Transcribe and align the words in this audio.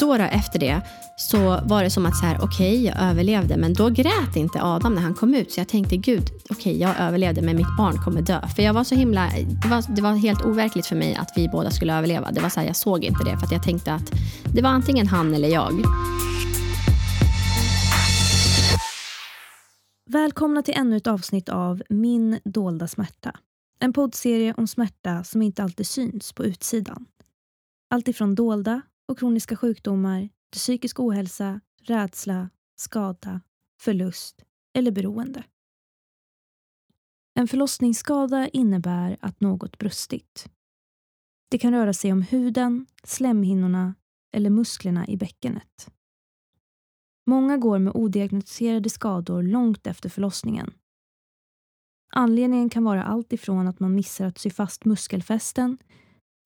då, 0.00 0.16
då 0.16 0.24
efter 0.24 0.58
det 0.58 0.80
så 1.16 1.60
var 1.64 1.82
det 1.82 1.90
som 1.90 2.06
att 2.06 2.16
så 2.16 2.26
här, 2.26 2.38
okej, 2.42 2.72
okay, 2.72 2.84
jag 2.84 3.10
överlevde. 3.10 3.56
Men 3.56 3.74
då 3.74 3.88
grät 3.88 4.36
inte 4.36 4.62
Adam 4.62 4.94
när 4.94 5.02
han 5.02 5.14
kom 5.14 5.34
ut. 5.34 5.52
Så 5.52 5.60
jag 5.60 5.68
tänkte, 5.68 5.96
gud, 5.96 6.30
okej, 6.50 6.56
okay, 6.56 6.76
jag 6.76 7.00
överlevde, 7.00 7.42
men 7.42 7.56
mitt 7.56 7.76
barn 7.78 7.98
kommer 8.04 8.22
dö. 8.22 8.40
För 8.56 8.62
jag 8.62 8.74
var 8.74 8.84
så 8.84 8.94
himla, 8.94 9.30
det 9.62 9.68
var, 9.68 9.96
det 9.96 10.02
var 10.02 10.14
helt 10.14 10.44
overkligt 10.44 10.86
för 10.86 10.96
mig 10.96 11.14
att 11.14 11.32
vi 11.36 11.48
båda 11.48 11.70
skulle 11.70 11.94
överleva. 11.94 12.30
Det 12.30 12.40
var 12.40 12.48
så 12.48 12.60
här, 12.60 12.66
jag 12.66 12.76
såg 12.76 13.04
inte 13.04 13.24
det, 13.24 13.38
för 13.38 13.46
att 13.46 13.52
jag 13.52 13.62
tänkte 13.62 13.92
att 13.92 14.12
det 14.54 14.62
var 14.62 14.70
antingen 14.70 15.06
han 15.06 15.34
eller 15.34 15.48
jag. 15.48 15.72
Välkomna 20.10 20.62
till 20.62 20.74
ännu 20.76 20.96
ett 20.96 21.06
avsnitt 21.06 21.48
av 21.48 21.82
Min 21.88 22.38
dolda 22.44 22.88
smärta. 22.88 23.32
En 23.80 23.92
poddserie 23.92 24.54
om 24.56 24.66
smärta 24.66 25.24
som 25.24 25.42
inte 25.42 25.62
alltid 25.62 25.86
syns 25.86 26.32
på 26.32 26.44
utsidan. 26.44 27.06
Allt 27.90 28.08
ifrån 28.08 28.34
dolda 28.34 28.82
och 29.06 29.18
kroniska 29.18 29.56
sjukdomar 29.56 30.28
till 30.50 30.60
psykisk 30.60 31.00
ohälsa, 31.00 31.60
rädsla, 31.82 32.50
skada, 32.76 33.40
förlust 33.80 34.44
eller 34.74 34.90
beroende. 34.90 35.44
En 37.34 37.48
förlossningsskada 37.48 38.48
innebär 38.48 39.16
att 39.20 39.40
något 39.40 39.78
brustit. 39.78 40.48
Det 41.48 41.58
kan 41.58 41.72
röra 41.72 41.92
sig 41.92 42.12
om 42.12 42.22
huden, 42.22 42.86
slemhinnorna 43.04 43.94
eller 44.32 44.50
musklerna 44.50 45.06
i 45.06 45.16
bäckenet. 45.16 45.90
Många 47.26 47.56
går 47.56 47.78
med 47.78 47.92
odiagnostiserade 47.96 48.90
skador 48.90 49.42
långt 49.42 49.86
efter 49.86 50.08
förlossningen. 50.08 50.74
Anledningen 52.12 52.70
kan 52.70 52.84
vara 52.84 53.04
allt 53.04 53.32
ifrån 53.32 53.68
att 53.68 53.80
man 53.80 53.94
missar 53.94 54.26
att 54.26 54.38
sy 54.38 54.50
fast 54.50 54.84
muskelfästen 54.84 55.78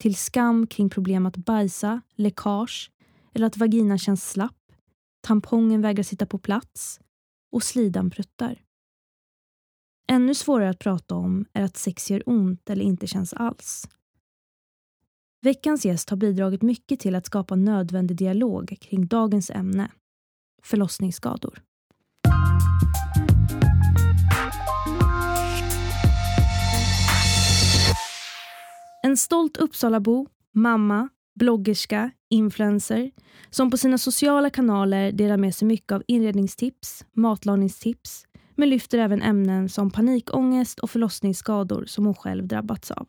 till 0.01 0.17
skam 0.17 0.67
kring 0.67 0.91
problem 0.91 1.27
att 1.27 1.37
bajsa, 1.37 2.01
läckage 2.15 2.91
eller 3.33 3.47
att 3.47 3.57
vaginan 3.57 3.99
känns 3.99 4.31
slapp, 4.31 4.73
tampongen 5.21 5.83
vägrar 5.83 6.03
sitta 6.03 6.27
på 6.27 6.39
plats 6.39 7.01
och 7.53 7.63
slidan 7.63 8.11
pruttar. 8.11 8.63
Ännu 10.09 10.35
svårare 10.35 10.71
att 10.71 10.79
prata 10.79 11.15
om 11.15 11.45
är 11.53 11.63
att 11.63 11.77
sex 11.77 12.11
gör 12.11 12.23
ont 12.27 12.71
eller 12.71 12.85
inte 12.85 13.07
känns 13.07 13.33
alls. 13.33 13.89
Veckans 15.43 15.85
gäst 15.85 16.11
har 16.11 16.17
bidragit 16.17 16.63
mycket 16.63 17.01
till 17.01 17.15
att 17.15 17.27
skapa 17.27 17.57
nödvändig 17.57 18.17
dialog 18.17 18.77
kring 18.81 19.07
dagens 19.07 19.51
ämne, 19.51 19.91
förlossningsskador. 20.63 21.63
En 29.03 29.17
stolt 29.17 29.57
Uppsalabo, 29.57 30.27
mamma, 30.55 31.09
bloggerska, 31.39 32.11
influencer 32.31 33.11
som 33.51 33.71
på 33.71 33.77
sina 33.77 33.99
sociala 33.99 34.51
kanaler 34.51 35.13
delar 35.13 35.37
med 35.37 35.55
sig 35.55 35.69
mycket 35.69 35.93
av 35.93 36.03
inredningstips, 36.07 37.05
matlagningstips 37.13 38.25
men 38.55 38.71
lyfter 38.71 38.99
även 38.99 39.23
ämnen 39.23 39.69
som 39.69 39.91
panikångest 39.91 40.79
och 40.79 40.91
förlossningsskador 40.91 41.85
som 41.87 42.05
hon 42.07 42.15
själv 42.15 42.47
drabbats 42.47 42.91
av. 42.91 43.09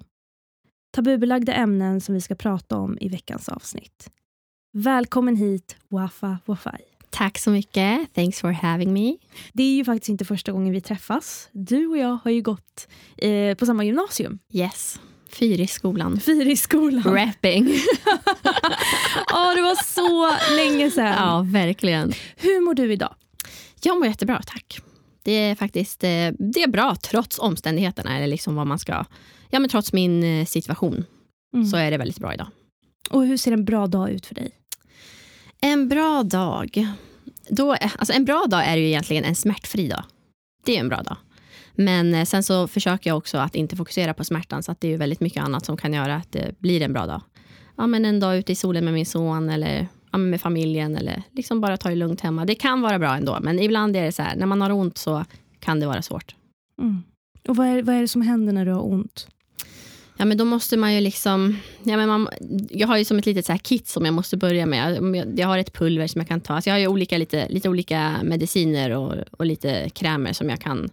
Tabubelagda 0.92 1.54
ämnen 1.54 2.02
som 2.02 2.16
vi 2.16 2.22
ska 2.22 2.36
prata 2.36 2.78
om 2.78 2.98
i 3.02 3.10
veckans 3.10 3.50
avsnitt. 3.50 4.12
Välkommen 4.74 5.36
hit, 5.36 5.76
Wafa 5.90 6.38
Wafai. 6.46 6.82
Tack 7.10 7.38
så 7.38 7.52
mycket. 7.52 8.14
Thanks 8.14 8.42
for 8.42 8.52
having 8.52 8.94
me. 8.94 9.18
Det 9.54 9.64
är 9.64 9.76
ju 9.76 9.86
faktiskt 9.86 10.10
inte 10.10 10.26
första 10.26 10.52
gången 10.52 10.74
vi 10.74 10.82
träffas. 10.82 11.50
Du 11.52 11.88
och 11.88 11.98
jag 11.98 12.20
har 12.24 12.32
ju 12.32 12.42
gått 12.42 12.88
eh, 13.18 13.56
på 13.56 13.66
samma 13.66 13.84
gymnasium. 13.84 14.40
Yes. 14.54 15.00
Fyrisskolan. 15.32 16.20
Fyrisskolan. 16.20 17.04
Rapping. 17.04 17.70
Ja, 19.28 19.50
oh, 19.50 19.56
det 19.56 19.62
var 19.62 19.84
så 19.84 20.36
länge 20.56 20.92
sedan. 20.92 21.16
Ja, 21.18 21.46
verkligen. 21.48 22.14
Hur 22.36 22.66
mår 22.66 22.74
du 22.74 22.94
idag? 22.94 23.16
Jag 23.84 24.00
mår 24.00 24.08
jättebra, 24.08 24.42
tack. 24.46 24.80
Det 25.24 25.32
är 25.32 25.56
faktiskt 25.56 26.04
eh, 26.04 26.10
det 26.40 26.64
är 26.64 26.68
bra 26.68 26.96
trots 26.96 27.40
omständigheterna. 27.40 28.18
Eller 28.18 28.28
liksom 28.28 28.56
vad 28.56 28.68
man 28.68 28.80
ska, 28.80 29.06
ja, 29.50 29.60
men 29.60 29.70
trots 29.70 29.94
min 29.94 30.24
eh, 30.24 30.46
situation 30.46 31.06
mm. 31.54 31.66
så 31.66 31.78
är 31.78 31.92
det 31.92 31.98
väldigt 31.98 32.20
bra 32.20 32.34
idag. 32.34 32.48
Och 33.10 33.26
Hur 33.26 33.38
ser 33.38 33.52
en 33.52 33.66
bra 33.66 33.88
dag 33.88 34.12
ut 34.12 34.26
för 34.26 34.36
dig? 34.36 34.52
En 35.62 35.90
bra 35.90 36.24
dag? 36.24 36.88
Då, 37.50 37.74
alltså 37.74 38.14
en 38.14 38.26
bra 38.26 38.46
dag 38.48 38.66
är 38.66 38.78
ju 38.78 38.88
egentligen 38.88 39.24
en 39.24 39.36
smärtfri 39.36 39.88
dag. 39.88 40.04
Det 40.66 40.76
är 40.76 40.80
en 40.80 40.90
bra 40.90 41.02
dag. 41.02 41.18
Men 41.84 42.14
eh, 42.14 42.26
sen 42.26 42.44
så 42.44 42.68
försöker 42.68 43.10
jag 43.10 43.18
också 43.18 43.38
att 43.38 43.56
inte 43.56 43.76
fokusera 43.76 44.14
på 44.14 44.24
smärtan 44.24 44.64
så 44.64 44.72
att 44.72 44.82
det 44.82 44.94
är 44.94 44.98
väldigt 44.98 45.20
mycket 45.20 45.44
annat 45.44 45.66
som 45.66 45.78
kan 45.78 45.94
göra 45.94 46.16
att 46.16 46.32
det 46.32 46.60
blir 46.60 46.82
en 46.82 46.94
bra 46.94 47.06
dag. 47.06 47.22
Ja, 47.78 47.88
men 47.88 48.06
en 48.06 48.20
dag 48.20 48.38
ute 48.38 48.52
i 48.52 48.56
solen 48.56 48.86
med 48.86 48.94
min 48.94 49.06
son 49.06 49.50
eller 49.50 49.88
ja, 50.12 50.18
med 50.18 50.42
familjen 50.42 50.96
eller 50.96 51.24
liksom 51.32 51.62
bara 51.62 51.78
ta 51.78 51.90
det 51.90 51.96
lugnt 51.96 52.22
hemma. 52.22 52.46
Det 52.46 52.56
kan 52.56 52.82
vara 52.82 53.00
bra 53.00 53.16
ändå, 53.16 53.38
men 53.42 53.60
ibland 53.60 53.96
är 53.96 54.04
det 54.04 54.12
så 54.12 54.22
här, 54.22 54.36
när 54.36 54.46
man 54.46 54.62
har 54.62 54.72
ont 54.72 54.98
så 54.98 55.26
kan 55.60 55.80
det 55.80 55.88
vara 55.88 56.02
svårt. 56.02 56.36
Mm. 56.82 57.04
Och 57.48 57.56
vad 57.56 57.68
är, 57.68 57.84
vad 57.84 57.96
är 57.96 58.02
det 58.02 58.08
som 58.08 58.22
händer 58.22 58.54
när 58.54 58.66
du 58.66 58.72
har 58.72 58.86
ont? 58.92 59.28
Ja, 60.18 60.26
men 60.26 60.38
då 60.38 60.46
måste 60.46 60.78
man 60.78 60.94
ju 60.94 61.02
liksom... 61.02 61.58
Ja, 61.84 61.98
men 61.98 62.08
man, 62.10 62.28
jag 62.70 62.88
har 62.88 62.98
ju 62.98 63.06
som 63.06 63.18
ett 63.18 63.26
litet 63.26 63.46
så 63.46 63.58
kit 63.58 63.88
som 63.88 64.06
jag 64.06 64.14
måste 64.14 64.38
börja 64.38 64.66
med. 64.66 64.96
Jag, 64.96 65.40
jag 65.40 65.48
har 65.48 65.58
ett 65.58 65.74
pulver 65.74 66.08
som 66.08 66.22
jag 66.22 66.28
kan 66.28 66.42
ta. 66.42 66.54
Alltså 66.54 66.70
jag 66.70 66.76
har 66.76 66.80
ju 66.80 66.88
olika, 66.88 67.18
lite, 67.18 67.50
lite 67.50 67.70
olika 67.70 68.16
mediciner 68.24 68.92
och, 68.92 69.16
och 69.32 69.46
lite 69.46 69.90
krämer 69.90 70.34
som 70.34 70.50
jag 70.50 70.62
kan 70.62 70.90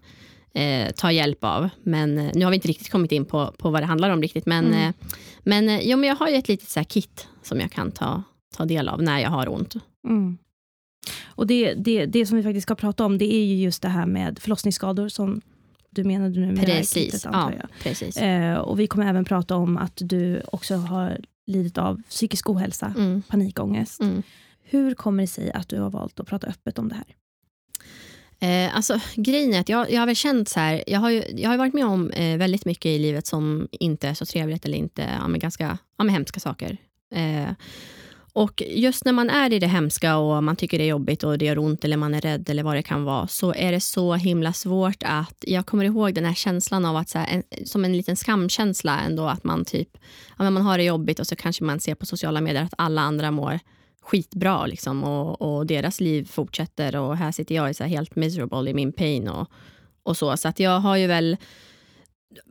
eh, 0.58 0.90
ta 0.92 1.12
hjälp 1.12 1.44
av. 1.44 1.68
Men 1.82 2.18
eh, 2.18 2.30
nu 2.34 2.44
har 2.44 2.50
vi 2.50 2.54
inte 2.54 2.68
riktigt 2.68 2.90
kommit 2.90 3.12
in 3.12 3.24
på, 3.24 3.52
på 3.58 3.70
vad 3.70 3.82
det 3.82 3.86
handlar 3.86 4.10
om 4.10 4.22
riktigt. 4.22 4.46
Men, 4.46 4.66
mm. 4.66 4.88
eh, 4.88 4.94
men, 5.42 5.68
eh, 5.68 5.80
jo, 5.82 5.96
men 5.96 6.08
jag 6.08 6.16
har 6.16 6.28
ju 6.28 6.34
ett 6.34 6.48
litet 6.48 6.68
så 6.68 6.84
kit 6.84 7.28
som 7.42 7.60
jag 7.60 7.72
kan 7.72 7.90
ta, 7.90 8.22
ta 8.56 8.64
del 8.64 8.88
av 8.88 9.02
när 9.02 9.20
jag 9.20 9.30
har 9.30 9.48
ont. 9.48 9.74
Mm. 10.08 10.38
Och 11.26 11.46
det, 11.46 11.74
det, 11.74 12.06
det 12.06 12.26
som 12.26 12.36
vi 12.36 12.42
faktiskt 12.42 12.62
ska 12.62 12.74
prata 12.74 13.04
om 13.04 13.18
det 13.18 13.34
är 13.34 13.44
ju 13.44 13.56
just 13.56 13.82
det 13.82 13.88
här 13.88 14.06
med 14.06 14.38
förlossningsskador 14.38 15.08
som 15.08 15.40
du 15.90 16.04
menade 16.04 16.40
nu 16.40 16.52
med 16.52 16.66
precis. 16.66 16.92
kittet, 16.92 17.26
antar 17.26 17.50
jag. 17.50 17.62
Ja, 17.62 17.68
precis. 17.82 18.16
Eh, 18.16 18.58
och 18.58 18.80
vi 18.80 18.86
kommer 18.86 19.06
även 19.06 19.24
prata 19.24 19.56
om 19.56 19.76
att 19.76 20.02
du 20.04 20.42
också 20.52 20.74
har 20.74 21.18
lidit 21.46 21.78
av 21.78 22.02
psykisk 22.08 22.50
ohälsa, 22.50 22.94
mm. 22.96 23.22
panikångest. 23.22 24.00
Mm. 24.00 24.22
Hur 24.62 24.94
kommer 24.94 25.22
det 25.22 25.26
sig 25.26 25.52
att 25.52 25.68
du 25.68 25.80
har 25.80 25.90
valt 25.90 26.20
att 26.20 26.26
prata 26.26 26.46
öppet 26.46 26.78
om 26.78 26.88
det 26.88 26.94
här? 26.94 27.04
Eh, 28.40 28.76
alltså, 28.76 29.00
grejen 29.14 29.54
är 29.54 29.60
att 29.60 29.68
jag, 29.68 29.90
jag 29.90 30.00
har 30.00 30.06
väl 30.06 30.16
känt 30.16 30.48
så 30.48 30.60
här, 30.60 30.84
jag 30.86 31.00
har 31.00 31.10
ju, 31.10 31.22
jag 31.36 31.50
har 31.50 31.56
varit 31.56 31.74
med 31.74 31.86
om 31.86 32.10
eh, 32.10 32.36
väldigt 32.36 32.64
mycket 32.64 32.86
i 32.86 32.98
livet 32.98 33.26
som 33.26 33.68
inte 33.70 34.08
är 34.08 34.14
så 34.14 34.26
trevligt 34.26 34.64
eller 34.64 34.78
inte, 34.78 35.08
ja, 35.20 35.28
men 35.28 35.40
ganska 35.40 35.78
ja, 35.98 36.04
men 36.04 36.14
hemska 36.14 36.40
saker. 36.40 36.76
Eh, 37.14 37.50
och 38.32 38.62
just 38.66 39.04
när 39.04 39.12
man 39.12 39.30
är 39.30 39.52
i 39.52 39.58
det 39.58 39.66
hemska 39.66 40.16
och 40.16 40.44
man 40.44 40.56
tycker 40.56 40.78
det 40.78 40.84
är 40.84 40.88
jobbigt 40.88 41.24
och 41.24 41.38
det 41.38 41.44
gör 41.44 41.58
ont 41.58 41.84
eller 41.84 41.96
man 41.96 42.14
är 42.14 42.20
rädd 42.20 42.50
eller 42.50 42.62
vad 42.62 42.76
det 42.76 42.82
kan 42.82 43.04
vara 43.04 43.26
så 43.26 43.54
är 43.54 43.72
det 43.72 43.80
så 43.80 44.14
himla 44.14 44.52
svårt 44.52 45.02
att 45.04 45.36
jag 45.40 45.66
kommer 45.66 45.84
ihåg 45.84 46.14
den 46.14 46.24
här 46.24 46.34
känslan 46.34 46.84
av 46.84 46.96
att 46.96 47.08
så 47.08 47.18
här, 47.18 47.26
en, 47.50 47.66
som 47.66 47.84
en 47.84 47.96
liten 47.96 48.16
skamkänsla 48.16 49.00
ändå 49.00 49.26
att 49.26 49.44
man 49.44 49.64
typ 49.64 49.88
ja, 50.38 50.44
men 50.44 50.52
man 50.52 50.62
har 50.62 50.78
det 50.78 50.84
jobbigt 50.84 51.20
och 51.20 51.26
så 51.26 51.36
kanske 51.36 51.64
man 51.64 51.80
ser 51.80 51.94
på 51.94 52.06
sociala 52.06 52.40
medier 52.40 52.64
att 52.64 52.74
alla 52.78 53.02
andra 53.02 53.30
mår 53.30 53.60
skitbra 54.08 54.66
liksom, 54.66 55.04
och, 55.04 55.42
och 55.42 55.66
deras 55.66 56.00
liv 56.00 56.24
fortsätter 56.24 56.96
och 56.96 57.16
här 57.16 57.32
sitter 57.32 57.54
jag 57.54 57.76
så 57.76 57.84
helt 57.84 58.16
miserable 58.16 58.70
i 58.70 58.74
min 58.74 58.92
pain 58.92 59.28
och, 59.28 59.48
och 60.02 60.16
så. 60.16 60.36
Så 60.36 60.48
att 60.48 60.60
jag 60.60 60.80
har 60.80 60.96
ju 60.96 61.06
väl 61.06 61.36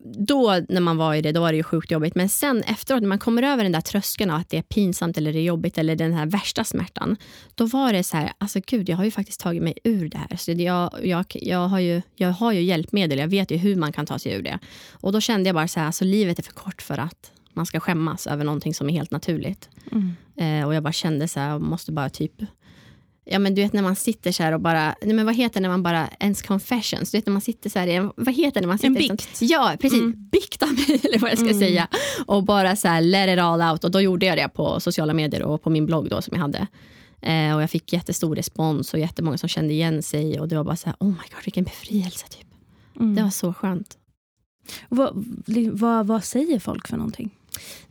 då 0.03 0.62
när 0.69 0.81
man 0.81 0.97
var 0.97 1.16
i 1.16 1.22
det, 1.22 1.31
då 1.31 1.41
var 1.41 1.51
det 1.51 1.57
ju 1.57 1.63
sjukt 1.63 1.91
jobbigt. 1.91 2.16
Men 2.16 2.29
sen 2.29 2.63
efteråt, 2.63 3.01
när 3.01 3.09
man 3.09 3.19
kommer 3.19 3.44
över 3.44 3.63
den 3.63 3.72
där 3.72 3.81
tröskeln 3.81 4.31
av 4.31 4.40
att 4.40 4.50
det 4.50 4.57
är 4.57 4.62
pinsamt 4.62 5.17
eller 5.17 5.34
det 5.34 5.40
är 5.40 5.44
jobbigt 5.44 5.78
eller 5.78 5.96
den 5.96 6.13
här 6.13 6.25
värsta 6.25 6.63
smärtan. 6.63 7.17
Då 7.56 7.66
var 7.66 7.94
det 7.94 8.03
så 8.03 8.17
här, 8.17 8.34
alltså 8.38 8.59
gud, 8.66 8.90
jag 8.90 8.97
har 8.97 9.03
ju 9.03 9.12
faktiskt 9.12 9.40
tagit 9.40 9.63
mig 9.63 9.73
ur 9.84 10.09
det 10.09 10.17
här. 10.17 10.38
Så 10.38 10.51
jag, 10.51 10.91
jag, 11.03 11.25
jag, 11.34 11.67
har 11.67 11.79
ju, 11.79 12.01
jag 12.16 12.29
har 12.29 12.51
ju 12.51 12.62
hjälpmedel, 12.62 13.19
jag 13.19 13.28
vet 13.28 13.51
ju 13.51 13.57
hur 13.57 13.76
man 13.76 13.91
kan 13.91 14.05
ta 14.05 14.20
sig 14.20 14.34
ur 14.34 14.43
det. 14.43 14.59
Och 14.91 15.11
då 15.11 15.22
kände 15.22 15.47
jag 15.47 15.55
bara 15.55 15.67
så 15.67 15.79
här, 15.79 15.87
alltså 15.87 16.05
livet 16.05 16.40
är 16.40 16.43
för 16.43 16.53
kort 16.53 16.81
för 16.81 16.97
att 16.97 17.31
man 17.57 17.65
ska 17.65 17.79
skämmas 17.79 18.27
över 18.27 18.45
någonting 18.45 18.73
som 18.73 18.89
är 18.89 18.93
helt 18.93 19.11
naturligt. 19.11 19.69
Mm. 19.91 20.15
Eh, 20.37 20.67
och 20.67 20.75
jag 20.75 20.83
bara 20.83 20.93
kände 20.93 21.27
så 21.27 21.39
här, 21.39 21.49
jag 21.49 21.61
måste 21.61 21.91
bara 21.91 22.09
typ 22.09 22.41
Ja 23.29 23.39
men 23.39 23.55
du 23.55 23.61
vet 23.61 23.73
när 23.73 23.81
man 23.81 23.95
sitter 23.95 24.31
så 24.31 24.43
här 24.43 24.51
och 24.51 24.61
bara, 24.61 24.95
nej 25.01 25.13
men 25.13 25.25
vad 25.25 25.35
heter 25.35 25.61
när 25.61 25.69
man 25.69 25.83
bara, 25.83 26.09
ens 26.19 26.41
confessions, 26.41 27.11
du 27.11 27.17
vet 27.17 27.25
när 27.25 27.33
man 27.33 27.41
sitter 27.41 27.69
så 27.69 27.79
här, 27.79 28.11
vad 28.15 28.35
heter 28.35 28.61
när 28.61 28.67
man 28.67 28.77
sitter 28.77 28.87
En 28.87 28.93
bikt. 28.93 29.37
Sånt, 29.37 29.51
ja 29.51 29.75
precis, 29.79 29.99
mm. 29.99 30.29
bikta 30.31 30.65
mig 30.65 31.01
eller 31.03 31.19
vad 31.19 31.31
jag 31.31 31.37
ska 31.37 31.47
mm. 31.47 31.59
säga. 31.59 31.87
Och 32.25 32.43
bara 32.43 32.75
så 32.75 32.87
här 32.87 33.01
let 33.01 33.29
it 33.29 33.39
all 33.39 33.61
out 33.61 33.83
och 33.83 33.91
då 33.91 34.01
gjorde 34.01 34.25
jag 34.25 34.37
det 34.37 34.49
på 34.49 34.79
sociala 34.79 35.13
medier 35.13 35.43
och 35.43 35.63
på 35.63 35.69
min 35.69 35.85
blogg 35.85 36.09
då 36.09 36.21
som 36.21 36.33
jag 36.33 36.41
hade. 36.41 36.67
Eh, 37.21 37.55
och 37.55 37.61
jag 37.61 37.69
fick 37.69 37.93
jättestor 37.93 38.35
respons 38.35 38.93
och 38.93 38.99
jättemånga 38.99 39.37
som 39.37 39.49
kände 39.49 39.73
igen 39.73 40.03
sig 40.03 40.39
och 40.39 40.47
det 40.47 40.55
var 40.55 40.63
bara 40.63 40.75
så 40.75 40.85
här, 40.85 40.95
oh 40.99 41.07
my 41.07 41.13
god 41.13 41.45
vilken 41.45 41.63
befrielse 41.63 42.27
typ. 42.27 42.47
Mm. 42.99 43.15
Det 43.15 43.23
var 43.23 43.29
så 43.29 43.53
skönt. 43.53 43.97
Vad, 44.89 45.25
vad, 45.71 46.07
vad 46.07 46.23
säger 46.23 46.59
folk 46.59 46.87
för 46.87 46.97
någonting? 46.97 47.29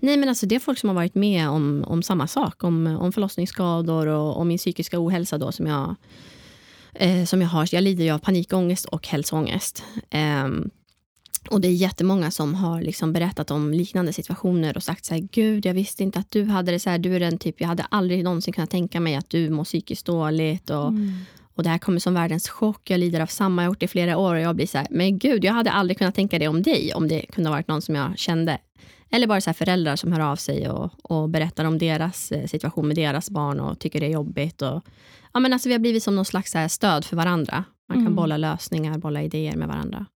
Nej, 0.00 0.16
men 0.16 0.28
alltså 0.28 0.46
det 0.46 0.54
är 0.54 0.60
folk 0.60 0.78
som 0.78 0.88
har 0.88 0.94
varit 0.94 1.14
med 1.14 1.48
om, 1.48 1.84
om 1.86 2.02
samma 2.02 2.26
sak. 2.26 2.64
Om, 2.64 2.86
om 2.86 3.12
förlossningsskador 3.12 4.06
och 4.06 4.36
om 4.40 4.48
min 4.48 4.58
psykiska 4.58 5.00
ohälsa 5.00 5.38
då, 5.38 5.52
som 5.52 5.66
jag, 5.66 5.94
eh, 6.94 7.24
som 7.24 7.40
jag 7.42 7.48
har. 7.48 7.68
Jag 7.74 7.82
lider 7.82 8.04
ju 8.04 8.10
av 8.10 8.18
panikångest 8.18 8.84
och 8.84 9.06
hälsoångest. 9.08 9.82
Eh, 10.10 10.48
Och 11.50 11.60
det 11.60 11.68
är 11.68 11.72
jättemånga 11.72 12.30
som 12.30 12.54
har 12.54 12.82
liksom 12.82 13.12
berättat 13.12 13.50
om 13.50 13.72
liknande 13.72 14.12
situationer 14.12 14.76
och 14.76 14.82
sagt 14.82 15.04
så 15.04 15.14
här, 15.14 15.28
gud 15.32 15.66
jag 15.66 15.74
visste 15.74 16.02
inte 16.02 16.18
att 16.18 16.30
du 16.30 16.44
hade 16.44 16.72
det 16.72 16.80
så 16.80 16.90
här, 16.90 16.98
du 16.98 17.14
är 17.14 17.20
den 17.20 17.38
typ, 17.38 17.60
jag 17.60 17.68
hade 17.68 17.86
aldrig 17.90 18.24
någonsin 18.24 18.52
kunnat 18.54 18.70
tänka 18.70 19.00
mig 19.00 19.14
att 19.14 19.30
du 19.30 19.50
mår 19.50 19.64
psykiskt 19.64 20.06
dåligt 20.06 20.70
och, 20.70 20.88
mm. 20.88 21.12
och 21.54 21.62
det 21.62 21.70
här 21.70 21.78
kommer 21.78 22.00
som 22.00 22.14
världens 22.14 22.48
chock, 22.48 22.90
jag 22.90 23.00
lider 23.00 23.20
av 23.20 23.26
samma, 23.26 23.62
jag 23.62 23.68
har 23.68 23.72
gjort 23.72 23.80
det 23.80 23.84
i 23.84 23.88
flera 23.88 24.16
år 24.16 24.34
och 24.34 24.40
jag 24.40 24.56
blir 24.56 24.66
så 24.66 24.78
här, 24.78 24.86
men 24.90 25.18
gud 25.18 25.44
jag 25.44 25.52
hade 25.52 25.70
aldrig 25.70 25.98
kunnat 25.98 26.14
tänka 26.14 26.38
det 26.38 26.48
om 26.48 26.62
dig 26.62 26.94
om 26.94 27.08
det 27.08 27.26
kunde 27.32 27.50
ha 27.50 27.56
varit 27.56 27.68
någon 27.68 27.82
som 27.82 27.94
jag 27.94 28.18
kände. 28.18 28.58
Eller 29.11 29.26
bara 29.26 29.41
så 29.41 29.53
föräldrar 29.53 29.97
som 29.97 30.12
hör 30.12 30.20
av 30.20 30.37
sig 30.37 30.69
och, 30.69 30.91
och 31.03 31.29
berättar 31.29 31.64
om 31.64 31.79
deras 31.79 32.32
eh, 32.32 32.47
situation 32.47 32.87
med 32.87 32.97
deras 32.97 33.31
barn 33.31 33.61
och 33.61 33.79
tycker 33.79 34.00
det 34.00 34.06
är 34.06 34.11
jobbigt. 34.11 34.62
Och, 34.62 34.85
ja, 35.32 35.41
men 35.41 35.53
alltså, 35.53 35.69
vi 35.69 35.75
har 35.75 35.79
blivit 35.79 36.03
som 36.03 36.14
någon 36.17 36.25
slags 36.25 36.55
stöd 36.69 37.05
för 37.05 37.17
varandra. 37.17 37.64
Man 37.88 37.97
kan 37.97 38.06
mm. 38.06 38.14
bolla 38.14 38.37
lösningar, 38.37 38.99
bolla 38.99 39.23
idéer 39.23 39.56
med 39.56 39.69
varandra. 39.69 40.06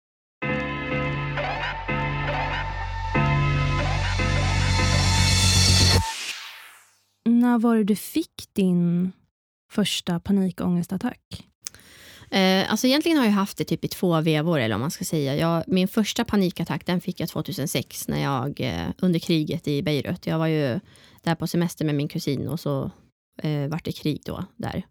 När 7.25 7.59
var 7.59 7.77
det 7.77 7.85
du 7.85 7.97
fick 7.97 8.49
din 8.53 9.13
första 9.73 10.21
panikångestattack? 10.21 11.50
Eh, 12.31 12.71
alltså 12.71 12.87
egentligen 12.87 13.19
har 13.19 13.25
jag 13.25 13.32
haft 13.32 13.59
det 13.59 13.65
typ 13.65 13.85
i 13.85 13.88
två 13.88 14.21
vevor. 14.21 14.61
Eller 14.61 14.75
om 14.75 14.81
man 14.81 14.91
ska 14.91 15.05
säga. 15.05 15.37
Jag, 15.37 15.65
min 15.67 15.88
första 15.88 16.25
panikattack 16.25 16.87
den 16.87 17.00
fick 17.00 17.21
jag 17.21 17.29
2006 17.29 18.09
när 18.09 18.23
jag, 18.23 18.61
eh, 18.61 18.88
under 18.99 19.19
kriget 19.19 19.69
i 19.69 19.82
Beirut. 19.82 20.27
Jag 20.27 20.38
var 20.38 20.47
ju 20.47 20.81
där 21.23 21.35
på 21.35 21.47
semester 21.47 21.85
med 21.85 21.94
min 21.94 22.09
kusin 22.09 22.49
och 22.49 22.61
så 22.61 22.91
eh, 23.43 23.69
vart 23.69 23.85
det 23.85 23.93
krig 23.93 24.21
då 24.25 24.44
där. 24.56 24.82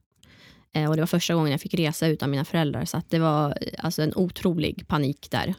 Eh, 0.74 0.90
och 0.90 0.96
det 0.96 1.02
var 1.02 1.08
första 1.08 1.34
gången 1.34 1.52
jag 1.52 1.62
fick 1.62 1.74
resa 1.74 2.08
utan 2.08 2.32
mina 2.32 2.46
föräldrar. 2.46 2.86
Så 2.86 3.02
det 3.10 3.20
var 3.20 3.58
eh, 3.62 3.86
alltså 3.86 4.02
en 4.02 4.16
otrolig 4.16 4.88
panik 4.88 5.28
där. 5.32 5.54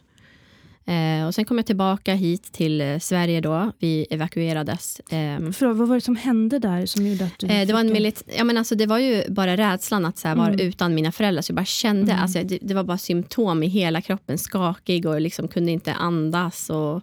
Eh, 0.85 1.27
och 1.27 1.35
sen 1.35 1.45
kom 1.45 1.57
jag 1.57 1.65
tillbaka 1.65 2.13
hit 2.13 2.43
till 2.51 2.81
eh, 2.81 2.99
Sverige 2.99 3.41
då. 3.41 3.71
Vi 3.79 4.07
evakuerades. 4.09 4.99
Eh, 4.99 5.51
För, 5.51 5.73
vad 5.73 5.87
var 5.87 5.95
det 5.95 6.01
som 6.01 6.15
hände 6.15 6.59
där 6.59 6.85
som 6.85 7.07
gjorde 7.07 7.25
att 7.25 7.39
du 7.39 7.47
eh, 7.47 7.67
det, 7.67 7.73
var 7.73 7.79
en 7.79 7.93
milit 7.93 8.23
ja, 8.37 8.43
men 8.43 8.57
alltså, 8.57 8.75
det 8.75 8.85
var 8.85 8.97
ju 8.97 9.23
bara 9.29 9.57
rädslan 9.57 10.05
att 10.05 10.17
så 10.17 10.27
här, 10.27 10.35
vara 10.35 10.47
mm. 10.47 10.67
utan 10.67 10.95
mina 10.95 11.11
föräldrar. 11.11 11.41
Så 11.41 11.51
jag 11.51 11.55
bara 11.55 11.65
kände, 11.65 12.11
mm. 12.11 12.23
alltså, 12.23 12.43
det, 12.43 12.59
det, 12.61 12.73
var 12.73 12.83
bara 12.83 12.97
symptom 12.97 13.63
i 13.63 13.67
hela 13.67 14.01
kroppen. 14.01 14.37
Skakig 14.37 15.05
och 15.05 15.21
liksom 15.21 15.47
kunde 15.47 15.71
inte 15.71 15.93
andas. 15.93 16.69
Och, 16.69 16.95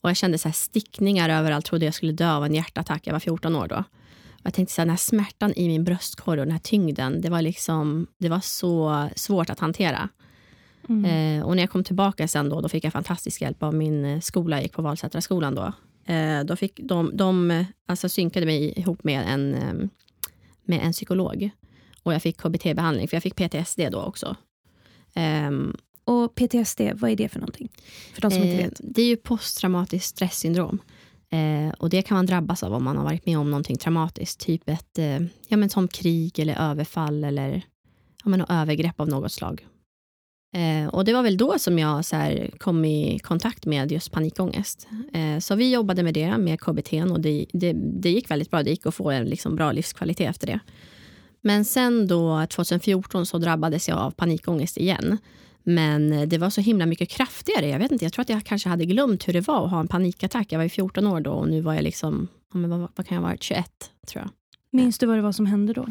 och 0.00 0.10
jag 0.10 0.16
kände 0.16 0.38
så 0.38 0.48
här, 0.48 0.52
stickningar 0.52 1.28
överallt. 1.28 1.66
Trodde 1.66 1.84
jag 1.84 1.94
skulle 1.94 2.12
dö 2.12 2.32
av 2.32 2.44
en 2.44 2.54
hjärtattack. 2.54 3.06
Jag 3.06 3.12
var 3.12 3.20
14 3.20 3.56
år 3.56 3.68
då. 3.68 3.76
Och 3.76 4.42
jag 4.42 4.54
tänkte 4.54 4.74
så 4.74 4.80
här, 4.80 4.86
den 4.86 4.90
här 4.90 4.96
smärtan 4.96 5.52
i 5.56 5.68
min 5.68 5.84
bröstkorg 5.84 6.40
och 6.40 6.46
den 6.46 6.52
här 6.52 6.60
tyngden. 6.62 7.20
Det 7.20 7.30
var, 7.30 7.42
liksom, 7.42 8.06
det 8.18 8.28
var 8.28 8.40
så 8.40 9.08
svårt 9.16 9.50
att 9.50 9.60
hantera. 9.60 10.08
Mm. 10.88 11.04
Eh, 11.38 11.46
och 11.46 11.56
när 11.56 11.62
jag 11.62 11.70
kom 11.70 11.84
tillbaka 11.84 12.28
sen 12.28 12.48
då, 12.48 12.60
då 12.60 12.68
fick 12.68 12.84
jag 12.84 12.92
fantastisk 12.92 13.40
hjälp 13.40 13.62
av 13.62 13.74
min 13.74 14.04
eh, 14.04 14.20
skola. 14.20 14.56
Jag 14.56 14.62
gick 14.62 14.72
på 14.72 14.82
Valsätraskolan 14.82 15.54
då. 15.54 15.72
Eh, 16.12 16.44
då 16.44 16.56
fick 16.56 16.80
de, 16.82 17.16
de 17.16 17.64
alltså 17.86 18.08
synkade 18.08 18.46
mig 18.46 18.78
ihop 18.78 19.04
med 19.04 19.24
en, 19.28 19.54
eh, 19.54 19.88
med 20.64 20.80
en 20.82 20.92
psykolog. 20.92 21.50
Och 22.02 22.14
jag 22.14 22.22
fick 22.22 22.36
KBT-behandling, 22.36 23.08
för 23.08 23.16
jag 23.16 23.22
fick 23.22 23.36
PTSD 23.36 23.80
då 23.90 24.02
också. 24.02 24.36
Um, 25.48 25.76
och 26.04 26.34
PTSD, 26.34 26.80
vad 26.94 27.10
är 27.10 27.16
det 27.16 27.28
för 27.28 27.40
någonting? 27.40 27.68
För 28.14 28.22
de 28.22 28.30
som 28.30 28.42
inte 28.42 28.64
vet. 28.64 28.80
Det 28.84 29.02
är 29.02 29.06
ju 29.06 29.16
posttraumatiskt 29.16 30.08
stresssyndrom. 30.08 30.80
Eh, 31.30 31.74
och 31.78 31.90
det 31.90 32.02
kan 32.02 32.16
man 32.16 32.26
drabbas 32.26 32.62
av 32.62 32.74
om 32.74 32.84
man 32.84 32.96
har 32.96 33.04
varit 33.04 33.26
med 33.26 33.38
om 33.38 33.50
någonting 33.50 33.76
traumatiskt. 33.76 34.40
Typ 34.40 34.68
ett 34.68 34.98
eh, 34.98 35.20
ja, 35.48 35.56
men 35.56 35.68
som 35.68 35.88
krig 35.88 36.38
eller 36.38 36.70
överfall 36.70 37.24
eller 37.24 37.62
ja, 38.24 38.30
men 38.30 38.40
övergrepp 38.48 39.00
av 39.00 39.08
något 39.08 39.32
slag. 39.32 39.66
Eh, 40.52 40.88
och 40.88 41.04
det 41.04 41.12
var 41.12 41.22
väl 41.22 41.36
då 41.36 41.58
som 41.58 41.78
jag 41.78 42.04
så 42.04 42.16
här, 42.16 42.50
kom 42.58 42.84
i 42.84 43.18
kontakt 43.18 43.66
med 43.66 43.92
just 43.92 44.12
panikångest. 44.12 44.88
Eh, 45.12 45.38
så 45.38 45.54
vi 45.54 45.72
jobbade 45.72 46.02
med 46.02 46.14
det, 46.14 46.38
med 46.38 46.60
KBT 46.60 46.92
och 46.92 47.20
det, 47.20 47.46
det, 47.52 47.72
det, 47.72 48.10
gick 48.10 48.30
väldigt 48.30 48.50
bra. 48.50 48.62
Det 48.62 48.70
gick 48.70 48.86
att 48.86 48.94
få 48.94 49.10
en 49.10 49.24
liksom, 49.24 49.56
bra 49.56 49.72
livskvalitet 49.72 50.30
efter 50.30 50.46
det. 50.46 50.60
Men 51.40 51.64
sen 51.64 52.06
då 52.06 52.46
2014 52.46 53.26
så 53.26 53.38
drabbades 53.38 53.88
jag 53.88 53.98
av 53.98 54.10
panikångest 54.10 54.76
igen. 54.76 55.18
Men 55.62 56.28
det 56.28 56.38
var 56.38 56.50
så 56.50 56.60
himla 56.60 56.86
mycket 56.86 57.08
kraftigare. 57.08 57.68
Jag 57.68 57.78
vet 57.78 57.92
inte, 57.92 58.04
jag 58.04 58.12
tror 58.12 58.22
att 58.22 58.28
jag 58.28 58.44
kanske 58.44 58.68
hade 58.68 58.84
glömt 58.86 59.28
hur 59.28 59.32
det 59.32 59.40
var 59.40 59.64
att 59.64 59.70
ha 59.70 59.80
en 59.80 59.88
panikattack. 59.88 60.52
Jag 60.52 60.58
var 60.58 60.68
14 60.68 61.06
år 61.06 61.20
då 61.20 61.30
och 61.30 61.48
nu 61.48 61.60
var 61.60 61.74
jag 61.74 61.82
liksom, 61.82 62.28
vad, 62.52 62.80
vad 62.80 63.06
kan 63.06 63.14
jag 63.14 63.22
ha 63.22 63.28
varit, 63.28 63.42
21 63.42 63.70
tror 64.06 64.22
jag. 64.22 64.30
Minns 64.76 64.98
du 64.98 65.06
vad 65.06 65.18
det 65.18 65.22
var 65.22 65.32
som 65.32 65.46
hände 65.46 65.72
då? 65.72 65.86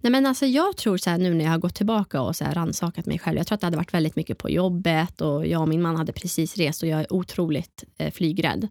Nej, 0.00 0.12
men 0.12 0.26
alltså, 0.26 0.46
jag 0.46 0.76
tror 0.76 0.96
så 0.96 1.10
här, 1.10 1.18
nu 1.18 1.34
när 1.34 1.44
jag 1.44 1.52
har 1.52 1.58
gått 1.58 1.74
tillbaka 1.74 2.20
och 2.20 2.36
så 2.36 2.44
här, 2.44 2.54
ransakat 2.54 3.06
mig 3.06 3.18
själv. 3.18 3.36
Jag 3.38 3.46
tror 3.46 3.54
att 3.54 3.60
det 3.60 3.66
hade 3.66 3.76
varit 3.76 3.94
väldigt 3.94 4.16
mycket 4.16 4.38
på 4.38 4.50
jobbet 4.50 5.20
och 5.20 5.46
jag 5.46 5.60
och 5.60 5.68
min 5.68 5.82
man 5.82 5.96
hade 5.96 6.12
precis 6.12 6.56
rest 6.56 6.82
och 6.82 6.88
jag 6.88 7.00
är 7.00 7.12
otroligt 7.12 7.84
eh, 7.98 8.12
flygrädd. 8.12 8.68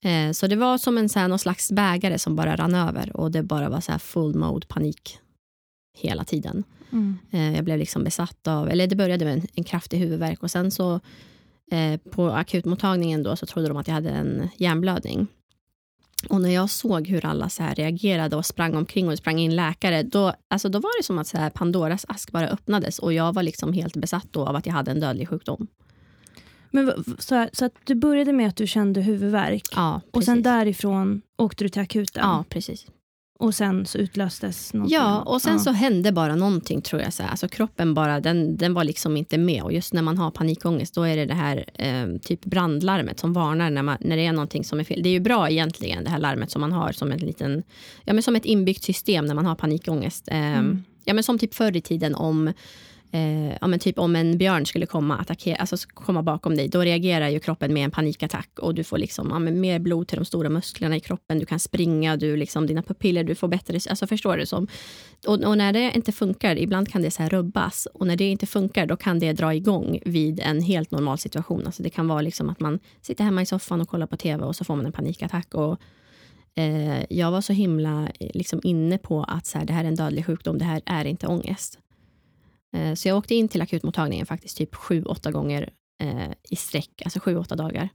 Eh, 0.00 0.32
så 0.32 0.46
det 0.46 0.56
var 0.56 0.78
som 0.78 0.98
en 0.98 1.08
så 1.08 1.18
här, 1.18 1.28
någon 1.28 1.38
slags 1.38 1.72
bägare 1.72 2.18
som 2.18 2.36
bara 2.36 2.56
rann 2.56 2.74
över 2.74 3.16
och 3.16 3.30
det 3.30 3.42
bara 3.42 3.68
var 3.68 3.80
så 3.80 3.92
här 3.92 3.98
full 3.98 4.34
mode 4.34 4.66
panik 4.66 5.18
hela 5.98 6.24
tiden. 6.24 6.64
Mm. 6.92 7.18
Eh, 7.30 7.54
jag 7.54 7.64
blev 7.64 7.78
liksom 7.78 8.04
besatt 8.04 8.48
av, 8.48 8.68
eller 8.68 8.86
det 8.86 8.96
började 8.96 9.24
med 9.24 9.34
en, 9.34 9.46
en 9.54 9.64
kraftig 9.64 9.98
huvudvärk 9.98 10.42
och 10.42 10.50
sen 10.50 10.70
så 10.70 11.00
eh, 11.72 11.96
på 12.10 12.30
akutmottagningen 12.30 13.22
då 13.22 13.36
så 13.36 13.46
trodde 13.46 13.68
de 13.68 13.76
att 13.76 13.88
jag 13.88 13.94
hade 13.94 14.10
en 14.10 14.48
hjärnblödning. 14.56 15.26
Och 16.28 16.40
när 16.40 16.50
jag 16.50 16.70
såg 16.70 17.08
hur 17.08 17.26
alla 17.26 17.48
så 17.48 17.62
här 17.62 17.74
reagerade 17.74 18.36
och 18.36 18.46
sprang 18.46 18.76
omkring 18.76 19.08
och 19.08 19.18
sprang 19.18 19.38
in 19.38 19.56
läkare, 19.56 20.02
då, 20.02 20.32
alltså 20.48 20.68
då 20.68 20.78
var 20.78 21.00
det 21.00 21.04
som 21.04 21.18
att 21.18 21.26
så 21.26 21.38
här 21.38 21.50
Pandoras 21.50 22.04
ask 22.08 22.32
bara 22.32 22.48
öppnades 22.48 22.98
och 22.98 23.12
jag 23.12 23.32
var 23.32 23.42
liksom 23.42 23.72
helt 23.72 23.96
besatt 23.96 24.26
då 24.30 24.46
av 24.46 24.56
att 24.56 24.66
jag 24.66 24.72
hade 24.72 24.90
en 24.90 25.00
dödlig 25.00 25.28
sjukdom. 25.28 25.66
Men 26.70 27.04
så, 27.18 27.34
här, 27.34 27.50
så 27.52 27.64
att 27.64 27.72
du 27.84 27.94
började 27.94 28.32
med 28.32 28.48
att 28.48 28.56
du 28.56 28.66
kände 28.66 29.00
huvudvärk 29.00 29.62
ja, 29.76 30.00
och 30.10 30.24
sen 30.24 30.42
därifrån 30.42 31.22
åkte 31.38 31.64
du 31.64 31.68
till 31.68 31.82
akuten? 31.82 32.22
Ja, 32.24 32.44
precis. 32.48 32.86
Och 33.38 33.54
sen 33.54 33.86
så 33.86 33.98
utlöstes 33.98 34.74
någonting? 34.74 34.94
Ja, 34.96 35.22
och 35.22 35.42
sen 35.42 35.52
ja. 35.52 35.58
så 35.58 35.70
hände 35.70 36.12
bara 36.12 36.36
någonting 36.36 36.82
tror 36.82 37.02
jag. 37.02 37.12
Så 37.12 37.22
här. 37.22 37.30
Alltså 37.30 37.48
kroppen 37.48 37.94
bara, 37.94 38.20
den, 38.20 38.56
den 38.56 38.74
var 38.74 38.84
liksom 38.84 39.16
inte 39.16 39.38
med. 39.38 39.62
Och 39.62 39.72
just 39.72 39.92
när 39.92 40.02
man 40.02 40.18
har 40.18 40.30
panikångest 40.30 40.94
då 40.94 41.02
är 41.02 41.16
det 41.16 41.24
det 41.24 41.34
här 41.34 41.64
eh, 41.74 42.18
typ 42.22 42.44
brandlarmet 42.44 43.18
som 43.18 43.32
varnar 43.32 43.70
när, 43.70 43.82
man, 43.82 43.96
när 44.00 44.16
det 44.16 44.26
är 44.26 44.32
någonting 44.32 44.64
som 44.64 44.80
är 44.80 44.84
fel. 44.84 45.02
Det 45.02 45.08
är 45.08 45.12
ju 45.12 45.20
bra 45.20 45.50
egentligen 45.50 46.04
det 46.04 46.10
här 46.10 46.18
larmet 46.18 46.50
som 46.50 46.60
man 46.60 46.72
har 46.72 46.92
som, 46.92 47.12
en 47.12 47.18
liten, 47.18 47.62
ja, 48.04 48.12
men 48.12 48.22
som 48.22 48.36
ett 48.36 48.44
inbyggt 48.44 48.84
system 48.84 49.26
när 49.26 49.34
man 49.34 49.46
har 49.46 49.54
panikångest. 49.54 50.28
Eh, 50.28 50.58
mm. 50.58 50.84
Ja, 51.04 51.14
men 51.14 51.24
som 51.24 51.38
typ 51.38 51.54
förr 51.54 51.76
i 51.76 51.80
tiden 51.80 52.14
om 52.14 52.52
eh, 53.12 53.56
ja, 53.60 53.66
men 53.66 53.78
typ 53.78 53.98
om 53.98 54.16
en 54.16 54.38
björn 54.38 54.66
skulle 54.66 54.86
komma, 54.86 55.16
attackera, 55.18 55.56
alltså 55.56 55.76
komma 55.94 56.22
bakom 56.22 56.56
dig, 56.56 56.68
då 56.68 56.80
reagerar 56.80 57.28
ju 57.28 57.40
kroppen 57.40 57.74
med 57.74 57.84
en 57.84 57.90
panikattack 57.90 58.58
och 58.58 58.74
du 58.74 58.84
får 58.84 58.98
liksom, 58.98 59.28
ja, 59.30 59.38
men 59.38 59.60
mer 59.60 59.78
blod 59.78 60.08
till 60.08 60.18
de 60.18 60.24
stora 60.24 60.48
musklerna 60.48 60.96
i 60.96 61.00
kroppen, 61.00 61.38
du 61.38 61.46
kan 61.46 61.58
springa, 61.58 62.16
du 62.16 62.36
liksom, 62.36 62.66
dina 62.66 62.82
pupiller, 62.82 63.24
du 63.24 63.34
får 63.34 63.48
bättre, 63.48 63.74
alltså 63.90 64.06
förstår 64.06 64.36
du? 64.36 64.46
Som, 64.46 64.68
och, 65.26 65.44
och, 65.44 65.58
när 65.58 65.72
det 65.72 65.92
inte 65.94 66.12
funkar, 66.12 66.56
ibland 66.56 66.88
kan 66.88 67.02
det 67.02 67.10
så 67.10 67.22
här 67.22 67.30
rubbas 67.30 67.88
och 67.94 68.06
när 68.06 68.16
det 68.16 68.24
inte 68.24 68.46
funkar, 68.46 68.86
då 68.86 68.96
kan 68.96 69.18
det 69.18 69.32
dra 69.32 69.54
igång 69.54 69.98
vid 70.04 70.40
en 70.40 70.62
helt 70.62 70.90
normal 70.90 71.18
situation. 71.18 71.66
Alltså 71.66 71.82
det 71.82 71.90
kan 71.90 72.08
vara 72.08 72.20
liksom 72.20 72.50
att 72.50 72.60
man 72.60 72.78
sitter 73.02 73.24
hemma 73.24 73.42
i 73.42 73.46
soffan 73.46 73.80
och 73.80 73.88
kollar 73.88 74.06
på 74.06 74.16
tv 74.16 74.44
och 74.44 74.56
så 74.56 74.64
får 74.64 74.76
man 74.76 74.86
en 74.86 74.92
panikattack 74.92 75.54
och 75.54 75.80
eh, 76.54 77.04
jag 77.10 77.30
var 77.30 77.40
så 77.40 77.52
himla 77.52 78.08
liksom 78.18 78.60
inne 78.64 78.98
på 78.98 79.24
att 79.24 79.46
så 79.46 79.58
här, 79.58 79.64
det 79.64 79.72
här 79.72 79.84
är 79.84 79.88
en 79.88 79.94
dödlig 79.94 80.26
sjukdom, 80.26 80.58
det 80.58 80.64
här 80.64 80.82
är 80.86 81.04
inte 81.04 81.26
ångest. 81.26 81.78
Eh, 82.76 82.94
så 82.94 83.08
jag 83.08 83.16
åkte 83.18 83.34
in 83.34 83.48
till 83.48 83.62
akutmottagningen 83.62 84.26
faktiskt 84.26 84.56
typ 84.56 84.74
sju, 84.74 85.02
åtta 85.04 85.30
gånger 85.30 85.70
eh, 86.02 86.30
i 86.50 86.56
sträck, 86.56 87.02
alltså 87.04 87.20
sju, 87.20 87.36
åtta 87.36 87.56
dagar. 87.56 87.88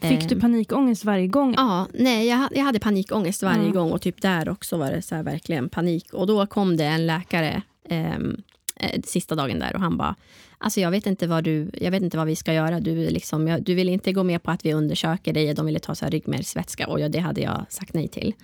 Fick 0.00 0.28
du 0.28 0.34
eh, 0.34 0.40
panikångest 0.40 1.04
varje 1.04 1.26
gång? 1.26 1.54
Ja, 1.56 1.86
nej, 1.94 2.28
jag, 2.28 2.48
jag 2.50 2.64
hade 2.64 2.78
panikångest 2.78 3.42
varje 3.42 3.58
mm. 3.58 3.72
gång 3.72 3.92
och 3.92 4.02
typ 4.02 4.22
där 4.22 4.48
också 4.48 4.76
var 4.76 4.90
det 4.90 5.02
så 5.02 5.22
verkligen 5.22 5.68
panik. 5.68 6.12
Och 6.12 6.26
då 6.26 6.46
kom 6.46 6.76
det 6.76 6.84
en 6.84 7.06
läkare 7.06 7.62
ehm, 7.88 8.36
eh, 8.76 9.00
sista 9.04 9.34
dagen 9.34 9.58
där 9.58 9.74
och 9.74 9.80
han 9.80 9.96
bara, 9.96 10.14
alltså 10.58 10.80
jag 10.80 10.90
vet 10.90 11.06
inte 11.06 11.26
vad, 11.26 11.44
du, 11.44 11.70
jag 11.72 11.90
vet 11.90 12.02
inte 12.02 12.16
vad 12.16 12.26
vi 12.26 12.36
ska 12.36 12.52
göra. 12.52 12.80
Du, 12.80 12.94
liksom, 12.94 13.48
jag, 13.48 13.62
du 13.62 13.74
vill 13.74 13.88
inte 13.88 14.12
gå 14.12 14.22
med 14.22 14.42
på 14.42 14.50
att 14.50 14.66
vi 14.66 14.72
undersöker 14.72 15.32
dig. 15.32 15.54
De 15.54 15.66
ville 15.66 15.78
ta 15.78 15.94
så 15.94 16.04
här 16.04 16.12
ryggmärgsvätska 16.12 16.88
och 16.88 17.00
ja, 17.00 17.08
det 17.08 17.18
hade 17.18 17.40
jag 17.40 17.66
sagt 17.68 17.94
nej 17.94 18.08
till. 18.08 18.34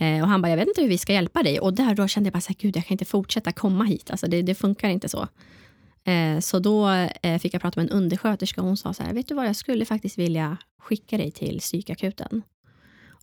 Eh, 0.00 0.22
och 0.22 0.28
han 0.28 0.42
bara, 0.42 0.48
jag 0.50 0.56
vet 0.56 0.68
inte 0.68 0.82
hur 0.82 0.88
vi 0.88 0.98
ska 0.98 1.12
hjälpa 1.12 1.42
dig. 1.42 1.60
Och 1.60 1.74
där 1.74 1.94
då 1.94 2.08
kände 2.08 2.26
jag 2.26 2.32
bara, 2.32 2.40
så 2.40 2.48
här, 2.48 2.56
gud 2.60 2.76
jag 2.76 2.86
kan 2.86 2.94
inte 2.94 3.04
fortsätta 3.04 3.52
komma 3.52 3.84
hit. 3.84 4.10
Alltså 4.10 4.26
det, 4.26 4.42
det 4.42 4.54
funkar 4.54 4.88
inte 4.88 5.08
så. 5.08 5.28
Eh, 6.04 6.40
så 6.40 6.58
då 6.58 6.88
eh, 7.22 7.38
fick 7.38 7.54
jag 7.54 7.62
prata 7.62 7.80
med 7.80 7.90
en 7.90 7.96
undersköterska 7.96 8.60
och 8.60 8.66
hon 8.66 8.76
sa 8.76 8.94
så 8.94 9.02
här, 9.02 9.14
vet 9.14 9.28
du 9.28 9.34
vad, 9.34 9.46
jag 9.46 9.56
skulle 9.56 9.84
faktiskt 9.84 10.18
vilja 10.18 10.56
skicka 10.78 11.16
dig 11.16 11.30
till 11.30 11.58
psykakuten. 11.58 12.42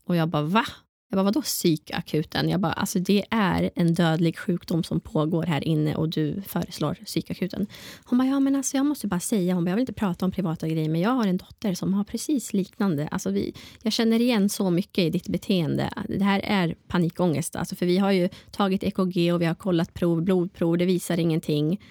Och 0.03 0.15
jag 0.15 0.29
bara, 0.29 0.43
va? 0.43 0.65
Jag 1.10 1.18
bara, 1.18 1.24
vadå 1.24 1.42
psykakuten? 1.42 2.50
Jag 2.50 2.60
bara, 2.60 2.74
alltså 2.74 3.00
det 3.00 3.26
är 3.30 3.70
en 3.76 3.94
dödlig 3.94 4.38
sjukdom 4.38 4.84
som 4.84 5.00
pågår 5.00 5.44
här 5.44 5.68
inne 5.68 5.96
och 5.96 6.10
du 6.10 6.42
föreslår 6.42 6.94
psykakuten. 7.06 7.68
Hon 8.06 8.18
bara, 8.20 8.28
ja 8.28 8.40
men 8.40 8.56
alltså 8.56 8.78
jag 8.78 8.86
måste 8.86 9.08
bara 9.08 9.20
säga, 9.20 9.54
hon 9.54 9.66
bara, 9.66 9.70
jag 9.70 9.76
vill 9.76 9.82
inte 9.82 9.94
prata 9.94 10.26
om 10.26 10.32
privata 10.32 10.68
grejer, 10.68 10.90
men 10.90 11.02
jag 11.02 11.10
har 11.10 11.28
en 11.28 11.38
dotter 11.38 11.74
som 11.74 11.94
har 11.94 12.04
precis 12.04 12.54
liknande. 12.54 13.08
Alltså 13.08 13.30
vi, 13.30 13.54
jag 13.84 13.94
känner 13.94 14.22
igen 14.22 14.50
så 14.50 14.70
mycket 14.70 15.04
i 15.04 15.10
ditt 15.10 15.28
beteende. 15.28 15.90
Det 16.08 16.24
här 16.24 16.40
är 16.44 16.76
panikångest, 16.88 17.56
alltså 17.56 17.76
för 17.76 17.86
vi 17.86 17.98
har 17.98 18.12
ju 18.12 18.30
tagit 18.52 18.84
EKG 18.84 19.34
och 19.34 19.42
vi 19.42 19.46
har 19.46 19.56
kollat 19.56 19.94
prov, 19.94 20.22
blodprov, 20.22 20.78
det 20.78 20.86
visar 20.86 21.20
ingenting. 21.20 21.82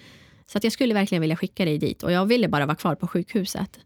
Så 0.45 0.57
att 0.57 0.63
jag 0.63 0.73
skulle 0.73 0.93
verkligen 0.93 1.21
vilja 1.21 1.35
skicka 1.35 1.65
dig 1.65 1.77
dit 1.77 2.03
och 2.03 2.11
jag 2.11 2.25
ville 2.25 2.47
bara 2.47 2.65
vara 2.65 2.75
kvar 2.75 2.95
på 2.95 3.07
sjukhuset. 3.07 3.79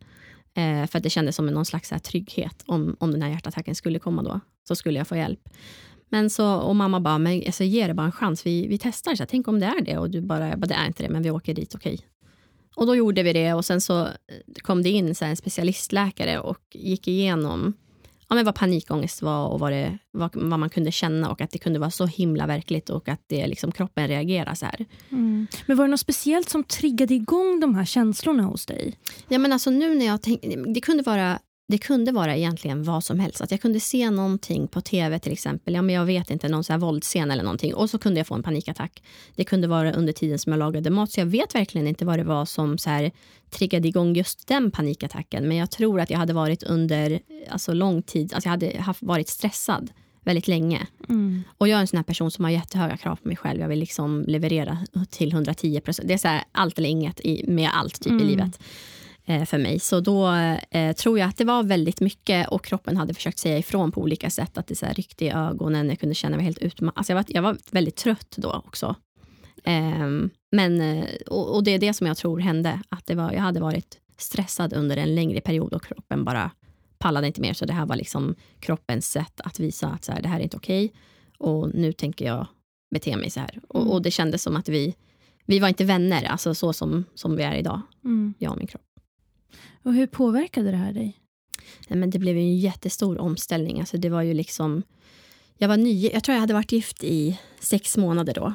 Eh, 0.53 0.87
för 0.87 0.97
att 0.97 1.03
det 1.03 1.09
kändes 1.09 1.35
som 1.35 1.45
någon 1.45 1.65
slags 1.65 1.91
här, 1.91 1.99
trygghet. 1.99 2.63
Om, 2.65 2.95
om 2.99 3.11
den 3.11 3.21
här 3.21 3.29
hjärtattacken 3.29 3.75
skulle 3.75 3.99
komma 3.99 4.23
då, 4.23 4.39
så 4.67 4.75
skulle 4.75 4.97
jag 4.97 5.07
få 5.07 5.15
hjälp. 5.15 5.49
Men 6.09 6.29
så, 6.29 6.55
och 6.55 6.75
mamma 6.75 6.99
bara, 6.99 7.17
men 7.17 7.43
alltså, 7.45 7.63
ge 7.63 7.87
det 7.87 7.93
bara 7.93 8.05
en 8.05 8.11
chans. 8.11 8.45
Vi, 8.45 8.67
vi 8.67 8.77
testar. 8.77 9.15
Så 9.15 9.23
här, 9.23 9.27
Tänk 9.27 9.47
om 9.47 9.59
det 9.59 9.65
är 9.65 9.81
det. 9.81 9.97
Och 9.97 10.09
du 10.09 10.21
bara, 10.21 10.57
bara, 10.57 10.67
det 10.67 10.73
är 10.73 10.87
inte 10.87 11.03
det, 11.03 11.09
men 11.09 11.23
vi 11.23 11.31
åker 11.31 11.53
dit, 11.53 11.75
okej. 11.75 11.93
Okay. 11.93 12.07
Och 12.75 12.85
då 12.87 12.95
gjorde 12.95 13.23
vi 13.23 13.33
det 13.33 13.53
och 13.53 13.65
sen 13.65 13.81
så 13.81 14.01
eh, 14.01 14.11
kom 14.61 14.83
det 14.83 14.89
in 14.89 15.15
så 15.15 15.25
en 15.25 15.37
specialistläkare 15.37 16.39
och 16.39 16.61
gick 16.73 17.07
igenom 17.07 17.73
ja, 18.31 18.35
men 18.35 18.45
vad 18.45 18.55
panikångest 18.55 19.21
var 19.21 19.47
och 19.47 19.59
vad, 19.59 19.71
det, 19.71 19.97
vad, 20.11 20.35
vad, 20.35 20.59
man 20.59 20.69
kunde 20.69 20.91
känna 20.91 21.29
och 21.31 21.41
att 21.41 21.51
det 21.51 21.57
kunde 21.57 21.79
vara 21.79 21.91
så 21.91 22.05
himla 22.05 22.47
verkligt 22.47 22.89
och 22.89 23.09
att 23.09 23.21
det, 23.27 23.47
liksom, 23.47 23.71
kroppen 23.71 24.07
reagerar 24.07 24.55
så 24.55 24.65
här. 24.65 24.85
Mm. 25.09 25.47
Men 25.65 25.77
var 25.77 25.85
det 25.85 25.91
något 25.91 25.99
speciellt 25.99 26.49
som 26.49 26.63
triggade 26.63 27.13
igång 27.13 27.59
de 27.59 27.75
här 27.75 27.85
känslorna 27.85 28.43
hos 28.43 28.65
dig? 28.65 28.93
Ja, 29.27 29.39
men 29.39 29.53
alltså 29.53 29.69
nu 29.69 29.95
när 29.95 30.05
jag 30.05 30.21
tänk, 30.21 30.41
det 30.73 30.81
kunde 30.81 31.03
vara 31.03 31.39
det 31.71 31.77
kunde 31.77 32.11
vara 32.11 32.37
egentligen 32.37 32.83
vad 32.83 33.03
som 33.03 33.19
helst. 33.19 33.41
Att 33.41 33.51
jag 33.51 33.61
kunde 33.61 33.79
se 33.79 34.09
någonting 34.09 34.67
på 34.67 34.81
tv 34.81 35.19
till 35.19 35.31
exempel. 35.31 35.73
Ja, 35.73 35.81
men 35.81 35.95
jag 35.95 36.05
vet 36.05 36.31
inte, 36.31 36.49
någon 36.49 36.63
så 36.63 36.73
här 36.73 36.77
våldsscen 36.77 37.31
eller 37.31 37.43
någonting. 37.43 37.73
Och 37.73 37.89
så 37.89 37.99
kunde 37.99 38.19
jag 38.19 38.27
få 38.27 38.35
en 38.35 38.43
panikattack. 38.43 39.03
Det 39.35 39.43
kunde 39.43 39.67
vara 39.67 39.93
under 39.93 40.13
tiden 40.13 40.39
som 40.39 40.51
jag 40.51 40.59
lagade 40.59 40.89
mat. 40.89 41.11
Så 41.11 41.19
jag 41.19 41.25
vet 41.25 41.55
verkligen 41.55 41.87
inte 41.87 42.05
vad 42.05 42.19
det 42.19 42.23
var 42.23 42.45
som 42.45 42.77
så 42.77 42.89
här, 42.89 43.11
triggade 43.49 43.87
igång 43.87 44.15
just 44.15 44.47
den 44.47 44.71
panikattacken. 44.71 45.47
Men 45.47 45.57
jag 45.57 45.71
tror 45.71 45.99
att 45.99 46.09
jag 46.09 46.17
hade 46.17 46.33
varit 46.33 46.63
under 46.63 47.19
alltså, 47.49 47.73
lång 47.73 48.01
tid, 48.01 48.33
alltså 48.33 48.47
jag 48.47 48.51
hade 48.51 48.81
haft, 48.81 49.03
varit 49.03 49.29
stressad 49.29 49.91
väldigt 50.23 50.47
länge. 50.47 50.87
Mm. 51.09 51.43
Och 51.57 51.67
jag 51.67 51.77
är 51.77 51.81
en 51.81 51.87
sån 51.87 52.03
person 52.03 52.31
som 52.31 52.43
har 52.43 52.51
jättehöga 52.51 52.97
krav 52.97 53.15
på 53.15 53.27
mig 53.27 53.37
själv. 53.37 53.61
Jag 53.61 53.67
vill 53.67 53.79
liksom 53.79 54.25
leverera 54.27 54.77
till 55.09 55.31
110 55.31 55.81
procent. 55.81 56.07
Det 56.07 56.13
är 56.13 56.17
så 56.17 56.27
här, 56.27 56.43
allt 56.51 56.77
eller 56.77 56.89
inget 56.89 57.19
i, 57.19 57.43
med 57.47 57.69
allt 57.73 58.01
typ 58.01 58.11
mm. 58.11 58.23
i 58.23 58.27
livet. 58.27 58.59
Eh, 59.25 59.45
för 59.45 59.57
mig. 59.57 59.79
Så 59.79 59.99
då 59.99 60.31
eh, 60.71 60.95
tror 60.95 61.19
jag 61.19 61.29
att 61.29 61.37
det 61.37 61.45
var 61.45 61.63
väldigt 61.63 62.01
mycket 62.01 62.47
och 62.47 62.65
kroppen 62.65 62.97
hade 62.97 63.13
försökt 63.13 63.39
säga 63.39 63.57
ifrån 63.57 63.91
på 63.91 64.01
olika 64.01 64.29
sätt. 64.29 64.57
Att 64.57 64.67
det 64.67 64.75
så 64.75 64.85
här 64.85 64.93
ryckte 64.93 65.25
i 65.25 65.29
ögonen, 65.29 65.89
jag 65.89 65.99
kunde 65.99 66.15
känna 66.15 66.37
mig 66.37 66.45
helt 66.45 66.57
utmattad. 66.57 66.97
Alltså 66.97 67.13
jag, 67.13 67.17
var, 67.17 67.25
jag 67.27 67.41
var 67.41 67.57
väldigt 67.71 67.95
trött 67.95 68.35
då 68.37 68.63
också. 68.65 68.95
Eh, 69.63 70.09
men, 70.51 71.03
och, 71.27 71.55
och, 71.55 71.63
det 71.63 71.71
är 71.71 71.79
det 71.79 71.93
som 71.93 72.07
jag 72.07 72.17
tror 72.17 72.39
hände. 72.39 72.81
Att 72.89 73.05
det 73.05 73.15
var, 73.15 73.31
jag 73.31 73.41
hade 73.41 73.59
varit 73.59 73.99
stressad 74.17 74.73
under 74.73 74.97
en 74.97 75.15
längre 75.15 75.41
period 75.41 75.73
och 75.73 75.83
kroppen 75.83 76.23
bara 76.23 76.51
pallade 76.97 77.27
inte 77.27 77.41
mer. 77.41 77.53
Så 77.53 77.65
det 77.65 77.73
här 77.73 77.85
var 77.85 77.95
liksom 77.95 78.35
kroppens 78.59 79.11
sätt 79.11 79.41
att 79.41 79.59
visa 79.59 79.87
att 79.87 80.03
så 80.03 80.11
här, 80.11 80.21
det 80.21 80.27
här 80.27 80.39
är 80.39 80.43
inte 80.43 80.57
okej. 80.57 80.85
Okay, 80.85 80.97
och 81.37 81.73
nu 81.73 81.93
tänker 81.93 82.25
jag 82.25 82.47
bete 82.91 83.17
mig 83.17 83.29
så 83.29 83.39
här. 83.39 83.51
Mm. 83.53 83.63
Och, 83.67 83.93
och, 83.93 84.01
det 84.01 84.11
kändes 84.11 84.43
som 84.43 84.55
att 84.55 84.69
vi, 84.69 84.95
vi 85.45 85.59
var 85.59 85.67
inte 85.67 85.85
vänner, 85.85 86.23
alltså 86.23 86.55
så 86.55 86.73
som, 86.73 87.05
som 87.15 87.35
vi 87.35 87.43
är 87.43 87.55
idag, 87.55 87.81
mm. 88.03 88.33
jag 88.37 88.51
och 88.51 88.57
min 88.57 88.67
kropp. 88.67 88.90
Och 89.83 89.93
hur 89.93 90.07
påverkade 90.07 90.71
det 90.71 90.77
här 90.77 90.93
dig? 90.93 91.17
Nej, 91.87 91.99
men 91.99 92.09
det 92.09 92.19
blev 92.19 92.37
en 92.37 92.57
jättestor 92.57 93.17
omställning. 93.17 93.79
Alltså 93.79 93.97
det 93.97 94.09
var 94.09 94.21
ju 94.21 94.33
liksom... 94.33 94.83
Jag 95.57 95.67
var 95.67 95.77
ny. 95.77 96.09
Jag 96.13 96.23
tror 96.23 96.33
jag 96.33 96.39
hade 96.39 96.53
varit 96.53 96.71
gift 96.71 97.03
i 97.03 97.39
sex 97.59 97.97
månader 97.97 98.33
då. 98.33 98.53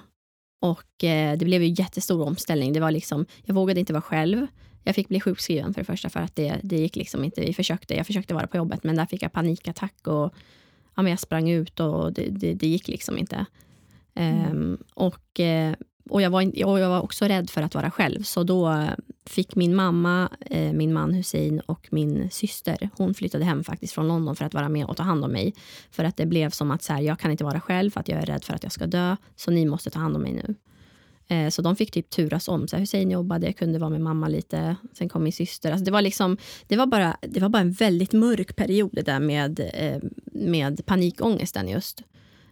Och 0.60 1.04
eh, 1.04 1.38
det 1.38 1.44
blev 1.44 1.62
en 1.62 1.74
jättestor 1.74 2.26
omställning. 2.26 2.72
Det 2.72 2.80
var 2.80 2.90
liksom, 2.90 3.26
jag 3.44 3.54
vågade 3.54 3.80
inte 3.80 3.92
vara 3.92 4.02
själv. 4.02 4.46
Jag 4.84 4.94
fick 4.94 5.08
bli 5.08 5.20
sjukskriven 5.20 5.74
för 5.74 5.80
det 5.80 5.84
första 5.84 6.10
för 6.10 6.20
att 6.20 6.36
det, 6.36 6.60
det 6.62 6.76
gick 6.76 6.96
liksom 6.96 7.24
inte. 7.24 7.40
Vi 7.40 7.54
försökte, 7.54 7.94
jag 7.94 8.06
försökte 8.06 8.34
vara 8.34 8.46
på 8.46 8.56
jobbet 8.56 8.84
men 8.84 8.96
där 8.96 9.06
fick 9.06 9.22
jag 9.22 9.32
panikattack 9.32 10.06
och 10.06 10.34
ja, 10.94 11.02
men 11.02 11.06
jag 11.06 11.20
sprang 11.20 11.50
ut 11.50 11.80
och 11.80 12.12
det, 12.12 12.28
det, 12.30 12.54
det 12.54 12.66
gick 12.66 12.88
liksom 12.88 13.18
inte. 13.18 13.46
Mm. 14.14 14.50
Um, 14.50 14.78
och 14.94 15.40
eh, 15.40 15.74
och 16.10 16.22
jag, 16.22 16.30
var, 16.30 16.64
och 16.64 16.80
jag 16.80 16.88
var 16.88 17.02
också 17.02 17.25
rädd 17.25 17.50
för 17.50 17.62
att 17.62 17.75
vara 17.75 17.90
själv. 17.90 18.22
Så 18.22 18.42
då 18.42 18.70
eh, 18.70 18.90
fick 19.26 19.56
min 19.56 19.75
mamma, 19.75 20.28
eh, 20.40 20.72
min 20.72 20.92
man 20.92 21.14
Hussein 21.14 21.60
och 21.60 21.88
min 21.90 22.30
syster, 22.30 22.90
hon 22.96 23.14
flyttade 23.14 23.44
hem 23.44 23.64
faktiskt 23.64 23.92
från 23.92 24.08
London 24.08 24.36
för 24.36 24.44
att 24.44 24.54
vara 24.54 24.68
med 24.68 24.86
och 24.86 24.96
ta 24.96 25.02
hand 25.02 25.25
om 25.25 25.32
mig. 25.32 25.54
För 25.90 26.04
att 26.04 26.16
det 26.16 26.26
blev 26.26 26.50
som 26.50 26.70
att 26.70 26.82
så 26.82 26.92
här, 26.92 27.00
jag 27.00 27.18
kan 27.18 27.30
inte 27.30 27.44
vara 27.44 27.60
själv 27.60 27.90
för 27.90 28.00
att 28.00 28.08
jag 28.08 28.22
är 28.22 28.26
rädd 28.26 28.44
för 28.44 28.54
att 28.54 28.62
jag 28.62 28.72
ska 28.72 28.86
dö. 28.86 29.16
Så 29.36 29.50
ni 29.50 29.66
måste 29.66 29.90
ta 29.90 29.98
hand 29.98 30.16
om 30.16 30.22
mig 30.22 30.32
nu. 30.32 30.54
Eh, 31.28 31.48
så 31.48 31.62
de 31.62 31.76
fick 31.76 31.90
typ 31.90 32.10
turas 32.10 32.48
om. 32.48 32.68
Så 32.68 32.76
här, 32.76 32.80
Hussein 32.80 33.10
jobbade, 33.10 33.46
jag 33.46 33.56
kunde 33.56 33.78
vara 33.78 33.90
med 33.90 34.00
mamma 34.00 34.28
lite. 34.28 34.76
Sen 34.92 35.08
kom 35.08 35.22
min 35.22 35.32
syster. 35.32 35.70
Alltså 35.70 35.84
det, 35.84 35.90
var 35.90 36.02
liksom, 36.02 36.36
det, 36.66 36.76
var 36.76 36.86
bara, 36.86 37.16
det 37.20 37.40
var 37.40 37.48
bara 37.48 37.62
en 37.62 37.72
väldigt 37.72 38.12
mörk 38.12 38.56
period 38.56 38.90
det 38.92 39.02
där 39.02 39.20
med, 39.20 39.60
eh, 39.75 39.98
med 40.32 40.86
panikångesten 40.86 41.68
just. 41.68 42.02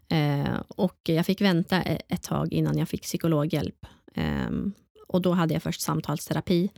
Eh, 0.09 0.61
och 0.69 1.01
jag 1.03 1.27
fick 1.27 1.41
vänta 1.41 1.83
e- 1.83 2.03
ett 2.09 2.23
tag 2.23 2.53
innan 2.53 2.79
jag 2.79 2.89
fick 2.89 3.03
psykologhjälp. 3.03 3.87
Ehm, 4.15 4.73
och 5.09 5.23
då 5.23 5.33
hade 5.33 5.55
jag 5.55 5.63
först 5.63 5.81
samtalsterapi 5.81 6.71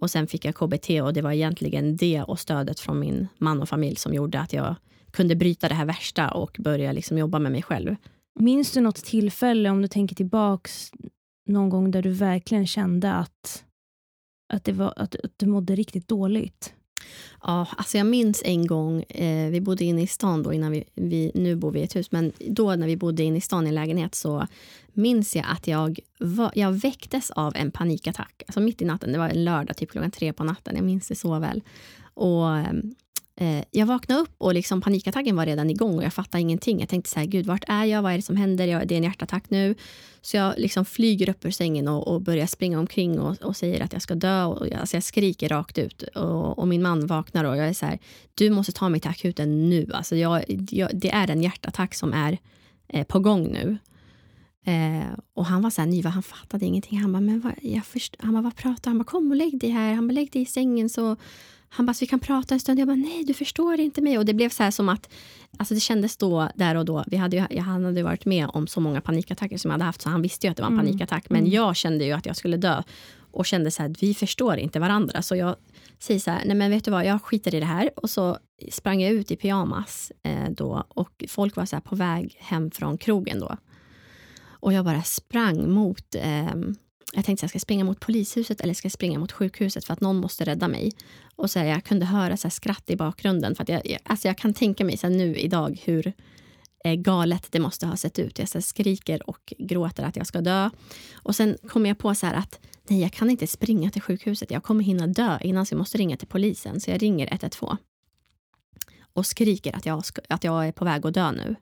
och 0.00 0.10
sen 0.10 0.26
fick 0.26 0.44
jag 0.44 0.54
KBT 0.54 0.90
och 1.02 1.12
det 1.12 1.22
var 1.22 1.32
egentligen 1.32 1.96
det 1.96 2.22
och 2.22 2.38
stödet 2.38 2.80
från 2.80 3.00
min 3.00 3.28
man 3.38 3.62
och 3.62 3.68
familj 3.68 3.96
som 3.96 4.14
gjorde 4.14 4.40
att 4.40 4.52
jag 4.52 4.74
kunde 5.10 5.36
bryta 5.36 5.68
det 5.68 5.74
här 5.74 5.84
värsta 5.84 6.30
och 6.30 6.56
börja 6.58 6.92
liksom 6.92 7.18
jobba 7.18 7.38
med 7.38 7.52
mig 7.52 7.62
själv. 7.62 7.96
Minns 8.40 8.72
du 8.72 8.80
något 8.80 9.04
tillfälle, 9.04 9.70
om 9.70 9.82
du 9.82 9.88
tänker 9.88 10.16
tillbaks, 10.16 10.90
någon 11.46 11.68
gång 11.68 11.90
där 11.90 12.02
du 12.02 12.10
verkligen 12.10 12.66
kände 12.66 13.12
att, 13.12 13.64
att, 14.52 14.64
det 14.64 14.72
var, 14.72 14.94
att, 14.96 15.16
att 15.16 15.32
du 15.36 15.46
mådde 15.46 15.76
riktigt 15.76 16.08
dåligt? 16.08 16.74
Ja, 17.42 17.66
alltså 17.76 17.98
jag 17.98 18.06
minns 18.06 18.42
en 18.44 18.66
gång, 18.66 19.02
eh, 19.02 19.50
vi 19.50 19.60
bodde 19.60 19.84
inne 19.84 20.02
i 20.02 20.06
stan 20.06 20.42
då 20.42 20.52
innan 20.52 20.72
vi, 20.72 20.84
vi, 20.94 21.32
nu 21.34 21.56
bor 21.56 21.70
vi 21.70 21.80
i 21.80 21.82
ett 21.82 21.96
hus, 21.96 22.12
men 22.12 22.32
då 22.38 22.74
när 22.74 22.86
vi 22.86 22.96
bodde 22.96 23.22
inne 23.22 23.38
i 23.38 23.40
stan 23.40 23.66
i 23.66 23.68
en 23.68 23.74
lägenhet 23.74 24.14
så 24.14 24.46
minns 24.92 25.36
jag 25.36 25.44
att 25.48 25.66
jag, 25.66 25.98
var, 26.18 26.52
jag 26.54 26.72
väcktes 26.72 27.30
av 27.30 27.56
en 27.56 27.70
panikattack. 27.70 28.42
Alltså 28.46 28.60
mitt 28.60 28.82
i 28.82 28.84
natten, 28.84 29.12
det 29.12 29.18
var 29.18 29.28
en 29.28 29.44
lördag, 29.44 29.76
typ 29.76 29.90
klockan 29.90 30.10
tre 30.10 30.32
på 30.32 30.44
natten, 30.44 30.76
jag 30.76 30.84
minns 30.84 31.08
det 31.08 31.14
så 31.14 31.38
väl. 31.38 31.62
Och 32.14 32.56
ehm, 32.56 32.94
eh, 33.36 33.64
jag 33.70 33.86
vaknade 33.86 34.20
upp 34.20 34.34
och 34.38 34.54
liksom 34.54 34.80
panikattacken 34.80 35.36
var 35.36 35.46
redan 35.46 35.70
igång 35.70 35.96
och 35.96 36.04
jag 36.04 36.12
fattade 36.12 36.40
ingenting. 36.40 36.80
Jag 36.80 36.88
tänkte 36.88 37.10
så 37.10 37.20
här, 37.20 37.26
gud, 37.26 37.46
vart 37.46 37.64
är 37.68 37.84
jag? 37.84 38.02
Vad 38.02 38.12
är 38.12 38.16
det 38.16 38.22
som 38.22 38.36
händer? 38.36 38.66
Jag, 38.66 38.88
det 38.88 38.94
är 38.94 38.96
en 38.96 39.04
hjärtattack 39.04 39.50
nu. 39.50 39.74
Så 40.20 40.36
jag 40.36 40.54
liksom 40.58 40.84
flyger 40.84 41.28
upp 41.28 41.44
ur 41.44 41.50
sängen 41.50 41.88
och, 41.88 42.08
och 42.08 42.22
börjar 42.22 42.46
springa 42.46 42.78
omkring 42.78 43.20
och, 43.20 43.42
och, 43.42 43.56
säger 43.56 43.80
att 43.80 43.92
jag 43.92 44.02
ska 44.02 44.14
dö. 44.14 44.44
Och 44.44 44.68
jag, 44.68 44.80
alltså 44.80 44.96
jag 44.96 45.04
skriker 45.04 45.48
rakt 45.48 45.78
ut. 45.78 46.02
Och, 46.02 46.58
och, 46.58 46.68
min 46.68 46.82
man 46.82 47.06
vaknar 47.06 47.44
och 47.44 47.56
jag 47.56 47.68
är 47.68 47.72
så 47.72 47.86
här, 47.86 47.98
du 48.34 48.50
måste 48.50 48.72
ta 48.72 48.88
mig 48.88 49.00
till 49.00 49.10
akuten 49.10 49.68
nu. 49.68 49.90
Alltså 49.92 50.16
jag, 50.16 50.44
jag, 50.70 50.90
det 50.94 51.10
är 51.10 51.30
en 51.30 51.42
hjärtattack 51.42 51.94
som 51.94 52.12
är 52.12 52.38
eh, 52.88 53.06
på 53.06 53.18
gång 53.18 53.52
nu. 53.52 53.78
Eh, 54.64 55.18
och 55.34 55.46
han 55.46 55.62
var 55.62 55.70
så 55.70 55.80
här 55.80 55.88
ny, 55.88 56.02
han 56.02 56.22
fattade 56.22 56.66
ingenting. 56.66 56.98
Han 56.98 57.12
bara, 57.12 57.20
men 57.20 57.40
vad, 57.40 57.52
jag 57.62 57.84
först, 57.84 58.16
han 58.18 58.32
bara, 58.32 58.42
vad 58.42 58.56
pratar 58.56 58.90
Han 58.90 58.98
bara, 58.98 59.04
kom 59.04 59.30
och 59.30 59.36
lägg 59.36 59.60
dig 59.60 59.70
här. 59.70 59.94
Han 59.94 60.08
bara, 60.08 60.12
lägg 60.12 60.32
dig 60.32 60.42
i 60.42 60.46
sängen 60.46 60.88
så 60.88 61.16
han 61.74 61.86
bara, 61.86 61.94
så 61.94 62.00
vi 62.00 62.06
kan 62.06 62.20
prata 62.20 62.54
en 62.54 62.60
stund. 62.60 62.80
Jag 62.80 62.88
bara, 62.88 62.96
nej 62.96 63.24
du 63.24 63.34
förstår 63.34 63.80
inte 63.80 64.00
mig. 64.00 64.18
Och 64.18 64.24
det 64.24 64.34
blev 64.34 64.48
så 64.48 64.62
här 64.62 64.70
som 64.70 64.88
att, 64.88 65.08
alltså 65.56 65.74
det 65.74 65.80
kändes 65.80 66.16
då, 66.16 66.48
där 66.54 66.74
och 66.74 66.84
då, 66.84 67.04
vi 67.06 67.16
hade 67.16 67.36
ju, 67.50 67.60
han 67.60 67.84
hade 67.84 68.02
varit 68.02 68.24
med 68.24 68.48
om 68.52 68.66
så 68.66 68.80
många 68.80 69.00
panikattacker 69.00 69.58
som 69.58 69.70
jag 69.70 69.74
hade 69.74 69.84
haft, 69.84 70.02
så 70.02 70.08
han 70.08 70.22
visste 70.22 70.46
ju 70.46 70.50
att 70.50 70.56
det 70.56 70.62
var 70.62 70.68
en 70.68 70.74
mm. 70.74 70.86
panikattack. 70.86 71.30
Men 71.30 71.40
mm. 71.40 71.52
jag 71.52 71.76
kände 71.76 72.04
ju 72.04 72.12
att 72.12 72.26
jag 72.26 72.36
skulle 72.36 72.56
dö 72.56 72.82
och 73.30 73.46
kände 73.46 73.70
så 73.70 73.82
här, 73.82 73.94
vi 74.00 74.14
förstår 74.14 74.56
inte 74.56 74.80
varandra. 74.80 75.22
Så 75.22 75.36
jag 75.36 75.56
säger 75.98 76.20
så 76.20 76.30
här, 76.30 76.42
nej 76.44 76.56
men 76.56 76.70
vet 76.70 76.84
du 76.84 76.90
vad, 76.90 77.06
jag 77.06 77.22
skiter 77.22 77.54
i 77.54 77.60
det 77.60 77.66
här. 77.66 77.90
Och 77.96 78.10
så 78.10 78.38
sprang 78.70 79.00
jag 79.00 79.12
ut 79.12 79.30
i 79.30 79.36
pyjamas 79.36 80.12
eh, 80.22 80.50
då 80.50 80.84
och 80.88 81.24
folk 81.28 81.56
var 81.56 81.66
så 81.66 81.80
på 81.80 81.96
väg 81.96 82.36
hem 82.38 82.70
från 82.70 82.98
krogen 82.98 83.40
då. 83.40 83.56
Och 84.44 84.72
jag 84.72 84.84
bara 84.84 85.02
sprang 85.02 85.70
mot 85.70 86.14
eh, 86.14 86.54
jag 87.14 87.24
tänkte 87.24 87.40
att 87.40 87.42
jag 87.42 87.50
ska 87.50 87.58
springa 87.58 87.84
mot 87.84 88.00
polishuset 88.00 88.60
eller 88.60 88.74
ska 88.74 88.86
jag 88.86 88.92
springa 88.92 89.18
mot 89.18 89.32
sjukhuset 89.32 89.84
för 89.84 89.92
att 89.92 90.00
någon 90.00 90.16
måste 90.16 90.44
rädda 90.44 90.68
mig. 90.68 90.92
Och 91.36 91.50
så 91.50 91.58
här, 91.58 91.66
Jag 91.66 91.84
kunde 91.84 92.06
höra 92.06 92.36
så 92.36 92.50
skratt 92.50 92.90
i 92.90 92.96
bakgrunden. 92.96 93.54
För 93.54 93.62
att 93.62 93.68
jag, 93.68 93.98
alltså 94.04 94.28
jag 94.28 94.38
kan 94.38 94.54
tänka 94.54 94.84
mig 94.84 94.96
så 94.96 95.08
nu 95.08 95.36
idag 95.36 95.80
hur 95.84 96.12
eh, 96.84 96.94
galet 96.94 97.46
det 97.50 97.60
måste 97.60 97.86
ha 97.86 97.96
sett 97.96 98.18
ut. 98.18 98.38
Jag 98.38 98.48
så 98.48 98.60
skriker 98.60 99.30
och 99.30 99.52
gråter 99.58 100.02
att 100.02 100.16
jag 100.16 100.26
ska 100.26 100.40
dö. 100.40 100.70
Och 101.14 101.36
sen 101.36 101.56
kommer 101.68 101.90
jag 101.90 101.98
på 101.98 102.14
så 102.14 102.26
att 102.26 102.60
nej, 102.88 103.00
jag 103.00 103.12
kan 103.12 103.30
inte 103.30 103.46
springa 103.46 103.90
till 103.90 104.02
sjukhuset. 104.02 104.50
Jag 104.50 104.62
kommer 104.62 104.84
hinna 104.84 105.06
dö 105.06 105.38
innan 105.40 105.66
så 105.66 105.72
jag 105.74 105.78
måste 105.78 105.98
ringa 105.98 106.16
till 106.16 106.28
polisen. 106.28 106.80
Så 106.80 106.90
jag 106.90 107.02
ringer 107.02 107.28
112 107.32 107.76
och 109.12 109.26
skriker 109.26 109.76
att 109.76 109.86
jag, 109.86 110.02
att 110.28 110.44
jag 110.44 110.68
är 110.68 110.72
på 110.72 110.84
väg 110.84 111.06
att 111.06 111.14
dö 111.14 111.32
nu. 111.32 111.56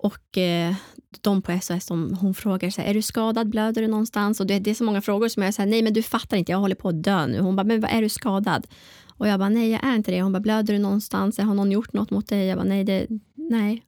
Och 0.00 0.38
eh, 0.38 0.74
de 1.20 1.42
på 1.42 1.58
SOS 1.62 1.86
de, 1.86 2.14
hon 2.20 2.34
frågar 2.34 2.70
så 2.70 2.80
här, 2.80 2.88
är 2.88 2.94
du 2.94 3.02
skadad, 3.02 3.48
blöder 3.48 3.82
du 3.82 3.88
någonstans? 3.88 4.40
Och 4.40 4.46
det, 4.46 4.58
det 4.58 4.70
är 4.70 4.74
så 4.74 4.84
många 4.84 5.00
frågor 5.00 5.28
som 5.28 5.42
jag 5.42 5.54
säger, 5.54 5.70
nej 5.70 5.82
men 5.82 5.92
du 5.92 6.02
fattar 6.02 6.36
inte, 6.36 6.52
jag 6.52 6.58
håller 6.58 6.74
på 6.74 6.88
att 6.88 7.02
dö 7.02 7.26
nu. 7.26 7.40
Hon 7.40 7.56
bara, 7.56 7.64
men 7.64 7.84
är 7.84 8.02
du 8.02 8.08
skadad? 8.08 8.66
Och 9.18 9.28
jag 9.28 9.38
bara, 9.38 9.48
nej 9.48 9.70
jag 9.70 9.84
är 9.84 9.94
inte 9.94 10.10
det. 10.10 10.22
Hon 10.22 10.32
bara, 10.32 10.40
blöder 10.40 10.74
du 10.74 10.80
någonstans? 10.80 11.38
Har 11.38 11.54
någon 11.54 11.72
gjort 11.72 11.92
något 11.92 12.10
mot 12.10 12.28
dig? 12.28 12.46
Jag 12.46 12.58
bara, 12.58 12.68
nej. 12.68 12.84
Det, 12.84 13.06
nej. 13.34 13.82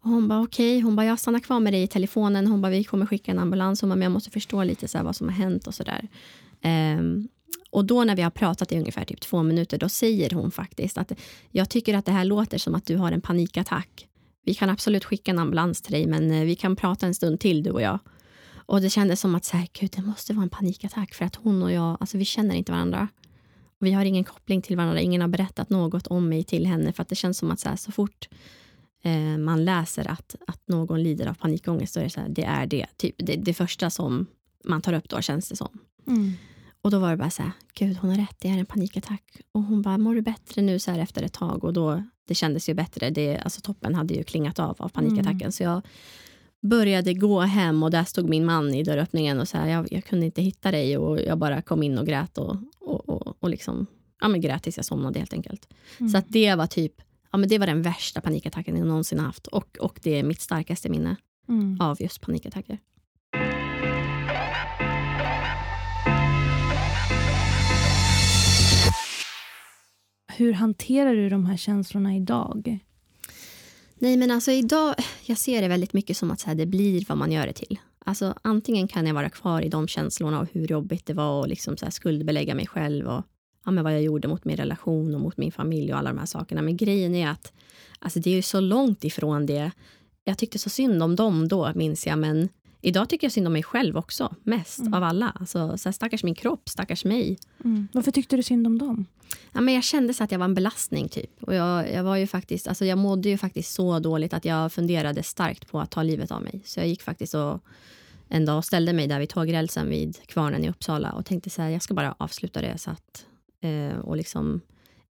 Och 0.00 0.10
hon 0.10 0.28
bara, 0.28 0.42
okej. 0.42 0.76
Okay. 0.76 0.82
Hon 0.82 0.96
bara, 0.96 1.06
jag 1.06 1.18
stannar 1.18 1.40
kvar 1.40 1.60
med 1.60 1.72
dig 1.72 1.82
i 1.82 1.86
telefonen. 1.86 2.46
Hon 2.46 2.60
bara, 2.60 2.70
vi 2.70 2.84
kommer 2.84 3.06
skicka 3.06 3.32
en 3.32 3.38
ambulans. 3.38 3.80
Hon 3.80 3.90
bara, 3.90 3.96
men 3.96 4.02
jag 4.02 4.12
måste 4.12 4.30
förstå 4.30 4.64
lite 4.64 4.88
så 4.88 5.02
vad 5.02 5.16
som 5.16 5.28
har 5.28 5.34
hänt 5.34 5.66
och 5.66 5.74
sådär. 5.74 6.00
Um, 6.02 6.70
ehm, 6.70 7.28
och 7.70 7.84
då 7.84 8.04
när 8.04 8.16
vi 8.16 8.22
har 8.22 8.30
pratat 8.30 8.72
i 8.72 8.78
ungefär 8.78 9.04
typ 9.04 9.20
två 9.20 9.42
minuter, 9.42 9.78
då 9.78 9.88
säger 9.88 10.30
hon 10.30 10.50
faktiskt 10.50 10.98
att 10.98 11.12
jag 11.50 11.70
tycker 11.70 11.94
att 11.94 12.06
det 12.06 12.12
här 12.12 12.24
låter 12.24 12.58
som 12.58 12.74
att 12.74 12.86
du 12.86 12.96
har 12.96 13.12
en 13.12 13.20
panikattack 13.20 14.08
vi 14.44 14.54
kan 14.54 14.70
absolut 14.70 15.04
skicka 15.04 15.30
en 15.30 15.38
ambulans 15.38 15.82
till 15.82 15.92
dig, 15.92 16.06
men 16.06 16.30
eh, 16.30 16.44
vi 16.44 16.56
kan 16.56 16.76
prata 16.76 17.06
en 17.06 17.14
stund 17.14 17.40
till 17.40 17.62
du 17.62 17.70
och 17.70 17.82
jag. 17.82 17.98
Och 18.66 18.80
det 18.80 18.90
kändes 18.90 19.20
som 19.20 19.34
att 19.34 19.44
så 19.44 19.56
här, 19.56 19.68
Gud, 19.72 19.90
det 19.96 20.02
måste 20.02 20.32
vara 20.32 20.42
en 20.42 20.50
panikattack 20.50 21.14
för 21.14 21.24
att 21.24 21.36
hon 21.36 21.62
och 21.62 21.72
jag, 21.72 21.96
alltså 22.00 22.18
vi 22.18 22.24
känner 22.24 22.54
inte 22.54 22.72
varandra. 22.72 23.08
Vi 23.78 23.92
har 23.92 24.04
ingen 24.04 24.24
koppling 24.24 24.62
till 24.62 24.76
varandra. 24.76 25.00
Ingen 25.00 25.20
har 25.20 25.28
berättat 25.28 25.70
något 25.70 26.06
om 26.06 26.28
mig 26.28 26.44
till 26.44 26.66
henne. 26.66 26.92
För 26.92 27.02
att 27.02 27.08
det 27.08 27.14
känns 27.14 27.38
som 27.38 27.50
att 27.50 27.60
så, 27.60 27.68
här, 27.68 27.76
så 27.76 27.92
fort 27.92 28.28
eh, 29.02 29.38
man 29.38 29.64
läser 29.64 30.10
att, 30.10 30.34
att 30.46 30.68
någon 30.68 31.02
lider 31.02 31.26
av 31.26 31.34
panikångest, 31.34 31.92
så 31.92 32.00
är 32.00 32.04
det 32.04 32.10
så 32.10 32.20
här, 32.20 32.28
det 32.28 32.44
är 32.44 32.66
det. 32.66 32.86
Typ, 32.96 33.14
det, 33.18 33.36
det 33.36 33.54
första 33.54 33.90
som 33.90 34.26
man 34.64 34.82
tar 34.82 34.92
upp 34.92 35.08
då, 35.08 35.20
känns 35.20 35.48
det 35.48 35.56
som. 35.56 35.78
Mm. 36.06 36.32
Och 36.84 36.90
då 36.90 36.98
var 36.98 37.10
det 37.10 37.16
bara 37.16 37.30
så 37.30 37.42
här, 37.42 37.52
gud 37.74 37.96
hon 37.96 38.10
har 38.10 38.16
rätt, 38.16 38.36
det 38.38 38.48
är 38.48 38.58
en 38.58 38.66
panikattack. 38.66 39.22
Och 39.52 39.62
hon 39.62 39.82
bara, 39.82 39.98
mår 39.98 40.14
du 40.14 40.22
bättre 40.22 40.62
nu 40.62 40.78
så 40.78 40.90
här 40.90 40.98
efter 40.98 41.22
ett 41.22 41.32
tag? 41.32 41.64
Och 41.64 41.72
då, 41.72 42.02
det 42.28 42.34
kändes 42.34 42.68
ju 42.68 42.74
bättre. 42.74 43.10
Det, 43.10 43.38
alltså 43.38 43.60
toppen 43.60 43.94
hade 43.94 44.14
ju 44.14 44.22
klingat 44.22 44.58
av 44.58 44.76
av 44.78 44.88
panikattacken. 44.88 45.40
Mm. 45.40 45.52
Så 45.52 45.62
jag 45.62 45.82
började 46.62 47.14
gå 47.14 47.40
hem 47.40 47.82
och 47.82 47.90
där 47.90 48.04
stod 48.04 48.28
min 48.28 48.44
man 48.44 48.74
i 48.74 48.82
dörröppningen 48.82 49.40
och 49.40 49.48
så 49.48 49.56
här, 49.58 49.68
jag, 49.68 49.92
jag 49.92 50.04
kunde 50.04 50.26
inte 50.26 50.42
hitta 50.42 50.70
dig. 50.70 50.98
Och 50.98 51.20
jag 51.20 51.38
bara 51.38 51.62
kom 51.62 51.82
in 51.82 51.98
och 51.98 52.06
grät 52.06 52.38
och, 52.38 52.56
och, 52.80 53.08
och, 53.08 53.36
och 53.40 53.50
liksom, 53.50 53.86
ja, 54.20 54.28
men 54.28 54.40
grät 54.40 54.62
tills 54.62 54.76
jag 54.76 54.86
somnade 54.86 55.18
helt 55.18 55.32
enkelt. 55.32 55.68
Mm. 55.98 56.10
Så 56.10 56.18
att 56.18 56.26
det 56.28 56.54
var 56.54 56.66
typ, 56.66 56.92
ja, 57.32 57.38
men 57.38 57.48
det 57.48 57.58
var 57.58 57.66
den 57.66 57.82
värsta 57.82 58.20
panikattacken 58.20 58.76
jag 58.76 58.86
någonsin 58.86 59.18
haft. 59.18 59.46
Och, 59.46 59.78
och 59.80 60.00
det 60.02 60.18
är 60.18 60.22
mitt 60.22 60.40
starkaste 60.40 60.88
minne 60.88 61.16
Mm. 61.48 61.80
av 61.80 62.02
just 62.02 62.20
panikattacker. 62.20 62.78
Hur 70.36 70.52
hanterar 70.52 71.14
du 71.14 71.28
de 71.28 71.46
här 71.46 71.56
känslorna 71.56 72.16
idag? 72.16 72.78
Nej 73.94 74.16
men 74.16 74.30
alltså 74.30 74.50
idag, 74.50 74.94
jag 75.24 75.38
ser 75.38 75.62
det 75.62 75.68
väldigt 75.68 75.92
mycket 75.92 76.16
som 76.16 76.30
att 76.30 76.40
så 76.40 76.46
här, 76.46 76.54
det 76.54 76.66
blir 76.66 77.04
vad 77.08 77.18
man 77.18 77.32
gör 77.32 77.46
det 77.46 77.52
till. 77.52 77.78
Alltså 78.04 78.34
antingen 78.42 78.88
kan 78.88 79.06
jag 79.06 79.14
vara 79.14 79.30
kvar 79.30 79.62
i 79.62 79.68
de 79.68 79.88
känslorna 79.88 80.38
av 80.38 80.48
hur 80.52 80.66
jobbigt 80.66 81.06
det 81.06 81.14
var 81.14 81.40
och 81.40 81.48
liksom 81.48 81.76
så 81.76 81.86
här 81.86 81.90
skuldbelägga 81.90 82.54
mig 82.54 82.66
själv 82.66 83.06
och 83.06 83.22
ja, 83.64 83.70
men 83.70 83.84
vad 83.84 83.94
jag 83.94 84.02
gjorde 84.02 84.28
mot 84.28 84.44
min 84.44 84.56
relation 84.56 85.14
och 85.14 85.20
mot 85.20 85.36
min 85.36 85.52
familj 85.52 85.92
och 85.92 85.98
alla 85.98 86.10
de 86.10 86.18
här 86.18 86.26
sakerna. 86.26 86.62
Men 86.62 86.76
grejen 86.76 87.14
är 87.14 87.28
att 87.28 87.52
alltså 87.98 88.20
det 88.20 88.30
är 88.30 88.34
ju 88.34 88.42
så 88.42 88.60
långt 88.60 89.04
ifrån 89.04 89.46
det. 89.46 89.70
Jag 90.24 90.38
tyckte 90.38 90.58
så 90.58 90.70
synd 90.70 91.02
om 91.02 91.16
dem 91.16 91.48
då 91.48 91.72
minns 91.74 92.06
jag 92.06 92.18
men 92.18 92.48
idag 92.84 93.08
tycker 93.08 93.24
jag 93.24 93.32
synd 93.32 93.46
om 93.46 93.52
mig 93.52 93.62
själv 93.62 93.96
också 93.96 94.34
mest 94.42 94.78
Mm. 94.78 94.94
av 94.94 95.02
alla. 95.04 95.32
Alltså 95.40 95.78
så 95.78 95.88
här, 95.88 95.92
stackars 95.92 96.24
min 96.24 96.34
kropp, 96.34 96.68
stackars 96.68 97.04
mig. 97.04 97.38
Mm. 97.64 97.88
Varför 97.92 98.10
tyckte 98.10 98.36
du 98.36 98.42
synd 98.42 98.66
om 98.66 98.78
dem? 98.78 99.06
Ja, 99.52 99.60
men 99.60 99.74
jag 99.74 99.84
kände 99.84 100.14
så 100.14 100.24
att 100.24 100.32
jag 100.32 100.38
var 100.38 100.44
en 100.44 100.54
belastning. 100.54 101.08
typ. 101.08 101.42
Och 101.42 101.54
jag, 101.54 101.92
jag, 101.92 102.04
var 102.04 102.16
ju 102.16 102.26
faktiskt, 102.26 102.68
alltså 102.68 102.84
jag 102.84 102.98
mådde 102.98 103.28
ju 103.28 103.38
faktiskt 103.38 103.72
så 103.74 103.98
dåligt 103.98 104.32
att 104.34 104.44
jag 104.44 104.72
funderade 104.72 105.22
starkt 105.22 105.68
på 105.70 105.80
att 105.80 105.90
ta 105.90 106.02
livet 106.02 106.30
av 106.30 106.42
mig. 106.42 106.62
Så 106.64 106.80
jag 106.80 106.86
gick 106.88 107.02
faktiskt 107.02 107.34
och 107.34 107.60
en 108.28 108.44
dag 108.44 108.64
ställde 108.64 108.92
mig 108.92 109.06
där 109.06 109.20
vid 109.20 109.28
tågrälsen 109.28 109.88
vid 109.88 110.16
Kvarnen 110.26 110.64
i 110.64 110.68
Uppsala 110.70 111.12
och 111.12 111.26
tänkte 111.26 111.50
så 111.50 111.62
här, 111.62 111.68
jag 111.70 111.82
ska 111.82 111.94
bara 111.94 112.14
avsluta 112.18 112.60
det 112.60 112.78
så 112.78 112.90
att, 112.90 113.26
eh, 113.60 113.98
och 113.98 114.16
liksom 114.16 114.60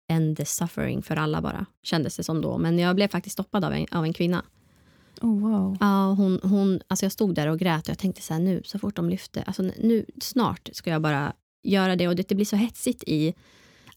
end 0.08 0.36
the 0.36 0.44
suffering 0.44 1.02
för 1.02 1.16
alla 1.16 1.40
bara, 1.40 1.66
kändes 1.82 2.16
det 2.16 2.24
som 2.24 2.40
då. 2.40 2.58
Men 2.58 2.78
jag 2.78 2.96
blev 2.96 3.08
faktiskt 3.08 3.32
stoppad 3.34 3.64
av 3.64 3.72
en, 3.72 3.86
av 3.90 4.04
en 4.04 4.12
kvinna. 4.12 4.44
Oh, 5.22 5.40
wow. 5.40 5.76
Ja, 5.80 6.12
hon, 6.12 6.40
hon, 6.42 6.80
alltså 6.88 7.04
jag 7.04 7.12
stod 7.12 7.34
där 7.34 7.46
och 7.46 7.58
grät 7.58 7.82
och 7.82 7.90
jag 7.90 7.98
tänkte 7.98 8.22
så 8.22 8.32
här 8.32 8.40
nu, 8.40 8.62
så 8.64 8.78
fort 8.78 8.96
de 8.96 9.10
lyfte, 9.10 9.42
alltså 9.42 9.62
nu 9.62 10.06
snart 10.20 10.68
ska 10.72 10.90
jag 10.90 11.02
bara 11.02 11.32
göra 11.62 11.96
det 11.96 12.08
och 12.08 12.16
det, 12.16 12.28
det 12.28 12.34
blir 12.34 12.46
så 12.46 12.56
hetsigt 12.56 13.02
i, 13.06 13.34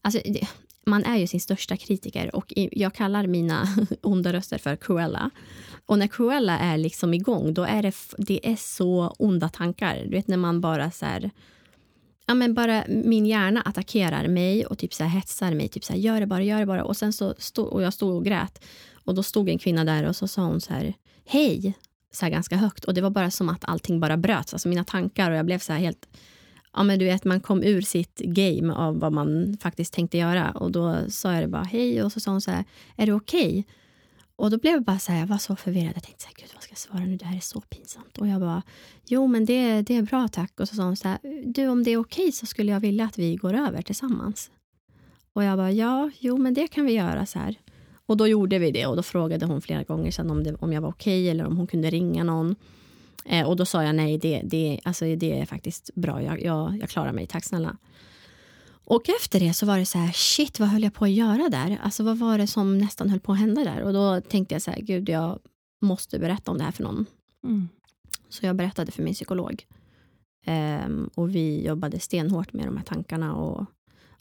alltså 0.02 0.20
det, 0.24 0.48
man 0.86 1.04
är 1.04 1.16
ju 1.16 1.26
sin 1.26 1.40
största 1.40 1.76
kritiker 1.76 2.36
och 2.36 2.52
i, 2.52 2.68
jag 2.72 2.94
kallar 2.94 3.26
mina 3.26 3.68
onda 4.02 4.32
röster 4.32 4.58
för 4.58 4.76
Cruella. 4.76 5.30
Och 5.86 5.98
när 5.98 6.06
Cruella 6.06 6.58
är 6.58 6.78
liksom 6.78 7.14
igång, 7.14 7.54
då 7.54 7.62
är 7.62 7.82
det, 7.82 7.94
det 8.18 8.48
är 8.52 8.56
så 8.56 9.14
onda 9.18 9.48
tankar. 9.48 10.02
Du 10.04 10.10
vet 10.10 10.28
när 10.28 10.36
man 10.36 10.60
bara 10.60 10.90
så 10.90 11.06
här, 11.06 11.30
ja 12.26 12.34
men 12.34 12.54
bara 12.54 12.84
min 12.88 13.26
hjärna 13.26 13.60
attackerar 13.60 14.28
mig 14.28 14.66
och 14.66 14.78
typ 14.78 14.94
så 14.94 15.04
här 15.04 15.10
hetsar 15.10 15.54
mig, 15.54 15.68
typ 15.68 15.84
så 15.84 15.92
här 15.92 16.00
gör 16.00 16.20
det 16.20 16.26
bara, 16.26 16.42
gör 16.42 16.60
det 16.60 16.66
bara. 16.66 16.84
Och 16.84 16.96
sen 16.96 17.12
så 17.12 17.34
stod, 17.38 17.66
och 17.66 17.82
jag 17.82 17.92
stod 17.92 18.16
och 18.16 18.24
grät 18.24 18.64
och 18.92 19.14
då 19.14 19.22
stod 19.22 19.48
en 19.48 19.58
kvinna 19.58 19.84
där 19.84 20.04
och 20.08 20.16
så 20.16 20.28
sa 20.28 20.42
hon 20.42 20.60
så 20.60 20.72
här, 20.72 20.94
hej, 21.26 21.74
så 22.12 22.24
här 22.24 22.32
ganska 22.32 22.56
högt. 22.56 22.84
Och 22.84 22.94
det 22.94 23.00
var 23.00 23.10
bara 23.10 23.30
som 23.30 23.48
att 23.48 23.64
allting 23.64 24.00
bara 24.00 24.16
bröts, 24.16 24.52
alltså 24.52 24.68
mina 24.68 24.84
tankar 24.84 25.30
och 25.30 25.36
jag 25.36 25.46
blev 25.46 25.58
så 25.58 25.72
här 25.72 25.80
helt, 25.80 26.08
ja 26.72 26.82
men 26.82 26.98
du 26.98 27.04
vet 27.04 27.24
man 27.24 27.40
kom 27.40 27.62
ur 27.62 27.80
sitt 27.80 28.18
game 28.18 28.74
av 28.74 28.98
vad 28.98 29.12
man 29.12 29.56
faktiskt 29.60 29.94
tänkte 29.94 30.18
göra. 30.18 30.50
Och 30.50 30.72
då 30.72 31.10
sa 31.10 31.32
jag 31.32 31.42
det 31.42 31.48
bara, 31.48 31.62
hej, 31.62 32.02
och 32.02 32.12
så 32.12 32.20
sa 32.20 32.30
hon 32.30 32.40
så 32.40 32.50
här, 32.50 32.64
är 32.96 33.06
du 33.06 33.12
okej? 33.12 33.66
Och 34.36 34.50
då 34.50 34.58
blev 34.58 34.72
jag 34.72 34.84
bara 34.84 34.98
så 34.98 35.12
här, 35.12 35.20
jag 35.20 35.26
var 35.26 35.38
så 35.38 35.56
förvirrad. 35.56 35.92
Jag 35.94 36.02
tänkte 36.02 36.22
så 36.22 36.28
här, 36.28 36.34
gud 36.34 36.50
vad 36.54 36.62
ska 36.62 36.70
jag 36.72 36.78
svara 36.78 37.04
nu? 37.04 37.16
Det 37.16 37.24
här 37.24 37.36
är 37.36 37.40
så 37.40 37.60
pinsamt. 37.60 38.18
Och 38.18 38.28
jag 38.28 38.40
bara, 38.40 38.62
jo 39.06 39.26
men 39.26 39.44
det, 39.44 39.82
det 39.82 39.96
är 39.96 40.02
bra 40.02 40.28
tack. 40.28 40.60
Och 40.60 40.68
så 40.68 40.74
sa 40.74 40.82
hon 40.82 40.96
så 40.96 41.08
här, 41.08 41.18
du 41.46 41.68
om 41.68 41.84
det 41.84 41.90
är 41.90 41.96
okej 41.96 42.32
så 42.32 42.46
skulle 42.46 42.72
jag 42.72 42.80
vilja 42.80 43.04
att 43.04 43.18
vi 43.18 43.36
går 43.36 43.54
över 43.54 43.82
tillsammans. 43.82 44.50
Och 45.32 45.44
jag 45.44 45.58
bara, 45.58 45.72
ja, 45.72 46.10
jo 46.18 46.36
men 46.36 46.54
det 46.54 46.68
kan 46.68 46.86
vi 46.86 46.92
göra 46.92 47.26
så 47.26 47.38
här. 47.38 47.56
Och 48.06 48.16
då 48.16 48.26
gjorde 48.26 48.58
vi 48.58 48.70
det 48.70 48.86
och 48.86 48.96
då 48.96 49.02
frågade 49.02 49.46
hon 49.46 49.62
flera 49.62 49.82
gånger 49.82 50.10
sen 50.10 50.30
om, 50.30 50.44
det, 50.44 50.54
om 50.54 50.72
jag 50.72 50.80
var 50.80 50.88
okej 50.88 51.30
eller 51.30 51.46
om 51.46 51.56
hon 51.56 51.66
kunde 51.66 51.90
ringa 51.90 52.24
någon. 52.24 52.56
Eh, 53.24 53.48
och 53.48 53.56
då 53.56 53.66
sa 53.66 53.84
jag 53.84 53.94
nej, 53.94 54.18
det, 54.18 54.42
det, 54.44 54.80
alltså, 54.84 55.04
det 55.04 55.40
är 55.40 55.46
faktiskt 55.46 55.90
bra. 55.94 56.22
Jag, 56.22 56.42
jag, 56.42 56.78
jag 56.80 56.88
klarar 56.88 57.12
mig, 57.12 57.26
tack 57.26 57.44
snälla. 57.44 57.76
Och 58.88 59.08
efter 59.08 59.40
det 59.40 59.54
så 59.54 59.66
var 59.66 59.78
det 59.78 59.86
så 59.86 59.98
här, 59.98 60.12
shit 60.12 60.60
vad 60.60 60.68
höll 60.68 60.82
jag 60.82 60.94
på 60.94 61.04
att 61.04 61.10
göra 61.10 61.48
där? 61.48 61.78
Alltså 61.82 62.02
vad 62.02 62.18
var 62.18 62.38
det 62.38 62.46
som 62.46 62.78
nästan 62.78 63.10
höll 63.10 63.20
på 63.20 63.32
att 63.32 63.38
hända 63.38 63.64
där? 63.64 63.82
Och 63.82 63.92
då 63.92 64.20
tänkte 64.20 64.54
jag 64.54 64.62
så 64.62 64.70
här, 64.70 64.80
gud 64.80 65.08
jag 65.08 65.38
måste 65.80 66.18
berätta 66.18 66.50
om 66.50 66.58
det 66.58 66.64
här 66.64 66.72
för 66.72 66.82
någon. 66.82 67.06
Mm. 67.44 67.68
Så 68.28 68.46
jag 68.46 68.56
berättade 68.56 68.92
för 68.92 69.02
min 69.02 69.14
psykolog. 69.14 69.66
Ehm, 70.44 71.10
och 71.14 71.34
vi 71.34 71.66
jobbade 71.66 72.00
stenhårt 72.00 72.52
med 72.52 72.66
de 72.66 72.76
här 72.76 72.84
tankarna. 72.84 73.34
Och, 73.34 73.66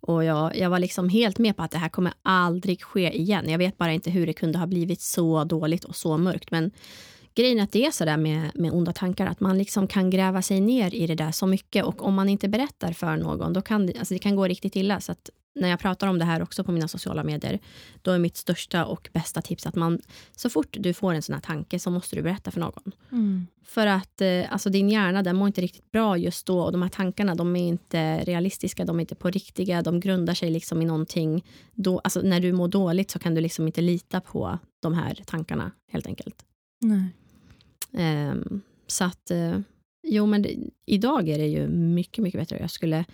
och 0.08 0.24
jag, 0.24 0.58
jag 0.58 0.70
var 0.70 0.80
liksom 0.80 1.10
helt 1.10 1.40
med 1.40 1.58
på 1.58 1.64
att 1.64 1.72
det 1.72 1.78
här 1.78 1.90
kommer 1.90 2.14
aldrig 2.22 2.84
ske 2.84 3.18
igen. 3.18 3.50
Jag 3.50 3.58
vet 3.58 3.78
bara 3.78 3.94
inte 3.94 4.12
hur 4.12 4.28
det 4.28 4.34
kunde 4.34 4.60
ha 4.60 4.68
blivit 4.68 5.02
så 5.02 5.44
dåligt 5.44 5.84
och 5.84 5.96
så 5.96 6.18
mörkt. 6.18 6.52
Men 6.52 6.72
grejen 7.36 7.60
är 7.60 7.64
att 7.64 7.72
det 7.72 7.86
är 7.86 7.92
så 7.92 8.06
där 8.06 8.18
med, 8.18 8.52
med 8.56 8.74
onda 8.74 8.94
tankar. 8.94 9.28
Att 9.28 9.40
man 9.40 9.58
liksom 9.58 9.88
kan 9.88 10.10
gräva 10.10 10.42
sig 10.42 10.62
ner 10.62 10.96
i 10.96 11.08
det 11.08 11.16
där 11.16 11.32
så 11.32 11.48
mycket. 11.48 11.86
Och 11.86 12.06
om 12.06 12.14
man 12.14 12.30
inte 12.30 12.48
berättar 12.48 12.94
för 12.94 13.18
någon, 13.18 13.54
då 13.54 13.62
kan 13.62 13.86
det, 13.86 13.98
alltså 13.98 14.14
det 14.14 14.20
kan 14.20 14.36
gå 14.36 14.48
riktigt 14.48 14.76
illa. 14.76 15.02
Så 15.02 15.12
att 15.12 15.30
när 15.56 15.70
jag 15.70 15.80
pratar 15.80 16.08
om 16.08 16.20
det 16.20 16.26
här 16.26 16.42
också 16.42 16.64
på 16.64 16.72
mina 16.72 16.88
sociala 16.88 17.24
medier, 17.24 17.60
då 18.02 18.12
är 18.12 18.20
mitt 18.20 18.38
största 18.38 18.86
och 18.86 19.10
bästa 19.14 19.42
tips 19.42 19.66
att 19.66 19.76
man 19.76 20.00
så 20.36 20.50
fort 20.50 20.78
du 20.80 20.94
får 20.94 21.14
en 21.14 21.22
sån 21.22 21.34
här 21.34 21.42
tanke 21.42 21.80
så 21.80 21.92
måste 21.92 22.16
du 22.16 22.22
berätta 22.22 22.52
för 22.52 22.60
någon. 22.60 22.92
Mm. 23.12 23.48
För 23.64 23.88
att 23.88 24.22
eh, 24.22 24.54
alltså 24.54 24.70
din 24.70 24.90
hjärna 24.90 25.24
den 25.24 25.36
mår 25.36 25.48
inte 25.48 25.62
riktigt 25.62 25.92
bra 25.92 26.18
just 26.18 26.46
då 26.46 26.62
och 26.62 26.72
de 26.72 26.82
här 26.82 26.90
tankarna 26.90 27.36
de 27.36 27.56
är 27.56 27.68
inte 27.68 28.24
realistiska, 28.24 28.86
de 28.86 28.96
är 28.96 29.02
inte 29.02 29.16
på 29.16 29.30
riktiga, 29.30 29.82
de 29.82 30.00
grundar 30.00 30.34
sig 30.34 30.52
liksom 30.52 30.82
i 30.82 30.86
någonting. 30.86 31.46
Då, 31.74 32.00
alltså 32.00 32.22
när 32.22 32.40
du 32.40 32.52
mår 32.52 32.68
dåligt 32.68 33.12
så 33.12 33.20
kan 33.20 33.36
du 33.36 33.42
liksom 33.42 33.68
inte 33.68 33.82
lita 33.82 34.22
på 34.22 34.60
de 34.82 34.94
här 34.94 35.20
tankarna 35.26 35.72
helt 35.92 36.08
enkelt. 36.08 36.46
Nej. 36.82 37.10
Ehm, 37.98 38.62
så 38.88 39.04
att, 39.04 39.32
eh, 39.32 39.60
jo 40.04 40.26
men 40.26 40.42
det, 40.42 40.56
idag 40.86 41.30
är 41.30 41.38
det 41.38 41.48
ju 41.48 41.68
mycket, 41.68 42.24
mycket 42.24 42.42
bättre. 42.42 42.60
Jag 42.60 42.72
skulle, 42.72 43.06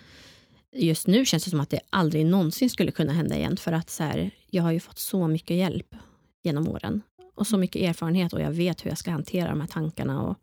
just 0.72 1.06
nu 1.06 1.24
känns 1.24 1.44
det 1.44 1.50
som 1.50 1.60
att 1.60 1.70
det 1.70 1.80
aldrig 1.90 2.26
någonsin 2.26 2.70
skulle 2.70 2.90
kunna 2.90 3.12
hända 3.12 3.36
igen 3.36 3.56
för 3.56 3.72
att 3.72 3.90
så 3.90 4.02
här, 4.02 4.30
jag 4.50 4.62
har 4.62 4.72
ju 4.72 4.80
fått 4.80 4.98
så 4.98 5.28
mycket 5.28 5.56
hjälp 5.56 5.94
genom 6.42 6.68
åren 6.68 7.02
och 7.34 7.46
så 7.46 7.58
mycket 7.58 7.82
erfarenhet 7.82 8.32
och 8.32 8.40
jag 8.40 8.50
vet 8.50 8.84
hur 8.84 8.90
jag 8.90 8.98
ska 8.98 9.10
hantera 9.10 9.50
de 9.50 9.60
här 9.60 9.68
tankarna 9.68 10.22
och, 10.22 10.36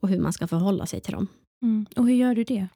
och 0.00 0.08
hur 0.08 0.20
man 0.20 0.32
ska 0.32 0.46
förhålla 0.46 0.86
sig 0.86 1.00
till 1.00 1.12
dem. 1.12 1.26
Mm. 1.62 1.86
Och 1.96 2.06
hur 2.06 2.14
gör 2.14 2.34
du 2.34 2.44
det? 2.44 2.68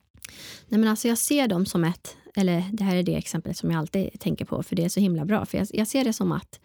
Nej, 0.68 0.80
men 0.80 0.88
alltså 0.88 1.08
jag 1.08 1.18
ser 1.18 1.48
dem 1.48 1.66
som 1.66 1.84
ett, 1.84 2.16
eller 2.36 2.64
det 2.72 2.84
här 2.84 2.96
är 2.96 3.02
det 3.02 3.14
exemplet 3.14 3.56
som 3.56 3.70
jag 3.70 3.78
alltid 3.78 4.20
tänker 4.20 4.44
på 4.44 4.62
för 4.62 4.76
det 4.76 4.84
är 4.84 4.88
så 4.88 5.00
himla 5.00 5.24
bra. 5.24 5.46
För 5.46 5.58
jag, 5.58 5.68
jag 5.72 5.88
ser 5.88 6.04
det 6.04 6.12
som 6.12 6.32
att 6.32 6.60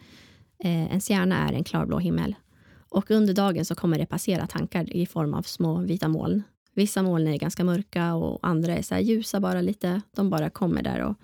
eh, 0.64 0.82
ens 0.82 1.10
hjärna 1.10 1.48
är 1.48 1.52
en 1.52 1.64
klarblå 1.64 1.98
himmel. 1.98 2.34
Och 2.88 3.10
under 3.10 3.34
dagen 3.34 3.64
så 3.64 3.74
kommer 3.74 3.98
det 3.98 4.06
passera 4.06 4.46
tankar 4.46 4.96
i 4.96 5.06
form 5.06 5.34
av 5.34 5.42
små 5.42 5.80
vita 5.80 6.08
moln. 6.08 6.42
Vissa 6.74 7.02
moln 7.02 7.26
är 7.26 7.36
ganska 7.38 7.64
mörka 7.64 8.14
och 8.14 8.38
andra 8.42 8.76
är 8.76 8.82
så 8.82 8.94
här 8.94 9.02
ljusa 9.02 9.40
bara 9.40 9.60
lite. 9.60 10.00
De 10.16 10.30
bara 10.30 10.50
kommer 10.50 10.82
där. 10.82 11.00
Och, 11.00 11.14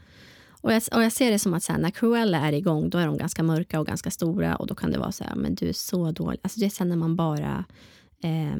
och, 0.61 0.73
jag, 0.73 0.83
och 0.93 1.03
jag 1.03 1.13
ser 1.13 1.31
det 1.31 1.39
som 1.39 1.55
att 1.55 1.63
så 1.63 1.73
här, 1.73 1.81
när 1.81 1.91
Cruella 1.91 2.39
är 2.39 2.53
igång 2.53 2.91
då 2.91 2.99
är 2.99 3.07
de 3.07 3.17
ganska 3.17 3.43
mörka 3.43 3.81
och 3.81 3.87
ganska 3.87 4.11
stora 4.11 4.57
och 4.57 4.67
då 4.67 4.75
kan 4.75 4.93
det 4.93 4.99
vara 4.99 5.13
så 5.13 5.25
här, 5.25 5.35
men 5.35 5.55
du 5.55 5.69
är 5.69 5.73
så 5.73 6.11
dålig. 6.13 6.41
Alltså 6.43 6.61
det 6.61 6.67
är 6.67 6.71
sen 6.71 6.89
när 6.89 6.97
man 6.97 7.17
bara 7.17 7.65
Eh, 8.23 8.57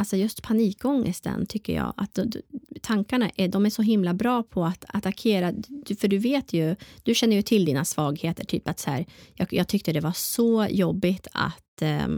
Alltså 0.00 0.16
just 0.16 0.42
panikångesten 0.42 1.46
tycker 1.46 1.72
jag 1.74 1.92
att 1.96 2.14
du- 2.14 2.24
du- 2.24 2.42
tankarna 2.82 3.30
är, 3.36 3.48
de 3.48 3.66
är 3.66 3.70
så 3.70 3.82
himla 3.82 4.14
bra 4.14 4.42
på 4.42 4.64
att 4.64 4.84
attackera. 4.88 5.52
Du- 5.68 5.94
För 5.96 6.08
du 6.08 6.18
vet 6.18 6.52
ju, 6.52 6.76
du 7.02 7.14
känner 7.14 7.36
ju 7.36 7.42
till 7.42 7.64
dina 7.64 7.84
svagheter. 7.84 8.44
Typ 8.44 8.68
att 8.68 8.78
så 8.78 8.90
här, 8.90 9.06
jag, 9.34 9.52
jag 9.52 9.68
tyckte 9.68 9.92
det 9.92 10.00
var 10.00 10.12
så 10.12 10.66
jobbigt 10.70 11.26
att, 11.32 11.82
eh, 11.82 12.08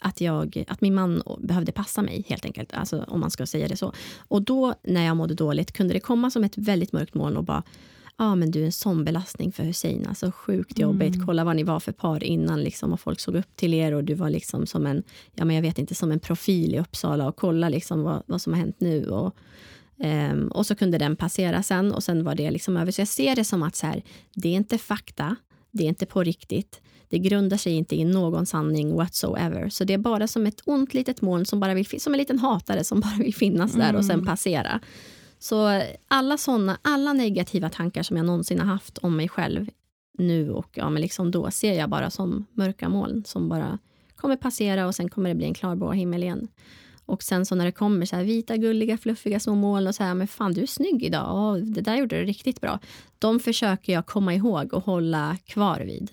att, 0.00 0.20
jag, 0.20 0.64
att 0.68 0.80
min 0.80 0.94
man 0.94 1.22
behövde 1.38 1.72
passa 1.72 2.02
mig 2.02 2.24
helt 2.28 2.44
enkelt. 2.44 2.72
Alltså 2.74 3.04
om 3.08 3.20
man 3.20 3.30
ska 3.30 3.46
säga 3.46 3.68
det 3.68 3.76
så. 3.76 3.92
Och 4.18 4.42
då 4.42 4.74
när 4.82 5.06
jag 5.06 5.16
mådde 5.16 5.34
dåligt 5.34 5.72
kunde 5.72 5.94
det 5.94 6.00
komma 6.00 6.30
som 6.30 6.44
ett 6.44 6.58
väldigt 6.58 6.92
mörkt 6.92 7.14
moln 7.14 7.36
och 7.36 7.44
bara 7.44 7.62
Ja 8.20 8.24
ah, 8.24 8.34
men 8.34 8.50
du 8.50 8.60
är 8.60 8.66
en 8.66 8.72
sån 8.72 9.04
belastning 9.04 9.52
för 9.52 9.64
Hussein, 9.64 10.06
alltså 10.08 10.30
sjukt 10.30 10.78
jobbigt. 10.78 11.14
Mm. 11.14 11.26
Kolla 11.26 11.44
vad 11.44 11.56
ni 11.56 11.62
var 11.62 11.80
för 11.80 11.92
par 11.92 12.24
innan 12.24 12.62
liksom, 12.62 12.92
och 12.92 13.00
folk 13.00 13.20
såg 13.20 13.34
upp 13.34 13.56
till 13.56 13.74
er 13.74 13.92
och 13.92 14.04
du 14.04 14.14
var 14.14 14.30
liksom 14.30 14.66
som 14.66 14.86
en, 14.86 15.02
ja 15.34 15.44
men 15.44 15.56
jag 15.56 15.62
vet 15.62 15.78
inte, 15.78 15.94
som 15.94 16.12
en 16.12 16.20
profil 16.20 16.74
i 16.74 16.78
Uppsala 16.78 17.28
och 17.28 17.36
kolla 17.36 17.68
liksom 17.68 18.02
vad, 18.02 18.22
vad 18.26 18.42
som 18.42 18.52
har 18.52 18.60
hänt 18.60 18.76
nu. 18.80 19.06
Och, 19.06 19.36
Um, 20.00 20.48
och 20.48 20.66
så 20.66 20.74
kunde 20.74 20.98
den 20.98 21.16
passera 21.16 21.62
sen 21.62 21.92
och 21.92 22.02
sen 22.02 22.24
var 22.24 22.34
det 22.34 22.50
liksom 22.50 22.76
över. 22.76 22.92
Så 22.92 23.00
jag 23.00 23.08
ser 23.08 23.36
det 23.36 23.44
som 23.44 23.62
att 23.62 23.76
så 23.76 23.86
här, 23.86 24.02
det 24.34 24.48
är 24.48 24.52
inte 24.52 24.78
fakta, 24.78 25.36
det 25.70 25.84
är 25.84 25.88
inte 25.88 26.06
på 26.06 26.22
riktigt. 26.22 26.80
Det 27.08 27.18
grundar 27.18 27.56
sig 27.56 27.72
inte 27.72 27.96
i 27.96 28.04
någon 28.04 28.46
sanning 28.46 28.94
whatsoever. 28.94 29.68
Så 29.68 29.84
det 29.84 29.94
är 29.94 29.98
bara 29.98 30.26
som 30.26 30.46
ett 30.46 30.60
ont 30.64 30.94
litet 30.94 31.22
moln 31.22 31.46
som 31.46 31.60
bara 31.60 31.74
vill, 31.74 32.00
som 32.00 32.14
en 32.14 32.18
liten 32.18 32.38
hatare 32.38 32.84
som 32.84 33.00
bara 33.04 33.16
vill 33.18 33.34
finnas 33.34 33.72
där 33.72 33.96
och 33.96 34.04
sen 34.04 34.14
mm. 34.14 34.26
passera. 34.26 34.80
Så 35.38 35.82
alla 36.08 36.38
såna, 36.38 36.78
alla 36.82 37.12
negativa 37.12 37.70
tankar 37.70 38.02
som 38.02 38.16
jag 38.16 38.26
någonsin 38.26 38.58
har 38.58 38.66
haft 38.66 38.98
om 38.98 39.16
mig 39.16 39.28
själv 39.28 39.70
nu 40.18 40.50
och 40.50 40.70
ja, 40.74 40.90
men 40.90 41.02
liksom 41.02 41.30
då 41.30 41.50
ser 41.50 41.72
jag 41.72 41.90
bara 41.90 42.10
som 42.10 42.46
mörka 42.52 42.88
moln 42.88 43.24
som 43.24 43.48
bara 43.48 43.78
kommer 44.16 44.36
passera 44.36 44.86
och 44.86 44.94
sen 44.94 45.08
kommer 45.08 45.28
det 45.28 45.34
bli 45.34 45.46
en 45.46 45.54
klarblå 45.54 45.92
himmel 45.92 46.22
igen. 46.22 46.48
Och 47.08 47.22
sen 47.22 47.46
så 47.46 47.54
när 47.54 47.64
det 47.64 47.72
kommer 47.72 48.06
så 48.06 48.16
här 48.16 48.24
vita, 48.24 48.56
gulliga, 48.56 48.98
fluffiga 48.98 49.40
små 49.40 49.54
moln 49.54 49.86
och 49.86 49.94
så 49.94 50.04
här, 50.04 50.14
men 50.14 50.28
fan 50.28 50.52
du 50.52 50.62
är 50.62 50.66
snygg 50.66 51.04
idag, 51.04 51.36
och 51.36 51.58
det 51.62 51.80
där 51.80 51.96
gjorde 51.96 52.18
du 52.18 52.24
riktigt 52.24 52.60
bra. 52.60 52.78
De 53.18 53.40
försöker 53.40 53.92
jag 53.92 54.06
komma 54.06 54.34
ihåg 54.34 54.74
och 54.74 54.84
hålla 54.84 55.36
kvar 55.46 55.80
vid. 55.80 56.10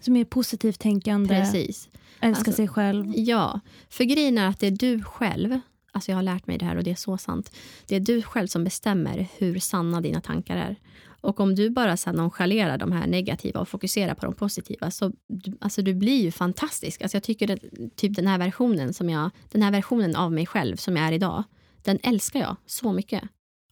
Som 0.00 0.16
är 0.16 0.24
positivt 0.24 0.80
tänkande, 0.80 1.40
Precis. 1.40 1.88
älska 2.20 2.38
alltså, 2.38 2.52
sig 2.52 2.68
själv. 2.68 3.12
Ja, 3.16 3.60
för 3.88 4.04
grejen 4.04 4.38
är 4.38 4.48
att 4.48 4.60
det 4.60 4.66
är 4.66 4.70
du 4.70 5.02
själv, 5.02 5.60
alltså 5.92 6.10
jag 6.10 6.16
har 6.16 6.22
lärt 6.22 6.46
mig 6.46 6.58
det 6.58 6.64
här 6.64 6.76
och 6.76 6.84
det 6.84 6.90
är 6.90 6.94
så 6.94 7.18
sant. 7.18 7.52
Det 7.86 7.96
är 7.96 8.00
du 8.00 8.22
själv 8.22 8.46
som 8.46 8.64
bestämmer 8.64 9.28
hur 9.38 9.58
sanna 9.58 10.00
dina 10.00 10.20
tankar 10.20 10.56
är. 10.56 10.76
Och 11.22 11.40
om 11.40 11.54
du 11.54 11.70
bara 11.70 11.96
så 11.96 12.12
nonchalerar 12.12 12.78
de 12.78 12.92
här 12.92 13.06
negativa 13.06 13.60
och 13.60 13.68
fokuserar 13.68 14.14
på 14.14 14.26
de 14.26 14.34
positiva 14.34 14.90
så 14.90 15.12
alltså 15.60 15.82
du 15.82 15.94
blir 15.94 16.22
ju 16.22 16.30
fantastisk. 16.30 17.02
Alltså 17.02 17.16
jag 17.16 17.22
tycker 17.22 17.50
att 17.50 17.60
typ 17.96 18.16
den 18.16 18.26
här 18.26 18.38
versionen 18.38 18.94
som 18.94 19.10
jag, 19.10 19.30
den 19.50 19.62
här 19.62 19.70
versionen 19.70 20.16
av 20.16 20.32
mig 20.32 20.46
själv 20.46 20.76
som 20.76 20.96
jag 20.96 21.06
är 21.06 21.12
idag, 21.12 21.44
den 21.82 21.98
älskar 22.02 22.40
jag 22.40 22.56
så 22.66 22.92
mycket. 22.92 23.22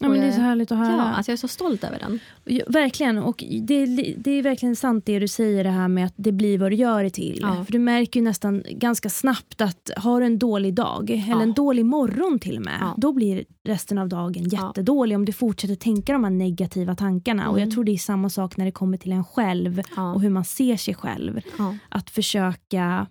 Ja, 0.03 0.09
men 0.09 0.21
det 0.21 0.27
är 0.27 0.33
så 0.33 0.41
härligt 0.41 0.73
att 0.73 0.79
höra. 0.79 0.97
Ja, 0.97 1.03
alltså 1.03 1.31
jag 1.31 1.35
är 1.35 1.39
så 1.39 1.49
stolt 1.49 1.85
över 1.85 1.99
den. 1.99 2.21
Ja, 2.45 2.65
verkligen. 2.69 3.19
Och 3.19 3.45
det, 3.63 3.87
det 4.19 4.31
är 4.31 4.43
verkligen 4.43 4.77
sant 4.77 5.07
det 5.07 5.19
du 5.19 5.29
säger 5.29 5.65
det 5.65 5.71
här 5.71 5.89
med 5.89 6.07
att 6.07 6.15
det 6.17 6.33
blir 6.33 6.59
vad 6.59 6.71
du 6.71 6.77
gör 6.77 7.05
det 7.05 7.11
till. 7.11 7.39
Ja. 7.43 7.65
För 7.65 7.73
du 7.73 7.79
märker 7.79 8.21
ju 8.21 8.25
nästan 8.25 8.63
ganska 8.71 9.11
snabbt 9.11 9.61
att 9.61 9.91
har 9.97 10.21
du 10.21 10.27
en 10.27 10.39
dålig 10.39 10.75
dag, 10.75 11.11
eller 11.11 11.29
ja. 11.29 11.43
en 11.43 11.53
dålig 11.53 11.85
morgon 11.85 12.39
till 12.39 12.57
och 12.57 12.65
med, 12.65 12.93
då 12.97 13.13
blir 13.13 13.45
resten 13.65 13.99
av 13.99 14.09
dagen 14.09 14.49
jättedålig 14.49 15.17
om 15.17 15.25
du 15.25 15.33
fortsätter 15.33 15.75
tänka 15.75 16.13
de 16.13 16.25
här 16.25 16.31
negativa 16.31 16.95
tankarna. 16.95 17.43
Mm. 17.43 17.53
Och 17.53 17.59
jag 17.59 17.63
mm. 17.63 17.75
tror 17.75 17.85
det 17.85 17.93
är 17.93 17.99
samma 17.99 18.31
sak 18.31 18.57
när 18.57 18.65
det 18.65 18.73
kommer 18.73 18.97
till 18.97 19.13
en 19.13 19.25
själv 19.25 19.83
och 19.97 20.21
hur 20.21 20.31
man 20.31 20.45
ser 20.45 20.77
sig 20.77 20.95
själv. 20.95 21.41
Att 21.89 22.11
försöka 22.11 23.07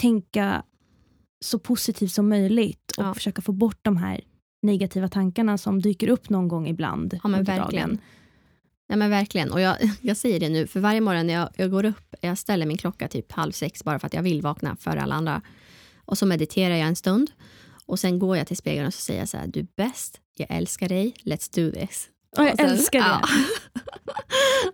tänka 0.00 0.62
så 1.40 1.58
positivt 1.58 2.12
som 2.12 2.28
möjligt 2.28 2.92
och 2.98 3.16
försöka 3.16 3.42
få 3.42 3.52
bort 3.52 3.78
de 3.82 3.96
här 3.96 4.20
negativa 4.62 5.08
tankarna 5.08 5.58
som 5.58 5.82
dyker 5.82 6.08
upp 6.08 6.30
någon 6.30 6.48
gång 6.48 6.68
ibland. 6.68 7.18
Ja, 7.22 7.28
men 7.28 7.44
verkligen. 7.44 7.88
Dagen. 7.88 8.00
Ja, 8.88 8.96
men 8.96 9.10
verkligen. 9.10 9.52
Och 9.52 9.60
jag, 9.60 9.76
jag 10.00 10.16
säger 10.16 10.40
det 10.40 10.48
nu, 10.48 10.66
för 10.66 10.80
varje 10.80 11.00
morgon 11.00 11.26
när 11.26 11.34
jag, 11.34 11.48
jag 11.56 11.70
går 11.70 11.84
upp, 11.84 12.14
jag 12.20 12.38
ställer 12.38 12.66
min 12.66 12.76
klocka 12.76 13.08
typ 13.08 13.32
halv 13.32 13.52
sex 13.52 13.84
bara 13.84 13.98
för 13.98 14.06
att 14.06 14.14
jag 14.14 14.22
vill 14.22 14.42
vakna 14.42 14.76
före 14.76 15.02
alla 15.02 15.14
andra. 15.14 15.42
Och 16.04 16.18
så 16.18 16.26
mediterar 16.26 16.74
jag 16.74 16.88
en 16.88 16.96
stund. 16.96 17.30
Och 17.86 17.98
sen 17.98 18.18
går 18.18 18.36
jag 18.36 18.46
till 18.46 18.56
spegeln 18.56 18.86
och 18.86 18.94
så 18.94 19.00
säger 19.00 19.20
jag 19.20 19.28
så 19.28 19.36
här, 19.36 19.46
du 19.46 19.60
är 19.60 19.66
bäst, 19.76 20.20
jag 20.36 20.50
älskar 20.50 20.88
dig, 20.88 21.14
let's 21.24 21.54
do 21.54 21.80
this. 21.80 22.08
Och 22.36 22.44
jag 22.44 22.56
sen, 22.56 22.70
älskar 22.70 22.98
det. 22.98 23.06
Ja. 23.06 23.28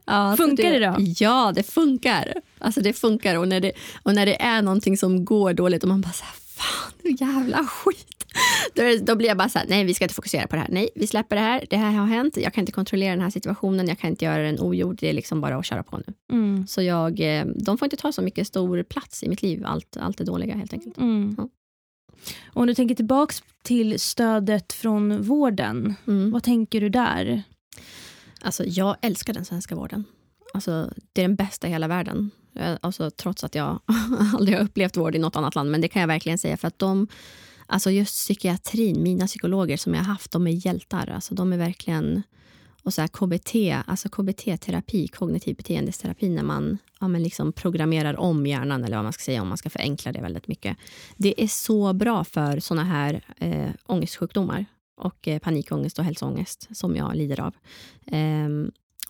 ja, 0.31 0.37
funkar 0.37 0.71
det, 0.71 0.79
det, 0.79 0.87
då? 0.87 0.97
Ja, 0.99 1.53
det 1.55 1.63
funkar. 1.63 2.35
Alltså 2.59 2.81
det 2.81 2.93
funkar. 2.93 3.37
Och 3.39 3.49
när 3.49 3.61
det, 3.61 3.73
och 4.03 4.15
när 4.15 4.27
det 4.27 4.43
är 4.43 4.63
någonting 4.63 4.97
som 4.97 5.25
går 5.25 5.53
dåligt 5.53 5.83
och 5.83 5.89
man 5.89 6.01
bara 6.01 6.13
så 6.13 6.25
här, 6.25 6.35
fan, 6.59 7.17
jävla 7.17 7.65
skit 7.67 8.19
då, 8.75 8.83
då 9.03 9.17
blir 9.17 9.29
jag 9.29 9.37
bara 9.37 9.49
så 9.49 9.59
här, 9.59 9.67
nej 9.69 9.85
vi 9.85 9.95
ska 9.95 10.05
inte 10.05 10.15
fokusera 10.15 10.47
på 10.47 10.57
det 10.57 10.63
här. 10.63 10.69
Nej, 10.71 10.89
vi 10.95 11.07
släpper 11.07 11.37
det 11.37 11.43
här. 11.43 11.67
Det 11.71 11.77
här 11.77 11.93
har 11.93 12.07
hänt. 12.07 12.37
Jag 12.37 12.55
kan 12.55 12.63
inte 12.63 12.73
kontrollera 12.73 13.11
den 13.11 13.21
här 13.21 13.31
situationen. 13.31 13.89
Jag 13.89 13.99
kan 13.99 14.11
inte 14.11 14.25
göra 14.25 14.43
den 14.43 14.61
ogjord. 14.61 14.97
Det 15.01 15.09
är 15.09 15.13
liksom 15.13 15.41
bara 15.41 15.57
att 15.57 15.67
köra 15.67 15.83
på 15.83 15.97
nu. 15.99 16.15
Mm. 16.33 16.67
Så 16.67 16.83
jag, 16.83 17.21
eh, 17.21 17.47
de 17.47 17.79
får 17.79 17.87
inte 17.87 17.97
ta 17.97 18.13
så 18.13 18.23
mycket 18.23 18.47
stor 18.47 18.83
plats 18.83 19.23
i 19.23 19.29
mitt 19.29 19.43
liv. 19.43 19.63
Allt, 19.67 19.97
allt 19.97 20.19
det 20.19 20.25
dåliga 20.25 20.55
helt 20.55 20.73
enkelt. 20.73 20.99
Mm. 20.99 21.35
Ja. 21.39 21.49
Om 22.47 22.67
du 22.67 22.75
tänker 22.75 22.95
tillbaka 22.95 23.35
till 23.63 24.01
stödet 24.01 24.73
från 24.73 25.23
vården. 25.23 25.95
Mm. 26.07 26.31
Vad 26.31 26.43
tänker 26.43 26.81
du 26.81 26.89
där? 26.89 27.43
Alltså, 28.41 28.65
jag 28.65 28.97
älskar 29.03 29.35
den 29.35 29.45
svenska 29.45 29.75
vården. 29.75 30.05
Alltså, 30.55 30.91
det 31.13 31.23
är 31.23 31.29
den 31.29 31.37
bästa 31.37 31.67
i 31.67 31.71
hela 31.71 31.89
världen. 31.89 32.31
Eh, 32.55 32.77
alltså, 32.81 33.11
trots 33.11 33.45
att 33.45 33.55
jag 33.55 33.81
aldrig 34.35 34.59
har 34.59 34.65
upplevt 34.65 34.97
vård 34.97 35.15
i 35.15 35.19
något 35.19 35.37
annat 35.37 35.55
land. 35.55 35.71
Men 35.71 35.81
det 35.81 35.89
kan 35.89 36.01
jag 36.01 36.07
verkligen 36.07 36.39
säga. 36.39 36.57
för 36.57 36.69
att 36.69 36.79
de 36.79 37.09
Alltså 37.71 37.91
just 37.91 38.15
psykiatrin, 38.15 39.03
mina 39.03 39.27
psykologer 39.27 39.77
som 39.77 39.95
jag 39.95 40.01
har 40.01 40.13
haft, 40.13 40.31
de 40.31 40.47
är 40.47 40.67
hjältar. 40.67 41.11
Alltså 41.11 41.35
de 41.35 41.53
är 41.53 41.57
verkligen... 41.57 42.23
Och 42.83 42.95
så 42.95 43.09
KBT, 43.09 43.55
alltså 43.87 44.09
KBT-terapi, 44.09 45.09
kognitiv 45.09 45.57
beteendesterapi, 45.57 46.29
när 46.29 46.43
man 46.43 46.79
ja, 47.01 47.09
men 47.09 47.23
liksom 47.23 47.53
programmerar 47.53 48.17
om 48.17 48.47
hjärnan, 48.47 48.85
eller 48.85 48.97
vad 48.97 49.05
man 49.05 49.13
ska 49.13 49.23
säga 49.23 49.43
om 49.43 49.49
man 49.49 49.59
ska 49.59 49.71
förenkla 49.71 50.13
det 50.13 50.21
väldigt 50.21 50.49
mycket. 50.49 50.77
Det 51.17 51.43
är 51.43 51.47
så 51.47 51.93
bra 51.93 52.25
för 52.25 52.61
såna 52.61 52.85
här 52.85 53.25
eh, 53.37 53.71
ångestsjukdomar 53.87 54.67
och 54.97 55.29
eh, 55.29 55.39
panikångest 55.39 55.99
och 55.99 56.05
hälsoångest 56.05 56.69
som 56.77 56.97
jag 56.97 57.17
lider 57.17 57.41
av. 57.41 57.55
Eh, 58.07 58.49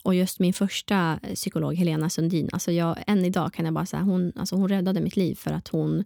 och 0.09 0.15
just 0.15 0.41
min 0.41 0.53
första 0.53 1.19
psykolog, 1.35 1.75
Helena 1.75 2.11
Sundin, 2.11 2.49
alltså 2.53 2.73
jag, 2.73 2.97
än 3.07 3.25
idag 3.25 3.53
kan 3.53 3.65
jag 3.65 3.75
bara 3.75 3.87
säga, 3.87 4.03
hon, 4.03 4.33
alltså 4.37 4.57
hon 4.57 4.69
räddade 4.69 5.01
mitt 5.01 5.17
liv 5.17 5.35
för 5.35 5.51
att 5.51 5.69
hon 5.69 6.05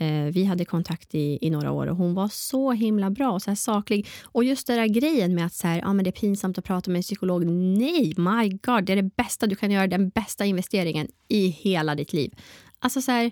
Eh, 0.00 0.24
vi 0.32 0.44
hade 0.44 0.64
kontakt 0.64 1.14
i, 1.14 1.38
i 1.40 1.50
några 1.50 1.70
år 1.70 1.86
och 1.86 1.96
hon 1.96 2.14
var 2.14 2.28
så 2.28 2.72
himla 2.72 3.10
bra 3.10 3.30
och 3.30 3.42
så 3.42 3.50
här 3.50 3.54
saklig. 3.54 4.08
Och 4.24 4.44
just 4.44 4.66
den 4.66 4.76
där 4.76 4.86
grejen 4.86 5.34
med 5.34 5.46
att 5.46 5.54
så 5.54 5.68
här, 5.68 5.78
ja, 5.78 5.92
men 5.92 6.04
det 6.04 6.10
är 6.10 6.20
pinsamt 6.20 6.58
att 6.58 6.64
prata 6.64 6.90
med 6.90 6.98
en 6.98 7.02
psykolog. 7.02 7.46
Nej, 7.46 8.14
my 8.16 8.48
god, 8.48 8.84
det 8.84 8.92
är 8.92 8.96
det 8.96 9.16
bästa 9.16 9.46
du 9.46 9.56
kan 9.56 9.70
göra, 9.70 9.86
den 9.86 10.08
bästa 10.08 10.44
investeringen 10.44 11.08
i 11.28 11.46
hela 11.46 11.94
ditt 11.94 12.12
liv. 12.12 12.32
Alltså 12.78 13.02
så 13.02 13.12
här, 13.12 13.30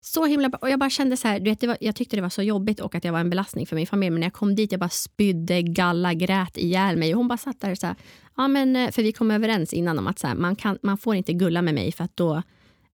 så 0.00 0.26
himla 0.26 0.48
bra. 0.48 0.58
Och 0.62 0.70
jag 0.70 0.78
bara 0.78 0.90
kände 0.90 1.16
så 1.16 1.28
här, 1.28 1.40
du 1.40 1.50
vet, 1.50 1.64
var, 1.64 1.76
jag 1.80 1.96
tyckte 1.96 2.16
det 2.16 2.22
var 2.22 2.28
så 2.28 2.42
jobbigt 2.42 2.80
och 2.80 2.94
att 2.94 3.04
jag 3.04 3.12
var 3.12 3.20
en 3.20 3.30
belastning 3.30 3.66
för 3.66 3.76
min 3.76 3.86
familj. 3.86 4.10
Men 4.10 4.20
när 4.20 4.26
jag 4.26 4.32
kom 4.32 4.54
dit, 4.54 4.72
jag 4.72 4.80
bara 4.80 4.88
spydde, 4.88 5.62
galla, 5.62 6.14
grät 6.14 6.56
ihjäl 6.56 6.96
mig. 6.96 7.14
Och 7.14 7.18
hon 7.18 7.28
bara 7.28 7.38
satt 7.38 7.60
där 7.60 7.70
och 7.70 7.78
så 7.78 7.86
här, 7.86 7.96
ja 8.36 8.48
men, 8.48 8.76
eh, 8.76 8.90
för 8.90 9.02
vi 9.02 9.12
kom 9.12 9.30
överens 9.30 9.72
innan 9.72 9.98
om 9.98 10.06
att 10.06 10.18
så 10.18 10.26
här, 10.26 10.34
man, 10.34 10.56
kan, 10.56 10.78
man 10.82 10.98
får 10.98 11.14
inte 11.14 11.32
gulla 11.32 11.62
med 11.62 11.74
mig 11.74 11.92
för 11.92 12.04
att 12.04 12.16
då 12.16 12.42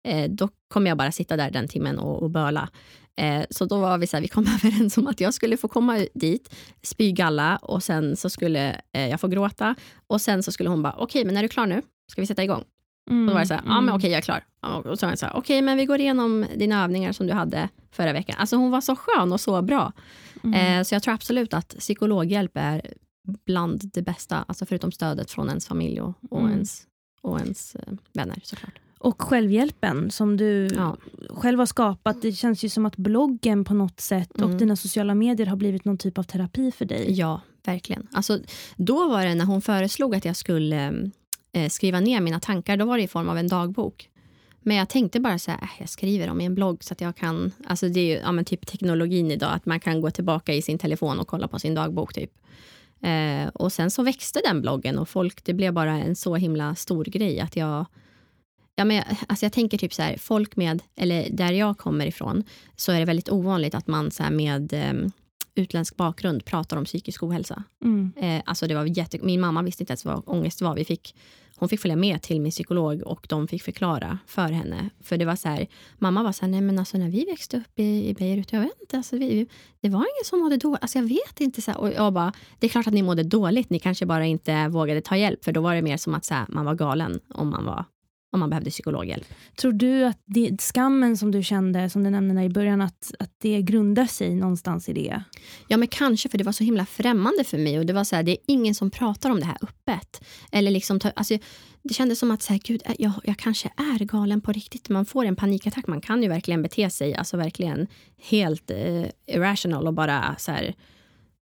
eh, 0.05 0.31
då 0.31 0.48
kommer 0.68 0.90
jag 0.90 0.98
bara 0.98 1.12
sitta 1.12 1.37
där 1.37 1.50
den 1.50 1.68
timmen 1.68 1.98
och, 1.98 2.22
och 2.22 2.31
böla. 2.31 2.68
Eh, 3.16 3.44
så 3.50 3.64
då 3.64 3.78
var 3.78 3.98
vi 3.98 4.07
så 4.07 4.16
här, 4.16 4.22
vi 4.22 4.28
kom 4.28 4.46
överens 4.64 4.98
om 4.98 5.07
att 5.07 5.20
jag 5.20 5.35
skulle 5.35 5.57
få 5.57 5.68
komma 5.68 6.07
dit, 6.14 6.55
spy 6.83 7.12
galla 7.12 7.57
och 7.57 7.83
sen 7.83 8.16
så 8.16 8.31
skulle 8.31 8.81
eh, 8.92 9.09
jag 9.09 9.20
få 9.20 9.28
gråta. 9.28 9.74
Och 10.07 10.20
sen 10.20 10.42
så 10.42 10.52
skulle 10.52 10.68
hon 10.68 10.83
bara, 10.83 10.92
okej 10.92 11.05
okay, 11.05 11.24
men 11.24 11.37
är 11.37 11.42
du 11.42 11.48
klar 11.48 11.66
nu? 11.66 11.83
Ska 12.12 12.20
vi 12.20 12.26
sätta 12.26 12.44
igång? 12.44 12.64
Mm, 13.11 13.22
och 13.22 13.28
då 13.28 13.35
var 13.35 13.40
det 13.40 13.46
så 13.46 13.55
här, 13.55 13.62
ja 13.64 13.68
men 13.68 13.78
mm. 13.78 13.94
okej 13.94 13.98
okay, 13.98 14.11
jag 14.11 14.18
är 14.18 14.22
klar. 14.22 14.44
Och 14.90 14.98
så 14.98 15.07
var 15.07 15.12
jag 15.12 15.18
så 15.18 15.26
här, 15.26 15.33
okej 15.33 15.38
okay, 15.38 15.62
men 15.62 15.76
vi 15.76 15.87
går 15.87 16.00
igenom 16.00 16.46
dina 16.57 16.85
övningar 16.85 17.12
som 17.12 17.26
du 17.26 17.33
hade 17.33 17.68
förra 17.90 18.12
veckan. 18.12 18.37
Alltså 18.38 18.57
hon 18.57 18.70
var 18.70 18.81
så 18.81 18.96
skön 18.96 19.33
och 19.33 19.40
så 19.40 19.62
bra. 19.62 19.92
Mm. 20.44 20.78
Eh, 20.78 20.85
så 20.85 20.94
jag 20.94 21.02
tror 21.02 21.14
absolut 21.14 21.55
att 21.55 21.76
psykologhjälp 21.78 22.52
är 22.55 22.83
bland 23.22 23.90
det 23.94 24.02
bästa, 24.02 24.44
alltså 24.48 24.66
förutom 24.66 24.92
stödet 24.92 25.30
från 25.30 25.48
ens 25.48 25.66
familj 25.66 26.00
och, 26.00 26.14
och 26.30 26.40
mm. 26.40 26.52
ens, 26.52 26.87
och 27.22 27.40
ens 27.40 27.74
eh, 27.74 27.92
vänner 28.12 28.40
såklart. 28.42 28.78
Och 28.98 29.22
självhjälpen 29.22 30.11
som 30.11 30.37
du 30.37 30.68
ja. 30.76 30.96
själv 31.30 31.58
har 31.58 31.66
skapat. 31.66 32.22
Det 32.22 32.32
känns 32.32 32.64
ju 32.64 32.68
som 32.68 32.87
att 32.87 32.96
bloggen 32.96 33.64
på 33.64 33.74
något 33.74 34.00
sätt 34.00 34.38
mm. 34.38 34.50
och 34.50 34.56
dina 34.56 34.76
sociala 34.76 35.14
medier 35.14 35.46
har 35.46 35.56
blivit 35.56 35.85
någon 35.85 35.98
typ 35.98 36.18
av 36.18 36.22
terapi 36.22 36.70
för 36.70 36.85
dig. 36.85 37.12
Ja, 37.12 37.40
verkligen. 37.64 38.06
Alltså, 38.12 38.38
då 38.76 39.08
var 39.08 39.24
det 39.24 39.35
när 39.35 39.44
hon 39.44 39.62
föreslog 39.62 40.14
att 40.14 40.24
jag 40.24 40.37
skulle 40.37 41.11
eh, 41.52 41.68
skriva 41.68 42.00
ner 42.00 42.20
mina 42.20 42.40
tankar. 42.40 42.76
Då 42.76 42.85
var 42.85 42.96
det 42.96 43.02
i 43.02 43.08
form 43.08 43.28
av 43.28 43.38
en 43.38 43.48
dagbok. 43.48 44.08
Men 44.61 44.76
jag 44.76 44.88
tänkte 44.88 45.20
bara 45.20 45.38
så 45.38 45.50
här, 45.50 45.62
äh, 45.62 45.68
jag 45.78 45.88
skriver 45.88 46.26
dem 46.26 46.40
i 46.40 46.44
en 46.44 46.54
blogg 46.54 46.85
så 46.85 46.92
att 46.92 47.00
jag 47.00 47.16
kan, 47.16 47.52
alltså 47.66 47.88
det 47.88 48.00
är 48.00 48.04
ju 48.04 48.37
ja, 48.37 48.44
typ 48.44 48.66
teknologin 48.66 49.30
idag, 49.30 49.52
att 49.52 49.66
man 49.66 49.80
kan 49.80 50.00
gå 50.00 50.11
tillbaka 50.11 50.54
i 50.54 50.62
sin 50.62 50.78
telefon 50.78 51.20
och 51.20 51.28
kolla 51.28 51.48
på 51.48 51.58
sin 51.58 51.74
dagbok 51.74 52.14
typ. 52.14 52.30
Eh, 53.02 53.48
och 53.48 53.72
sen 53.72 53.90
så 53.90 54.02
växte 54.02 54.40
den 54.44 54.60
bloggen 54.60 54.98
och 54.98 55.08
folk, 55.08 55.44
det 55.44 55.54
blev 55.54 55.72
bara 55.72 55.92
en 55.92 56.16
så 56.16 56.36
himla 56.36 56.74
stor 56.74 57.04
grej 57.04 57.40
att 57.40 57.56
jag 57.56 57.86
Ja, 58.74 58.84
men, 58.84 59.02
alltså 59.26 59.44
jag 59.44 59.52
tänker 59.52 59.78
typ 59.78 59.94
så 59.94 60.02
här, 60.02 60.16
folk 60.16 60.56
med, 60.56 60.82
eller 60.96 61.30
där 61.30 61.52
jag 61.52 61.78
kommer 61.78 62.06
ifrån, 62.06 62.44
så 62.76 62.92
är 62.92 62.98
det 62.98 63.04
väldigt 63.04 63.28
ovanligt 63.28 63.74
att 63.74 63.86
man 63.86 64.10
så 64.10 64.22
med 64.30 64.72
um, 64.90 65.12
utländsk 65.54 65.96
bakgrund 65.96 66.44
pratar 66.44 66.76
om 66.76 66.84
psykisk 66.84 67.22
ohälsa. 67.22 67.62
Mm. 67.84 68.12
Eh, 68.16 68.42
alltså 68.46 68.66
det 68.66 68.74
var 68.74 68.98
jätte, 68.98 69.18
min 69.22 69.40
mamma 69.40 69.62
visste 69.62 69.82
inte 69.82 69.90
ens 69.90 70.04
vad 70.04 70.22
ångest 70.26 70.62
var. 70.62 70.74
Vi 70.74 70.84
fick, 70.84 71.14
hon 71.62 71.68
fick 71.68 71.81
följa 71.81 71.96
med 71.96 72.22
till 72.22 72.40
min 72.40 72.51
psykolog 72.51 73.03
och 73.03 73.27
de 73.29 73.48
fick 73.48 73.62
förklara 73.62 74.18
för 74.27 74.48
henne. 74.48 74.90
För 75.01 75.16
det 75.16 75.25
var 75.25 75.37
så 75.37 75.48
här, 75.48 75.66
mamma 75.98 76.22
var 76.22 76.33
så 76.33 76.44
här, 76.44 76.48
nej 76.53 76.61
men 76.61 76.79
alltså 76.79 76.98
när 76.98 77.09
vi 77.09 77.25
växte 77.25 77.57
upp 77.57 77.79
i, 77.79 78.09
i 78.09 78.14
Beirut, 78.14 78.53
jag 78.53 78.61
vet 78.61 78.81
inte, 78.81 78.96
alltså 78.96 79.16
vi, 79.16 79.46
det 79.81 79.88
var 79.88 79.98
ingen 79.98 80.25
som 80.25 80.40
mådde 80.40 80.57
dåligt. 80.57 80.83
Alltså 80.83 80.98
jag 80.98 81.09
vet 81.09 81.40
inte. 81.40 81.62
Så 81.62 81.70
här, 81.70 81.79
och 81.79 81.92
jag 81.92 82.12
bara, 82.12 82.33
det 82.59 82.66
är 82.66 82.70
klart 82.70 82.87
att 82.87 82.92
ni 82.92 83.03
mådde 83.03 83.22
dåligt, 83.22 83.70
ni 83.70 83.79
kanske 83.79 84.07
bara 84.07 84.27
inte 84.27 84.68
vågade 84.68 85.01
ta 85.01 85.16
hjälp. 85.16 85.44
För 85.44 85.53
då 85.53 85.61
var 85.61 85.75
det 85.75 85.83
mer 85.83 85.96
som 85.96 86.14
att 86.14 86.25
så 86.25 86.35
här, 86.35 86.46
man 86.48 86.64
var 86.64 86.75
galen 86.75 87.20
om 87.35 87.51
man 87.51 87.64
var 87.64 87.85
om 88.32 88.40
man 88.40 88.50
behövde 88.50 88.70
psykologhjälp. 88.70 89.26
Tror 89.56 89.72
du 89.72 90.04
att 90.04 90.22
det, 90.24 90.60
skammen 90.60 91.16
som 91.16 91.30
du 91.30 91.42
kände, 91.42 91.90
som 91.90 92.04
du 92.04 92.10
nämnde 92.10 92.42
i 92.42 92.48
början, 92.48 92.80
att, 92.80 93.14
att 93.18 93.30
det 93.38 93.62
grundar 93.62 94.06
sig 94.06 94.34
någonstans 94.34 94.88
i 94.88 94.92
det? 94.92 95.22
Ja, 95.68 95.76
men 95.76 95.88
kanske, 95.88 96.28
för 96.28 96.38
det 96.38 96.44
var 96.44 96.52
så 96.52 96.64
himla 96.64 96.86
främmande 96.86 97.44
för 97.44 97.58
mig. 97.58 97.78
Och 97.78 97.86
Det 97.86 97.92
var 97.92 98.04
så 98.04 98.16
här, 98.16 98.22
det 98.22 98.32
är 98.32 98.38
ingen 98.46 98.74
som 98.74 98.90
pratar 98.90 99.30
om 99.30 99.40
det 99.40 99.46
här 99.46 99.58
öppet. 99.62 100.24
Eller 100.52 100.70
liksom, 100.70 101.00
alltså, 101.16 101.38
det 101.82 101.94
kändes 101.94 102.18
som 102.18 102.30
att 102.30 102.42
så 102.42 102.52
här, 102.52 102.60
Gud, 102.64 102.82
jag, 102.98 103.12
jag 103.24 103.38
kanske 103.38 103.70
är 103.76 104.04
galen 104.04 104.40
på 104.40 104.52
riktigt. 104.52 104.88
Man 104.88 105.06
får 105.06 105.24
en 105.24 105.36
panikattack. 105.36 105.86
Man 105.86 106.00
kan 106.00 106.22
ju 106.22 106.28
verkligen 106.28 106.62
bete 106.62 106.90
sig 106.90 107.14
alltså 107.14 107.36
verkligen 107.36 107.86
helt 108.18 108.70
eh, 108.70 109.04
irrational 109.26 109.86
och 109.86 109.94
bara 109.94 110.36
så 110.38 110.52
här, 110.52 110.74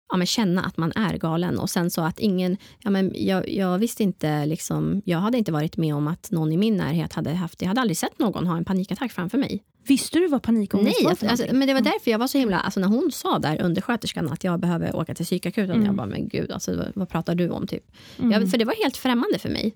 ja, 0.09 0.17
men 0.17 0.27
känna 0.27 0.63
att 0.63 0.77
man 0.77 0.91
är 0.91 1.17
galen. 1.17 1.59
Och 1.59 1.69
sen 1.69 1.91
så 1.91 2.01
att 2.01 2.19
ingen... 2.19 2.57
Ja, 2.79 2.89
men 2.89 3.11
jag, 3.15 3.49
jag 3.49 3.77
visste 3.77 4.03
inte... 4.03 4.45
Liksom, 4.45 5.01
jag 5.05 5.17
hade 5.17 5.37
inte 5.37 5.51
varit 5.51 5.77
med 5.77 5.95
om 5.95 6.07
att 6.07 6.31
någon 6.31 6.51
i 6.51 6.57
min 6.57 6.77
närhet 6.77 7.13
hade 7.13 7.33
haft... 7.33 7.61
Jag 7.61 7.67
hade 7.67 7.81
aldrig 7.81 7.97
sett 7.97 8.19
någon 8.19 8.47
ha 8.47 8.57
en 8.57 8.65
panikattack 8.65 9.11
framför 9.11 9.37
mig. 9.37 9.63
Visste 9.87 10.19
du 10.19 10.27
vad 10.27 10.43
panikångest 10.43 11.03
var? 11.03 11.17
Nej, 11.21 11.31
alltså, 11.31 11.45
men 11.51 11.67
det 11.67 11.73
var 11.73 11.81
därför 11.81 12.11
jag 12.11 12.19
var 12.19 12.27
så 12.27 12.37
himla... 12.37 12.59
Alltså 12.59 12.79
när 12.79 12.87
hon 12.87 13.11
sa 13.11 13.39
där, 13.39 13.61
undersköterskan, 13.61 14.29
att 14.29 14.43
jag 14.43 14.59
behöver 14.59 14.95
åka 14.95 15.15
till 15.15 15.25
psykakuten. 15.25 15.75
Mm. 15.75 15.85
Jag 15.85 15.95
bara, 15.95 16.07
men 16.07 16.27
gud, 16.27 16.51
alltså, 16.51 16.77
vad, 16.77 16.91
vad 16.95 17.09
pratar 17.09 17.35
du 17.35 17.49
om? 17.49 17.67
typ? 17.67 17.91
Mm. 18.19 18.31
Jag, 18.31 18.51
för 18.51 18.57
det 18.57 18.65
var 18.65 18.83
helt 18.83 18.97
främmande 18.97 19.39
för 19.39 19.49
mig. 19.49 19.73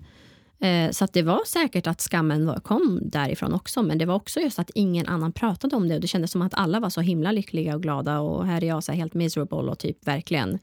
Eh, 0.60 0.90
så 0.90 1.04
att 1.04 1.12
det 1.12 1.22
var 1.22 1.40
säkert 1.46 1.86
att 1.86 2.00
skammen 2.00 2.60
kom 2.62 3.00
därifrån 3.02 3.52
också. 3.52 3.82
Men 3.82 3.98
det 3.98 4.06
var 4.06 4.14
också 4.14 4.40
just 4.40 4.58
att 4.58 4.70
ingen 4.74 5.06
annan 5.06 5.32
pratade 5.32 5.76
om 5.76 5.88
det. 5.88 5.94
Och 5.94 6.00
Det 6.00 6.06
kändes 6.06 6.30
som 6.30 6.42
att 6.42 6.54
alla 6.54 6.80
var 6.80 6.90
så 6.90 7.00
himla 7.00 7.32
lyckliga 7.32 7.74
och 7.74 7.82
glada. 7.82 8.20
Och 8.20 8.46
här 8.46 8.64
är 8.64 8.68
jag 8.68 8.84
så 8.84 8.92
helt 8.92 9.14
miserable 9.14 9.70
och 9.70 9.78
typ 9.78 10.06
verkligen 10.06 10.58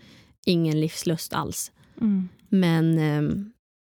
ingen 0.45 0.79
livslust 0.79 1.33
alls. 1.33 1.71
Mm. 2.01 2.29
Men 2.49 2.99
eh, 2.99 3.45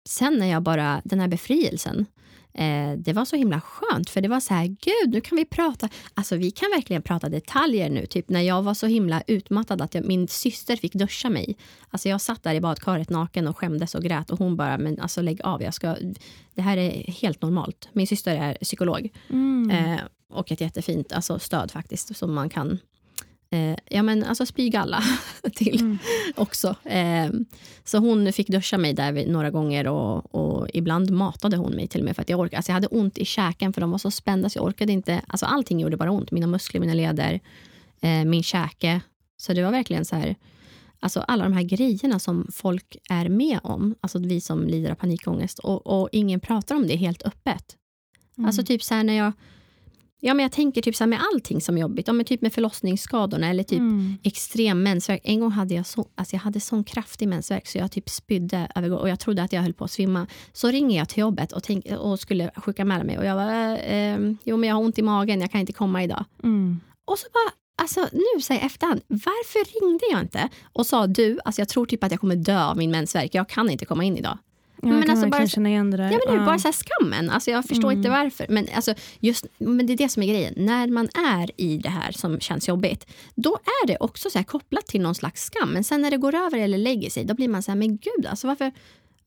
sen 0.08 0.38
när 0.38 0.46
jag 0.46 0.62
bara, 0.62 1.02
den 1.04 1.20
här 1.20 1.28
befrielsen 1.28 2.06
Eh, 2.54 2.92
det 2.98 3.12
var 3.12 3.24
så 3.24 3.36
himla 3.36 3.60
skönt, 3.60 4.10
för 4.10 4.20
det 4.20 4.28
var 4.28 4.40
så 4.40 4.54
här, 4.54 4.66
gud, 4.66 5.14
nu 5.14 5.20
kan 5.20 5.36
vi 5.36 5.44
prata. 5.44 5.88
Alltså 6.14 6.36
vi 6.36 6.50
kan 6.50 6.70
verkligen 6.70 7.02
prata 7.02 7.28
detaljer 7.28 7.90
nu. 7.90 8.06
Typ 8.06 8.28
när 8.28 8.40
jag 8.40 8.62
var 8.62 8.74
så 8.74 8.86
himla 8.86 9.22
utmattad 9.26 9.82
att 9.82 9.94
jag, 9.94 10.04
min 10.04 10.28
syster 10.28 10.76
fick 10.76 10.92
duscha 10.92 11.30
mig. 11.30 11.56
Alltså 11.90 12.08
jag 12.08 12.20
satt 12.20 12.42
där 12.42 12.54
i 12.54 12.60
badkaret 12.60 13.10
naken 13.10 13.46
och 13.48 13.58
skämdes 13.58 13.94
och 13.94 14.02
grät 14.02 14.30
och 14.30 14.38
hon 14.38 14.56
bara, 14.56 14.78
men 14.78 15.00
alltså 15.00 15.22
lägg 15.22 15.40
av, 15.42 15.62
jag 15.62 15.74
ska, 15.74 15.96
det 16.54 16.62
här 16.62 16.76
är 16.76 17.12
helt 17.12 17.42
normalt. 17.42 17.88
Min 17.92 18.06
syster 18.06 18.36
är 18.36 18.54
psykolog. 18.54 19.08
Mm. 19.30 19.70
Eh, 19.70 20.00
och 20.32 20.52
ett 20.52 20.60
jättefint 20.60 21.12
alltså, 21.12 21.38
stöd 21.38 21.70
faktiskt, 21.70 22.16
som 22.16 22.34
man 22.34 22.48
kan 22.48 22.78
eh, 23.52 23.76
ja, 23.90 24.02
men 24.02 24.24
alltså 24.24 24.46
spygalla 24.46 25.02
till 25.54 25.80
mm. 25.80 25.98
också. 26.34 26.76
Eh, 26.84 27.30
så 27.84 27.98
hon 27.98 28.32
fick 28.32 28.48
duscha 28.48 28.78
mig 28.78 28.92
där 28.94 29.26
några 29.26 29.50
gånger 29.50 29.86
och, 29.86 30.34
och, 30.34 30.68
ibland 30.74 31.10
matade 31.10 31.56
hon 31.56 31.72
mig 31.72 31.88
till 31.88 32.00
och 32.00 32.04
med 32.04 32.14
för 32.14 32.22
att 32.22 32.28
jag 32.28 32.40
orkade. 32.40 32.56
Alltså 32.56 32.70
jag 32.70 32.74
hade 32.74 32.86
ont 32.86 33.18
i 33.18 33.24
käken 33.24 33.72
för 33.72 33.80
de 33.80 33.90
var 33.90 33.98
så 33.98 34.10
spända 34.10 34.48
så 34.48 34.58
jag 34.58 34.64
orkade 34.64 34.92
inte. 34.92 35.22
Alltså 35.26 35.46
allting 35.46 35.80
gjorde 35.80 35.96
bara 35.96 36.10
ont. 36.10 36.30
Mina 36.30 36.46
muskler, 36.46 36.80
mina 36.80 36.94
leder, 36.94 37.40
eh, 38.00 38.24
min 38.24 38.42
käke. 38.42 39.00
Så 39.36 39.52
det 39.52 39.62
var 39.62 39.70
verkligen 39.70 40.04
så 40.04 40.16
här, 40.16 40.36
alltså 41.00 41.20
alla 41.20 41.44
de 41.44 41.52
här 41.52 41.62
grejerna 41.62 42.18
som 42.18 42.46
folk 42.52 42.96
är 43.10 43.28
med 43.28 43.58
om, 43.62 43.94
alltså 44.00 44.18
vi 44.18 44.40
som 44.40 44.66
lider 44.66 44.90
av 44.90 44.94
panikångest 44.94 45.58
och, 45.58 45.86
och 45.86 46.08
ingen 46.12 46.40
pratar 46.40 46.74
om 46.74 46.86
det 46.86 46.96
helt 46.96 47.22
öppet. 47.22 47.76
Mm. 48.38 48.46
Alltså 48.46 48.64
typ 48.64 48.82
så 48.82 48.94
här 48.94 49.04
när 49.04 49.14
jag 49.14 49.32
Ja, 50.24 50.34
men 50.34 50.42
jag 50.42 50.52
tänker 50.52 50.82
typ 50.82 50.96
så 50.96 51.06
med 51.06 51.20
allting 51.32 51.60
som 51.60 51.76
är 51.76 51.80
jobbigt. 51.80 52.06
Ja, 52.06 52.12
men 52.12 52.26
typ 52.26 52.42
med 52.42 52.52
förlossningsskadorna 52.52 53.48
eller 53.48 53.62
typ 53.62 53.78
mm. 53.78 54.16
extrem 54.22 54.82
mensvärk. 54.82 55.20
En 55.24 55.40
gång 55.40 55.50
hade 55.50 55.74
jag, 55.74 55.86
så, 55.86 56.08
alltså 56.14 56.36
jag 56.36 56.40
hade 56.40 56.60
sån 56.60 56.84
kraftig 56.84 57.28
mensvärk 57.28 57.66
så 57.66 57.78
jag 57.78 57.92
typ 57.92 58.08
spydde 58.10 58.68
över, 58.74 58.92
och 58.92 59.08
jag 59.08 59.20
trodde 59.20 59.42
att 59.42 59.52
jag 59.52 59.62
höll 59.62 59.72
på 59.72 59.84
att 59.84 59.90
svimma. 59.90 60.26
Så 60.52 60.68
ringer 60.68 60.98
jag 60.98 61.08
till 61.08 61.20
jobbet 61.20 61.52
och, 61.52 61.62
tänk, 61.62 61.86
och 61.98 62.20
skulle 62.20 62.50
sjukanmäla 62.56 63.04
mig 63.04 63.18
och 63.18 63.24
jag 63.24 63.34
var 63.34 63.78
eh, 63.92 64.18
jo 64.44 64.56
men 64.56 64.68
jag 64.68 64.76
har 64.76 64.82
ont 64.82 64.98
i 64.98 65.02
magen, 65.02 65.40
jag 65.40 65.50
kan 65.50 65.60
inte 65.60 65.72
komma 65.72 66.04
idag. 66.04 66.24
Mm. 66.42 66.80
Och 67.04 67.18
så 67.18 67.26
bara, 67.32 67.52
alltså 67.82 68.00
nu 68.12 68.40
säger 68.42 68.60
jag 68.60 68.66
efterhand, 68.66 69.00
varför 69.08 69.80
ringde 69.80 70.04
jag 70.10 70.20
inte 70.20 70.48
och 70.72 70.86
sa 70.86 71.06
du, 71.06 71.38
alltså 71.44 71.60
jag 71.60 71.68
tror 71.68 71.86
typ 71.86 72.04
att 72.04 72.10
jag 72.10 72.20
kommer 72.20 72.36
dö 72.36 72.64
av 72.64 72.76
min 72.76 72.90
mensvärk, 72.90 73.34
jag 73.34 73.48
kan 73.48 73.70
inte 73.70 73.84
komma 73.84 74.04
in 74.04 74.16
idag. 74.16 74.38
Ja, 74.84 74.88
men 74.88 75.10
alltså 75.10 75.28
bara, 75.28 75.46
känna 75.46 75.68
igen 75.68 75.90
det 75.90 75.96
där. 75.96 76.04
Ja, 76.04 76.18
men 76.26 76.36
det 76.36 76.42
är 76.42 76.46
bara 76.46 76.58
så 76.58 76.68
här 76.68 76.74
skammen. 76.74 77.30
Alltså 77.30 77.50
jag 77.50 77.64
förstår 77.64 77.88
mm. 77.88 77.98
inte 77.98 78.10
varför. 78.10 78.46
Men, 78.48 78.68
alltså, 78.74 78.94
just, 79.20 79.46
men 79.58 79.86
det 79.86 79.92
är 79.92 79.96
det 79.96 80.08
som 80.08 80.22
är 80.22 80.26
grejen. 80.26 80.54
När 80.56 80.86
man 80.86 81.08
är 81.14 81.60
i 81.60 81.78
det 81.78 81.88
här 81.88 82.12
som 82.12 82.40
känns 82.40 82.68
jobbigt, 82.68 83.06
då 83.34 83.54
är 83.54 83.86
det 83.86 83.96
också 84.00 84.30
så 84.30 84.44
kopplat 84.44 84.86
till 84.86 85.00
någon 85.00 85.14
slags 85.14 85.44
skam. 85.44 85.70
Men 85.72 85.84
sen 85.84 86.02
när 86.02 86.10
det 86.10 86.16
går 86.16 86.34
över 86.34 86.58
eller 86.58 86.78
lägger 86.78 87.10
sig, 87.10 87.24
då 87.24 87.34
blir 87.34 87.48
man 87.48 87.62
så 87.62 87.70
här, 87.70 87.78
men 87.78 87.96
gud, 87.96 88.26
alltså 88.26 88.46
varför, 88.46 88.72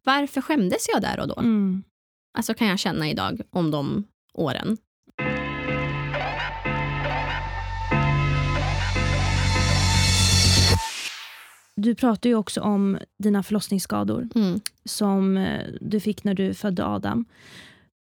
varför 0.04 0.42
skämdes 0.42 0.88
jag 0.94 1.02
där 1.02 1.20
och 1.20 1.28
då? 1.28 1.40
Mm. 1.40 1.84
Alltså 2.38 2.54
kan 2.54 2.68
jag 2.68 2.80
känna 2.80 3.10
idag 3.10 3.42
om 3.50 3.72
de 3.72 4.08
åren. 4.34 4.78
Du 11.76 11.96
pratar 11.96 12.30
ju 12.30 12.36
också 12.36 12.62
om 12.62 12.98
dina 13.20 13.44
förlossningsskador 13.44 14.30
mm. 14.36 14.60
som 14.86 15.38
eh, 15.38 15.68
du 15.82 16.00
fick 16.00 16.24
när 16.24 16.34
du 16.34 16.54
födde 16.54 16.86
Adam. 16.86 17.26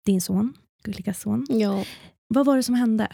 Din 0.04 0.20
son, 0.20 0.52
gulliga 0.82 1.14
son. 1.14 1.46
Ja. 1.48 1.84
Vad 2.28 2.46
var 2.46 2.56
det 2.56 2.62
som 2.62 2.74
hände? 2.74 3.08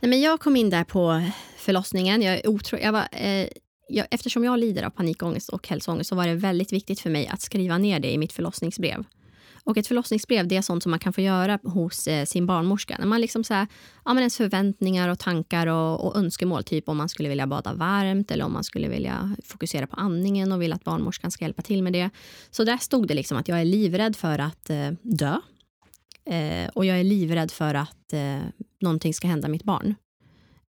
Nej, 0.00 0.10
men 0.10 0.20
jag 0.20 0.40
kom 0.40 0.56
in 0.56 0.70
där 0.70 0.84
på 0.84 1.22
förlossningen. 1.56 2.22
Jag, 2.22 2.40
otro, 2.44 2.78
jag 2.78 2.92
var, 2.92 3.08
eh, 3.12 3.48
jag, 3.88 4.06
eftersom 4.10 4.44
jag 4.44 4.58
lider 4.58 4.82
av 4.82 4.90
panikångest 4.90 5.48
och 5.48 5.68
hälsoångest 5.68 6.08
så 6.08 6.16
var 6.16 6.26
det 6.26 6.34
väldigt 6.34 6.72
viktigt 6.72 7.00
för 7.00 7.10
mig 7.10 7.26
att 7.26 7.40
skriva 7.40 7.78
ner 7.78 8.00
det 8.00 8.12
i 8.12 8.18
mitt 8.18 8.32
förlossningsbrev. 8.32 9.04
Och 9.70 9.76
ett 9.76 9.86
förlossningsbrev 9.86 10.48
det 10.48 10.56
är 10.56 10.62
sånt 10.62 10.82
som 10.82 10.90
man 10.90 10.98
kan 10.98 11.12
få 11.12 11.20
göra 11.20 11.58
hos 11.62 12.06
eh, 12.06 12.24
sin 12.24 12.46
barnmorska. 12.46 12.96
När 12.98 13.06
man 13.06 13.20
liksom 13.20 13.44
så 13.44 13.54
här, 13.54 13.66
ja, 14.04 14.14
men 14.14 14.18
ens 14.18 14.36
förväntningar 14.36 15.08
och 15.08 15.18
tankar 15.18 15.66
och, 15.66 16.06
och, 16.06 16.16
önskemål. 16.16 16.64
Typ 16.64 16.88
om 16.88 16.96
man 16.96 17.08
skulle 17.08 17.28
vilja 17.28 17.46
bada 17.46 17.74
varmt 17.74 18.30
eller 18.30 18.44
om 18.44 18.52
man 18.52 18.64
skulle 18.64 18.88
vilja 18.88 19.36
fokusera 19.44 19.86
på 19.86 19.96
andningen 19.96 20.52
och 20.52 20.62
vill 20.62 20.72
att 20.72 20.84
barnmorskan 20.84 21.30
ska 21.30 21.44
hjälpa 21.44 21.62
till 21.62 21.82
med 21.82 21.92
det. 21.92 22.10
Så 22.50 22.64
där 22.64 22.76
stod 22.76 23.08
det 23.08 23.14
liksom 23.14 23.38
att 23.38 23.48
jag 23.48 23.60
är 23.60 23.64
livrädd 23.64 24.16
för 24.16 24.38
att 24.38 24.70
eh, 24.70 24.90
dö. 25.02 25.40
Eh, 26.24 26.68
och 26.74 26.84
jag 26.84 27.00
är 27.00 27.04
livrädd 27.04 27.50
för 27.50 27.74
att 27.74 28.12
eh, 28.12 28.38
någonting 28.80 29.14
ska 29.14 29.28
hända 29.28 29.48
mitt 29.48 29.64
barn. 29.64 29.94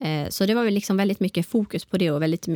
Eh, 0.05 0.29
så 0.29 0.47
det 0.47 0.55
var 0.55 0.65
väl 0.65 0.75
liksom 0.75 0.97
väldigt 0.97 1.21
mycket 1.21 1.47
fokus 1.47 1.85
på 1.85 1.99
det 1.99 2.11
och 2.11 2.23
väldigt, 2.23 2.49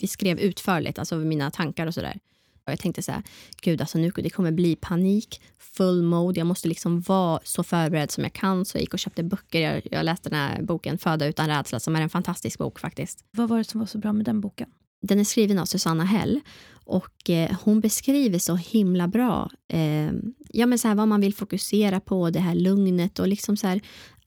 vi 0.00 0.06
skrev 0.08 0.40
utförligt, 0.40 0.98
alltså 0.98 1.16
mina 1.16 1.50
tankar 1.50 1.86
och 1.86 1.94
sådär. 1.94 2.18
Jag 2.66 2.80
tänkte 2.80 3.02
så 3.02 3.12
här, 3.12 3.22
gud 3.62 3.80
alltså 3.80 3.98
nu 3.98 4.10
det 4.10 4.30
kommer 4.30 4.52
bli 4.52 4.76
panik, 4.76 5.40
full 5.58 6.02
mode. 6.02 6.40
Jag 6.40 6.46
måste 6.46 6.68
liksom 6.68 7.00
vara 7.00 7.40
så 7.44 7.62
förberedd 7.62 8.10
som 8.10 8.24
jag 8.24 8.32
kan. 8.32 8.64
Så 8.64 8.76
jag 8.76 8.80
gick 8.80 8.92
och 8.92 8.98
köpte 8.98 9.22
böcker. 9.22 9.60
Jag, 9.60 9.82
jag 9.90 10.04
läste 10.04 10.28
den 10.28 10.38
här 10.38 10.62
boken 10.62 10.98
Föda 10.98 11.26
utan 11.26 11.48
rädsla 11.48 11.80
som 11.80 11.96
är 11.96 12.00
en 12.00 12.10
fantastisk 12.10 12.58
bok 12.58 12.78
faktiskt. 12.78 13.24
Vad 13.30 13.48
var 13.48 13.58
det 13.58 13.64
som 13.64 13.80
var 13.80 13.86
så 13.86 13.98
bra 13.98 14.12
med 14.12 14.24
den 14.24 14.40
boken? 14.40 14.68
Den 15.02 15.20
är 15.20 15.24
skriven 15.24 15.58
av 15.58 15.64
Susanna 15.64 16.04
Hell 16.04 16.40
och 16.84 17.30
eh, 17.30 17.56
hon 17.62 17.80
beskriver 17.80 18.38
så 18.38 18.56
himla 18.56 19.08
bra 19.08 19.50
eh, 19.68 20.10
ja, 20.48 20.66
men 20.66 20.78
så 20.78 20.88
här, 20.88 20.94
vad 20.94 21.08
man 21.08 21.20
vill 21.20 21.34
fokusera 21.34 22.00
på, 22.00 22.30
det 22.30 22.40
här 22.40 22.54
lugnet 22.54 23.18
och 23.18 23.28
liksom 23.28 23.56
så 23.56 23.66
här, 23.66 23.80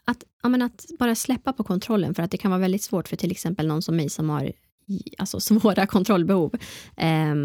att, 0.06 0.23
ja, 0.43 0.65
att 0.65 0.86
bara 1.00 1.15
släppa 1.15 1.54
på 1.54 1.63
kontrollen 1.63 2.15
för 2.15 2.23
att 2.23 2.32
det 2.32 2.38
kan 2.38 2.52
vara 2.52 2.62
väldigt 2.62 2.84
svårt 2.84 3.08
för 3.08 3.15
till 3.15 3.32
exempel 3.32 3.67
någon 3.67 3.82
som 3.82 3.95
mig 3.95 4.10
som 4.10 4.30
har 4.30 4.52
alltså 5.17 5.39
svåra 5.39 5.86
kontrollbehov. 5.86 6.56
Eh, 6.97 7.36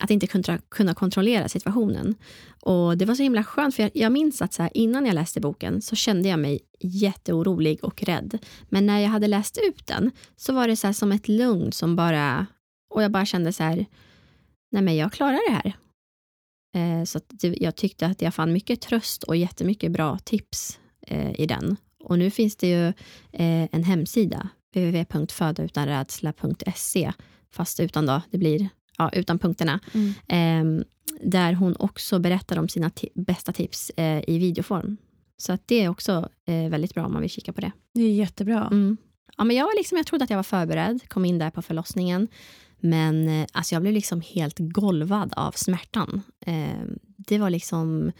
att 0.00 0.10
inte 0.10 0.26
kunna, 0.26 0.58
kunna 0.68 0.94
kontrollera 0.94 1.48
situationen. 1.48 2.14
Och 2.60 2.98
Det 2.98 3.04
var 3.04 3.14
så 3.14 3.22
himla 3.22 3.44
skönt, 3.44 3.74
för 3.74 3.82
jag, 3.82 3.90
jag 3.94 4.12
minns 4.12 4.42
att 4.42 4.52
så 4.52 4.62
här, 4.62 4.70
innan 4.74 5.06
jag 5.06 5.14
läste 5.14 5.40
boken 5.40 5.82
så 5.82 5.96
kände 5.96 6.28
jag 6.28 6.38
mig 6.38 6.60
jätteorolig 6.80 7.84
och 7.84 8.02
rädd. 8.02 8.38
Men 8.68 8.86
när 8.86 9.00
jag 9.00 9.08
hade 9.08 9.26
läst 9.26 9.58
ut 9.68 9.86
den 9.86 10.10
så 10.36 10.52
var 10.52 10.68
det 10.68 10.76
så 10.76 10.92
som 10.92 11.12
ett 11.12 11.28
lugn 11.28 11.72
som 11.72 11.96
bara... 11.96 12.46
Och 12.94 13.02
jag 13.02 13.10
bara 13.10 13.26
kände 13.26 13.52
så 13.52 13.62
här, 13.62 13.86
nej 14.70 14.82
men 14.82 14.96
jag 14.96 15.12
klarar 15.12 15.50
det 15.50 15.54
här. 15.54 15.76
Eh, 16.74 17.04
så 17.04 17.20
det, 17.28 17.56
jag 17.60 17.76
tyckte 17.76 18.06
att 18.06 18.22
jag 18.22 18.34
fann 18.34 18.52
mycket 18.52 18.80
tröst 18.80 19.22
och 19.22 19.36
jättemycket 19.36 19.92
bra 19.92 20.18
tips 20.18 20.78
eh, 21.06 21.40
i 21.40 21.46
den. 21.46 21.76
Och 22.04 22.18
nu 22.18 22.30
finns 22.30 22.56
det 22.56 22.68
ju 22.68 22.86
eh, 23.32 23.68
en 23.72 23.84
hemsida 23.84 24.48
www.födautanrädsla.se 24.74 27.12
fast 27.50 27.80
utan 27.80 28.06
då, 28.06 28.22
det 28.30 28.38
blir 28.38 28.68
ja, 28.98 29.10
utan 29.12 29.38
punkterna. 29.38 29.80
Mm. 29.92 30.14
Eh, 30.28 30.64
där 31.20 31.52
hon 31.52 31.76
också 31.78 32.18
berättar 32.18 32.58
om 32.58 32.68
sina 32.68 32.90
bästa 33.14 33.52
tips 33.52 33.90
eh, 33.90 34.22
i 34.26 34.38
videoform. 34.38 34.96
Så 35.36 35.52
att 35.52 35.62
det 35.66 35.82
är 35.82 35.88
också 35.88 36.28
eh, 36.46 36.68
väldigt 36.68 36.94
bra 36.94 37.06
om 37.06 37.12
man 37.12 37.22
vill 37.22 37.30
kika 37.30 37.52
på 37.52 37.60
det. 37.60 37.72
Det 37.94 38.02
är 38.02 38.14
jättebra. 38.14 38.66
Mm. 38.66 38.96
Ja, 39.36 39.44
men 39.44 39.56
jag, 39.56 39.64
var 39.64 39.76
liksom, 39.76 39.98
jag 39.98 40.06
trodde 40.06 40.24
att 40.24 40.30
jag 40.30 40.38
var 40.38 40.42
förberedd, 40.42 41.08
kom 41.08 41.24
in 41.24 41.38
där 41.38 41.50
på 41.50 41.62
förlossningen. 41.62 42.28
Men 42.80 43.28
eh, 43.28 43.46
alltså 43.52 43.74
jag 43.74 43.82
blev 43.82 43.94
liksom 43.94 44.20
helt 44.20 44.58
golvad 44.58 45.32
av 45.36 45.52
smärtan. 45.52 46.22
Ehm, 46.46 46.98
det 47.16 47.38
var 47.38 47.50
liksom 47.50 48.12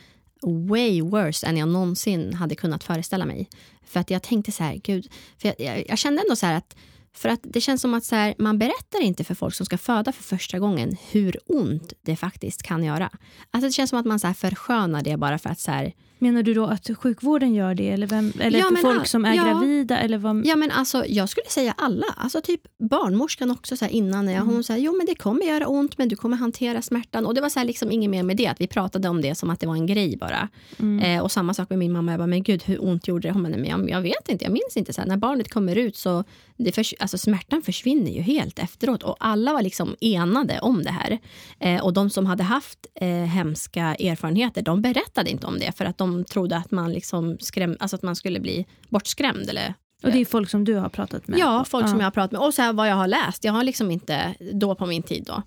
way 0.43 1.03
worse 1.03 1.47
än 1.47 1.57
jag 1.57 1.69
någonsin 1.69 2.35
hade 2.35 2.55
kunnat 2.55 2.85
föreställa 2.85 3.27
mig. 3.27 3.49
För 3.85 4.01
att 4.01 4.11
jag 4.11 4.23
tänkte 4.23 4.53
så 4.53 4.65
här, 4.65 4.75
gud, 4.75 5.13
för 5.39 5.49
jag, 5.49 5.61
jag, 5.61 5.85
jag 5.89 5.99
kände 5.99 6.23
ändå 6.23 6.37
så 6.37 6.47
här 6.47 6.55
att 6.55 6.77
för 7.15 7.29
att 7.29 7.41
det 7.43 7.61
känns 7.61 7.83
som 7.83 7.95
att 7.95 8.05
så 8.05 8.17
här, 8.17 8.35
man 8.39 8.59
berättar 8.59 9.01
inte 9.01 9.25
för 9.25 9.35
folk 9.35 9.55
som 9.55 9.67
ska 9.67 9.79
föda 9.79 10.13
för 10.13 10.23
första 10.23 10.59
gången 10.59 10.97
hur 11.11 11.39
ont 11.47 11.93
det 12.03 12.17
faktiskt 12.17 12.63
kan 12.63 12.85
göra. 12.85 13.11
Alltså 13.51 13.69
det 13.69 13.73
känns 13.73 13.91
som 13.91 13.99
att 13.99 14.07
man 14.07 14.21
så 14.21 14.27
här 14.27 14.35
förskönar 14.35 15.03
det 15.03 15.17
bara 15.17 15.39
för 15.39 15.51
att 15.51 15.61
så 15.61 15.71
här, 15.71 15.93
Menar 16.23 16.43
du 16.43 16.55
då 16.55 16.67
att 16.67 16.91
sjukvården 16.99 17.55
gör 17.55 17.75
det? 17.75 17.89
Eller, 17.91 18.07
vem, 18.07 18.33
eller 18.41 18.59
Ja, 18.59 18.71
folk 18.83 19.07
som 19.07 19.25
är 19.25 19.35
ja. 19.35 19.45
gravida? 19.45 19.99
Eller 19.99 20.19
vad? 20.19 20.47
Ja, 20.47 20.57
men 20.57 20.71
alltså, 20.71 21.05
jag 21.07 21.29
skulle 21.29 21.47
säga 21.49 21.75
alla. 21.79 22.07
Alltså, 22.17 22.41
typ 22.41 22.61
barnmorskan 22.79 23.51
också 23.51 23.77
så 23.77 23.85
här, 23.85 23.93
innan. 23.93 24.25
När 24.25 24.33
jag, 24.33 24.43
Mm. 24.43 24.55
Hon 24.55 24.65
sa 24.65 24.77
jo 24.77 24.97
men 24.97 25.07
det 25.07 25.15
kommer 25.15 25.43
göra 25.47 25.67
ont 25.67 25.99
men 25.99 26.09
du 26.09 26.17
kommer 26.17 26.37
hantera 26.37 26.83
smärtan. 26.83 27.27
Och 27.27 27.35
Det 27.35 27.41
var 27.41 27.49
så 27.49 27.59
här, 27.59 27.67
liksom, 27.67 27.91
inget 27.93 28.11
mer 28.11 28.23
med 28.23 28.37
det. 28.37 28.47
Att 28.47 28.61
vi 28.61 28.67
pratade 28.67 29.09
om 29.09 29.21
det 29.21 29.35
som 29.35 29.51
att 29.51 29.61
det 29.61 29.67
var 29.67 29.75
en 29.75 29.87
grej 29.87 30.17
bara. 30.17 30.49
Mm. 30.79 30.99
Eh, 31.19 31.23
och 31.23 31.33
samma 31.33 31.55
sak 31.55 31.71
med 31.71 31.79
min 31.79 31.93
mamma. 31.93 32.13
Jag 32.13 32.19
bara, 32.19 32.27
men 32.27 32.43
gud 32.43 32.63
hur 32.63 32.85
ont 32.85 33.09
gjorde 33.09 33.29
det? 33.29 33.33
Hon 33.33 33.43
bara, 33.43 33.57
men 33.57 33.65
jag, 33.65 33.91
jag 33.91 34.01
vet 34.01 34.29
inte, 34.29 34.45
jag 34.45 34.53
minns 34.53 34.77
inte. 34.77 34.93
Så 34.93 35.01
här, 35.01 35.09
när 35.09 35.17
barnet 35.17 35.51
kommer 35.53 35.77
ut 35.77 35.97
så 35.97 36.25
det 36.57 36.73
förs- 36.73 36.95
alltså, 36.99 37.19
smärtan 37.19 37.63
försvinner 37.63 38.11
ju 38.11 38.21
helt 38.21 38.59
efteråt. 38.59 39.03
Och 39.03 39.17
alla 39.21 39.53
var 39.53 39.63
liksom 39.63 39.97
enade 40.01 40.59
om 40.61 40.83
det 40.83 40.91
här. 40.91 41.19
Eh, 41.61 41.83
och 41.85 41.93
de 41.93 42.11
som 42.11 42.27
hade 42.27 42.43
haft 42.43 42.79
eh, 42.95 43.09
hemska 43.09 43.83
erfarenheter, 43.95 44.63
de 44.63 44.83
berättade 44.83 45.31
inte 45.31 45.47
om 45.47 45.59
det. 45.59 45.73
För 45.77 45.85
att 45.85 45.99
de 45.99 46.25
trodde 46.25 46.57
att 46.57 46.71
man, 46.71 46.93
liksom 46.93 47.37
skräm, 47.41 47.77
alltså 47.81 47.97
att 47.97 48.03
man 48.03 48.17
skulle 48.17 48.41
bli 48.41 48.67
bortskrämd. 48.89 49.49
Eller 49.49 49.75
Och 50.03 50.13
det 50.13 50.19
är 50.19 50.25
folk 50.25 50.51
som 50.51 50.65
du 50.65 50.75
har 50.75 50.89
pratat 50.89 51.29
med? 51.29 51.39
Ja, 51.39 51.65
folk 51.69 51.89
som 51.89 51.99
jag 51.99 52.07
har 52.07 52.11
pratat 52.11 52.33
med. 52.33 52.41
Och 52.41 52.55
så 52.55 52.73
vad 52.73 52.89
jag 52.89 52.97
har 52.97 53.09
läst. 53.09 53.45
Jag 53.45 53.53
har 53.53 53.65
liksom 53.65 53.91
inte 53.91 54.35
då 54.53 54.75
på 54.75 54.87
min 54.87 55.03
tid 55.03 55.25
då. 55.27 55.43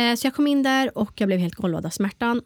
Eh, 0.00 0.14
så 0.14 0.26
jag 0.26 0.34
kom 0.34 0.46
in 0.46 0.62
där 0.62 0.98
och 0.98 1.12
jag 1.20 1.26
blev 1.26 1.38
helt 1.40 1.54
golvad 1.54 1.86
av 1.86 1.90
smärtan. 1.90 2.42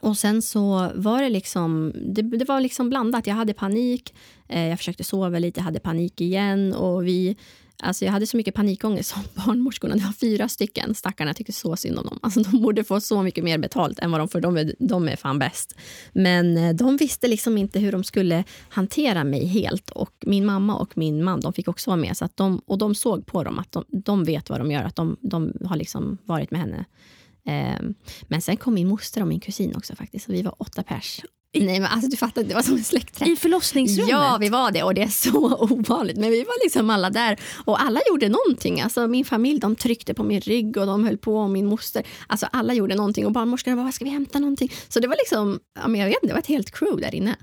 Och 0.00 0.18
sen 0.18 0.42
så 0.42 0.90
var 0.94 1.22
det 1.22 1.28
liksom, 1.28 1.92
det, 1.94 2.22
det 2.22 2.44
var 2.44 2.60
liksom 2.60 2.88
blandat. 2.88 3.26
Jag 3.26 3.34
hade 3.34 3.54
panik, 3.54 4.14
eh, 4.48 4.68
jag 4.68 4.78
försökte 4.78 5.04
sova 5.04 5.38
lite, 5.38 5.60
hade 5.60 5.80
panik 5.80 6.20
igen 6.20 6.74
och 6.74 7.06
vi 7.06 7.36
Alltså 7.78 8.04
jag 8.04 8.12
hade 8.12 8.26
så 8.26 8.36
mycket 8.36 8.54
panikångest 8.54 9.10
som 9.10 9.22
barnmorskorna. 9.46 9.94
Det 9.94 10.04
var 10.04 10.12
fyra 10.12 10.48
stycken. 10.48 10.94
Stackarna 10.94 11.28
jag 11.28 11.36
tyckte 11.36 11.52
så 11.52 11.76
synd 11.76 11.98
om 11.98 12.06
dem. 12.06 12.18
Alltså 12.22 12.40
de 12.40 12.62
borde 12.62 12.84
få 12.84 13.00
så 13.00 13.22
mycket 13.22 13.44
mer 13.44 13.58
betalt 13.58 13.98
än 13.98 14.10
vad 14.10 14.20
de 14.20 14.28
får. 14.28 14.40
De 14.40 14.56
är, 14.56 14.74
de 14.78 15.08
är 15.08 15.16
fan 15.16 15.38
bäst. 15.38 15.76
Men 16.12 16.56
eh, 16.56 16.74
de 16.74 16.96
visste 16.96 17.28
liksom 17.28 17.58
inte 17.58 17.78
hur 17.78 17.92
de 17.92 18.04
skulle 18.04 18.44
hantera 18.68 19.24
mig 19.24 19.46
helt. 19.46 19.90
Och 19.90 20.12
Min 20.20 20.46
mamma 20.46 20.76
och 20.76 20.98
min 20.98 21.24
man 21.24 21.40
de 21.40 21.52
fick 21.52 21.68
också 21.68 21.90
vara 21.90 22.00
med. 22.00 22.16
Så 22.16 22.24
att 22.24 22.36
de, 22.36 22.62
och 22.66 22.78
de 22.78 22.94
såg 22.94 23.26
på 23.26 23.44
dem 23.44 23.58
att 23.58 23.72
de, 23.72 23.84
de 23.88 24.24
vet 24.24 24.50
vad 24.50 24.60
de 24.60 24.70
gör. 24.70 24.82
Att 24.82 24.96
de, 24.96 25.16
de 25.20 25.52
har 25.64 25.76
liksom 25.76 26.18
varit 26.24 26.50
med 26.50 26.60
henne. 26.60 26.84
Ehm, 27.46 27.94
men 28.28 28.40
sen 28.40 28.56
kom 28.56 28.74
min 28.74 28.88
moster 28.88 29.20
och 29.22 29.28
min 29.28 29.40
kusin 29.40 29.76
också 29.76 29.96
faktiskt. 29.96 30.26
så 30.26 30.32
vi 30.32 30.42
var 30.42 30.54
åtta 30.62 30.82
pers. 30.82 31.20
Nej 31.54 31.80
men 31.80 31.84
alltså 31.84 32.08
du 32.08 32.16
fattar, 32.16 32.42
det 32.42 32.54
var 32.54 32.62
som 32.62 32.76
en 32.76 32.84
släktträff. 32.84 33.28
I 33.28 33.36
förlossningsrummet? 33.36 34.10
Ja, 34.10 34.38
vi 34.40 34.48
var 34.48 34.70
det 34.70 34.82
och 34.82 34.94
det 34.94 35.02
är 35.02 35.08
så 35.08 35.56
ovanligt. 35.70 36.16
Men 36.16 36.30
vi 36.30 36.44
var 36.44 36.64
liksom 36.64 36.90
alla 36.90 37.10
där 37.10 37.40
och 37.64 37.82
alla 37.82 38.00
gjorde 38.08 38.28
någonting. 38.28 38.80
Alltså 38.80 39.06
min 39.06 39.24
familj 39.24 39.60
de 39.60 39.76
tryckte 39.76 40.14
på 40.14 40.22
min 40.24 40.40
rygg 40.40 40.76
och 40.76 40.86
de 40.86 41.04
höll 41.04 41.18
på 41.18 41.38
och 41.38 41.50
min 41.50 41.66
moster. 41.66 42.02
Alltså 42.26 42.46
alla 42.52 42.74
gjorde 42.74 42.94
någonting 42.94 43.26
och 43.26 43.32
barnmorskorna 43.32 43.76
bara, 43.76 43.92
ska 43.92 44.04
vi 44.04 44.10
hämta 44.10 44.38
någonting? 44.38 44.72
Så 44.88 45.00
det 45.00 45.08
var 45.08 45.16
liksom, 45.16 45.60
ja, 45.80 45.88
men 45.88 46.00
jag 46.00 46.08
vet 46.08 46.14
inte, 46.14 46.26
det 46.26 46.32
var 46.32 46.40
ett 46.40 46.46
helt 46.46 46.70
crew 46.70 47.00
där 47.06 47.14
inne. 47.14 47.36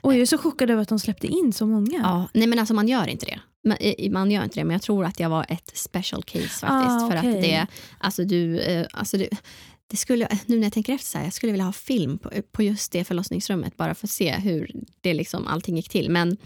Och 0.00 0.12
jag 0.14 0.20
är 0.20 0.26
så 0.26 0.38
chockad 0.38 0.70
över 0.70 0.82
att 0.82 0.88
de 0.88 0.98
släppte 0.98 1.26
in 1.26 1.52
så 1.52 1.66
många. 1.66 1.98
Ja, 2.02 2.28
nej 2.34 2.46
men 2.46 2.58
alltså 2.58 2.74
man 2.74 2.88
gör 2.88 3.06
inte 3.08 3.26
det. 3.26 3.40
Man, 3.68 3.76
eh, 3.80 4.10
man 4.10 4.30
gör 4.30 4.44
inte 4.44 4.60
det, 4.60 4.64
men 4.64 4.74
jag 4.74 4.82
tror 4.82 5.04
att 5.04 5.20
jag 5.20 5.30
var 5.30 5.46
ett 5.48 5.70
special 5.74 6.22
case 6.22 6.48
faktiskt. 6.48 6.62
Ah, 6.62 7.08
För 7.10 7.18
okej. 7.18 7.36
att 7.36 7.42
det, 7.42 7.66
alltså 7.98 8.24
du, 8.24 8.58
eh, 8.58 8.86
alltså 8.92 9.16
du, 9.16 9.28
det 9.90 9.96
skulle, 9.96 10.28
nu 10.46 10.56
när 10.56 10.62
jag 10.62 10.72
tänker 10.72 10.92
efter, 10.92 11.08
så 11.08 11.18
här, 11.18 11.24
jag 11.24 11.32
skulle 11.32 11.52
vilja 11.52 11.64
ha 11.64 11.72
film 11.72 12.18
på, 12.18 12.30
på 12.52 12.62
just 12.62 12.92
det 12.92 13.04
förlossningsrummet 13.04 13.76
bara 13.76 13.94
för 13.94 14.06
att 14.06 14.10
se 14.10 14.32
hur 14.32 14.70
det 15.00 15.14
liksom, 15.14 15.46
allting 15.46 15.76
gick 15.76 15.88
till. 15.88 16.10
Men, 16.10 16.36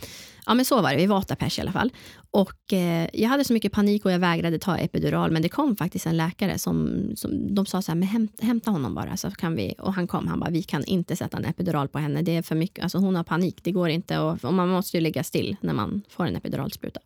ja, 0.46 0.54
men 0.54 0.64
så 0.64 0.82
var 0.82 0.90
det, 0.90 0.96
vi 0.96 1.06
var 1.06 1.16
åtta 1.16 1.36
pers 1.36 1.58
i 1.58 1.60
alla 1.60 1.72
fall. 1.72 1.92
Och, 2.30 2.72
eh, 2.72 3.08
jag 3.12 3.28
hade 3.28 3.44
så 3.44 3.52
mycket 3.52 3.72
panik 3.72 4.04
och 4.04 4.12
jag 4.12 4.18
vägrade 4.18 4.58
ta 4.58 4.76
epidural 4.76 5.30
men 5.30 5.42
det 5.42 5.48
kom 5.48 5.76
faktiskt 5.76 6.06
en 6.06 6.16
läkare 6.16 6.58
som, 6.58 7.06
som 7.16 7.54
de 7.54 7.66
sa 7.66 7.82
så 7.82 7.92
här, 7.92 7.96
men 7.96 8.08
hämta, 8.08 8.46
hämta 8.46 8.70
honom 8.70 8.94
bara 8.94 9.16
så 9.16 9.30
kan 9.30 9.56
vi. 9.56 9.74
Och 9.78 9.94
han 9.94 10.06
kom, 10.06 10.26
han 10.26 10.40
bara, 10.40 10.50
vi 10.50 10.62
kan 10.62 10.84
inte 10.84 11.16
sätta 11.16 11.36
en 11.36 11.44
epidural 11.44 11.88
på 11.88 11.98
henne, 11.98 12.22
det 12.22 12.36
är 12.36 12.42
för 12.42 12.54
mycket, 12.54 12.82
alltså 12.82 12.98
hon 12.98 13.16
har 13.16 13.24
panik, 13.24 13.58
det 13.62 13.72
går 13.72 13.88
inte 13.88 14.18
och, 14.18 14.44
och 14.44 14.54
man 14.54 14.68
måste 14.68 14.96
ju 14.96 15.00
ligga 15.00 15.24
still 15.24 15.56
när 15.60 15.74
man 15.74 16.02
får 16.08 16.26
en 16.26 16.36
epiduralspruta. 16.36 17.00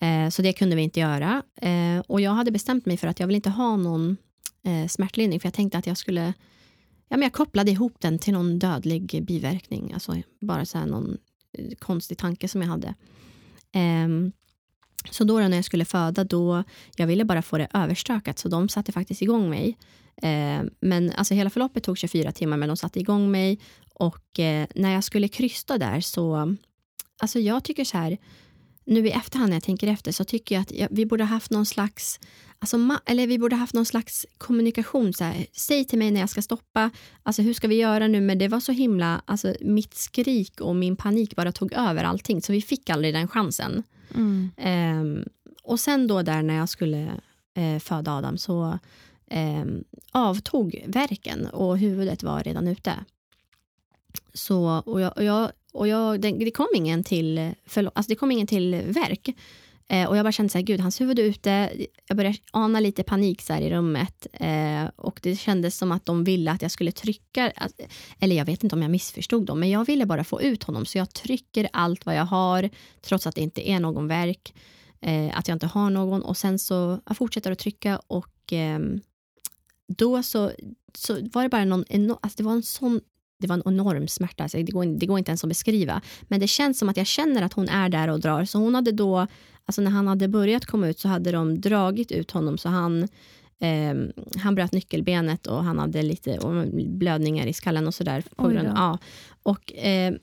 Eh, 0.00 0.28
så 0.28 0.42
det 0.42 0.52
kunde 0.52 0.76
vi 0.76 0.82
inte 0.82 1.00
göra. 1.00 1.42
Eh, 1.56 1.98
och 2.06 2.20
jag 2.20 2.30
hade 2.30 2.50
bestämt 2.50 2.86
mig 2.86 2.96
för 2.96 3.08
att 3.08 3.20
jag 3.20 3.26
vill 3.26 3.36
inte 3.36 3.50
ha 3.50 3.76
någon 3.76 4.16
eh, 4.64 4.88
smärtlindring 4.88 5.40
för 5.40 5.46
jag 5.46 5.54
tänkte 5.54 5.78
att 5.78 5.86
jag 5.86 5.96
skulle 5.96 6.34
Ja, 7.12 7.16
men 7.16 7.22
jag 7.22 7.32
kopplade 7.32 7.70
ihop 7.70 7.94
den 7.98 8.18
till 8.18 8.32
någon 8.32 8.58
dödlig 8.58 9.24
biverkning. 9.24 9.92
Alltså 9.92 10.16
bara 10.40 10.64
så 10.64 10.78
här 10.78 10.86
någon 10.86 11.18
eh, 11.58 11.74
konstig 11.78 12.18
tanke 12.18 12.48
som 12.48 12.62
jag 12.62 12.68
hade. 12.68 12.94
Ehm, 13.72 14.32
så 15.10 15.24
då, 15.24 15.40
då 15.40 15.48
när 15.48 15.56
jag 15.56 15.64
skulle 15.64 15.84
föda, 15.84 16.24
då, 16.24 16.64
jag 16.96 17.06
ville 17.06 17.24
bara 17.24 17.42
få 17.42 17.58
det 17.58 17.68
överstökat 17.74 18.38
så 18.38 18.48
de 18.48 18.68
satte 18.68 18.92
faktiskt 18.92 19.22
igång 19.22 19.50
mig. 19.50 19.78
Ehm, 20.22 20.70
men 20.80 21.10
alltså 21.10 21.34
hela 21.34 21.50
förloppet 21.50 21.84
tog 21.84 21.98
24 21.98 22.32
timmar 22.32 22.56
men 22.56 22.68
de 22.68 22.76
satte 22.76 23.00
igång 23.00 23.30
mig 23.30 23.58
och 23.94 24.40
eh, 24.40 24.66
när 24.74 24.90
jag 24.90 25.04
skulle 25.04 25.28
krysta 25.28 25.78
där 25.78 26.00
så, 26.00 26.56
alltså 27.18 27.38
jag 27.38 27.64
tycker 27.64 27.84
så 27.84 27.98
här, 27.98 28.18
nu 28.84 29.06
i 29.06 29.10
efterhand 29.10 29.50
när 29.50 29.56
jag 29.56 29.64
tänker 29.64 29.86
efter 29.86 30.12
så 30.12 30.24
tycker 30.24 30.54
jag 30.54 30.62
att 30.62 30.72
jag, 30.72 30.88
vi 30.90 31.06
borde 31.06 31.24
haft 31.24 31.50
någon 31.50 31.66
slags 31.66 32.20
Alltså, 32.62 32.98
eller 33.06 33.26
vi 33.26 33.38
borde 33.38 33.56
haft 33.56 33.74
någon 33.74 33.86
slags 33.86 34.26
kommunikation. 34.38 35.12
Så 35.12 35.24
här, 35.24 35.46
Säg 35.52 35.84
till 35.84 35.98
mig 35.98 36.10
när 36.10 36.20
jag 36.20 36.30
ska 36.30 36.42
stoppa. 36.42 36.90
Alltså, 37.22 37.42
hur 37.42 37.54
ska 37.54 37.68
vi 37.68 37.74
göra 37.74 38.08
nu? 38.08 38.20
Men 38.20 38.38
det 38.38 38.48
var 38.48 38.60
så 38.60 38.72
himla... 38.72 39.22
Alltså, 39.24 39.54
mitt 39.60 39.94
skrik 39.94 40.60
och 40.60 40.76
min 40.76 40.96
panik 40.96 41.36
bara 41.36 41.52
tog 41.52 41.72
över 41.72 42.04
allting. 42.04 42.42
Så 42.42 42.52
vi 42.52 42.62
fick 42.62 42.90
aldrig 42.90 43.14
den 43.14 43.28
chansen. 43.28 43.82
Mm. 44.14 44.50
Ehm, 44.56 45.24
och 45.62 45.80
sen 45.80 46.06
då 46.06 46.22
där 46.22 46.42
när 46.42 46.54
jag 46.54 46.68
skulle 46.68 47.20
eh, 47.54 47.78
föda 47.78 48.12
Adam 48.12 48.38
så 48.38 48.78
ehm, 49.30 49.84
avtog 50.12 50.84
verken 50.86 51.46
och 51.46 51.78
huvudet 51.78 52.22
var 52.22 52.42
redan 52.42 52.68
ute. 52.68 52.94
Så, 54.34 54.82
och 54.86 55.00
jag, 55.00 55.16
och 55.16 55.24
jag, 55.24 55.50
och 55.72 55.88
jag, 55.88 56.20
det, 56.20 56.30
det 56.30 56.50
kom 56.50 56.68
ingen 56.74 57.04
till, 57.04 57.38
förlo- 57.66 57.92
alltså 57.94 58.08
det 58.08 58.16
kom 58.16 58.30
ingen 58.30 58.46
till 58.46 58.82
verk. 58.86 59.28
Eh, 59.92 60.08
och 60.08 60.16
jag 60.16 60.24
bara 60.24 60.32
kände 60.32 60.50
så 60.50 60.58
här, 60.58 60.64
gud 60.64 60.80
hans 60.80 61.00
huvud 61.00 61.18
är 61.18 61.22
ute. 61.22 61.72
Jag 62.08 62.16
började 62.16 62.38
ana 62.50 62.80
lite 62.80 63.02
panik 63.02 63.42
så 63.42 63.52
här 63.52 63.60
i 63.60 63.70
rummet. 63.70 64.26
Eh, 64.32 64.84
och 64.96 65.20
det 65.22 65.36
kändes 65.36 65.76
som 65.76 65.92
att 65.92 66.06
de 66.06 66.24
ville 66.24 66.50
att 66.50 66.62
jag 66.62 66.70
skulle 66.70 66.92
trycka, 66.92 67.52
att, 67.56 67.80
eller 68.18 68.36
jag 68.36 68.44
vet 68.44 68.64
inte 68.64 68.76
om 68.76 68.82
jag 68.82 68.90
missförstod 68.90 69.46
dem, 69.46 69.60
men 69.60 69.70
jag 69.70 69.84
ville 69.84 70.06
bara 70.06 70.24
få 70.24 70.42
ut 70.42 70.62
honom. 70.62 70.86
Så 70.86 70.98
jag 70.98 71.12
trycker 71.12 71.68
allt 71.72 72.06
vad 72.06 72.14
jag 72.14 72.24
har, 72.24 72.70
trots 73.00 73.26
att 73.26 73.34
det 73.34 73.40
inte 73.40 73.70
är 73.70 73.80
någon 73.80 74.08
verk. 74.08 74.54
Eh, 75.00 75.38
att 75.38 75.48
jag 75.48 75.54
inte 75.54 75.66
har 75.66 75.90
någon. 75.90 76.22
Och 76.22 76.36
sen 76.36 76.58
så, 76.58 77.00
jag 77.06 77.16
fortsätter 77.16 77.52
att 77.52 77.58
trycka 77.58 78.00
och 78.06 78.52
ehm, 78.52 79.00
då 79.96 80.22
så, 80.22 80.50
så 80.94 81.28
var 81.32 81.42
det 81.42 81.48
bara 81.48 81.64
någon 81.64 81.84
enorm, 81.88 82.18
alltså 82.22 82.36
det 82.36 82.42
var 82.42 82.52
en 82.52 82.62
sån 82.62 83.00
det 83.42 83.48
var 83.48 83.56
en 83.56 83.62
enorm 83.66 84.08
smärta, 84.08 84.42
alltså 84.42 84.58
det, 84.58 84.72
går, 84.72 84.84
det 84.98 85.06
går 85.06 85.18
inte 85.18 85.30
ens 85.30 85.44
att 85.44 85.48
beskriva. 85.48 86.00
Men 86.22 86.40
det 86.40 86.46
känns 86.46 86.78
som 86.78 86.88
att 86.88 86.96
jag 86.96 87.06
känner 87.06 87.42
att 87.42 87.52
hon 87.52 87.68
är 87.68 87.88
där 87.88 88.08
och 88.08 88.20
drar. 88.20 88.44
Så 88.44 88.58
hon 88.58 88.74
hade 88.74 88.92
då, 88.92 89.26
alltså 89.66 89.82
när 89.82 89.90
han 89.90 90.08
hade 90.08 90.28
börjat 90.28 90.66
komma 90.66 90.88
ut 90.88 90.98
så 90.98 91.08
hade 91.08 91.32
de 91.32 91.60
dragit 91.60 92.12
ut 92.12 92.30
honom 92.30 92.58
så 92.58 92.68
han, 92.68 93.02
eh, 93.60 93.94
han 94.36 94.54
bröt 94.54 94.72
nyckelbenet 94.72 95.46
och 95.46 95.64
han 95.64 95.78
hade 95.78 96.02
lite 96.02 96.38
och 96.38 96.66
blödningar 96.88 97.46
i 97.46 97.52
skallen 97.52 97.86
och 97.86 97.94
sådär. 97.94 98.24
på 98.36 98.48
grund-. 98.48 98.72
Ja. 98.76 98.98
Och 99.42 99.74
eh, 99.74 100.14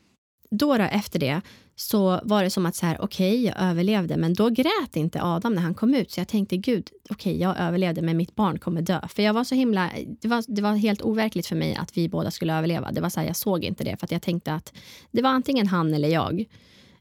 då, 0.52 0.78
då 0.78 0.84
efter 0.84 1.20
det 1.20 1.42
så 1.80 2.20
var 2.24 2.44
det 2.44 2.50
som 2.50 2.66
att 2.66 2.76
så 2.76 2.86
här, 2.86 3.02
okej, 3.02 3.46
jag 3.46 3.56
överlevde. 3.60 4.18
Men 4.18 4.34
då 4.34 4.50
grät 4.50 4.96
inte 4.96 5.24
Adam 5.24 5.54
när 5.54 5.62
han 5.62 5.74
kom 5.74 5.96
ut. 5.96 6.12
Så 6.12 6.20
jag 6.20 6.28
tänkte, 6.28 6.58
gud, 6.58 6.90
okej, 7.10 7.40
jag 7.42 7.60
överlevde, 7.60 8.02
men 8.02 8.18
mitt 8.18 8.36
barn 8.36 8.60
kommer 8.60 8.82
dö. 8.82 9.02
För 9.08 9.24
jag 9.24 9.34
var 9.34 9.44
så 9.44 9.56
himla, 9.56 9.90
det 10.22 10.28
var, 10.28 10.44
det 10.48 10.62
var 10.62 10.76
helt 10.76 11.02
overkligt 11.02 11.48
för 11.48 11.56
mig 11.56 11.76
att 11.76 11.98
vi 11.98 12.10
båda 12.10 12.32
skulle 12.32 12.54
överleva. 12.54 12.92
Det 12.92 13.02
var 13.02 13.10
så 13.10 13.20
här, 13.20 13.28
jag 13.28 13.36
såg 13.36 13.64
inte 13.64 13.84
det, 13.84 13.98
för 14.00 14.08
jag 14.12 14.22
tänkte 14.22 14.54
att 14.54 14.74
det 15.12 15.22
var 15.22 15.30
antingen 15.30 15.68
han 15.68 15.94
eller 15.94 16.10
jag. 16.10 16.46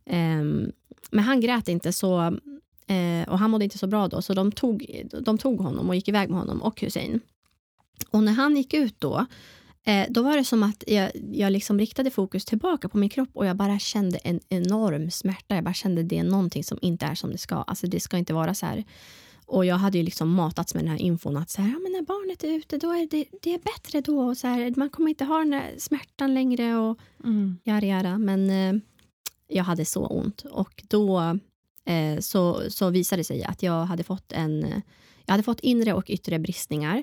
Ehm, 0.06 0.72
men 1.10 1.24
han 1.24 1.40
grät 1.40 1.68
inte, 1.68 1.92
så, 1.92 2.20
eh, 2.86 3.28
och 3.28 3.38
han 3.38 3.50
mådde 3.50 3.64
inte 3.64 3.78
så 3.78 3.86
bra 3.86 4.08
då. 4.08 4.22
Så 4.22 4.34
de 4.34 4.52
tog, 4.52 5.06
de 5.22 5.38
tog 5.38 5.60
honom 5.60 5.88
och 5.88 5.94
gick 5.94 6.08
iväg 6.08 6.30
med 6.30 6.38
honom 6.38 6.62
och 6.62 6.80
Hussein. 6.80 7.20
Och 8.10 8.22
när 8.22 8.32
han 8.32 8.56
gick 8.56 8.74
ut 8.74 8.94
då, 8.98 9.26
Eh, 9.88 10.06
då 10.10 10.22
var 10.22 10.36
det 10.36 10.44
som 10.44 10.62
att 10.62 10.84
jag, 10.86 11.10
jag 11.32 11.52
liksom 11.52 11.78
riktade 11.78 12.10
fokus 12.10 12.44
tillbaka 12.44 12.88
på 12.88 12.98
min 12.98 13.08
kropp 13.08 13.28
och 13.32 13.46
jag 13.46 13.56
bara 13.56 13.78
kände 13.78 14.18
en 14.18 14.40
enorm 14.48 15.10
smärta. 15.10 15.54
Jag 15.54 15.64
bara 15.64 15.74
kände 15.74 16.02
det 16.02 16.18
är 16.18 16.24
någonting 16.24 16.64
som 16.64 16.78
inte 16.82 17.06
är 17.06 17.14
som 17.14 17.30
det 17.32 17.38
ska. 17.38 17.54
Alltså 17.54 17.86
det 17.86 18.00
ska 18.00 18.18
inte 18.18 18.34
vara 18.34 18.54
så 18.54 18.66
här. 18.66 18.84
Och 19.46 19.64
jag 19.64 19.76
hade 19.76 19.98
ju 19.98 20.04
liksom 20.04 20.30
matats 20.34 20.74
med 20.74 20.84
den 20.84 20.90
här 20.90 21.02
infon 21.02 21.36
att 21.36 21.50
så 21.50 21.62
här, 21.62 21.68
ja, 21.68 21.78
men 21.78 21.92
när 21.92 22.02
barnet 22.02 22.44
är 22.44 22.48
ute 22.48 22.78
då 22.78 22.90
är 22.92 23.06
det, 23.10 23.24
det 23.42 23.54
är 23.54 23.58
bättre 23.58 24.00
då. 24.00 24.20
Och 24.20 24.36
så 24.36 24.46
här, 24.46 24.72
man 24.76 24.90
kommer 24.90 25.08
inte 25.08 25.24
ha 25.24 25.38
den 25.38 25.50
där 25.50 25.74
smärtan 25.78 26.34
längre 26.34 26.76
och 26.76 26.98
Mm. 27.24 27.58
jara 27.64 27.84
jara. 27.84 28.18
Men 28.18 28.50
eh, 28.50 28.80
jag 29.48 29.64
hade 29.64 29.84
så 29.84 30.06
ont 30.06 30.42
och 30.42 30.84
då 30.88 31.38
eh, 31.84 32.18
så, 32.20 32.70
så 32.70 32.90
visade 32.90 33.20
det 33.20 33.24
sig 33.24 33.44
att 33.44 33.62
jag 33.62 33.84
hade 33.84 34.04
fått 34.04 34.32
en 34.32 34.82
jag 35.28 35.32
hade 35.32 35.42
fått 35.42 35.60
inre 35.60 35.92
och 35.92 36.10
yttre 36.10 36.38
bristningar. 36.38 37.02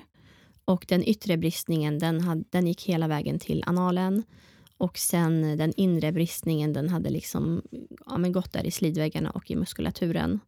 Och 0.64 0.84
den 0.88 1.08
yttre 1.08 1.36
bristningen 1.36 1.98
den, 1.98 2.20
hade, 2.20 2.44
den 2.50 2.66
gick 2.66 2.82
hela 2.82 3.08
vägen 3.08 3.38
till 3.38 3.64
analen. 3.66 4.22
Och 4.76 4.98
sen 4.98 5.56
den 5.58 5.72
inre 5.76 6.12
bristningen 6.12 6.72
den 6.72 6.88
hade 6.88 7.10
liksom, 7.10 7.62
ja, 8.06 8.18
men 8.18 8.32
gått 8.32 8.52
där 8.52 8.66
i 8.66 8.70
slidväggarna 8.70 9.30
och 9.30 9.50
i 9.50 9.56
muskulaturen. 9.56 10.40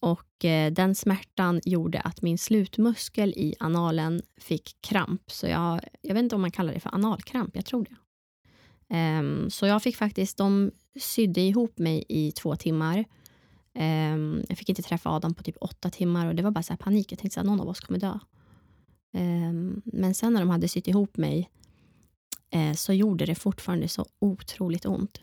Och 0.00 0.44
eh, 0.44 0.72
den 0.72 0.94
smärtan 0.94 1.60
gjorde 1.64 2.00
att 2.00 2.22
min 2.22 2.38
slutmuskel 2.38 3.30
i 3.36 3.54
analen 3.58 4.22
fick 4.40 4.76
kramp. 4.80 5.30
Så 5.30 5.46
jag, 5.46 5.80
jag 6.02 6.14
vet 6.14 6.22
inte 6.22 6.34
om 6.34 6.40
man 6.40 6.50
kallar 6.50 6.72
det 6.74 6.80
för 6.80 6.94
analkramp, 6.94 7.56
jag 7.56 7.64
tror 7.64 7.84
det. 7.84 7.96
Um, 9.18 9.50
så 9.50 9.66
jag 9.66 9.82
fick 9.82 9.96
faktiskt, 9.96 10.36
de 10.36 10.70
sydde 10.98 11.40
ihop 11.40 11.78
mig 11.78 12.04
i 12.08 12.32
två 12.32 12.56
timmar. 12.56 13.04
Um, 13.78 14.44
jag 14.48 14.58
fick 14.58 14.68
inte 14.68 14.82
träffa 14.82 15.10
Adam 15.10 15.34
på 15.34 15.42
typ 15.42 15.56
åtta 15.60 15.90
timmar 15.90 16.26
och 16.26 16.34
det 16.34 16.42
var 16.42 16.50
bara 16.50 16.62
så 16.62 16.72
här 16.72 16.78
panik. 16.78 17.12
Jag 17.12 17.18
tänkte 17.18 17.40
att 17.40 17.46
någon 17.46 17.60
av 17.60 17.68
oss 17.68 17.80
kommer 17.80 18.00
dö. 18.00 18.18
Um, 19.12 19.82
men 19.84 20.14
sen 20.14 20.32
när 20.32 20.40
de 20.40 20.50
hade 20.50 20.68
sytt 20.68 20.88
ihop 20.88 21.16
mig 21.16 21.50
uh, 22.56 22.72
så 22.72 22.92
gjorde 22.92 23.26
det 23.26 23.34
fortfarande 23.34 23.88
så 23.88 24.06
otroligt 24.18 24.86
ont. 24.86 25.20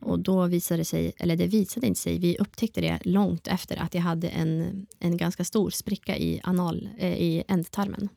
Och 0.00 0.18
då 0.18 0.46
visade 0.46 0.80
det 0.80 0.84
sig, 0.84 1.12
eller 1.18 1.36
det 1.36 1.46
visade 1.46 1.86
inte 1.86 2.00
sig, 2.00 2.18
vi 2.18 2.38
upptäckte 2.38 2.80
det 2.80 2.98
långt 3.04 3.46
efter 3.46 3.76
att 3.76 3.94
jag 3.94 4.02
hade 4.02 4.28
en, 4.28 4.86
en 4.98 5.16
ganska 5.16 5.44
stor 5.44 5.70
spricka 5.70 6.16
i, 6.16 6.40
anal, 6.42 6.88
uh, 7.02 7.14
i 7.14 7.44
ändtarmen. 7.48 8.08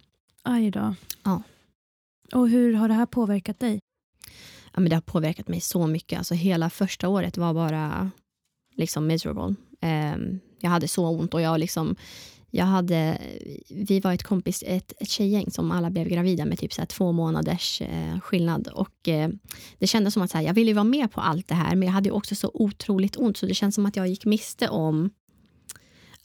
Aj 0.43 0.71
då. 0.71 0.95
Ja. 1.23 1.43
Och 2.33 2.49
hur 2.49 2.73
har 2.73 2.87
det 2.87 2.93
här 2.93 3.05
påverkat 3.05 3.59
dig? 3.59 3.79
Ja, 4.79 4.81
men 4.81 4.89
det 4.89 4.95
har 4.95 5.01
påverkat 5.01 5.47
mig 5.47 5.61
så 5.61 5.87
mycket. 5.87 6.17
Alltså, 6.17 6.33
hela 6.33 6.69
första 6.69 7.09
året 7.09 7.37
var 7.37 7.53
bara 7.53 8.11
liksom 8.75 9.07
miserable. 9.07 9.55
Um, 9.81 10.39
jag 10.59 10.69
hade 10.69 10.87
så 10.87 11.07
ont 11.07 11.33
och 11.33 11.41
jag 11.41 11.59
liksom 11.59 11.95
jag 12.51 12.65
hade, 12.65 13.17
vi 13.69 13.99
var 13.99 14.13
ett 14.13 14.23
kompis, 14.23 14.63
ett, 14.67 14.93
ett 14.99 15.09
tjejgäng 15.09 15.51
som 15.51 15.71
alla 15.71 15.89
blev 15.89 16.07
gravida 16.07 16.45
med 16.45 16.59
typ 16.59 16.73
så 16.73 16.85
två 16.85 17.11
månaders 17.11 17.81
eh, 17.81 18.19
skillnad. 18.19 18.67
Och 18.67 19.07
eh, 19.07 19.29
Det 19.79 19.87
kändes 19.87 20.13
som 20.13 20.23
att 20.23 20.31
så 20.31 20.37
här, 20.37 20.45
jag 20.45 20.53
ville 20.53 20.73
vara 20.73 20.83
med 20.83 21.11
på 21.11 21.21
allt 21.21 21.47
det 21.47 21.55
här 21.55 21.75
men 21.75 21.85
jag 21.85 21.93
hade 21.93 22.11
också 22.11 22.35
så 22.35 22.51
otroligt 22.53 23.17
ont 23.17 23.37
så 23.37 23.45
det 23.45 23.53
känns 23.53 23.75
som 23.75 23.85
att 23.85 23.95
jag 23.95 24.07
gick 24.07 24.25
miste 24.25 24.69
om 24.69 25.09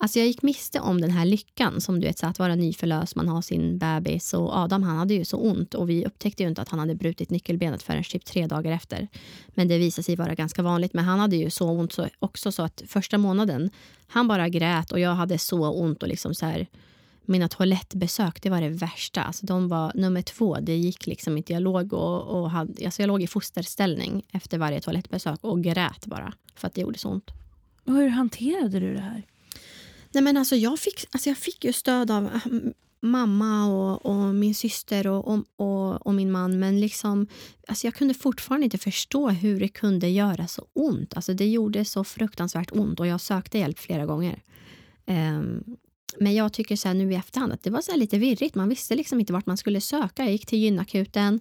Alltså 0.04 0.18
jag 0.18 0.26
gick 0.26 0.42
miste 0.42 0.80
om 0.80 1.00
den 1.00 1.10
här 1.10 1.24
lyckan 1.24 1.80
som 1.80 2.00
du 2.00 2.06
vet, 2.06 2.18
så 2.18 2.26
att 2.26 2.38
vara 2.38 2.54
nyförlöst, 2.54 3.16
man 3.16 3.28
har 3.28 3.42
sin 3.42 3.78
bebis 3.78 4.34
och 4.34 4.56
Adam 4.56 4.82
han 4.82 4.96
hade 4.96 5.14
ju 5.14 5.24
så 5.24 5.36
ont 5.36 5.74
och 5.74 5.90
vi 5.90 6.06
upptäckte 6.06 6.42
ju 6.42 6.48
inte 6.48 6.62
att 6.62 6.68
han 6.68 6.78
hade 6.78 6.94
brutit 6.94 7.30
nyckelbenet 7.30 7.82
förrän 7.82 8.04
typ 8.04 8.24
tre 8.24 8.46
dagar 8.46 8.72
efter. 8.72 9.08
Men 9.48 9.68
det 9.68 9.78
visade 9.78 10.02
sig 10.02 10.16
vara 10.16 10.34
ganska 10.34 10.62
vanligt. 10.62 10.94
Men 10.94 11.04
han 11.04 11.18
hade 11.18 11.36
ju 11.36 11.50
så 11.50 11.68
ont 11.70 11.92
så, 11.92 12.08
också 12.18 12.52
så 12.52 12.62
att 12.62 12.82
första 12.86 13.18
månaden, 13.18 13.70
han 14.06 14.28
bara 14.28 14.48
grät 14.48 14.92
och 14.92 15.00
jag 15.00 15.14
hade 15.14 15.38
så 15.38 15.70
ont 15.70 16.02
och 16.02 16.08
liksom 16.08 16.34
så 16.34 16.46
här, 16.46 16.66
mina 17.22 17.48
toalettbesök, 17.48 18.42
det 18.42 18.50
var 18.50 18.60
det 18.60 18.68
värsta. 18.68 19.22
Alltså 19.22 19.46
de 19.46 19.68
var 19.68 19.92
nummer 19.94 20.22
två. 20.22 20.58
Det 20.60 20.76
gick 20.76 21.06
liksom 21.06 21.36
inte. 21.36 21.52
Jag 21.52 21.62
låg, 21.62 21.92
och, 21.92 22.22
och 22.22 22.50
hade, 22.50 22.84
alltså 22.84 23.02
jag 23.02 23.08
låg 23.08 23.22
i 23.22 23.26
fosterställning 23.26 24.22
efter 24.32 24.58
varje 24.58 24.80
toalettbesök 24.80 25.44
och 25.44 25.62
grät 25.62 26.06
bara 26.06 26.32
för 26.54 26.66
att 26.66 26.74
det 26.74 26.80
gjorde 26.80 26.98
så 26.98 27.08
ont. 27.08 27.30
Och 27.84 27.92
hur 27.92 28.08
hanterade 28.08 28.80
du 28.80 28.94
det 28.94 29.00
här? 29.00 29.22
Nej, 30.14 30.22
men 30.22 30.36
alltså 30.36 30.56
jag, 30.56 30.78
fick, 30.78 31.04
alltså 31.10 31.30
jag 31.30 31.38
fick 31.38 31.64
ju 31.64 31.72
stöd 31.72 32.10
av 32.10 32.24
äh, 32.24 32.40
mamma 33.00 33.66
och, 33.66 34.06
och 34.06 34.34
min 34.34 34.54
syster 34.54 35.06
och, 35.06 35.28
och, 35.28 35.44
och, 35.56 36.06
och, 36.06 36.14
min 36.14 36.32
man. 36.32 36.58
Men 36.58 36.80
liksom, 36.80 37.26
alltså 37.68 37.86
jag 37.86 37.94
kunde 37.94 38.14
fortfarande 38.14 38.64
inte 38.64 38.78
förstå 38.78 39.28
hur 39.28 39.60
det 39.60 39.68
kunde 39.68 40.08
göra 40.08 40.46
så 40.46 40.66
ont. 40.72 41.14
Alltså 41.14 41.34
det 41.34 41.46
gjorde 41.46 41.84
så 41.84 42.04
fruktansvärt 42.04 42.72
ont 42.72 43.00
och 43.00 43.06
jag 43.06 43.20
sökte 43.20 43.58
hjälp 43.58 43.78
flera 43.78 44.06
gånger. 44.06 44.42
Um, 45.06 45.76
men 46.18 46.34
jag 46.34 46.52
tycker 46.52 46.76
så 46.76 46.92
nu 46.92 47.12
i 47.12 47.14
efterhand 47.14 47.52
att 47.52 47.62
det 47.62 47.70
var 47.70 47.80
så 47.80 47.96
lite 47.96 48.18
virrigt. 48.18 48.54
Man 48.54 48.68
visste 48.68 48.94
liksom 48.94 49.20
inte 49.20 49.32
vart 49.32 49.46
man 49.46 49.56
skulle 49.56 49.80
söka. 49.80 50.22
Jag 50.22 50.32
gick 50.32 50.46
till 50.46 50.58
gynakuten. 50.58 51.40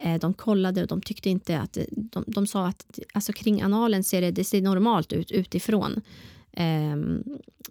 Eh, 0.00 0.18
de 0.20 0.34
kollade 0.34 0.82
och 0.82 0.88
de 0.88 1.02
tyckte 1.02 1.30
inte 1.30 1.60
att... 1.60 1.78
De, 1.90 2.24
de 2.26 2.46
sa 2.46 2.66
att 2.66 2.98
alltså 3.12 3.32
kring 3.32 3.62
analen 3.62 4.04
ser 4.04 4.20
det, 4.20 4.30
det 4.30 4.44
ser 4.44 4.62
normalt 4.62 5.12
ut 5.12 5.30
utifrån. 5.30 6.00
Um, 6.56 7.24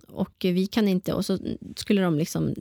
och 0.07 0.35
vi 0.39 0.67
kan 0.67 0.87
inte, 0.87 1.13
och 1.13 1.25
så 1.25 1.37
skulle 1.75 2.01
de 2.01 2.17
liksom 2.17 2.55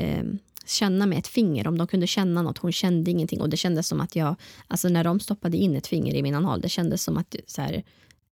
um, 0.00 0.38
känna 0.66 1.06
med 1.06 1.18
ett 1.18 1.26
finger 1.26 1.66
om 1.66 1.78
de 1.78 1.86
kunde 1.86 2.06
känna 2.06 2.42
något. 2.42 2.58
Hon 2.58 2.72
kände 2.72 3.10
ingenting 3.10 3.40
och 3.40 3.50
det 3.50 3.56
kändes 3.56 3.88
som 3.88 4.00
att 4.00 4.16
jag, 4.16 4.36
alltså 4.68 4.88
när 4.88 5.04
de 5.04 5.20
stoppade 5.20 5.56
in 5.56 5.76
ett 5.76 5.86
finger 5.86 6.14
i 6.14 6.22
min 6.22 6.34
anal, 6.34 6.60
det 6.60 6.68
kändes 6.68 7.02
som 7.02 7.16
att 7.16 7.36
så 7.46 7.62
här, 7.62 7.82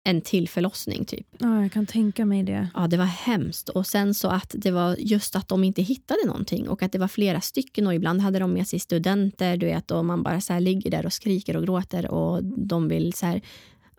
en 0.03 0.21
till 0.21 0.49
förlossning 0.49 1.05
typ. 1.05 1.27
Ja, 1.39 1.61
jag 1.61 1.71
kan 1.71 1.85
tänka 1.85 2.25
mig 2.25 2.43
det. 2.43 2.67
Ja, 2.75 2.87
det 2.87 2.97
var 2.97 3.05
hemskt. 3.05 3.69
Och 3.69 3.87
sen 3.87 4.13
så 4.13 4.27
att 4.27 4.55
det 4.57 4.71
var 4.71 4.95
just 4.99 5.35
att 5.35 5.47
de 5.47 5.63
inte 5.63 5.81
hittade 5.81 6.19
någonting 6.25 6.69
och 6.69 6.83
att 6.83 6.91
det 6.91 6.99
var 6.99 7.07
flera 7.07 7.41
stycken 7.41 7.87
och 7.87 7.95
ibland 7.95 8.21
hade 8.21 8.39
de 8.39 8.53
med 8.53 8.67
sig 8.67 8.79
studenter, 8.79 9.57
du 9.57 9.65
vet, 9.65 9.91
och 9.91 10.05
man 10.05 10.23
bara 10.23 10.41
så 10.41 10.53
här 10.53 10.59
ligger 10.59 10.91
där 10.91 11.05
och 11.05 11.13
skriker 11.13 11.57
och 11.57 11.63
gråter 11.63 12.11
och 12.11 12.43
de 12.43 12.87
vill 12.87 13.13
så 13.13 13.25
här 13.25 13.41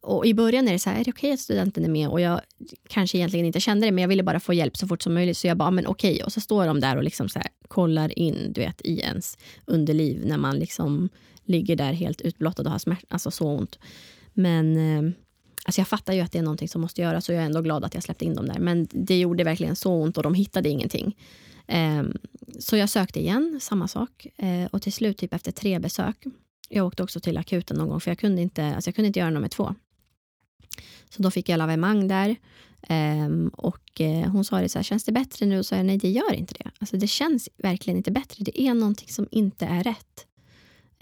och 0.01 0.27
I 0.27 0.35
början 0.35 0.69
är 0.69 0.73
det 0.73 0.79
så 0.79 0.91
här, 0.91 1.01
är 1.01 1.05
det 1.05 1.11
okej 1.11 1.29
okay 1.29 1.33
att 1.33 1.41
studenten 1.41 1.85
är 1.85 1.89
med? 1.89 2.09
Och 2.09 2.21
jag 2.21 2.41
kanske 2.89 3.19
egentligen 3.19 3.47
inte 3.47 3.61
kände 3.61 3.87
det, 3.87 3.93
men 3.93 4.03
jag 4.03 4.09
ville 4.09 4.23
bara 4.23 4.41
få 4.41 4.55
hjälp 4.55 4.77
så 4.77 4.87
fort 4.87 5.03
som 5.03 5.15
möjligt. 5.15 5.39
Så 5.39 5.47
jag 5.47 5.57
bara, 5.57 5.71
men 5.71 5.87
okej. 5.87 6.13
Okay. 6.13 6.25
Och 6.25 6.33
så 6.33 6.41
står 6.41 6.67
de 6.67 6.81
där 6.81 6.97
och 6.97 7.05
liksom 7.05 7.29
så 7.29 7.39
här, 7.39 7.49
kollar 7.69 8.19
in 8.19 8.53
du 8.53 8.61
vet, 8.61 8.81
i 8.85 9.01
ens 9.01 9.39
underliv 9.65 10.27
när 10.27 10.39
man 10.39 10.59
liksom 10.59 11.09
ligger 11.45 11.77
där 11.77 11.93
helt 11.93 12.21
utblottad 12.21 12.63
och 12.63 12.71
har 12.71 12.79
smärt, 12.79 13.05
alltså 13.09 13.31
så 13.31 13.47
ont. 13.47 13.79
Men 14.33 14.77
eh, 14.77 15.13
alltså 15.65 15.81
jag 15.81 15.89
fattar 15.89 16.13
ju 16.13 16.21
att 16.21 16.33
det 16.33 16.39
är 16.39 16.43
någonting 16.43 16.69
som 16.69 16.81
måste 16.81 17.03
göras 17.03 17.29
och 17.29 17.35
jag 17.35 17.43
är 17.43 17.47
ändå 17.47 17.61
glad 17.61 17.85
att 17.85 17.95
jag 17.95 18.03
släppte 18.03 18.25
in 18.25 18.35
dem 18.35 18.47
där. 18.47 18.59
Men 18.59 18.89
det 18.91 19.19
gjorde 19.19 19.45
verkligen 19.45 19.77
så 19.77 19.93
ont 19.93 20.17
och 20.17 20.23
de 20.23 20.35
hittade 20.35 20.69
ingenting. 20.69 21.17
Ehm, 21.67 22.19
så 22.59 22.77
jag 22.77 22.89
sökte 22.89 23.21
igen, 23.21 23.59
samma 23.63 23.89
sak. 23.89 24.27
Eh, 24.37 24.67
och 24.71 24.83
till 24.83 24.93
slut, 24.93 25.19
typ 25.19 25.35
efter 25.35 25.53
tre 25.53 25.79
besök, 25.79 26.25
jag 26.69 26.87
åkte 26.87 27.03
också 27.03 27.21
till 27.21 27.39
akuten 27.39 27.77
någon 27.77 27.89
gång 27.89 28.01
för 28.01 28.11
jag 28.11 28.19
kunde 28.19 28.43
inte, 28.43 28.65
alltså 28.65 28.89
jag 28.89 28.95
kunde 28.95 29.07
inte 29.07 29.19
göra 29.19 29.31
nummer 29.31 29.49
två. 29.49 29.75
Så 31.11 31.23
då 31.23 31.31
fick 31.31 31.49
jag 31.49 31.59
lavemang 31.59 32.09
där. 32.09 32.37
Um, 32.89 33.49
och 33.49 34.01
eh, 34.01 34.31
hon 34.31 34.45
sa 34.45 34.61
det 34.61 34.69
så 34.69 34.79
här, 34.79 34.83
känns 34.83 35.05
det 35.05 35.13
bättre 35.13 35.47
nu? 35.47 35.59
Och 35.59 35.67
sa 35.67 35.77
jag, 35.77 35.87
nej 35.87 35.99
det 35.99 36.11
gör 36.11 36.33
inte 36.33 36.55
det. 36.59 36.71
Alltså 36.79 36.97
det 36.97 37.07
känns 37.07 37.49
verkligen 37.57 37.97
inte 37.97 38.11
bättre. 38.11 38.45
Det 38.45 38.61
är 38.61 38.75
någonting 38.75 39.09
som 39.09 39.29
inte 39.31 39.67
är 39.67 39.85
rätt. 39.85 40.27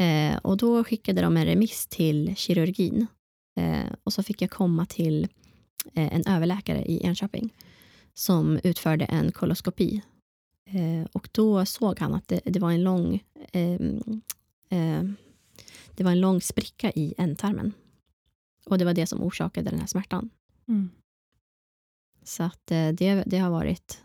Uh, 0.01 0.39
och 0.39 0.57
då 0.57 0.85
skickade 0.85 1.21
de 1.21 1.37
en 1.37 1.45
remiss 1.45 1.87
till 1.87 2.37
kirurgin. 2.37 3.07
Uh, 3.61 3.93
och 4.05 4.13
så 4.13 4.23
fick 4.23 4.43
jag 4.43 4.51
komma 4.51 4.87
till 4.87 5.29
en 5.95 6.27
överläkare 6.27 6.85
i 6.85 7.07
Enköping 7.07 7.55
som 8.15 8.61
utförde 8.65 9.05
en 9.05 9.33
koloskopi. 9.33 10.03
och 11.13 11.29
då 11.33 11.67
såg 11.67 12.01
han 12.01 12.15
att 12.15 12.29
det, 12.29 12.41
det 12.45 12.59
var 12.59 12.71
en 12.71 12.83
lång 12.83 13.23
ehm, 13.53 14.23
det 15.99 16.05
var 16.05 16.11
en 16.11 16.21
lång 16.21 16.41
spricka 16.41 16.91
i 16.91 17.15
ändtarmen. 17.19 17.73
Och 18.69 18.79
det 18.79 18.85
var 18.85 18.95
det 18.95 19.07
som 19.07 19.23
orsakade 19.23 19.71
den 19.71 19.81
här 19.81 19.87
smärtan. 19.87 20.31
Mm. 20.69 20.91
Så 22.25 22.43
att 22.43 22.71
eh, 22.71 22.89
det, 22.89 23.23
det, 23.27 23.39
har 23.39 23.51
varit, 23.51 24.03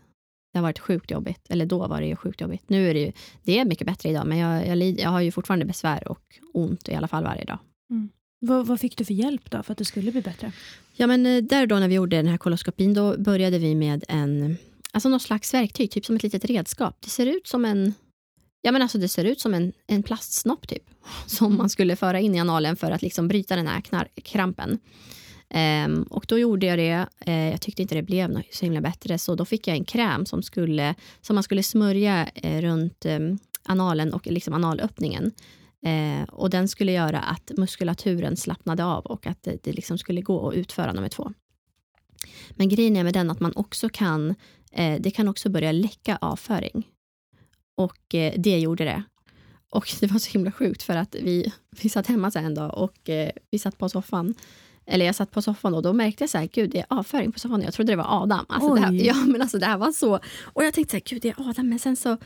det 0.52 0.58
har 0.58 0.62
varit 0.62 0.78
sjukt 0.78 1.10
jobbigt. 1.10 1.46
Eller 1.48 1.66
då 1.66 1.86
var 1.86 2.00
det 2.00 2.06
ju 2.06 2.16
sjukt 2.16 2.40
jobbigt. 2.40 2.62
Nu 2.66 2.90
är 2.90 2.94
det 2.94 3.00
ju, 3.00 3.12
det 3.42 3.58
är 3.58 3.64
mycket 3.64 3.86
bättre 3.86 4.08
idag, 4.08 4.26
men 4.26 4.38
jag, 4.38 4.66
jag, 4.66 5.00
jag 5.00 5.10
har 5.10 5.20
ju 5.20 5.32
fortfarande 5.32 5.64
besvär 5.64 6.08
och 6.08 6.40
ont 6.52 6.88
i 6.88 6.94
alla 6.94 7.08
fall 7.08 7.24
varje 7.24 7.44
dag. 7.44 7.58
Mm. 7.90 8.08
Vad, 8.40 8.66
vad, 8.66 8.80
fick 8.80 8.96
du 8.96 9.04
för 9.04 9.14
hjälp 9.14 9.50
då 9.50 9.62
för 9.62 9.72
att 9.72 9.78
det 9.78 9.84
skulle 9.84 10.12
bli 10.12 10.22
bättre? 10.22 10.52
Ja, 10.96 11.06
men 11.06 11.26
eh, 11.26 11.42
där 11.42 11.66
då 11.66 11.78
när 11.78 11.88
vi 11.88 11.94
gjorde 11.94 12.16
den 12.16 12.26
här 12.26 12.38
koloskopin, 12.38 12.94
då 12.94 13.18
började 13.18 13.58
vi 13.58 13.74
med 13.74 14.04
en, 14.08 14.56
alltså 14.92 15.08
något 15.08 15.22
slags 15.22 15.54
verktyg, 15.54 15.90
typ 15.90 16.06
som 16.06 16.16
ett 16.16 16.22
litet 16.22 16.44
redskap. 16.44 16.96
Det 17.00 17.10
ser 17.10 17.26
ut 17.26 17.46
som 17.46 17.64
en, 17.64 17.94
ja 18.64 18.72
men 18.72 18.82
alltså 18.82 18.98
det 18.98 19.08
ser 19.08 19.24
ut 19.24 19.40
som 19.40 19.54
en, 19.54 19.72
en 19.86 20.02
plastsnopp 20.02 20.68
typ 20.68 20.82
som 21.26 21.56
man 21.56 21.70
skulle 21.70 21.96
föra 21.96 22.20
in 22.20 22.34
i 22.34 22.40
analen 22.40 22.76
för 22.76 22.90
att 22.90 23.02
liksom 23.02 23.28
bryta 23.28 23.56
den 23.56 23.66
här 23.66 23.80
knar- 23.80 24.20
krampen. 24.22 24.78
Um, 25.86 26.02
och 26.02 26.24
då 26.28 26.38
gjorde 26.38 26.66
jag 26.66 26.78
det. 26.78 27.06
Uh, 27.28 27.50
jag 27.50 27.60
tyckte 27.60 27.82
inte 27.82 27.94
det 27.94 28.02
blev 28.02 28.42
så 28.50 28.64
himla 28.64 28.80
bättre 28.80 29.18
så 29.18 29.34
då 29.34 29.44
fick 29.44 29.68
jag 29.68 29.76
en 29.76 29.84
kräm 29.84 30.26
som, 30.26 30.42
skulle, 30.42 30.94
som 31.20 31.34
man 31.34 31.42
skulle 31.42 31.62
smörja 31.62 32.28
uh, 32.44 32.60
runt 32.60 33.06
um, 33.06 33.38
analen 33.62 34.12
och 34.12 34.26
liksom 34.26 34.54
analöppningen. 34.54 35.32
Uh, 35.86 36.22
och 36.22 36.50
den 36.50 36.68
skulle 36.68 36.92
göra 36.92 37.20
att 37.20 37.50
muskulaturen 37.56 38.36
slappnade 38.36 38.84
av 38.84 39.06
och 39.06 39.26
att 39.26 39.42
det, 39.42 39.58
det 39.62 39.72
liksom 39.72 39.98
skulle 39.98 40.20
gå 40.20 40.48
att 40.48 40.54
utföra 40.54 40.92
nummer 40.92 41.08
två. 41.08 41.32
Men 42.50 42.68
grejen 42.68 42.96
är 42.96 43.04
med 43.04 43.14
den 43.14 43.30
att 43.30 43.40
man 43.40 43.52
också 43.56 43.88
kan, 43.88 44.34
det 45.00 45.10
kan 45.14 45.28
också 45.28 45.48
börja 45.48 45.72
läcka 45.72 46.18
avföring. 46.20 46.86
Och 47.74 47.98
det 48.36 48.58
gjorde 48.58 48.84
det. 48.84 49.02
Och 49.70 49.92
det 50.00 50.06
var 50.06 50.18
så 50.18 50.30
himla 50.30 50.52
sjukt 50.52 50.82
för 50.82 50.96
att 50.96 51.14
vi, 51.14 51.52
vi 51.82 51.88
satt 51.88 52.06
hemma 52.06 52.30
så 52.30 52.38
en 52.38 52.54
dag 52.54 52.78
och 52.78 53.08
eh, 53.08 53.30
vi 53.50 53.58
satt 53.58 53.78
på 53.78 53.88
soffan. 53.88 54.34
Eller 54.86 55.06
jag 55.06 55.14
satt 55.14 55.30
på 55.30 55.42
soffan 55.42 55.74
och 55.74 55.82
då 55.82 55.92
märkte 55.92 56.22
jag 56.22 56.30
så 56.30 56.38
här, 56.38 56.48
gud 56.52 56.70
det 56.70 56.78
är 56.78 56.86
avföring 56.88 57.32
på 57.32 57.38
soffan. 57.38 57.62
Jag 57.62 57.74
trodde 57.74 57.92
det 57.92 57.96
var 57.96 58.22
Adam. 58.22 58.46
Alltså 58.48 58.74
det 58.74 58.80
här, 58.80 58.92
ja, 58.92 59.14
men 59.14 59.42
alltså 59.42 59.58
det 59.58 59.66
här 59.66 59.78
var 59.78 59.92
så. 59.92 60.20
Och 60.42 60.64
jag 60.64 60.74
tänkte 60.74 60.90
så 60.90 60.96
här, 60.96 61.02
gud 61.04 61.22
det 61.22 61.28
är 61.28 61.50
Adam. 61.50 61.68
Men 61.68 61.78
sen 61.78 61.96
så, 61.96 62.16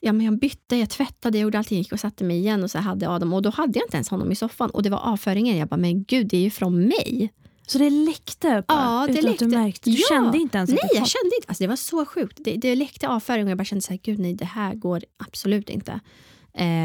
ja 0.00 0.12
men 0.12 0.26
jag 0.26 0.38
bytte, 0.38 0.76
jag 0.76 0.90
tvättade, 0.90 1.38
jag 1.38 1.42
gjorde 1.42 1.58
allting. 1.58 1.78
gick 1.78 1.92
och 1.92 2.00
satte 2.00 2.24
mig 2.24 2.36
igen 2.36 2.62
och 2.64 2.70
så 2.70 2.78
hade 2.78 3.08
Adam. 3.08 3.32
Och 3.32 3.42
då 3.42 3.50
hade 3.50 3.78
jag 3.78 3.86
inte 3.86 3.96
ens 3.96 4.08
honom 4.08 4.32
i 4.32 4.34
soffan. 4.34 4.70
Och 4.70 4.82
det 4.82 4.90
var 4.90 4.98
avföringen. 4.98 5.56
Jag 5.56 5.68
bara, 5.68 5.76
men 5.76 6.04
gud 6.04 6.26
det 6.26 6.36
är 6.36 6.42
ju 6.42 6.50
från 6.50 6.80
mig. 6.80 7.32
Så 7.66 7.78
det 7.78 7.90
läckte 7.90 8.64
bara, 8.68 8.78
ja, 8.78 9.06
det 9.06 9.12
utan 9.12 9.30
läckte. 9.30 9.44
att 9.44 9.50
du 9.50 9.56
märkte? 9.56 9.90
Du 9.90 9.96
ja. 9.96 10.06
kände 10.08 10.38
inte 10.38 10.58
ens 10.58 10.70
Nej, 10.70 10.78
det 10.82 10.98
jag 10.98 11.08
kände 11.08 11.36
inte. 11.36 11.48
Alltså, 11.48 11.64
det 11.64 11.68
var 11.68 11.76
så 11.76 12.06
sjukt. 12.06 12.38
Det, 12.44 12.56
det 12.56 12.74
läckte 12.74 13.08
avföring 13.08 13.44
och 13.44 13.50
jag 13.50 13.58
bara 13.58 13.64
kände 13.64 13.82
så 13.82 13.92
här, 13.92 14.00
gud 14.02 14.18
nej 14.18 14.34
det 14.34 14.44
här 14.44 14.74
går 14.74 15.04
absolut 15.16 15.70
inte. 15.70 16.00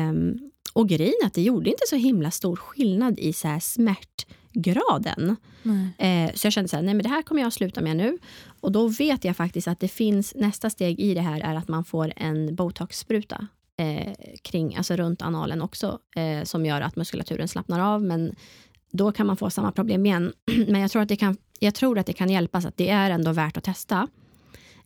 Um, 0.10 0.52
och 0.74 0.90
grejen 0.90 1.14
att 1.26 1.34
det 1.34 1.42
gjorde 1.42 1.70
inte 1.70 1.84
så 1.88 1.96
himla 1.96 2.32
stor 2.32 2.56
skillnad 2.56 3.20
i 3.20 3.34
så 3.34 3.48
här 3.48 3.60
smärtgraden. 3.60 5.36
Eh, 5.98 6.34
så 6.34 6.46
jag 6.46 6.54
kände 6.54 6.70
så 6.70 6.76
här, 6.76 6.84
nej 6.84 6.94
men 6.94 7.04
det 7.04 7.10
här 7.10 7.22
kommer 7.22 7.42
jag 7.42 7.54
sluta 7.54 7.82
med 7.82 7.98
nu. 7.98 8.18
Och 8.62 8.72
då 8.72 8.88
vet 8.88 9.24
jag 9.24 9.38
faktiskt 9.38 9.68
att 9.68 9.80
det 9.80 9.88
finns, 9.88 10.36
nästa 10.36 10.70
steg 10.70 11.00
i 11.00 11.14
det 11.14 11.22
här 11.22 11.42
är 11.42 11.56
att 11.56 11.68
man 11.68 11.86
får 11.86 12.14
en 12.16 12.56
botoxspruta 12.56 13.48
eh, 13.78 14.14
kring, 14.42 14.76
alltså 14.76 14.96
runt 14.96 15.22
analen 15.22 15.62
också, 15.62 16.00
eh, 16.16 16.44
som 16.44 16.66
gör 16.66 16.82
att 16.82 16.96
muskulaturen 16.96 17.48
slappnar 17.48 17.80
av. 17.80 18.04
Men 18.04 18.36
då 18.92 19.12
kan 19.12 19.28
man 19.28 19.38
få 19.38 19.50
samma 19.50 19.72
problem 19.72 20.06
igen. 20.06 20.34
Men 20.68 20.82
jag 20.82 20.92
tror 20.92 21.02
att 21.02 21.10
det 21.10 21.16
kan, 21.16 21.38
jag 21.60 21.76
tror 21.76 22.00
att 22.00 22.06
det 22.06 22.14
kan 22.14 22.30
hjälpa, 22.30 22.62
så 22.62 22.68
att 22.68 22.78
det 22.78 22.90
är 22.90 23.12
ändå 23.12 23.32
värt 23.32 23.58
att 23.58 23.64
testa. 23.64 24.08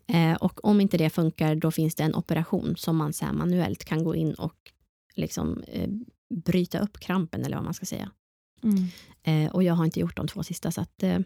Eh, 0.08 0.34
och 0.34 0.66
om 0.66 0.82
inte 0.82 0.98
det 0.98 1.10
funkar, 1.10 1.56
då 1.56 1.72
finns 1.72 1.96
det 1.96 2.04
en 2.04 2.16
operation 2.16 2.76
som 2.78 2.98
man 2.98 3.14
så 3.14 3.26
manuellt 3.26 3.86
kan 3.86 4.04
gå 4.04 4.16
in 4.16 4.34
och 4.34 4.56
liksom, 5.16 5.64
eh, 5.68 5.90
bryta 6.36 6.80
upp 6.80 7.00
krampen, 7.00 7.46
eller 7.46 7.56
vad 7.56 7.66
man 7.66 7.74
ska 7.74 7.86
säga. 7.86 8.12
Mm. 8.64 8.88
Eh, 9.24 9.52
och 9.52 9.64
jag 9.64 9.74
har 9.74 9.86
inte 9.86 10.00
gjort 10.00 10.18
de 10.18 10.28
två 10.28 10.44
sista, 10.44 10.72
så 10.72 10.82
att, 10.82 11.04
eh, 11.04 11.20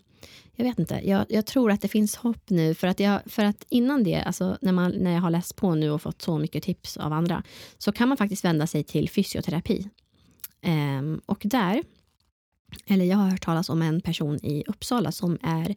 jag 0.56 0.66
vet 0.66 0.80
inte. 0.80 1.02
Jag, 1.04 1.26
jag, 1.30 1.46
tror 1.46 1.72
att 1.72 1.82
det 1.82 1.88
finns 1.88 2.16
hopp 2.16 2.50
nu, 2.50 2.76
för 2.76 2.88
att, 2.88 3.00
jag, 3.00 3.22
för 3.26 3.44
att 3.44 3.66
innan 3.70 4.04
det, 4.04 4.22
alltså 4.22 4.58
när, 4.62 4.72
man, 4.72 4.92
när 4.92 5.12
jag 5.12 5.22
har 5.22 5.30
läst 5.30 5.56
på 5.56 5.76
nu 5.76 5.92
och 5.92 6.02
fått 6.02 6.22
så 6.22 6.38
mycket 6.38 6.64
tips 6.64 6.98
av 6.98 7.14
andra, 7.14 7.44
så 7.78 7.92
kan 7.92 8.08
man 8.08 8.18
faktiskt 8.18 8.46
vända 8.46 8.68
sig 8.68 8.84
till 8.84 9.10
fysioterapi. 9.10 9.90
Eh, 10.62 11.20
och 11.26 11.42
där, 11.44 11.84
eller 12.88 13.06
jag 13.06 13.18
har 13.18 13.30
hört 13.30 13.42
talas 13.42 13.70
om 13.70 13.82
en 13.82 14.02
person 14.02 14.46
i 14.46 14.64
Uppsala 14.68 15.12
som 15.12 15.38
är 15.42 15.76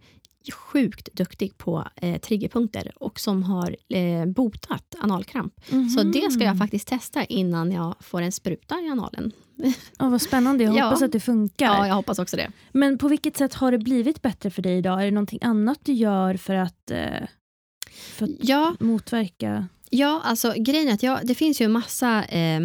sjukt 0.52 1.08
duktig 1.12 1.58
på 1.58 1.88
eh, 1.96 2.20
triggerpunkter 2.20 2.92
och 2.96 3.20
som 3.20 3.42
har 3.42 3.76
eh, 3.88 4.26
botat 4.26 4.94
analkramp. 5.00 5.54
Mm. 5.72 5.88
Så 5.88 6.02
det 6.02 6.30
ska 6.30 6.44
jag 6.44 6.58
faktiskt 6.58 6.88
testa 6.88 7.24
innan 7.24 7.72
jag 7.72 7.94
får 8.00 8.22
en 8.22 8.32
spruta 8.32 8.80
i 8.80 8.88
analen. 8.88 9.32
Oh, 9.98 10.10
vad 10.10 10.22
spännande, 10.22 10.64
jag 10.64 10.72
hoppas 10.84 11.00
ja. 11.00 11.06
att 11.06 11.12
det 11.12 11.20
funkar. 11.20 11.66
Ja, 11.66 11.86
jag 11.86 11.94
hoppas 11.94 12.18
också 12.18 12.36
det. 12.36 12.52
Men 12.72 12.98
på 12.98 13.08
vilket 13.08 13.36
sätt 13.36 13.54
har 13.54 13.72
det 13.72 13.78
blivit 13.78 14.22
bättre 14.22 14.50
för 14.50 14.62
dig 14.62 14.78
idag? 14.78 15.00
Är 15.00 15.04
det 15.04 15.10
någonting 15.10 15.38
annat 15.42 15.78
du 15.82 15.92
gör 15.92 16.36
för 16.36 16.54
att, 16.54 16.90
eh, 16.90 17.26
för 17.90 18.24
att 18.24 18.30
ja. 18.40 18.74
motverka? 18.80 19.68
Ja, 19.90 20.20
alltså 20.24 20.54
grejen 20.56 20.88
är 20.88 20.92
att 20.92 21.02
jag, 21.02 21.26
det 21.26 21.34
finns 21.34 21.60
ju 21.60 21.64
en 21.64 21.72
massa 21.72 22.24
eh, 22.24 22.60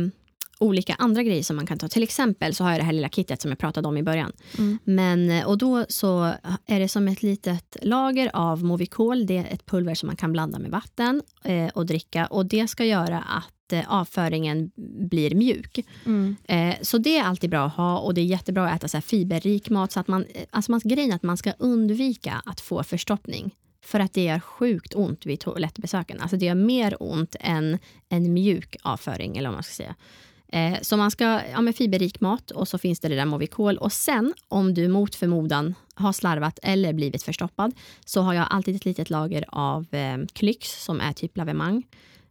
olika 0.66 0.96
andra 0.96 1.24
grejer 1.24 1.44
som 1.44 1.56
man 1.56 1.66
kan 1.66 1.80
ta. 1.80 1.88
Till 1.88 2.04
exempel 2.04 2.56
så 2.56 2.64
har 2.64 2.72
jag 2.72 2.80
det 2.80 2.84
här 2.84 2.94
lilla 2.94 3.10
kittet 3.10 3.42
som 3.42 3.52
jag 3.52 3.58
pratade 3.58 3.88
om 3.88 3.98
i 3.98 4.04
början. 4.04 4.32
Mm. 4.58 4.80
Men, 4.84 5.30
eh, 5.30 5.46
och 5.48 5.58
då 5.58 5.86
så 5.90 6.34
är 6.66 6.80
det 6.80 6.90
som 6.90 7.08
ett 7.08 7.24
litet 7.24 7.78
lager 7.82 8.32
av 8.34 8.64
Movicol. 8.64 9.26
Det 9.26 9.38
är 9.38 9.54
ett 9.54 9.66
pulver 9.66 9.96
som 9.96 10.08
man 10.08 10.16
kan 10.16 10.32
blanda 10.32 10.60
med 10.60 10.72
vatten 10.72 11.22
eh, 11.44 11.68
och 11.68 11.86
dricka. 11.86 12.26
Och 12.26 12.46
det 12.46 12.68
ska 12.68 12.86
göra 12.86 13.20
att 13.20 13.74
eh, 13.74 13.94
avföringen 13.94 14.72
blir 15.10 15.36
mjuk. 15.36 15.86
Mm. 16.06 16.36
Eh, 16.44 16.76
så 16.82 16.98
det 16.98 17.18
är 17.18 17.24
alltid 17.24 17.50
bra 17.50 17.66
att 17.66 17.76
ha 17.76 18.00
och 18.00 18.14
det 18.14 18.22
är 18.22 18.26
jättebra 18.26 18.70
att 18.70 18.76
äta 18.76 18.88
så 18.88 19.02
fiberrik 19.02 19.70
mat. 19.70 19.92
Så 19.92 20.00
att 20.00 20.08
man, 20.08 20.26
alltså 20.50 20.72
man, 20.72 20.82
grejen 20.84 21.12
är 21.12 21.16
att 21.16 21.24
man 21.24 21.38
ska 21.38 21.52
undvika 21.60 22.42
att 22.46 22.62
få 22.62 22.84
förstoppning. 22.84 23.56
För 23.86 24.00
att 24.00 24.14
det 24.14 24.24
gör 24.24 24.40
sjukt 24.40 24.96
ont 24.96 25.26
vid 25.26 25.40
toalettbesöken. 25.40 26.20
Alltså 26.20 26.38
det 26.38 26.46
gör 26.46 26.56
mer 26.56 26.98
ont 27.00 27.36
än 27.40 27.78
en 28.10 28.34
mjuk 28.34 28.76
avföring. 28.82 29.38
eller 29.38 29.50
vad 29.50 29.56
man 29.56 29.64
ska 29.64 29.74
säga. 29.74 29.96
Eh, 30.48 30.78
så 30.82 30.98
man 30.98 31.12
ska 31.12 31.42
ja, 31.52 31.74
fiberrik 31.74 32.22
mat 32.22 32.52
och 32.52 32.68
så 32.68 32.78
finns 32.78 33.00
det 33.00 33.08
det 33.08 33.16
där 33.16 33.26
Movicol. 33.26 33.78
Och 33.78 33.92
sen 33.92 34.34
om 34.48 34.74
du 34.74 34.88
mot 34.88 35.16
förmodan 35.16 35.76
har 35.94 36.14
slarvat 36.14 36.60
eller 36.64 36.94
blivit 36.94 37.24
förstoppad 37.24 37.74
så 38.06 38.22
har 38.22 38.34
jag 38.34 38.48
alltid 38.50 38.76
ett 38.76 38.86
litet 38.86 39.10
lager 39.10 39.46
av 39.48 39.94
eh, 39.94 40.18
Klyx 40.34 40.84
som 40.84 41.02
är 41.02 41.14
typ 41.14 41.38
lavemang. 41.38 41.84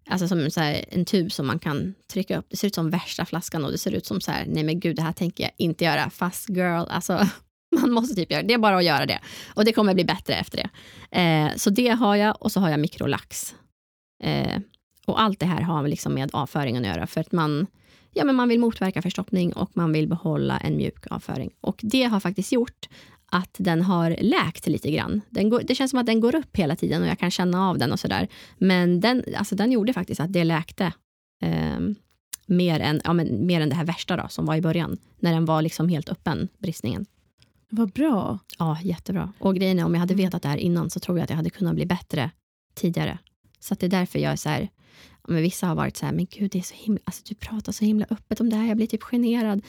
Alltså 0.08 0.28
som 0.28 0.50
så 0.50 0.60
här, 0.60 0.84
en 0.88 1.04
tub 1.04 1.32
som 1.32 1.46
man 1.46 1.58
kan 1.58 1.94
trycka 2.12 2.38
upp. 2.38 2.46
Det 2.48 2.56
ser 2.56 2.68
ut 2.68 2.74
som 2.74 2.90
värsta 2.90 3.24
flaskan 3.24 3.64
och 3.64 3.72
det 3.72 3.78
ser 3.78 3.92
ut 3.92 4.06
som 4.06 4.20
så 4.20 4.30
här, 4.30 4.44
nej 4.48 4.64
men 4.64 4.80
gud 4.80 4.96
det 4.96 5.02
här 5.02 5.12
tänker 5.12 5.44
jag 5.44 5.52
inte 5.56 5.84
göra. 5.84 6.10
Fast 6.10 6.48
girl, 6.48 6.86
alltså 6.88 7.26
man 7.80 7.92
måste 7.92 8.14
typ 8.14 8.30
göra 8.30 8.42
det. 8.42 8.48
Det 8.48 8.54
är 8.54 8.58
bara 8.58 8.76
att 8.76 8.84
göra 8.84 9.06
det. 9.06 9.20
Och 9.54 9.64
det 9.64 9.72
kommer 9.72 9.94
bli 9.94 10.04
bättre 10.04 10.34
efter 10.34 10.56
det. 10.56 10.70
Eh, 11.20 11.56
så 11.56 11.70
det 11.70 11.88
har 11.88 12.16
jag 12.16 12.42
och 12.42 12.52
så 12.52 12.60
har 12.60 12.70
jag 12.70 12.80
mikrolax. 12.80 13.54
Eh, 14.22 14.58
och 15.06 15.20
allt 15.20 15.40
det 15.40 15.46
här 15.46 15.60
har 15.60 15.88
liksom 15.88 16.14
med 16.14 16.30
avföringen 16.32 16.84
att 16.84 16.96
göra. 16.96 17.06
För 17.06 17.20
att 17.20 17.32
man, 17.32 17.66
ja, 18.14 18.24
men 18.24 18.34
man 18.34 18.48
vill 18.48 18.60
motverka 18.60 19.02
förstoppning 19.02 19.52
och 19.52 19.70
man 19.74 19.92
vill 19.92 20.08
behålla 20.08 20.58
en 20.58 20.76
mjuk 20.76 21.06
avföring. 21.10 21.50
Och 21.60 21.80
det 21.82 22.04
har 22.04 22.20
faktiskt 22.20 22.52
gjort 22.52 22.88
att 23.26 23.56
den 23.58 23.82
har 23.82 24.16
läkt 24.20 24.66
lite 24.66 24.90
grann. 24.90 25.20
Den 25.30 25.50
går, 25.50 25.62
det 25.64 25.74
känns 25.74 25.90
som 25.90 26.00
att 26.00 26.06
den 26.06 26.20
går 26.20 26.34
upp 26.34 26.56
hela 26.56 26.76
tiden 26.76 27.02
och 27.02 27.08
jag 27.08 27.18
kan 27.18 27.30
känna 27.30 27.68
av 27.68 27.78
den 27.78 27.92
och 27.92 28.00
sådär. 28.00 28.28
Men 28.58 29.00
den, 29.00 29.24
alltså 29.36 29.54
den 29.54 29.72
gjorde 29.72 29.92
faktiskt 29.92 30.20
att 30.20 30.32
det 30.32 30.44
läkte 30.44 30.92
eh, 31.42 31.80
mer, 32.46 32.80
än, 32.80 33.00
ja, 33.04 33.12
men, 33.12 33.46
mer 33.46 33.60
än 33.60 33.68
det 33.68 33.74
här 33.74 33.84
värsta 33.84 34.16
då, 34.16 34.28
som 34.28 34.46
var 34.46 34.54
i 34.54 34.60
början. 34.60 34.96
När 35.18 35.32
den 35.32 35.44
var 35.44 35.62
liksom 35.62 35.88
helt 35.88 36.08
öppen, 36.08 36.48
bristningen. 36.58 37.06
Vad 37.68 37.90
bra. 37.90 38.38
Ja, 38.58 38.78
jättebra. 38.82 39.32
Och 39.38 39.56
grejen 39.56 39.78
är, 39.78 39.84
om 39.84 39.94
jag 39.94 40.00
hade 40.00 40.14
vetat 40.14 40.42
det 40.42 40.48
här 40.48 40.56
innan 40.56 40.90
så 40.90 41.00
tror 41.00 41.18
jag 41.18 41.24
att 41.24 41.30
jag 41.30 41.36
hade 41.36 41.50
kunnat 41.50 41.74
bli 41.74 41.86
bättre 41.86 42.30
tidigare. 42.74 43.18
Så 43.60 43.74
det 43.74 43.86
är 43.86 43.90
därför 43.90 44.18
jag 44.18 44.32
är 44.32 44.36
så 44.36 44.48
här, 44.48 44.68
men 45.28 45.42
vissa 45.42 45.66
har 45.66 45.74
varit 45.74 45.96
så 45.96 46.06
här, 46.06 46.12
men 46.12 46.26
gud, 46.30 46.50
det 46.50 46.58
är 46.58 46.62
så 46.62 46.74
himla, 46.74 47.00
alltså, 47.04 47.22
du 47.28 47.34
pratar 47.34 47.72
så 47.72 47.84
himla 47.84 48.06
öppet 48.10 48.40
om 48.40 48.50
det 48.50 48.56
här, 48.56 48.68
jag 48.68 48.76
blir 48.76 48.86
typ 48.86 49.02
generad. 49.02 49.62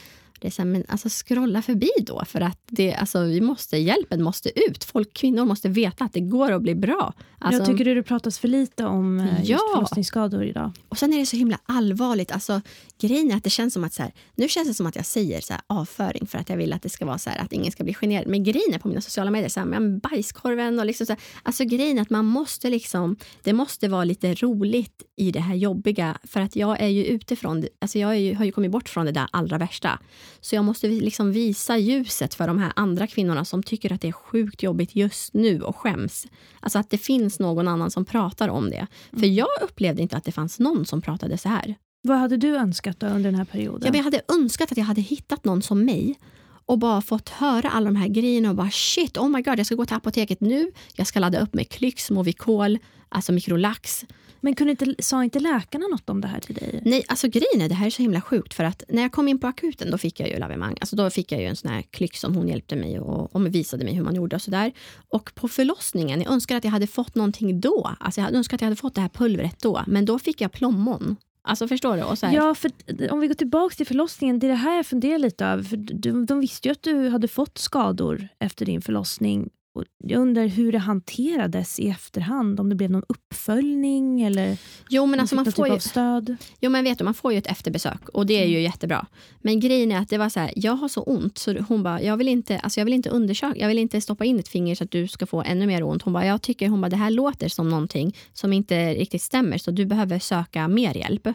Det 0.46 0.50
är 0.50 0.52
så 0.52 0.62
här, 0.62 0.70
men 0.70 0.84
alltså 0.88 1.10
scrolla 1.10 1.62
förbi 1.62 1.90
då, 2.00 2.24
för 2.26 2.42
att 2.42 2.60
det, 2.66 2.94
alltså, 2.94 3.24
vi 3.24 3.42
måste, 3.42 3.78
hjälpen 3.78 4.24
måste 4.24 4.60
ut. 4.70 4.84
Folk, 4.84 5.14
kvinnor 5.14 5.46
måste 5.46 5.70
veta 5.70 6.06
att 6.06 6.14
det 6.14 6.20
går 6.20 6.52
att 6.52 6.62
bli 6.62 6.76
bra. 6.76 7.14
Alltså, 7.40 7.62
jag 7.62 7.78
tycker 7.78 7.96
det 7.96 8.04
pratas 8.04 8.40
för 8.40 8.48
lite 8.48 8.86
om 8.86 9.20
eh, 9.20 9.40
just 9.40 9.50
ja. 9.50 9.60
förlossningsskador 9.74 10.44
idag. 10.44 10.72
Och 10.90 10.98
sen 10.98 11.14
är 11.14 11.20
det 11.20 11.26
så 11.26 11.38
himla 11.38 11.60
allvarligt. 11.66 12.32
Alltså, 12.32 12.62
grejen 13.02 13.32
är 13.32 13.36
att 13.36 13.44
det 13.44 13.50
känns 13.50 13.74
som 13.74 13.84
att, 13.84 13.94
så 13.94 14.04
här, 14.04 14.12
nu 14.36 14.48
känns 14.48 14.68
det 14.68 14.74
som 14.74 14.86
att 14.86 14.96
jag 14.96 15.06
säger 15.06 15.42
så 15.42 15.54
här, 15.54 15.62
avföring 15.68 16.28
för 16.28 16.38
att 16.38 16.50
jag 16.50 16.58
vill 16.58 16.74
att 16.74 16.82
det 16.82 16.90
ska 16.90 17.06
vara 17.06 17.18
så 17.18 17.30
här, 17.30 17.38
att 17.38 17.54
ingen 17.54 17.72
ska 17.72 17.84
bli 17.84 17.94
generad. 17.94 18.28
Men 18.28 18.44
grejen 18.44 18.74
är 18.74 18.80
på 18.80 18.88
mina 18.88 19.02
sociala 19.02 19.32
medier, 19.32 19.50
så 19.50 19.60
här, 19.60 19.68
men 19.68 20.00
bajskorven 20.00 20.80
och 20.80 20.86
liksom 20.86 21.06
så 21.06 21.14
här, 21.14 21.22
alltså 21.44 21.64
grejen 21.64 21.98
är 21.98 22.02
att 22.02 22.10
man 22.10 22.26
måste 22.26 22.70
liksom, 22.70 23.16
det 23.44 23.54
måste 23.54 23.88
vara 23.88 24.04
lite 24.04 24.34
roligt 24.34 25.04
i 25.16 25.32
det 25.32 25.40
här 25.40 25.56
jobbiga. 25.56 26.18
För 26.24 26.42
att 26.42 26.56
jag 26.56 26.82
är 26.82 26.88
ju 26.88 27.06
utifrån, 27.06 27.66
alltså 27.80 28.00
jag 28.00 28.20
ju, 28.20 28.36
har 28.36 28.46
ju 28.46 28.52
kommit 28.52 28.72
bort 28.72 28.90
från 28.90 29.06
det 29.06 29.12
där 29.12 29.28
allra 29.32 29.58
värsta. 29.58 30.00
Så 30.42 30.56
jag 30.56 30.66
måste 30.66 30.88
liksom 30.88 31.32
visa 31.32 31.78
ljuset 31.78 32.34
för 32.34 32.48
de 32.48 32.60
här 32.60 32.74
andra 32.76 33.08
kvinnorna 33.08 33.46
som 33.46 33.64
tycker 33.64 33.94
att 33.94 34.02
det 34.02 34.08
är 34.08 34.12
sjukt 34.12 34.64
jobbigt 34.64 34.96
just 34.96 35.34
nu 35.34 35.62
och 35.62 35.78
skäms. 35.78 36.28
Alltså 36.60 36.80
att 36.80 36.90
det 36.90 36.98
finns 36.98 37.40
någon 37.40 37.68
annan 37.68 37.92
som 37.92 38.06
pratar 38.06 38.50
om 38.50 38.70
det. 38.70 38.88
För 39.10 39.18
mm. 39.18 39.34
jag 39.34 39.48
upplevde 39.62 40.02
inte 40.02 40.18
att 40.18 40.24
det 40.24 40.32
fanns 40.32 40.60
någon 40.60 40.86
som 40.86 41.02
pratade 41.02 41.38
så 41.38 41.50
här. 41.50 41.76
Vad 42.02 42.18
hade 42.18 42.38
du 42.38 42.56
önskat 42.56 43.04
under 43.04 43.20
den 43.24 43.36
här 43.36 43.46
perioden? 43.46 43.82
Ja, 43.94 43.98
jag 43.98 44.04
hade 44.04 44.22
önskat 44.28 44.72
att 44.72 44.78
jag 44.78 44.86
hade 44.86 45.02
hittat 45.02 45.46
någon 45.46 45.62
som 45.62 45.86
mig 45.86 46.20
och 46.66 46.80
bara 46.80 47.02
fått 47.02 47.30
höra 47.30 47.70
alla 47.70 47.86
de 47.86 47.96
här 47.96 48.08
grejerna 48.08 48.50
och 48.50 48.56
bara 48.56 48.72
shit, 48.72 49.18
oh 49.18 49.30
my 49.30 49.42
god, 49.42 49.60
jag 49.60 49.66
ska 49.66 49.76
gå 49.76 49.86
till 49.86 49.96
apoteket 49.96 50.42
nu. 50.42 50.72
Jag 50.96 51.08
ska 51.08 51.20
ladda 51.20 51.40
upp 51.40 51.54
med 51.54 51.70
Klyx, 51.70 52.12
Movicol, 52.12 52.80
alltså 53.10 53.32
mikrolax. 53.32 54.06
Men 54.46 54.56
kunde 54.56 54.72
inte, 54.72 54.96
sa 55.00 55.24
inte 55.24 55.40
läkarna 55.40 55.88
något 55.88 56.10
om 56.10 56.22
det 56.22 56.28
här 56.28 56.40
till 56.40 56.56
dig? 56.56 56.82
Nej, 56.86 57.04
alltså 57.08 57.28
grejen 57.28 57.62
är 57.62 57.70
det 57.70 57.76
här 57.76 57.86
är 57.86 57.90
så 57.90 58.02
himla 58.02 58.22
sjukt 58.22 58.54
för 58.54 58.64
att 58.64 58.84
när 58.88 59.02
jag 59.02 59.12
kom 59.12 59.28
in 59.28 59.40
på 59.40 59.48
akuten 59.48 59.92
då 59.92 59.98
fick 59.98 60.20
jag 60.20 60.30
ju 60.30 60.40
lavemang. 60.40 60.78
Alltså 60.82 60.96
då 60.96 61.10
fick 61.10 61.32
jag 61.32 61.42
ju 61.42 61.48
en 61.48 61.56
sån 61.56 61.72
här 61.72 61.82
klick 61.82 62.18
som 62.18 62.36
hon 62.36 62.48
hjälpte 62.48 62.76
mig 62.76 63.00
och, 63.00 63.36
och 63.36 63.56
visade 63.56 63.86
mig 63.86 63.94
hur 63.94 64.04
man 64.04 64.16
gjorde 64.16 64.36
och 64.36 64.42
sådär. 64.42 64.72
Och 65.10 65.36
på 65.36 65.48
förlossningen, 65.48 66.22
jag 66.22 66.34
önskar 66.34 66.58
att 66.58 66.64
jag 66.64 66.72
hade 66.72 66.88
fått 66.88 67.16
någonting 67.16 67.62
då. 67.62 67.96
Alltså 68.00 68.22
jag 68.22 68.34
önskar 68.34 68.56
att 68.56 68.62
jag 68.62 68.66
hade 68.66 68.76
fått 68.76 68.96
det 68.96 69.02
här 69.02 69.10
pulvret 69.10 69.60
då. 69.62 69.84
Men 69.88 70.06
då 70.06 70.20
fick 70.20 70.42
jag 70.42 70.52
plommon. 70.52 71.16
Alltså 71.44 71.68
förstår 71.68 71.98
du? 71.98 72.04
Och 72.04 72.18
så 72.18 72.26
här. 72.26 72.36
Ja, 72.36 72.56
för 72.56 72.72
om 73.12 73.20
vi 73.20 73.28
går 73.28 73.36
tillbaka 73.36 73.76
till 73.76 73.88
förlossningen, 73.88 74.40
det 74.40 74.48
är 74.48 74.52
det 74.52 74.56
här 74.56 74.76
jag 74.76 74.86
funderar 74.86 75.18
lite 75.18 75.46
över. 75.46 75.64
För 75.64 75.78
de, 75.78 76.26
de 76.26 76.40
visste 76.40 76.68
ju 76.68 76.72
att 76.72 76.84
du 76.84 77.10
hade 77.10 77.28
fått 77.28 77.58
skador 77.58 78.28
efter 78.40 78.66
din 78.66 78.82
förlossning 78.82 79.50
och 79.76 79.84
jag 79.98 80.22
undrar 80.22 80.48
hur 80.48 80.72
det 80.72 80.78
hanterades 80.78 81.80
i 81.80 81.90
efterhand, 81.90 82.60
om 82.60 82.70
det 82.70 82.76
blev 82.76 82.92
någon 82.92 83.04
uppföljning 83.10 84.22
eller 84.22 84.58
jo, 84.90 85.06
men 85.06 85.20
alltså 85.20 85.36
man 85.36 85.46
får 85.46 85.66
typ 85.66 85.74
ju, 85.74 85.80
stöd? 85.80 86.36
Jo 86.62 86.70
men 86.70 86.84
vet 86.84 86.98
du, 86.98 87.04
man 87.04 87.14
får 87.14 87.32
ju 87.32 87.38
ett 87.38 87.48
efterbesök 87.48 88.10
och 88.10 88.26
det 88.26 88.34
är 88.34 88.46
ju 88.46 88.58
mm. 88.58 88.64
jättebra. 88.64 89.06
Men 89.42 89.60
grejen 89.60 89.92
är 89.92 90.00
att 90.00 90.10
det 90.10 90.18
var 90.18 90.30
så 90.30 90.40
här, 90.40 90.52
jag 90.56 90.74
har 90.74 90.88
så 90.88 91.02
ont 91.02 91.38
så 91.38 91.58
hon 91.60 91.84
bara, 91.84 92.02
jag 92.02 92.18
vill 92.18 92.28
inte, 92.28 92.60
alltså 92.60 92.80
jag 92.80 92.86
vill 92.86 92.94
inte 92.94 93.10
undersöka, 93.10 93.60
jag 93.60 93.68
vill 93.68 93.80
inte 93.80 94.02
stoppa 94.02 94.26
in 94.26 94.40
ett 94.40 94.48
finger 94.48 94.76
så 94.76 94.84
att 94.84 94.92
du 94.92 95.08
ska 95.08 95.26
få 95.26 95.44
ännu 95.44 95.68
mer 95.68 95.84
ont. 95.84 96.02
Hon 96.02 96.14
bara, 96.14 96.26
jag 96.26 96.42
tycker 96.42 96.70
hon 96.70 96.82
bara, 96.82 96.90
det 96.90 96.96
här 96.96 97.12
låter 97.12 97.48
som 97.48 97.70
någonting 97.70 98.16
som 98.34 98.54
inte 98.54 98.94
riktigt 98.94 99.22
stämmer 99.22 99.58
så 99.58 99.72
du 99.72 99.86
behöver 99.86 100.20
söka 100.20 100.68
mer 100.68 100.98
hjälp. 100.98 101.28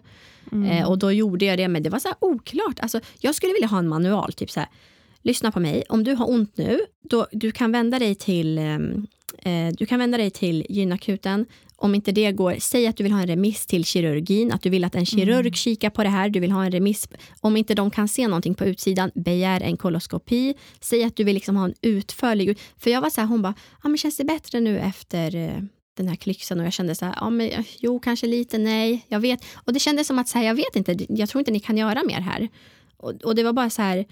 Mm. 0.53 0.71
Eh, 0.71 0.89
och 0.89 0.99
då 0.99 1.13
gjorde 1.13 1.45
jag 1.45 1.59
det, 1.59 1.69
men 1.69 1.83
det 1.83 1.91
var 1.91 1.99
så 1.99 2.09
oklart. 2.21 2.81
Alltså, 2.81 3.01
jag 3.19 3.35
skulle 3.35 3.53
vilja 3.53 3.69
ha 3.69 3.79
en 3.79 3.89
manual, 3.89 4.33
typ 4.33 4.51
så 4.51 4.61
här, 4.61 4.69
lyssna 5.23 5.53
på 5.53 5.61
mig. 5.61 5.85
Om 5.89 6.05
du 6.05 6.15
har 6.15 6.31
ont 6.31 6.57
nu, 6.57 6.81
då, 7.03 7.27
du 7.33 7.53
kan 7.53 7.73
vända 7.73 7.99
dig 7.99 8.15
till 8.15 8.59
ehm, 8.59 9.07
eh, 9.39 9.69
du 9.79 9.87
kan 9.87 9.99
vända 9.99 10.19
dig 10.19 10.31
till 10.31 10.67
gynakuten. 10.69 11.47
Om 11.77 11.95
inte 11.95 12.13
det 12.13 12.33
går, 12.33 12.57
säg 12.59 12.87
att 12.87 12.97
du 12.97 13.03
vill 13.03 13.13
ha 13.13 13.21
en 13.21 13.27
remiss 13.27 13.67
till 13.67 13.85
kirurgin, 13.85 14.53
att 14.53 14.63
du 14.63 14.71
vill 14.71 14.85
att 14.85 14.95
en 14.95 15.07
kirurg 15.07 15.41
mm. 15.41 15.53
kikar 15.53 15.91
på 15.91 16.03
det 16.03 16.09
här, 16.09 16.29
du 16.29 16.41
vill 16.41 16.51
ha 16.51 16.65
en 16.65 16.73
remiss. 16.73 17.09
Om 17.41 17.57
inte 17.57 17.75
de 17.75 17.91
kan 17.91 18.09
se 18.09 18.29
någonting 18.29 18.55
på 18.55 18.65
utsidan, 18.65 19.11
begär 19.15 19.61
en 19.61 19.77
koloskopi. 19.77 20.55
Säg 20.81 21.05
att 21.05 21.17
du 21.17 21.25
vill 21.25 21.35
liksom 21.35 21.57
ha 21.57 21.65
en 21.65 21.75
utförlig... 21.83 22.59
För 22.79 22.91
jag 22.91 23.01
var 23.01 23.11
så 23.11 23.21
här, 23.21 23.29
hon 23.29 23.43
bara, 23.43 23.55
ah, 23.81 23.89
men 23.89 23.99
känns 23.99 24.17
det 24.17 24.25
bättre 24.25 24.61
nu 24.61 24.79
efter 24.79 25.37
eh, 25.37 25.63
den 25.97 26.09
här 26.09 26.17
klyxan 26.17 26.61
och 26.61 26.67
jag 26.67 26.73
kände 26.73 26.95
så 26.95 27.05
här, 27.05 27.15
ja, 27.21 27.31
men, 27.31 27.51
jo 27.79 28.01
kanske 28.01 28.27
lite, 28.27 28.59
nej, 28.59 29.07
jag 29.09 29.21
vet. 29.21 29.45
Och 29.55 29.73
det 29.73 29.81
kändes 29.81 30.07
som 30.07 30.19
att 30.19 30.29
så 30.29 30.39
här, 30.39 30.47
jag 30.47 30.55
vet 30.55 30.77
inte, 30.77 30.97
jag 31.09 31.29
tror 31.29 31.41
inte 31.41 31.51
ni 31.51 31.61
kan 31.61 31.77
göra 31.77 32.03
mer 32.05 32.21
här. 32.21 32.49
Och, 32.97 33.13
och 33.13 33.35
det 33.35 33.43
var 33.43 33.53
bara 33.53 33.71
så 33.71 33.83
här, 33.83 34.07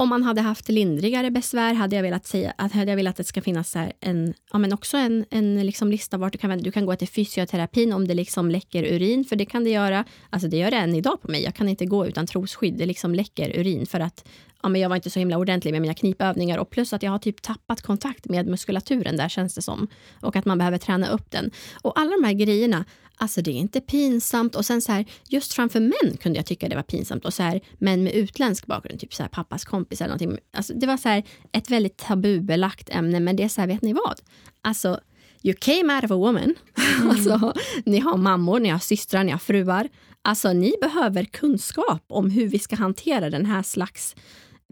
om 0.00 0.08
man 0.08 0.22
hade 0.22 0.40
haft 0.40 0.68
lindrigare 0.68 1.30
besvär 1.30 1.74
hade 1.74 1.96
jag 1.96 2.02
velat 2.02 2.26
säga 2.26 2.52
att, 2.58 2.72
hade 2.72 2.90
jag 2.90 2.96
velat 2.96 3.10
att 3.10 3.16
det 3.16 3.24
ska 3.24 3.42
finnas 3.42 3.70
så 3.70 3.90
en, 4.00 4.34
ja, 4.52 4.58
men 4.58 4.72
också 4.72 4.96
en, 4.96 5.24
en 5.30 5.66
liksom 5.66 5.90
lista 5.90 6.18
vart 6.18 6.32
du 6.32 6.38
kan, 6.38 6.58
du 6.58 6.72
kan 6.72 6.86
gå 6.86 6.96
till 6.96 7.08
fysioterapin 7.08 7.92
om 7.92 8.08
det 8.08 8.14
liksom 8.14 8.50
läcker 8.50 8.84
urin, 8.84 9.24
för 9.24 9.36
det 9.36 9.44
kan 9.44 9.64
det 9.64 9.70
göra. 9.70 10.04
Alltså 10.30 10.48
det 10.48 10.56
gör 10.56 10.70
det 10.70 10.76
än 10.76 10.94
idag 10.94 11.22
på 11.22 11.30
mig. 11.30 11.42
Jag 11.42 11.54
kan 11.54 11.68
inte 11.68 11.86
gå 11.86 12.06
utan 12.06 12.26
trosskydd. 12.26 12.74
Det 12.78 12.86
liksom 12.86 13.14
läcker 13.14 13.58
urin 13.60 13.86
för 13.86 14.00
att 14.00 14.28
ja, 14.62 14.68
men 14.68 14.80
jag 14.80 14.88
var 14.88 14.96
inte 14.96 15.10
så 15.10 15.18
himla 15.18 15.38
ordentlig 15.38 15.72
med 15.72 15.82
mina 15.82 15.94
knipövningar 15.94 16.58
och 16.58 16.70
plus 16.70 16.92
att 16.92 17.02
jag 17.02 17.10
har 17.10 17.18
typ 17.18 17.42
tappat 17.42 17.82
kontakt 17.82 18.28
med 18.28 18.46
muskulaturen 18.46 19.16
där 19.16 19.28
känns 19.28 19.54
det 19.54 19.62
som. 19.62 19.88
Och 20.20 20.36
att 20.36 20.44
man 20.44 20.58
behöver 20.58 20.78
träna 20.78 21.08
upp 21.08 21.30
den. 21.30 21.50
Och 21.82 22.00
alla 22.00 22.10
de 22.10 22.24
här 22.24 22.32
grejerna, 22.32 22.84
alltså 23.18 23.42
det 23.42 23.50
är 23.50 23.54
inte 23.54 23.80
pinsamt. 23.80 24.54
Och 24.54 24.64
sen 24.64 24.80
så 24.80 24.92
här, 24.92 25.04
just 25.28 25.52
framför 25.52 25.80
män 25.80 26.16
kunde 26.16 26.38
jag 26.38 26.46
tycka 26.46 26.68
det 26.68 26.76
var 26.76 26.82
pinsamt. 26.82 27.24
Och 27.24 27.34
så 27.34 27.42
här, 27.42 27.60
män 27.78 28.02
med 28.04 28.12
utländsk 28.12 28.66
bakgrund, 28.66 29.00
typ 29.00 29.14
så 29.14 29.22
här, 29.22 29.30
pappas 29.30 29.64
kompis 29.64 30.00
eller 30.00 30.08
någonting. 30.08 30.38
Alltså 30.52 30.74
det 30.74 30.86
var 30.86 30.96
så 30.96 31.08
här, 31.08 31.22
ett 31.52 31.70
väldigt 31.70 31.96
tabubelagt 31.96 32.88
ämne, 32.90 33.20
men 33.20 33.36
det 33.36 33.42
är 33.42 33.48
så 33.48 33.60
här, 33.60 33.68
vet 33.68 33.82
ni 33.82 33.92
vad? 33.92 34.20
Alltså, 34.62 35.00
you 35.42 35.54
came 35.60 35.94
out 35.94 36.04
of 36.04 36.10
a 36.10 36.16
woman. 36.16 36.54
Mm. 36.98 37.10
alltså, 37.10 37.52
ni 37.84 37.98
har 37.98 38.16
mammor, 38.16 38.60
ni 38.60 38.68
har 38.68 38.78
systrar, 38.78 39.24
ni 39.24 39.32
har 39.32 39.38
fruar. 39.38 39.88
Alltså 40.22 40.52
ni 40.52 40.74
behöver 40.80 41.24
kunskap 41.24 42.04
om 42.08 42.30
hur 42.30 42.48
vi 42.48 42.58
ska 42.58 42.76
hantera 42.76 43.30
den 43.30 43.46
här 43.46 43.62
slags 43.62 44.16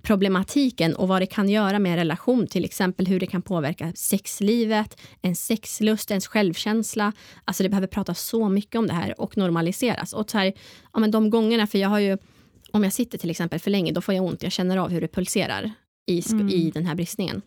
problematiken 0.06 0.96
och 0.96 1.08
vad 1.08 1.22
det 1.22 1.26
kan 1.26 1.48
göra 1.48 1.78
med 1.78 1.92
en 1.92 1.98
relation, 1.98 2.46
till 2.46 2.64
exempel 2.64 3.06
hur 3.06 3.20
det 3.20 3.26
kan 3.26 3.42
påverka 3.42 3.92
sexlivet, 3.94 5.00
en 5.22 5.36
sexlust, 5.36 6.10
ens 6.10 6.26
självkänsla. 6.26 7.12
Alltså 7.44 7.62
det 7.62 7.68
behöver 7.68 7.86
pratas 7.86 8.20
så 8.20 8.48
mycket 8.48 8.78
om 8.78 8.86
det 8.86 8.92
här 8.92 9.20
och 9.20 9.36
normaliseras. 9.36 10.12
Och 10.12 10.30
så 10.30 10.38
här, 10.38 10.52
ja, 10.92 11.00
men 11.00 11.10
de 11.10 11.30
gångerna, 11.30 11.66
för 11.66 11.78
jag 11.78 11.88
har 11.88 11.98
ju, 11.98 12.18
om 12.72 12.84
jag 12.84 12.92
sitter 12.92 13.18
till 13.18 13.30
exempel 13.30 13.58
för 13.58 13.70
länge, 13.70 13.92
då 13.92 14.00
får 14.00 14.14
jag 14.14 14.24
ont, 14.24 14.42
jag 14.42 14.52
känner 14.52 14.76
av 14.76 14.90
hur 14.90 15.00
det 15.00 15.08
pulserar 15.08 15.72
i, 16.06 16.22
mm. 16.32 16.48
i 16.48 16.70
den 16.70 16.86
här 16.86 16.94
bristningen. 16.94 17.42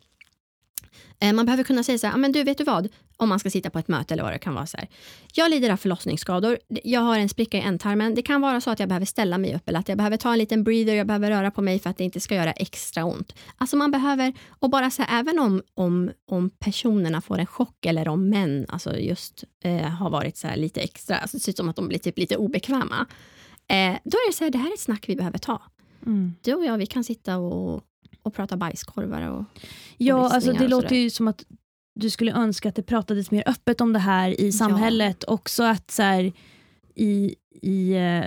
Eh, 1.19 1.33
man 1.33 1.45
behöver 1.45 1.63
kunna 1.63 1.83
säga 1.83 1.97
så 1.97 2.07
här, 2.07 2.17
men 2.17 2.31
du 2.31 2.43
vet 2.43 2.57
du 2.57 2.63
vad, 2.63 2.87
om 3.17 3.29
man 3.29 3.39
ska 3.39 3.49
sitta 3.49 3.69
på 3.69 3.79
ett 3.79 3.87
möte 3.87 4.13
eller 4.13 4.23
vad 4.23 4.33
det 4.33 4.39
kan 4.39 4.53
vara 4.53 4.65
så 4.65 4.77
här. 4.77 4.87
Jag 5.33 5.51
lider 5.51 5.69
av 5.69 5.77
förlossningsskador, 5.77 6.57
jag 6.67 7.01
har 7.01 7.19
en 7.19 7.29
spricka 7.29 7.57
i 7.57 7.61
ändtarmen. 7.61 8.15
Det 8.15 8.21
kan 8.21 8.41
vara 8.41 8.61
så 8.61 8.69
att 8.69 8.79
jag 8.79 8.89
behöver 8.89 9.05
ställa 9.05 9.37
mig 9.37 9.55
upp 9.55 9.69
eller 9.69 9.79
att 9.79 9.89
jag 9.89 9.97
behöver 9.97 10.17
ta 10.17 10.31
en 10.31 10.39
liten 10.39 10.63
breather, 10.63 10.93
jag 10.93 11.07
behöver 11.07 11.29
röra 11.29 11.51
på 11.51 11.61
mig 11.61 11.79
för 11.79 11.89
att 11.89 11.97
det 11.97 12.03
inte 12.03 12.19
ska 12.19 12.35
göra 12.35 12.51
extra 12.51 13.05
ont. 13.05 13.35
Alltså 13.57 13.75
man 13.75 13.91
behöver, 13.91 14.33
och 14.49 14.69
bara 14.69 14.91
så 14.91 15.01
här, 15.01 15.19
även 15.19 15.39
om, 15.39 15.61
om, 15.73 16.11
om 16.27 16.49
personerna 16.49 17.21
får 17.21 17.37
en 17.37 17.45
chock 17.45 17.85
eller 17.85 18.07
om 18.07 18.29
män 18.29 18.65
alltså 18.69 18.97
just 18.97 19.43
eh, 19.63 19.81
har 19.81 20.09
varit 20.09 20.37
så 20.37 20.47
lite 20.55 20.81
extra, 20.81 21.17
alltså 21.17 21.37
det 21.37 21.43
ser 21.43 21.51
ut 21.51 21.57
som 21.57 21.69
att 21.69 21.75
de 21.75 21.87
blir 21.87 21.99
typ 21.99 22.17
lite 22.17 22.37
obekväma. 22.37 23.05
Eh, 23.67 23.97
då 24.03 24.17
är 24.17 24.29
det 24.29 24.35
så 24.35 24.43
här, 24.43 24.51
det 24.51 24.57
här 24.57 24.69
är 24.69 24.73
ett 24.73 24.79
snack 24.79 25.09
vi 25.09 25.15
behöver 25.15 25.37
ta. 25.37 25.61
Mm. 26.05 26.35
Du 26.41 26.53
och 26.53 26.65
jag, 26.65 26.77
vi 26.77 26.85
kan 26.85 27.03
sitta 27.03 27.37
och, 27.37 27.83
och 28.23 28.33
prata 28.33 28.57
bajskorvar 28.57 29.29
och 29.29 29.45
Ja, 29.99 30.29
alltså 30.29 30.53
det 30.53 30.67
låter 30.67 30.95
ju 30.95 31.09
som 31.09 31.27
att 31.27 31.45
du 31.95 32.09
skulle 32.09 32.33
önska 32.33 32.69
att 32.69 32.75
det 32.75 32.83
pratades 32.83 33.31
mer 33.31 33.43
öppet 33.45 33.81
om 33.81 33.93
det 33.93 33.99
här 33.99 34.41
i 34.41 34.51
samhället. 34.51 35.23
Ja. 35.27 35.33
Också 35.33 35.63
att 35.63 35.91
så 35.91 36.03
här, 36.03 36.31
i, 36.95 37.35
i, 37.61 37.93
eh, 37.93 38.23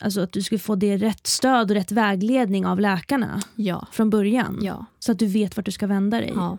alltså 0.00 0.20
att 0.20 0.32
du 0.32 0.42
skulle 0.42 0.58
få 0.58 0.74
det 0.74 0.96
rätt 0.96 1.26
stöd 1.26 1.70
och 1.70 1.76
rätt 1.76 1.92
vägledning 1.92 2.66
av 2.66 2.80
läkarna 2.80 3.42
ja. 3.56 3.86
från 3.92 4.10
början. 4.10 4.58
Ja. 4.62 4.86
Så 4.98 5.12
att 5.12 5.18
du 5.18 5.26
vet 5.26 5.56
vart 5.56 5.66
du 5.66 5.72
ska 5.72 5.86
vända 5.86 6.20
dig. 6.20 6.32
Ja. 6.34 6.58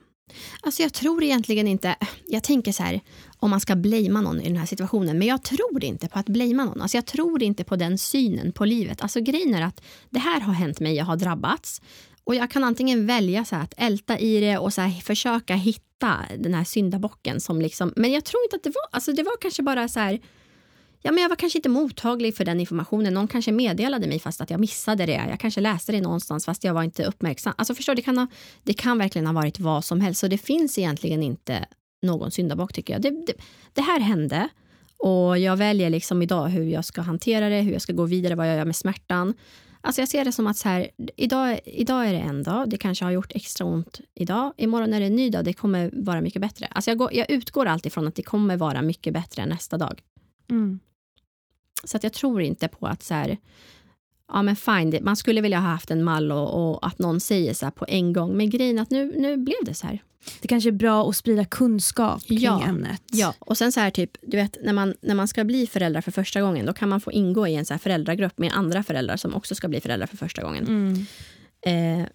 Alltså 0.62 0.82
jag 0.82 0.94
tror 0.94 1.24
egentligen 1.24 1.68
inte, 1.68 1.96
jag 2.28 2.44
tänker 2.44 2.72
så 2.72 2.84
här, 2.84 3.02
om 3.38 3.50
man 3.50 3.60
ska 3.60 3.76
blamea 3.76 4.22
någon 4.22 4.42
i 4.42 4.48
den 4.48 4.58
här 4.58 4.66
situationen, 4.66 5.18
men 5.18 5.28
jag 5.28 5.44
tror 5.44 5.84
inte 5.84 6.08
på 6.08 6.20
att 6.20 6.26
blamea 6.26 6.66
någon. 6.66 6.82
Alltså 6.82 6.98
jag 6.98 7.06
tror 7.06 7.44
inte 7.44 7.64
på 7.64 7.76
den 7.76 7.98
synen 7.98 8.52
på 8.52 8.66
livet. 8.66 9.02
Alltså 9.02 9.22
grejen 9.22 9.54
är 9.54 9.62
att 9.62 9.82
det 10.10 10.20
här 10.20 10.40
har 10.40 10.54
hänt 10.54 10.80
mig, 10.80 10.96
jag 10.96 11.06
har 11.06 11.16
drabbats. 11.16 11.82
Och 12.24 12.36
jag 12.36 12.52
kan 12.52 12.64
antingen 12.64 13.06
välja 13.06 13.46
så 13.46 13.56
att 13.56 13.74
älta 13.78 14.20
i 14.20 14.40
det 14.40 14.58
och 14.58 14.74
så 14.74 14.82
här, 14.82 15.02
försöka 15.02 15.56
hitta 15.56 16.20
den 16.38 16.54
här 16.54 16.64
syndabocken 16.64 17.40
som 17.40 17.62
liksom, 17.62 17.94
men 17.96 18.12
jag 18.12 18.26
tror 18.26 18.44
inte 18.44 18.56
att 18.56 18.64
det 18.64 18.70
var, 18.70 18.84
alltså 18.92 19.14
det 19.14 19.24
var 19.24 19.34
kanske 19.42 19.64
bara 19.64 19.88
så 19.88 20.00
här, 20.00 20.20
ja 21.02 21.12
men 21.12 21.22
jag 21.22 21.30
var 21.30 21.36
kanske 21.36 21.58
inte 21.60 21.70
mottaglig 21.70 22.36
för 22.36 22.46
den 22.46 22.60
informationen. 22.60 23.14
Någon 23.14 23.28
kanske 23.28 23.52
meddelade 23.52 24.08
mig 24.08 24.20
fast 24.20 24.42
att 24.42 24.50
jag 24.50 24.60
missade 24.60 25.06
det. 25.06 25.26
Jag 25.30 25.40
kanske 25.40 25.62
läste 25.62 25.92
det 25.92 26.02
någonstans 26.02 26.46
fast 26.46 26.64
jag 26.64 26.74
var 26.74 26.84
inte 26.84 27.06
uppmärksam. 27.06 27.54
Alltså 27.58 27.76
förstår, 27.76 27.96
det 27.96 28.02
kan, 28.02 28.18
ha, 28.18 28.28
det 28.64 28.74
kan 28.74 28.98
verkligen 28.98 29.26
ha 29.26 29.34
varit 29.34 29.60
vad 29.60 29.86
som 29.86 30.02
helst. 30.02 30.20
Så 30.20 30.28
det 30.28 30.38
finns 30.38 30.78
egentligen 30.78 31.24
inte 31.24 31.66
någon 32.02 32.32
syndabock 32.32 32.74
tycker 32.74 32.94
jag. 32.94 33.02
Det, 33.02 33.10
det, 33.10 33.34
det 33.74 33.82
här 33.82 34.00
hände 34.00 34.50
och 34.98 35.40
jag 35.40 35.58
väljer 35.58 35.90
liksom 35.90 36.22
idag 36.22 36.48
hur 36.48 36.64
jag 36.64 36.86
ska 36.86 37.02
hantera 37.02 37.50
det, 37.50 37.62
hur 37.62 37.74
jag 37.74 37.82
ska 37.82 37.94
gå 37.94 38.06
vidare, 38.06 38.36
vad 38.36 38.50
jag 38.50 38.58
gör 38.58 38.66
med 38.66 38.76
smärtan. 38.76 39.34
Alltså 39.86 40.02
jag 40.02 40.10
ser 40.10 40.26
det 40.26 40.32
som 40.32 40.48
att 40.48 40.58
så 40.58 40.70
här, 40.70 40.90
idag, 41.16 41.60
idag 41.66 42.08
är 42.08 42.14
det 42.14 42.20
en 42.20 42.44
dag, 42.44 42.70
det 42.70 42.78
kanske 42.78 43.06
har 43.06 43.12
gjort 43.12 43.32
extra 43.36 43.66
ont 43.66 44.02
idag. 44.14 44.54
Imorgon 44.58 44.94
är 44.94 45.00
det 45.00 45.06
en 45.06 45.16
ny 45.16 45.30
dag, 45.30 45.46
det 45.46 45.54
kommer 45.54 45.90
vara 45.94 46.22
mycket 46.22 46.42
bättre. 46.42 46.66
Alltså 46.66 46.92
jag, 46.92 46.98
går, 46.98 47.14
jag 47.14 47.32
utgår 47.32 47.66
alltid 47.66 47.94
från 47.94 48.08
att 48.08 48.16
det 48.16 48.24
kommer 48.24 48.58
vara 48.58 48.82
mycket 48.82 49.14
bättre 49.14 49.46
nästa 49.46 49.78
dag. 49.78 50.02
Mm. 50.50 50.80
Så 51.84 51.98
att 51.98 52.04
jag 52.04 52.14
tror 52.14 52.42
inte 52.42 52.68
på 52.68 52.88
att 52.88 53.04
så 53.04 53.14
här, 53.14 53.38
ja 54.34 54.42
men 54.42 54.56
fine, 54.56 55.00
man 55.02 55.16
skulle 55.16 55.42
vilja 55.42 55.60
ha 55.60 55.68
haft 55.68 55.92
en 55.92 56.04
mall 56.04 56.32
och, 56.32 56.72
och 56.72 56.88
att 56.88 57.00
någon 57.00 57.20
säger 57.20 57.54
så 57.54 57.72
på 57.72 57.86
en 57.88 58.14
gång. 58.14 58.38
Men 58.38 58.50
grejen 58.50 58.80
att 58.80 58.90
nu, 58.90 59.14
nu 59.18 59.38
blev 59.38 59.58
det 59.66 59.74
så 59.74 59.88
här. 59.88 60.02
Det 60.42 60.48
kanske 60.48 60.70
är 60.70 60.72
bra 60.72 61.10
att 61.10 61.16
sprida 61.16 61.46
kunskap 61.46 62.24
kring 62.24 62.40
ja, 62.40 62.64
ämnet. 62.64 63.02
Ja, 63.12 63.34
och 63.40 63.58
sen 63.58 63.72
så 63.72 63.80
här 63.80 63.90
typ, 63.90 64.12
du 64.22 64.38
vet 64.38 64.58
när 64.64 64.74
man, 64.74 64.94
när 65.02 65.16
man 65.16 65.28
ska 65.28 65.44
bli 65.44 65.68
förälder 65.68 66.02
för 66.02 66.12
första 66.12 66.42
gången, 66.42 66.66
då 66.66 66.74
kan 66.74 66.90
man 66.90 67.02
få 67.02 67.12
ingå 67.12 67.48
i 67.48 67.56
en 67.56 67.66
så 67.66 67.74
här 67.74 67.80
föräldragrupp 67.80 68.38
med 68.38 68.52
andra 68.54 68.84
föräldrar 68.84 69.18
som 69.18 69.36
också 69.36 69.56
ska 69.56 69.68
bli 69.68 69.82
föräldrar 69.82 70.08
för 70.08 70.18
första 70.18 70.44
gången. 70.44 70.68
Mm. 70.68 71.06
Eh, 72.02 72.08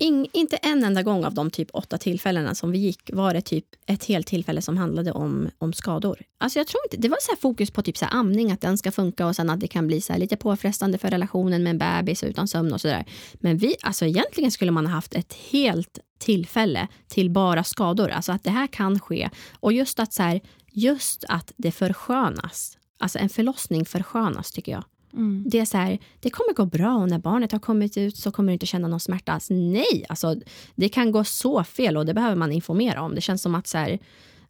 in, 0.00 0.26
inte 0.32 0.56
en 0.56 0.84
enda 0.84 1.02
gång 1.02 1.24
av 1.24 1.34
de 1.34 1.50
typ 1.50 1.68
åtta 1.72 1.98
tillfällena 1.98 2.54
som 2.54 2.70
vi 2.70 2.78
gick 2.78 3.10
var 3.12 3.34
det 3.34 3.40
typ 3.40 3.64
ett 3.86 4.04
helt 4.04 4.26
tillfälle 4.26 4.62
som 4.62 4.76
handlade 4.76 5.12
om, 5.12 5.48
om 5.58 5.72
skador. 5.72 6.22
Alltså 6.38 6.58
jag 6.58 6.66
tror 6.66 6.80
inte, 6.86 6.96
det 6.96 7.08
var 7.08 7.18
så 7.20 7.36
fokus 7.40 7.70
på 7.70 7.82
typ 7.82 7.96
så 7.96 8.06
amning, 8.06 8.52
att 8.52 8.60
den 8.60 8.78
ska 8.78 8.92
funka 8.92 9.26
och 9.26 9.36
sen 9.36 9.50
att 9.50 9.60
det 9.60 9.68
kan 9.68 9.86
bli 9.86 10.00
så 10.00 10.16
lite 10.16 10.36
påfrestande 10.36 10.98
för 10.98 11.10
relationen 11.10 11.62
med 11.62 11.70
en 11.70 11.78
bebis 11.78 12.24
utan 12.24 12.48
sömn 12.48 12.72
och 12.72 12.80
sådär. 12.80 13.04
Men 13.34 13.56
vi, 13.58 13.76
alltså 13.82 14.06
egentligen 14.06 14.50
skulle 14.50 14.70
man 14.70 14.86
ha 14.86 14.92
haft 14.92 15.14
ett 15.14 15.32
helt 15.50 15.98
tillfälle 16.18 16.88
till 17.08 17.30
bara 17.30 17.64
skador. 17.64 18.08
Alltså 18.08 18.32
att 18.32 18.44
det 18.44 18.50
här 18.50 18.66
kan 18.66 19.00
ske. 19.00 19.30
Och 19.60 19.72
just 19.72 20.00
att, 20.00 20.12
så 20.12 20.22
här, 20.22 20.40
just 20.72 21.24
att 21.28 21.52
det 21.56 21.72
förskönas. 21.72 22.78
Alltså 22.98 23.18
en 23.18 23.28
förlossning 23.28 23.84
förskönas 23.84 24.52
tycker 24.52 24.72
jag. 24.72 24.84
Mm. 25.12 25.44
Det 25.46 25.58
är 25.58 25.64
så 25.64 25.78
här, 25.78 25.98
det 26.20 26.30
kommer 26.30 26.54
gå 26.54 26.66
bra 26.66 26.96
och 26.96 27.08
när 27.08 27.18
barnet 27.18 27.52
har 27.52 27.58
kommit 27.58 27.96
ut 27.96 28.16
så 28.16 28.30
kommer 28.30 28.46
du 28.46 28.52
inte 28.52 28.66
känna 28.66 28.88
någon 28.88 29.00
smärta 29.00 29.32
alls. 29.32 29.50
Nej, 29.50 30.04
alltså, 30.08 30.36
det 30.74 30.88
kan 30.88 31.12
gå 31.12 31.24
så 31.24 31.64
fel 31.64 31.96
och 31.96 32.06
det 32.06 32.14
behöver 32.14 32.36
man 32.36 32.52
informera 32.52 33.02
om. 33.02 33.14
Det 33.14 33.20
känns 33.20 33.42
som 33.42 33.54
att 33.54 33.66
så, 33.66 33.78
här, 33.78 33.98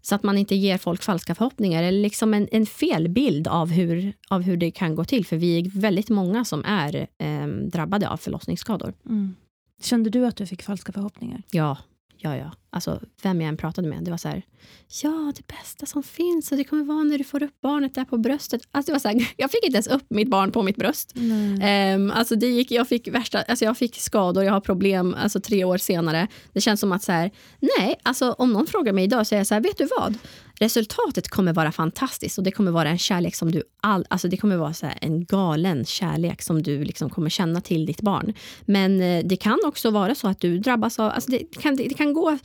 så 0.00 0.14
att 0.14 0.22
man 0.22 0.38
inte 0.38 0.54
ger 0.54 0.78
folk 0.78 1.02
falska 1.02 1.34
förhoppningar 1.34 1.82
eller 1.82 2.02
liksom 2.02 2.34
en, 2.34 2.48
en 2.52 2.66
fel 2.66 3.08
bild 3.08 3.48
av 3.48 3.70
hur, 3.70 4.12
av 4.28 4.42
hur 4.42 4.56
det 4.56 4.70
kan 4.70 4.94
gå 4.94 5.04
till. 5.04 5.26
För 5.26 5.36
vi 5.36 5.58
är 5.58 5.80
väldigt 5.80 6.08
många 6.08 6.44
som 6.44 6.64
är 6.64 7.06
eh, 7.18 7.46
drabbade 7.46 8.08
av 8.08 8.16
förlossningsskador. 8.16 8.94
Mm. 9.06 9.34
Kände 9.82 10.10
du 10.10 10.26
att 10.26 10.36
du 10.36 10.46
fick 10.46 10.62
falska 10.62 10.92
förhoppningar? 10.92 11.42
Ja, 11.50 11.78
ja, 12.16 12.36
ja. 12.36 12.50
Alltså, 12.72 13.00
vem 13.22 13.40
jag 13.40 13.48
än 13.48 13.56
pratade 13.56 13.88
med, 13.88 14.04
det 14.04 14.10
var 14.10 14.18
så 14.18 14.28
här, 14.28 14.42
ja, 15.02 15.32
det 15.36 15.46
bästa 15.46 15.86
som 15.86 16.02
finns 16.02 16.52
och 16.52 16.58
det 16.58 16.64
kommer 16.64 16.84
vara 16.84 17.04
när 17.04 17.18
du 17.18 17.24
får 17.24 17.42
upp 17.42 17.60
barnet 17.60 17.94
där 17.94 18.04
på 18.04 18.18
bröstet. 18.18 18.62
Alltså, 18.70 18.90
det 18.90 18.94
var 18.94 19.00
så 19.00 19.08
här, 19.08 19.32
jag 19.36 19.50
fick 19.50 19.64
inte 19.64 19.76
ens 19.76 19.86
upp 19.86 20.04
mitt 20.08 20.30
barn 20.30 20.52
på 20.52 20.62
mitt 20.62 20.76
bröst. 20.76 21.12
Um, 21.16 22.10
alltså, 22.10 22.36
det 22.36 22.46
gick, 22.46 22.70
jag, 22.70 22.88
fick 22.88 23.08
värsta, 23.08 23.42
alltså, 23.42 23.64
jag 23.64 23.76
fick 23.78 23.96
skador, 23.96 24.44
jag 24.44 24.52
har 24.52 24.60
problem 24.60 25.16
alltså, 25.18 25.40
tre 25.40 25.64
år 25.64 25.78
senare. 25.78 26.28
Det 26.52 26.60
känns 26.60 26.80
som 26.80 26.92
att 26.92 27.02
så 27.02 27.12
här, 27.12 27.30
nej, 27.78 27.96
alltså, 28.02 28.32
om 28.32 28.52
någon 28.52 28.66
frågar 28.66 28.92
mig 28.92 29.04
idag 29.04 29.26
så 29.26 29.34
är 29.34 29.38
jag 29.38 29.46
så 29.46 29.54
här, 29.54 29.60
vet 29.60 29.78
du 29.78 29.88
vad? 29.98 30.18
Resultatet 30.60 31.28
kommer 31.28 31.52
vara 31.52 31.72
fantastiskt 31.72 32.38
och 32.38 32.44
det 32.44 32.50
kommer 32.50 32.70
vara 32.70 32.88
en 32.88 32.98
kärlek 32.98 33.34
som 33.34 33.52
du 33.52 33.62
all, 33.82 34.06
alltså 34.10 34.28
det 34.28 34.36
kommer 34.36 34.56
vara 34.56 34.74
så 34.74 34.86
en 35.00 35.24
galen 35.24 35.84
kärlek 35.84 36.42
som 36.42 36.62
du 36.62 36.84
liksom 36.84 37.10
kommer 37.10 37.30
känna 37.30 37.60
till 37.60 37.86
ditt 37.86 38.00
barn. 38.00 38.34
Men 38.60 39.00
eh, 39.00 39.24
det 39.24 39.36
kan 39.36 39.58
också 39.66 39.90
vara 39.90 40.14
så 40.14 40.28
att 40.28 40.40
du 40.40 40.58
drabbas 40.58 40.98
av, 40.98 41.10
alltså 41.10 41.30
det 41.30 41.38
kan, 41.38 41.76
det, 41.76 41.88
det 41.88 41.94
kan 41.94 42.12
gå 42.12 42.38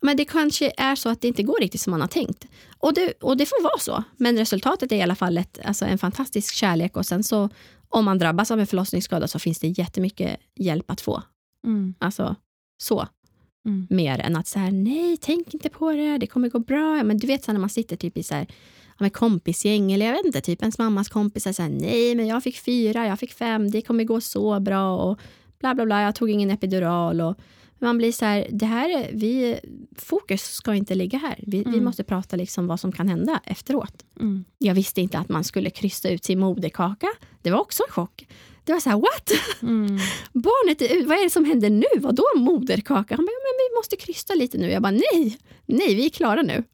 men 0.00 0.16
det 0.16 0.24
kanske 0.24 0.72
är 0.76 0.94
så 0.94 1.08
att 1.08 1.20
det 1.20 1.28
inte 1.28 1.42
går 1.42 1.60
riktigt 1.60 1.80
som 1.80 1.90
man 1.90 2.00
har 2.00 2.08
tänkt. 2.08 2.46
Och 2.78 2.94
det, 2.94 3.12
och 3.22 3.36
det 3.36 3.46
får 3.46 3.62
vara 3.62 3.78
så. 3.78 4.04
Men 4.16 4.38
resultatet 4.38 4.92
är 4.92 4.96
i 4.96 5.02
alla 5.02 5.14
fall 5.14 5.38
ett, 5.38 5.58
alltså 5.64 5.84
en 5.84 5.98
fantastisk 5.98 6.54
kärlek. 6.54 6.96
Och 6.96 7.06
sen 7.06 7.24
så 7.24 7.48
om 7.88 8.04
man 8.04 8.18
drabbas 8.18 8.50
av 8.50 8.60
en 8.60 8.66
förlossningsskada 8.66 9.28
så 9.28 9.38
finns 9.38 9.58
det 9.58 9.68
jättemycket 9.68 10.40
hjälp 10.54 10.90
att 10.90 11.00
få. 11.00 11.22
Mm. 11.66 11.94
Alltså 11.98 12.36
så. 12.82 13.08
Mm. 13.66 13.86
Mer 13.90 14.18
än 14.18 14.36
att 14.36 14.46
så 14.46 14.58
här, 14.58 14.70
nej, 14.70 15.16
tänk 15.16 15.54
inte 15.54 15.68
på 15.68 15.92
det, 15.92 16.18
det 16.18 16.26
kommer 16.26 16.48
gå 16.48 16.58
bra. 16.58 17.02
Men 17.04 17.18
du 17.18 17.26
vet 17.26 17.44
så 17.44 17.52
när 17.52 17.60
man 17.60 17.70
sitter 17.70 17.96
typ 17.96 18.16
i 18.16 18.22
så 18.22 18.34
här, 18.34 18.46
med 18.98 19.12
kompisgäng 19.12 19.92
eller 19.92 20.06
jag 20.06 20.12
vet 20.12 20.24
inte, 20.24 20.40
typ 20.40 20.62
ens 20.62 20.78
mammas 20.78 21.08
kompisar 21.08 21.52
säger 21.52 21.70
nej, 21.70 22.14
men 22.14 22.26
jag 22.26 22.42
fick 22.42 22.58
fyra, 22.58 23.06
jag 23.06 23.18
fick 23.18 23.32
fem, 23.32 23.70
det 23.70 23.82
kommer 23.82 24.04
gå 24.04 24.20
så 24.20 24.60
bra 24.60 24.96
och 24.96 25.20
bla 25.58 25.74
bla 25.74 25.84
bla, 25.86 26.02
jag 26.02 26.14
tog 26.14 26.30
ingen 26.30 26.50
epidural 26.50 27.20
och 27.20 27.36
man 27.78 27.98
blir 27.98 28.12
så 28.12 28.24
här, 28.24 28.46
det 28.50 28.66
här 28.66 29.10
vi, 29.12 29.60
fokus 29.96 30.42
ska 30.42 30.74
inte 30.74 30.94
ligga 30.94 31.18
här. 31.18 31.40
Vi, 31.46 31.58
mm. 31.58 31.72
vi 31.72 31.80
måste 31.80 32.04
prata 32.04 32.36
liksom 32.36 32.66
vad 32.66 32.80
som 32.80 32.92
kan 32.92 33.08
hända 33.08 33.40
efteråt. 33.44 34.04
Mm. 34.20 34.44
Jag 34.58 34.74
visste 34.74 35.00
inte 35.00 35.18
att 35.18 35.28
man 35.28 35.44
skulle 35.44 35.70
krysta 35.70 36.08
ut 36.08 36.24
sin 36.24 36.38
moderkaka. 36.38 37.08
Det 37.42 37.50
var 37.50 37.60
också 37.60 37.82
en 37.88 37.92
chock. 37.92 38.26
Det 38.64 38.72
var 38.72 38.80
så 38.80 38.90
här, 38.90 38.96
what? 38.96 39.30
Mm. 39.62 39.98
Barnet 40.32 40.82
är 40.82 40.96
ut, 40.96 41.06
vad 41.06 41.18
är 41.18 41.24
det 41.24 41.30
som 41.30 41.44
händer 41.44 41.70
nu? 41.70 42.00
Vadå 42.00 42.24
moderkaka? 42.36 43.16
Han 43.16 43.26
bara, 43.26 43.32
ja, 43.32 43.40
men 43.42 43.70
vi 43.70 43.78
måste 43.78 43.96
krysta 43.96 44.34
lite 44.34 44.58
nu. 44.58 44.70
Jag 44.70 44.82
bara, 44.82 44.90
nej, 45.12 45.38
nej, 45.66 45.94
vi 45.94 46.06
är 46.06 46.10
klara 46.10 46.42
nu. 46.42 46.64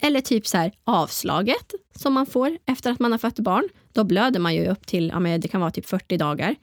Eller 0.00 0.20
typ 0.20 0.46
så 0.46 0.56
här, 0.56 0.72
avslaget 0.84 1.74
som 1.96 2.12
man 2.12 2.26
får 2.26 2.58
efter 2.66 2.90
att 2.90 2.98
man 2.98 3.12
har 3.12 3.18
fött 3.18 3.38
barn. 3.38 3.68
Då 3.92 4.04
blöder 4.04 4.40
man 4.40 4.54
ju 4.54 4.68
upp 4.68 4.86
till, 4.86 5.08
ja, 5.08 5.20
men 5.20 5.40
det 5.40 5.48
kan 5.48 5.60
vara 5.60 5.70
typ 5.70 5.86
40 5.86 6.16
dagar. 6.16 6.54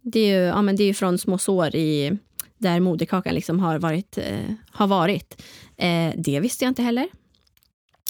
Det 0.00 0.20
är 0.20 0.40
ju, 0.40 0.46
ja, 0.46 0.62
men 0.62 0.76
det 0.76 0.84
är 0.84 0.94
från 0.94 1.18
små 1.18 1.38
sår 1.38 1.76
i, 1.76 2.18
där 2.58 2.80
moderkakan 2.80 3.34
liksom 3.34 3.60
har 3.60 3.78
varit. 3.78 4.18
Eh, 4.18 4.50
har 4.70 4.86
varit. 4.86 5.42
Eh, 5.76 6.12
det 6.16 6.40
visste 6.40 6.64
jag 6.64 6.70
inte 6.70 6.82
heller. 6.82 7.08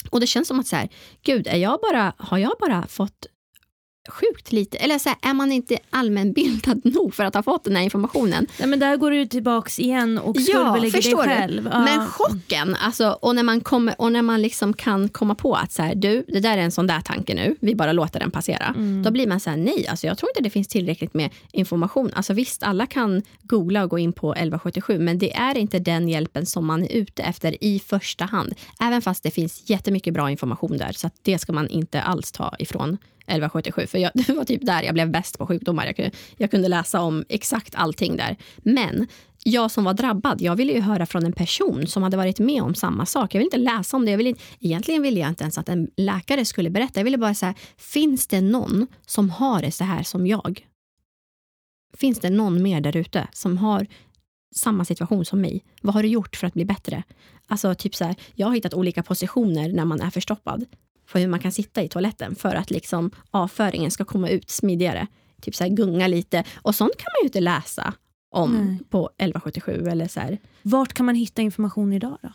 Och 0.09 0.19
det 0.19 0.27
känns 0.27 0.47
som 0.47 0.59
att 0.59 0.67
så 0.67 0.75
här, 0.75 0.89
gud, 1.23 1.47
är 1.47 1.57
jag 1.57 1.79
bara, 1.81 2.13
har 2.17 2.37
jag 2.37 2.53
bara 2.59 2.87
fått 2.87 3.25
sjukt 4.07 4.51
lite, 4.51 4.77
eller 4.77 4.99
så 4.99 5.09
här, 5.09 5.17
är 5.21 5.33
man 5.33 5.51
inte 5.51 5.77
allmänbildad 5.89 6.81
nog 6.93 7.13
för 7.13 7.23
att 7.23 7.35
ha 7.35 7.43
fått 7.43 7.63
den 7.63 7.75
här 7.75 7.83
informationen? 7.83 8.47
Nej, 8.59 8.67
men 8.67 8.79
där 8.79 8.97
går 8.97 9.11
du 9.11 9.25
tillbaks 9.25 9.79
igen 9.79 10.17
och 10.17 10.41
skuldbelägger 10.41 10.81
dig 10.81 10.91
förstår 10.91 11.23
du? 11.23 11.29
själv. 11.29 11.69
Ja. 11.71 11.79
Men 11.79 12.07
chocken, 12.07 12.75
alltså, 12.75 13.17
och 13.21 13.35
när 13.35 13.43
man, 13.43 13.61
kommer, 13.61 14.01
och 14.01 14.11
när 14.11 14.21
man 14.21 14.41
liksom 14.41 14.73
kan 14.73 15.09
komma 15.09 15.35
på 15.35 15.55
att 15.55 15.71
så 15.71 15.81
här, 15.81 15.95
du, 15.95 16.25
det 16.27 16.39
där 16.39 16.57
är 16.57 16.61
en 16.61 16.71
sån 16.71 16.87
där 16.87 17.01
tanke 17.01 17.33
nu, 17.33 17.55
vi 17.59 17.75
bara 17.75 17.91
låter 17.91 18.19
den 18.19 18.31
passera. 18.31 18.65
Mm. 18.65 19.03
Då 19.03 19.11
blir 19.11 19.27
man 19.27 19.39
så 19.39 19.49
här, 19.49 19.57
nej, 19.57 19.87
alltså, 19.87 20.07
jag 20.07 20.17
tror 20.17 20.29
inte 20.29 20.43
det 20.43 20.49
finns 20.49 20.67
tillräckligt 20.67 21.13
med 21.13 21.29
information. 21.51 22.11
Alltså, 22.13 22.33
visst, 22.33 22.63
alla 22.63 22.85
kan 22.85 23.21
googla 23.41 23.83
och 23.83 23.89
gå 23.89 23.99
in 23.99 24.13
på 24.13 24.31
1177, 24.31 24.99
men 24.99 25.19
det 25.19 25.35
är 25.35 25.57
inte 25.57 25.79
den 25.79 26.09
hjälpen 26.09 26.45
som 26.45 26.65
man 26.65 26.83
är 26.83 26.91
ute 26.91 27.23
efter 27.23 27.63
i 27.63 27.79
första 27.79 28.25
hand. 28.25 28.53
Även 28.79 29.01
fast 29.01 29.23
det 29.23 29.31
finns 29.31 29.69
jättemycket 29.69 30.13
bra 30.13 30.31
information 30.31 30.77
där, 30.77 30.91
så 30.91 31.09
det 31.21 31.39
ska 31.39 31.53
man 31.53 31.67
inte 31.67 32.01
alls 32.01 32.31
ta 32.31 32.55
ifrån 32.59 32.97
1177. 33.27 33.87
För 33.87 33.97
jag, 33.97 34.11
det 34.27 34.29
var 34.33 34.43
typ 34.45 34.65
där 34.65 34.83
jag 34.83 34.93
blev 34.93 35.11
bäst 35.11 35.37
på 35.37 35.47
sjukdomar. 35.47 35.85
Jag 35.85 35.95
kunde, 35.95 36.11
jag 36.37 36.51
kunde 36.51 36.67
läsa 36.67 37.01
om 37.01 37.25
exakt 37.29 37.75
allting 37.75 38.17
där. 38.17 38.35
Men 38.57 39.07
jag 39.43 39.71
som 39.71 39.83
var 39.83 39.93
drabbad, 39.93 40.41
jag 40.41 40.55
ville 40.55 40.73
ju 40.73 40.79
höra 40.81 41.05
från 41.05 41.25
en 41.25 41.33
person 41.33 41.87
som 41.87 42.03
hade 42.03 42.17
varit 42.17 42.39
med 42.39 42.61
om 42.63 42.75
samma 42.75 43.05
sak. 43.05 43.35
Jag 43.35 43.39
ville 43.39 43.45
inte 43.47 43.57
läsa 43.57 43.97
om 43.97 44.05
det. 44.05 44.11
Jag 44.11 44.17
ville, 44.17 44.29
inte- 44.29 44.43
egentligen 44.59 45.01
ville 45.01 45.19
jag 45.19 45.29
inte 45.29 45.43
ens 45.43 45.57
att 45.57 45.69
en 45.69 45.87
läkare 45.97 46.45
skulle 46.45 46.69
berätta. 46.69 46.99
Jag 46.99 47.03
ville 47.05 47.17
bara 47.17 47.35
säga, 47.35 47.53
finns 47.77 48.27
det 48.27 48.41
någon 48.41 48.87
som 49.05 49.29
har 49.29 49.61
det 49.61 49.71
så 49.71 49.83
här 49.83 50.03
som 50.03 50.27
jag? 50.27 50.67
Finns 51.97 52.19
det 52.19 52.29
någon 52.29 52.63
mer 52.63 52.81
där 52.81 52.97
ute 52.97 53.27
som 53.33 53.57
har 53.57 53.87
samma 54.55 54.85
situation 54.85 55.25
som 55.25 55.41
mig? 55.41 55.63
Vad 55.81 55.93
har 55.93 56.03
du 56.03 56.09
gjort 56.09 56.35
för 56.35 56.47
att 56.47 56.53
bli 56.53 56.65
bättre? 56.65 57.03
Alltså 57.47 57.75
typ 57.75 57.95
så 57.95 58.05
här, 58.05 58.15
jag 58.35 58.47
har 58.47 58.55
hittat 58.55 58.73
olika 58.73 59.03
positioner 59.03 59.69
när 59.73 59.85
man 59.85 60.01
är 60.01 60.09
förstoppad 60.09 60.65
för 61.05 61.19
hur 61.19 61.27
man 61.27 61.39
kan 61.39 61.51
sitta 61.51 61.83
i 61.83 61.87
toaletten 61.89 62.35
för 62.35 62.55
att 62.55 62.71
liksom 62.71 63.11
avföringen 63.31 63.91
ska 63.91 64.05
komma 64.05 64.29
ut 64.29 64.49
smidigare. 64.49 65.07
Typ 65.41 65.55
så 65.55 65.63
här 65.63 65.71
gunga 65.71 66.07
lite. 66.07 66.43
Och 66.55 66.75
sånt 66.75 66.97
kan 66.97 67.07
man 67.13 67.23
ju 67.23 67.27
inte 67.27 67.39
läsa 67.39 67.93
om 68.31 68.51
Nej. 68.51 68.79
på 68.89 69.05
1177 69.17 69.85
eller 69.91 70.07
så 70.07 70.19
här. 70.19 70.37
Vart 70.61 70.93
kan 70.93 71.05
man 71.05 71.15
hitta 71.15 71.41
information 71.41 71.93
idag 71.93 72.17
då? 72.21 72.29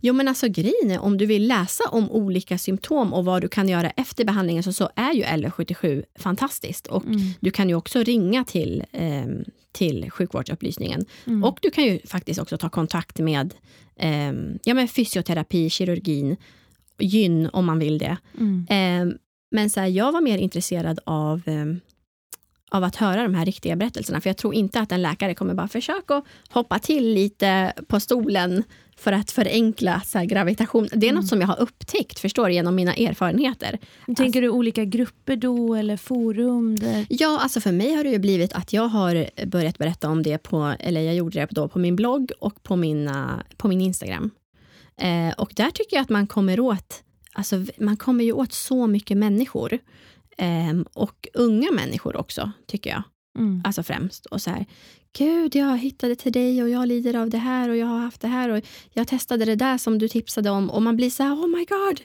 Jo 0.00 0.14
men 0.14 0.28
alltså 0.28 0.48
grejen 0.48 0.90
är 0.90 0.98
om 0.98 1.18
du 1.18 1.26
vill 1.26 1.48
läsa 1.48 1.84
om 1.90 2.10
olika 2.10 2.58
symptom 2.58 3.12
och 3.14 3.24
vad 3.24 3.42
du 3.42 3.48
kan 3.48 3.68
göra 3.68 3.90
efter 3.90 4.24
behandlingen 4.24 4.62
så, 4.62 4.72
så 4.72 4.90
är 4.96 5.12
ju 5.12 5.22
1177 5.22 6.04
fantastiskt. 6.18 6.86
Och 6.86 7.04
Mm. 7.04 7.20
du 7.40 7.50
kan 7.50 7.68
ju 7.68 7.74
också 7.74 8.02
ringa 8.02 8.44
till, 8.44 8.84
ehm, 8.92 9.44
till 9.72 10.10
sjukvårdsupplysningen. 10.10 11.04
Mm. 11.26 11.44
Och 11.44 11.58
du 11.62 11.70
kan 11.70 11.84
ju 11.84 11.98
faktiskt 12.06 12.40
också 12.40 12.58
ta 12.58 12.68
kontakt 12.68 13.18
med, 13.18 13.54
ehm, 13.96 14.58
ja, 14.64 14.74
med 14.74 14.90
fysioterapi, 14.90 15.70
kirurgin, 15.70 16.36
gyn 16.98 17.48
om 17.52 17.64
man 17.66 17.78
vill 17.78 17.98
det. 17.98 18.16
Mm. 18.38 18.66
Ehm, 18.70 19.14
men 19.50 19.70
så 19.70 19.80
här, 19.80 19.86
jag 19.86 20.12
var 20.12 20.20
mer 20.20 20.38
intresserad 20.38 21.00
av, 21.04 21.42
ehm, 21.46 21.80
av 22.70 22.84
att 22.84 22.96
höra 22.96 23.22
de 23.22 23.34
här 23.34 23.44
riktiga 23.44 23.76
berättelserna. 23.76 24.20
För 24.20 24.30
jag 24.30 24.36
tror 24.36 24.54
inte 24.54 24.80
att 24.80 24.92
en 24.92 25.02
läkare 25.02 25.34
kommer 25.34 25.54
bara 25.54 25.68
försöka 25.68 26.22
hoppa 26.50 26.78
till 26.78 27.14
lite 27.14 27.72
på 27.88 28.00
stolen 28.00 28.62
för 28.96 29.12
att 29.12 29.30
förenkla 29.30 30.00
så 30.04 30.18
här, 30.18 30.24
gravitation. 30.24 30.88
Det 30.92 31.06
är 31.06 31.10
Mm. 31.10 31.14
något 31.22 31.28
som 31.28 31.40
jag 31.40 31.48
har 31.48 31.60
upptäckt 31.60 32.18
förstår 32.18 32.50
genom 32.50 32.74
mina 32.74 32.94
erfarenheter. 32.94 33.78
Tänker 34.16 34.42
du 34.42 34.48
olika 34.48 34.84
grupper 34.84 35.36
då 35.36 35.74
eller 35.74 35.96
forum? 35.96 36.76
Där? 36.76 37.06
Ja, 37.08 37.38
alltså 37.42 37.60
för 37.60 37.72
mig 37.72 37.94
har 37.94 38.04
det 38.04 38.10
ju 38.10 38.18
blivit 38.18 38.52
att 38.52 38.72
jag 38.72 38.88
har 38.88 39.46
börjat 39.46 39.78
berätta 39.78 40.08
om 40.08 40.22
det 40.22 40.38
på, 40.38 40.74
eller 40.80 41.00
jag 41.00 41.14
gjorde 41.14 41.38
det 41.40 41.48
då 41.50 41.68
på 41.68 41.78
min 41.78 41.96
blogg 41.96 42.32
och 42.40 42.62
på, 42.62 42.76
mina, 42.76 43.42
på 43.56 43.68
min 43.68 43.80
Instagram. 43.80 44.30
Eh, 45.00 45.32
och 45.38 45.52
där 45.56 45.70
tycker 45.70 45.96
jag 45.96 46.02
att 46.02 46.08
man 46.08 46.26
kommer 46.26 46.60
åt, 46.60 47.02
alltså 47.32 47.64
man 47.78 47.96
kommer 47.96 48.24
ju 48.24 48.32
åt 48.32 48.52
så 48.52 48.86
mycket 48.86 49.16
människor. 49.16 49.78
Ehm, 50.38 50.84
och 50.92 51.28
unga 51.34 51.72
människor 51.72 52.16
också, 52.16 52.50
tycker 52.66 52.90
jag. 52.90 53.02
Mm. 53.38 53.62
Alltså 53.64 53.82
främst. 53.82 54.26
Och 54.26 54.42
så 54.42 54.50
här, 54.50 54.66
gud 55.18 55.54
jag 55.56 55.78
hittade 55.78 56.16
till 56.16 56.32
dig 56.32 56.62
och 56.62 56.68
jag 56.68 56.88
lider 56.88 57.14
av 57.16 57.30
det 57.30 57.38
här 57.38 57.68
och 57.68 57.76
jag 57.76 57.86
har 57.86 57.98
haft 57.98 58.20
det 58.20 58.28
här 58.28 58.48
och 58.48 58.60
jag 58.92 59.08
testade 59.08 59.44
det 59.44 59.54
där 59.56 59.78
som 59.78 59.98
du 59.98 60.08
tipsade 60.08 60.50
om 60.50 60.70
och 60.70 60.82
man 60.82 60.96
blir 60.96 61.10
så 61.10 61.22
här, 61.22 61.34
oh 61.34 61.46
my 61.48 61.64
god. 61.64 62.00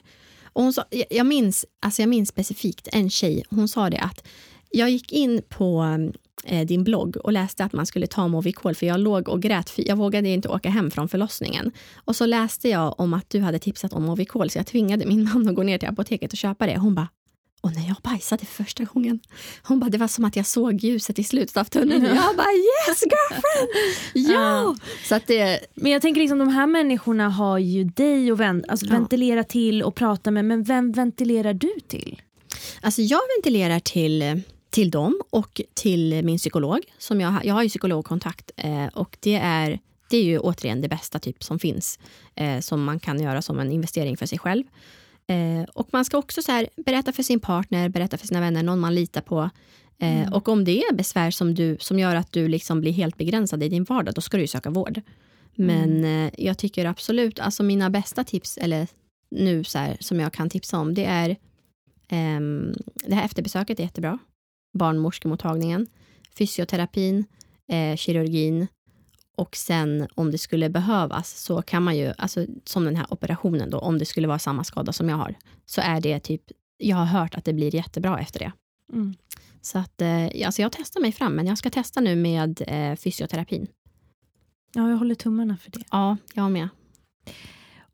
Och 0.52 0.62
hon 0.62 0.72
sa, 0.72 0.84
jag- 0.90 1.06
jag, 1.10 1.26
minns, 1.26 1.66
alltså 1.80 2.02
jag 2.02 2.08
minns 2.08 2.28
specifikt 2.28 2.88
en 2.92 3.10
tjej, 3.10 3.44
hon 3.50 3.68
sa 3.68 3.90
det 3.90 3.98
att 4.00 4.26
jag 4.70 4.90
gick 4.90 5.12
in 5.12 5.42
på 5.48 5.82
eh, 5.82 5.98
din 6.66 6.84
blogg 6.84 7.16
och 7.16 7.32
läste 7.32 7.64
att 7.64 7.72
man 7.72 7.86
skulle 7.86 8.06
ta 8.06 8.28
Movicol 8.28 8.74
för 8.74 8.86
jag 8.86 9.00
låg 9.00 9.28
och 9.28 9.42
grät, 9.42 9.70
för 9.70 9.88
jag 9.88 9.96
vågade 9.96 10.28
inte 10.28 10.48
åka 10.48 10.70
hem 10.70 10.90
från 10.90 11.08
förlossningen. 11.08 11.72
Och 12.04 12.16
så 12.16 12.26
läste 12.26 12.68
jag 12.68 13.00
om 13.00 13.14
att 13.14 13.30
du 13.30 13.40
hade 13.40 13.58
tipsat 13.58 13.92
om 13.92 14.02
Movicol 14.04 14.50
så 14.50 14.58
jag 14.58 14.66
tvingade 14.66 15.06
min 15.06 15.24
man 15.34 15.48
att 15.48 15.54
gå 15.54 15.62
ner 15.62 15.78
till 15.78 15.88
apoteket 15.88 16.32
och 16.32 16.38
köpa 16.38 16.66
det. 16.66 16.78
Hon 16.78 16.94
bara, 16.94 17.08
och 17.62 17.72
när 17.74 17.86
jag 17.88 17.96
bajsade 18.02 18.46
för 18.46 18.64
första 18.64 18.84
gången, 18.84 19.20
hon 19.62 19.80
bara, 19.80 19.90
det 19.90 19.98
var 19.98 20.08
som 20.08 20.24
att 20.24 20.36
jag 20.36 20.46
såg 20.46 20.74
ljuset 20.84 21.18
i 21.18 21.24
slutet 21.24 21.56
av 21.56 21.64
tunneln. 21.64 22.04
Jag 22.14 22.36
bara, 22.36 22.46
yes 22.52 23.02
girlfriend! 23.02 23.70
Ja! 24.32 24.32
Ja. 24.34 24.76
Så 25.08 25.14
att 25.14 25.26
det, 25.26 25.60
Men 25.74 25.92
jag 25.92 26.02
tänker 26.02 26.20
liksom 26.20 26.38
de 26.38 26.48
här 26.48 26.66
människorna 26.66 27.28
har 27.28 27.58
ju 27.58 27.84
dig 27.84 28.30
att 28.30 28.38
vent- 28.38 28.64
alltså, 28.68 28.86
Ja. 28.86 28.92
ventilera 28.92 29.44
till 29.44 29.82
och 29.82 29.94
prata 29.94 30.30
med. 30.30 30.44
Men 30.44 30.62
vem 30.62 30.92
ventilerar 30.92 31.54
du 31.54 31.70
till? 31.88 32.22
Alltså 32.80 33.02
jag 33.02 33.20
ventilerar 33.36 33.80
till, 33.80 34.42
till 34.70 34.90
dem 34.90 35.20
och 35.30 35.60
till 35.74 36.24
min 36.24 36.38
psykolog. 36.38 36.80
Som 36.98 37.20
jag, 37.20 37.44
jag 37.44 37.54
har 37.54 37.62
ju 37.62 37.68
psykologkontakt 37.68 38.50
eh, 38.56 38.86
och 38.86 39.16
det 39.20 39.34
är, 39.34 39.78
det 40.10 40.16
är 40.16 40.24
ju 40.24 40.38
återigen 40.38 40.80
det 40.80 40.88
bästa 40.88 41.18
typ 41.18 41.44
som 41.44 41.58
finns. 41.58 41.98
Eh, 42.34 42.60
som 42.60 42.84
man 42.84 43.00
kan 43.00 43.20
göra 43.22 43.42
som 43.42 43.58
en 43.58 43.72
investering 43.72 44.16
för 44.16 44.26
sig 44.26 44.38
själv. 44.38 44.64
Eh, 45.26 45.68
och 45.74 45.88
man 45.92 46.04
ska 46.04 46.18
också 46.18 46.42
så 46.42 46.52
här, 46.52 46.68
berätta 46.76 47.12
för 47.12 47.22
sin 47.22 47.40
partner, 47.40 47.88
berätta 47.88 48.18
för 48.18 48.26
sina 48.26 48.40
vänner, 48.40 48.62
någon 48.62 48.78
man 48.80 48.94
litar 48.94 49.20
på. 49.20 49.50
Eh, 49.98 50.32
Och 50.32 50.48
om 50.48 50.64
det 50.64 50.82
är 50.82 50.94
besvär 50.94 51.30
som, 51.30 51.54
du, 51.54 51.76
som 51.80 51.98
gör 51.98 52.14
att 52.16 52.32
du 52.32 52.48
liksom 52.48 52.80
blir 52.80 52.92
helt 52.92 53.16
begränsad 53.16 53.62
i 53.62 53.68
din 53.68 53.84
vardag, 53.84 54.14
då 54.14 54.20
ska 54.20 54.36
du 54.36 54.46
söka 54.46 54.70
vård. 54.70 55.00
Men 55.54 56.04
eh, 56.04 56.30
jag 56.38 56.58
tycker 56.58 56.84
absolut, 56.84 57.38
alltså 57.40 57.62
mina 57.62 57.90
bästa 57.90 58.24
tips, 58.24 58.58
eller 58.58 58.86
nu 59.30 59.64
så 59.64 59.78
här, 59.78 59.96
som 60.00 60.20
jag 60.20 60.32
kan 60.32 60.50
tipsa 60.50 60.78
om, 60.78 60.94
det 60.94 61.04
är 61.04 61.36
ehm, 62.08 62.74
det 62.94 63.14
här 63.14 63.24
efterbesöket 63.24 63.78
är 63.80 63.84
jättebra. 63.84 64.18
Barnmorskemottagningen, 64.72 65.86
fysioterapin, 66.38 67.24
eh, 67.68 67.96
kirurgin 67.96 68.66
och 69.36 69.56
sen 69.56 70.08
om 70.14 70.30
det 70.30 70.38
skulle 70.38 70.70
behövas 70.70 71.40
så 71.40 71.62
kan 71.62 71.82
man 71.82 71.96
ju, 71.96 72.12
alltså 72.18 72.46
som 72.64 72.84
den 72.84 72.96
här 72.96 73.06
operationen 73.12 73.70
då, 73.70 73.78
om 73.78 73.98
det 73.98 74.04
skulle 74.04 74.28
vara 74.28 74.38
samma 74.38 74.64
skada 74.64 74.92
som 74.92 75.08
jag 75.08 75.16
har, 75.16 75.34
så 75.66 75.80
är 75.80 76.00
det 76.00 76.20
typ, 76.20 76.42
jag 76.76 76.96
har 76.96 77.04
hört 77.04 77.34
att 77.34 77.44
det 77.44 77.52
blir 77.52 77.74
jättebra 77.74 78.20
efter 78.20 78.38
det. 78.38 78.52
Mm. 78.92 79.14
Så 79.60 79.78
att, 79.78 80.02
eh, 80.02 80.24
alltså 80.46 80.62
jag 80.62 80.72
testar 80.72 81.00
mig 81.00 81.12
fram, 81.12 81.32
men 81.32 81.46
jag 81.46 81.58
ska 81.58 81.70
testa 81.70 82.00
nu 82.00 82.16
med 82.16 82.62
eh, 82.66 82.96
fysioterapin. 82.96 83.66
Ja, 84.74 84.90
jag 84.90 84.96
håller 84.96 85.14
tummarna 85.14 85.56
för 85.56 85.70
det. 85.70 85.84
Ja, 85.90 86.16
jag 86.34 86.52
med. 86.52 86.68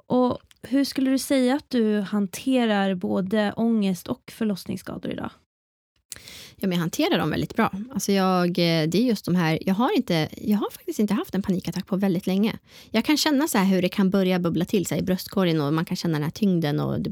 Och 0.07 0.39
hur 0.63 0.85
skulle 0.85 1.11
du 1.11 1.19
säga 1.19 1.57
att 1.57 1.71
du 1.71 2.01
hanterar 2.01 2.95
både 2.95 3.53
ångest 3.53 4.09
och 4.09 4.33
förlossningsskador 4.35 5.13
idag? 5.13 5.31
Ja, 6.61 6.69
men 6.69 6.73
jag 6.73 6.81
hanterar 6.81 7.19
dem 7.19 7.31
väldigt 7.31 7.55
bra. 7.55 7.71
Alltså 7.93 8.13
jag, 8.13 8.49
eh, 8.49 8.89
det 8.89 8.95
är 8.99 9.03
just 9.03 9.25
de 9.25 9.35
här, 9.35 9.59
jag, 9.67 9.75
har 9.75 9.97
inte, 9.97 10.29
jag 10.37 10.59
har 10.59 10.71
faktiskt 10.71 10.99
inte 10.99 11.15
haft 11.15 11.35
en 11.35 11.43
panikattack 11.43 11.87
på 11.87 11.97
väldigt 11.97 12.27
länge. 12.27 12.59
Jag 12.91 13.05
kan 13.05 13.17
känna 13.17 13.49
så 13.49 13.59
här 13.59 13.65
hur 13.65 13.83
det 13.83 13.89
kan 13.89 14.11
börja 14.11 14.39
bubbla 14.39 14.65
till 14.65 14.87
sig 14.87 14.99
i 14.99 15.03
bröstkorgen 15.03 15.61
och 15.61 15.73
man 15.73 15.85
kan 15.85 15.97
känna 15.97 16.13
den 16.13 16.23
här 16.23 16.31
tyngden 16.31 16.81
och 16.81 17.01
det 17.01 17.11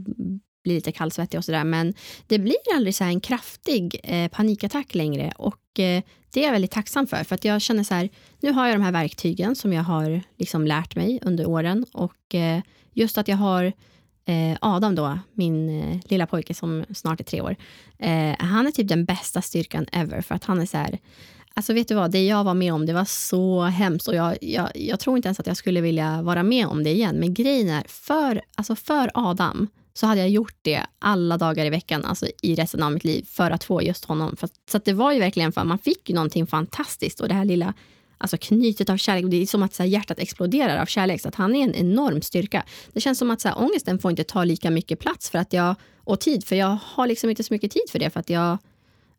blir 0.65 0.75
lite 0.75 0.93
kallsvettig 0.93 1.39
och 1.39 1.45
sådär. 1.45 1.65
Men 1.65 1.95
det 2.27 2.39
blir 2.39 2.75
aldrig 2.75 2.95
så 2.95 3.05
här 3.05 3.11
en 3.11 3.21
kraftig 3.21 4.01
eh, 4.05 4.29
panikattack 4.29 4.95
längre 4.95 5.33
och 5.37 5.81
eh, 5.81 6.03
det 6.31 6.41
är 6.41 6.45
jag 6.45 6.53
väldigt 6.53 6.71
tacksam 6.71 7.07
för. 7.07 7.25
För 7.25 7.35
att 7.35 7.45
jag 7.45 7.63
känner 7.63 7.85
så 7.85 7.95
här, 7.95 8.09
nu 8.41 8.53
har 8.53 8.67
jag 8.67 8.75
de 8.75 8.83
här 8.83 8.93
verktygen 8.93 9.57
som 9.57 9.73
jag 9.73 9.83
har 9.83 10.23
liksom 10.39 10.67
lärt 10.67 10.97
mig 10.97 11.19
under 11.23 11.47
åren 11.47 11.87
och 11.93 12.35
eh, 12.35 12.61
just 12.93 13.19
att 13.19 13.29
jag 13.29 13.37
har 13.37 13.73
Eh, 14.27 14.59
Adam 14.61 14.95
då, 14.95 15.19
min 15.33 15.81
eh, 15.81 16.01
lilla 16.05 16.27
pojke 16.27 16.55
som 16.55 16.85
snart 16.95 17.21
är 17.21 17.25
tre 17.25 17.41
år. 17.41 17.57
Eh, 17.99 18.35
han 18.39 18.67
är 18.67 18.71
typ 18.71 18.89
den 18.89 19.05
bästa 19.05 19.43
styrkan 19.43 19.87
ever 19.93 20.21
för 20.21 20.35
att 20.35 20.45
han 20.45 20.61
är 20.61 20.67
så 20.67 20.77
här, 20.77 20.99
alltså 21.55 21.73
vet 21.73 21.89
du 21.89 21.95
vad, 21.95 22.11
det 22.11 22.27
jag 22.27 22.45
var 22.45 22.55
med 22.55 22.75
om 22.75 22.87
det 22.87 22.93
var 22.93 23.05
så 23.05 23.63
hemskt 23.63 24.09
och 24.09 24.15
jag, 24.15 24.37
jag, 24.41 24.71
jag 24.75 25.01
tror 25.01 25.17
inte 25.17 25.29
ens 25.29 25.41
att 25.41 25.47
jag 25.47 25.57
skulle 25.57 25.81
vilja 25.81 26.23
vara 26.23 26.43
med 26.43 26.67
om 26.67 26.85
det 26.85 26.91
igen. 26.91 27.17
Men 27.17 27.35
grejen 27.35 27.69
är, 27.69 27.85
för, 27.89 28.43
alltså 28.55 28.77
för 28.77 29.11
Adam 29.15 29.69
så 29.95 30.07
hade 30.07 30.21
jag 30.21 30.31
gjort 30.31 30.57
det 30.63 30.87
alla 30.99 31.37
dagar 31.37 31.67
i 31.67 31.71
veckan, 31.71 32.05
alltså 32.05 32.27
i 32.43 32.55
resten 32.55 32.83
av 32.83 32.93
mitt 32.93 33.05
liv, 33.05 33.27
för 33.31 33.51
att 33.51 33.65
få 33.65 33.83
just 33.83 34.05
honom. 34.05 34.37
För, 34.37 34.49
så 34.71 34.79
det 34.79 34.93
var 34.93 35.13
ju 35.13 35.19
verkligen 35.19 35.53
för 35.53 35.65
man 35.65 35.79
fick 35.79 36.09
ju 36.09 36.15
någonting 36.15 36.47
fantastiskt 36.47 37.21
och 37.21 37.29
det 37.29 37.35
här 37.35 37.45
lilla 37.45 37.75
alltså 38.19 38.37
knytet 38.41 38.91
av 38.91 38.97
kärlek. 38.97 39.31
Det 39.31 39.43
är 39.43 39.47
som 39.47 39.63
att 39.63 39.75
så 39.75 39.83
här, 39.83 39.91
hjärtat 39.91 40.19
exploderar 40.19 40.83
av 40.83 40.87
kärlek. 40.87 41.21
Så 41.21 41.29
att 41.29 41.35
han 41.35 41.57
är 41.57 41.65
en 41.65 41.75
enorm 41.75 42.23
styrka. 42.23 42.65
Det 42.93 43.01
känns 43.01 43.19
som 43.19 43.31
att 43.31 43.41
så 43.41 43.49
här, 43.49 43.59
ångesten 43.59 43.99
får 43.99 44.11
inte 44.11 44.25
ta 44.25 44.45
lika 44.45 44.71
mycket 44.71 44.99
plats 44.99 45.31
för 45.31 45.39
att 45.39 45.53
jag, 45.53 45.75
och 45.97 46.21
tid, 46.21 46.45
för 46.45 46.57
jag 46.57 46.79
har 46.83 47.07
liksom 47.07 47.31
inte 47.31 47.43
så 47.43 47.55
mycket 47.55 47.71
tid 47.71 47.91
för 47.91 47.99
det 47.99 48.11
för 48.11 48.21
att 48.21 48.31
jag 48.31 48.59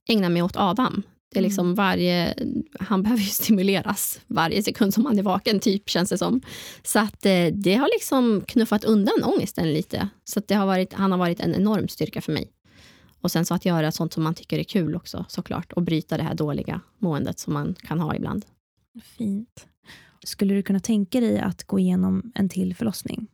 ägnar 0.08 0.30
mig 0.30 0.42
åt 0.42 0.56
Adam. 0.56 1.04
Det 1.32 1.40
är 1.40 1.42
mm. 1.42 1.50
liksom 1.50 1.76
varje, 1.76 2.34
han 2.80 3.04
behöver 3.04 3.24
ju 3.24 3.30
stimuleras 3.30 4.20
varje 4.28 4.64
sekund 4.64 4.94
som 4.94 5.06
han 5.06 5.20
är 5.20 5.24
vaken, 5.24 5.60
typ, 5.60 5.90
känns 5.90 6.10
det 6.10 6.18
som. 6.18 6.42
Så 6.84 7.00
att 7.00 7.26
eh, 7.26 7.46
det 7.54 7.76
har 7.76 7.90
liksom 7.94 8.44
knuffat 8.48 8.84
undan 8.84 9.24
ångesten 9.24 9.74
lite. 9.74 10.10
Så 10.24 10.42
det 10.48 10.56
har 10.56 10.66
varit, 10.66 10.94
han 10.94 11.12
har 11.12 11.20
varit 11.20 11.40
en 11.40 11.56
enorm 11.56 11.88
styrka 11.88 12.22
för 12.22 12.32
mig. 12.32 12.52
Och 13.22 13.32
sen 13.32 13.46
så 13.46 13.54
att 13.54 13.66
göra 13.66 13.92
sånt 13.92 14.14
som 14.14 14.24
man 14.24 14.34
tycker 14.34 14.60
är 14.60 14.64
kul 14.64 14.96
också 14.96 15.26
såklart. 15.28 15.74
Och 15.74 15.82
bryta 15.82 16.18
det 16.18 16.24
här 16.24 16.34
dåliga 16.34 16.82
måendet 16.98 17.40
som 17.40 17.54
man 17.54 17.76
kan 17.82 18.00
ha 18.00 18.16
ibland. 18.16 18.46
Fint. 19.04 19.68
Skulle 20.24 20.54
du 20.54 20.64
kunna 20.64 20.80
tänka 20.80 21.20
dig 21.20 21.40
att 21.40 21.64
gå 21.64 21.80
igenom 21.80 22.32
en 22.36 22.50
till 22.50 22.76
förlossning? 22.76 23.28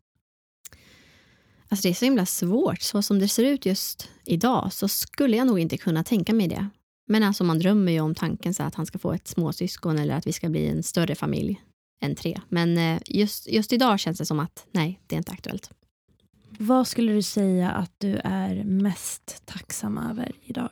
Alltså 1.70 1.88
det 1.88 1.90
är 1.90 1.94
så 1.94 2.06
himla 2.06 2.26
svårt. 2.26 2.82
Så 2.82 3.02
som 3.02 3.20
det 3.20 3.28
ser 3.28 3.44
ut 3.44 3.66
just 3.66 4.10
idag 4.26 4.74
så 4.74 4.88
skulle 4.88 5.38
jag 5.38 5.48
nog 5.48 5.60
inte 5.60 5.78
kunna 5.78 6.04
tänka 6.04 6.34
mig 6.34 6.48
det. 6.48 6.70
Men 7.08 7.24
alltså 7.24 7.44
man 7.44 7.60
drömmer 7.60 7.92
ju 7.92 8.00
om 8.00 8.16
tanken 8.16 8.54
så 8.54 8.64
att 8.64 8.76
han 8.76 8.86
ska 8.86 9.00
få 9.00 9.14
ett 9.14 9.28
småsyskon 9.28 10.00
eller 10.00 10.16
att 10.16 10.28
vi 10.28 10.34
ska 10.34 10.50
bli 10.50 10.68
en 10.68 10.84
större 10.84 11.16
familj 11.16 11.62
än 12.02 12.16
tre. 12.16 12.42
Men 12.50 12.78
eh, 12.78 13.02
just, 13.06 13.50
just 13.50 13.74
idag 13.74 14.00
känns 14.00 14.18
det 14.18 14.26
som 14.26 14.40
att 14.40 14.68
nej, 14.72 15.00
det 15.08 15.16
är 15.16 15.18
inte 15.18 15.32
aktuellt. 15.32 15.72
Vad 16.60 16.88
skulle 16.88 17.14
du 17.14 17.22
säga 17.22 17.72
att 17.72 17.92
du 17.98 18.22
är 18.24 18.64
mest 18.64 19.42
tacksam 19.46 19.98
över 19.98 20.32
idag? 20.44 20.70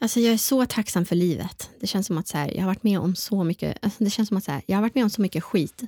Alltså 0.00 0.20
jag 0.20 0.32
är 0.32 0.38
så 0.38 0.66
tacksam 0.66 1.04
för 1.04 1.16
livet. 1.16 1.70
Det 1.80 1.86
känns 1.86 2.06
som 2.06 2.18
att 2.18 2.28
så 2.28 2.38
här, 2.38 2.50
jag 2.54 2.60
har 2.60 2.66
varit 2.66 2.82
med 2.82 3.00
om 3.00 3.14
så 3.14 3.44
mycket 3.44 3.78
alltså 3.84 4.04
det 4.04 4.10
känns 4.10 4.28
som 4.28 4.36
att 4.36 4.44
så 4.44 4.52
här, 4.52 4.62
jag 4.66 4.76
har 4.76 4.82
varit 4.82 4.94
med 4.94 5.04
om 5.04 5.10
så 5.10 5.22
mycket 5.22 5.44
skit. 5.44 5.82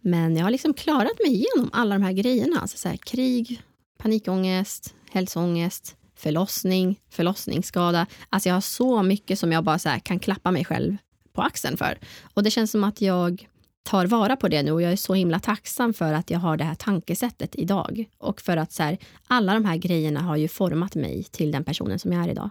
Men 0.00 0.36
jag 0.36 0.44
har 0.44 0.50
liksom 0.50 0.74
klarat 0.74 1.18
mig 1.24 1.34
igenom 1.34 1.70
alla 1.72 1.94
de 1.94 2.04
här 2.04 2.12
grejerna. 2.12 2.60
Alltså 2.60 2.78
så 2.78 2.88
här, 2.88 2.96
krig, 2.96 3.62
panikångest, 3.98 4.94
hälsoångest, 5.10 5.96
förlossning, 6.16 7.00
förlossningsskada. 7.10 8.06
Alltså 8.28 8.48
jag 8.48 8.56
har 8.56 8.60
så 8.60 9.02
mycket 9.02 9.38
som 9.38 9.52
jag 9.52 9.64
bara 9.64 9.78
så 9.78 9.90
kan 10.02 10.18
klappa 10.18 10.50
mig 10.50 10.64
själv 10.64 10.96
på 11.32 11.42
axeln 11.42 11.76
för. 11.76 11.98
Och 12.34 12.42
det 12.42 12.50
känns 12.50 12.70
som 12.70 12.84
att 12.84 13.00
jag 13.00 13.48
tar 13.82 14.06
vara 14.06 14.36
på 14.36 14.48
det 14.48 14.62
nu 14.62 14.72
och 14.72 14.82
jag 14.82 14.92
är 14.92 14.96
så 14.96 15.14
himla 15.14 15.40
tacksam 15.40 15.94
för 15.94 16.12
att 16.12 16.30
jag 16.30 16.38
har 16.38 16.56
det 16.56 16.64
här 16.64 16.74
tankesättet 16.74 17.54
idag. 17.54 18.04
Och 18.18 18.40
för 18.40 18.56
att 18.56 18.72
så 18.72 18.82
här, 18.82 18.98
alla 19.26 19.54
de 19.54 19.64
här 19.64 19.76
grejerna 19.76 20.20
har 20.20 20.36
ju 20.36 20.48
format 20.48 20.94
mig 20.94 21.24
till 21.24 21.52
den 21.52 21.64
personen 21.64 21.98
som 21.98 22.12
jag 22.12 22.24
är 22.24 22.28
idag. 22.28 22.50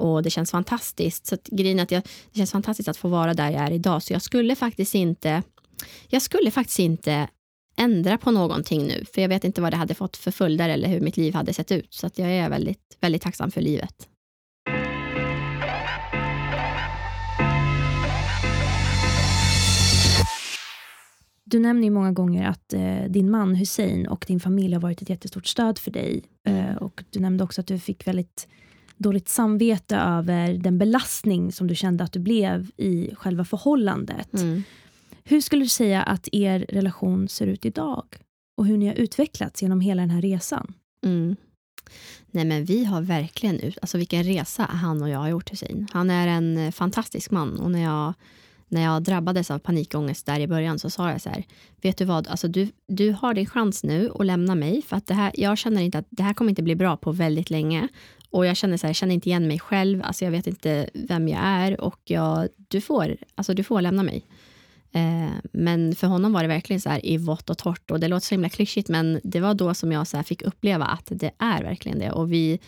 Och 0.00 0.22
det 0.22 0.30
känns 0.30 0.50
fantastiskt. 0.50 1.26
Så 1.26 1.34
att, 1.34 1.46
grejen 1.46 1.80
att 1.80 1.90
jag, 1.90 2.02
det 2.32 2.38
känns 2.38 2.52
fantastiskt 2.52 2.88
att 2.88 2.96
få 2.96 3.08
vara 3.08 3.34
där 3.34 3.50
jag 3.50 3.62
är 3.62 3.70
idag. 3.70 4.02
Så 4.02 4.12
jag 4.12 4.22
skulle 4.22 4.56
faktiskt 4.56 4.94
inte 4.94 5.42
jag 6.08 6.22
skulle 6.22 6.50
faktiskt 6.50 6.78
inte 6.78 7.28
ändra 7.76 8.18
på 8.18 8.30
någonting 8.30 8.86
nu, 8.86 9.04
för 9.14 9.22
jag 9.22 9.28
vet 9.28 9.44
inte 9.44 9.60
vad 9.60 9.72
det 9.72 9.76
hade 9.76 9.94
fått 9.94 10.16
för 10.16 10.30
följder 10.30 10.68
eller 10.68 10.88
hur 10.88 11.00
mitt 11.00 11.16
liv 11.16 11.34
hade 11.34 11.52
sett 11.52 11.72
ut. 11.72 11.94
Så 11.94 12.06
att 12.06 12.18
jag 12.18 12.30
är 12.30 12.50
väldigt, 12.50 12.96
väldigt 13.00 13.22
tacksam 13.22 13.50
för 13.50 13.60
livet. 13.60 14.08
Du 21.44 21.58
nämner 21.58 21.84
ju 21.84 21.90
många 21.90 22.12
gånger 22.12 22.48
att 22.48 22.72
eh, 22.72 23.02
din 23.08 23.30
man 23.30 23.54
Hussein 23.54 24.06
och 24.06 24.24
din 24.28 24.40
familj 24.40 24.74
har 24.74 24.80
varit 24.80 25.02
ett 25.02 25.10
jättestort 25.10 25.46
stöd 25.46 25.78
för 25.78 25.90
dig. 25.90 26.22
Eh, 26.46 26.76
och 26.76 27.04
Du 27.10 27.20
nämnde 27.20 27.44
också 27.44 27.60
att 27.60 27.66
du 27.66 27.78
fick 27.78 28.06
väldigt 28.06 28.48
dåligt 29.02 29.28
samvete 29.28 29.96
över 29.96 30.52
den 30.52 30.78
belastning 30.78 31.52
som 31.52 31.66
du 31.66 31.74
kände 31.74 32.04
att 32.04 32.12
du 32.12 32.18
blev 32.18 32.70
i 32.76 33.14
själva 33.14 33.44
förhållandet. 33.44 34.34
Mm. 34.34 34.62
Hur 35.24 35.40
skulle 35.40 35.64
du 35.64 35.68
säga 35.68 36.02
att 36.02 36.28
er 36.32 36.66
relation 36.68 37.28
ser 37.28 37.46
ut 37.46 37.64
idag? 37.64 38.04
Och 38.56 38.66
hur 38.66 38.76
ni 38.76 38.86
har 38.86 38.94
utvecklats 38.94 39.62
genom 39.62 39.80
hela 39.80 40.02
den 40.02 40.10
här 40.10 40.22
resan? 40.22 40.74
Mm. 41.06 41.36
Nej 42.30 42.44
men 42.44 42.64
vi 42.64 42.84
har 42.84 43.02
verkligen, 43.02 43.72
alltså 43.82 43.98
vilken 43.98 44.24
resa 44.24 44.62
han 44.62 45.02
och 45.02 45.08
jag 45.08 45.18
har 45.18 45.28
gjort 45.28 45.52
Hussein. 45.52 45.86
Han 45.92 46.10
är 46.10 46.28
en 46.28 46.58
eh, 46.58 46.70
fantastisk 46.70 47.30
man 47.30 47.58
och 47.58 47.70
när 47.70 47.82
jag, 47.82 48.14
när 48.68 48.82
jag 48.82 49.02
drabbades 49.02 49.50
av 49.50 49.58
panikångest 49.58 50.26
där 50.26 50.40
i 50.40 50.46
början 50.46 50.78
så 50.78 50.90
sa 50.90 51.10
jag 51.10 51.20
så 51.20 51.28
här, 51.28 51.44
vet 51.82 51.96
du 51.96 52.04
vad, 52.04 52.28
alltså 52.28 52.48
du, 52.48 52.68
du 52.86 53.12
har 53.12 53.34
din 53.34 53.46
chans 53.46 53.84
nu 53.84 54.10
att 54.14 54.26
lämna 54.26 54.54
mig 54.54 54.82
för 54.82 54.96
att 54.96 55.06
det 55.06 55.14
här, 55.14 55.32
jag 55.34 55.58
känner 55.58 55.82
inte 55.82 55.98
att 55.98 56.06
det 56.10 56.22
här 56.22 56.34
kommer 56.34 56.50
inte 56.50 56.62
bli 56.62 56.76
bra 56.76 56.96
på 56.96 57.12
väldigt 57.12 57.50
länge 57.50 57.88
och 58.30 58.46
jag 58.46 58.56
känner 58.56 58.76
så 58.76 58.86
här, 58.86 58.88
jag 58.88 58.96
känner 58.96 59.14
inte 59.14 59.28
igen 59.28 59.48
mig 59.48 59.58
själv, 59.58 60.02
alltså 60.02 60.24
jag 60.24 60.32
vet 60.32 60.46
inte 60.46 60.90
vem 60.94 61.28
jag 61.28 61.40
är 61.42 61.80
och 61.80 62.00
jag, 62.04 62.48
du, 62.68 62.80
får, 62.80 63.16
alltså 63.34 63.54
du 63.54 63.64
får 63.64 63.80
lämna 63.80 64.02
mig. 64.02 64.26
Eh, 64.92 65.30
men 65.52 65.94
för 65.94 66.06
honom 66.06 66.32
var 66.32 66.42
det 66.42 66.48
verkligen 66.48 66.80
så 66.80 66.88
här 66.88 67.06
i 67.06 67.16
vått 67.16 67.50
och 67.50 67.58
torrt. 67.58 67.90
Och 67.90 68.00
det 68.00 68.08
låter 68.08 68.26
så 68.26 68.34
himla 68.34 68.48
klyschigt, 68.48 68.88
men 68.88 69.20
det 69.24 69.40
var 69.40 69.54
då 69.54 69.74
som 69.74 69.92
jag 69.92 70.06
så 70.06 70.22
fick 70.22 70.42
uppleva 70.42 70.84
att 70.84 71.06
det 71.10 71.30
är 71.38 71.62
verkligen 71.62 71.98
det. 71.98 72.10
Och 72.10 72.32
vi 72.32 72.58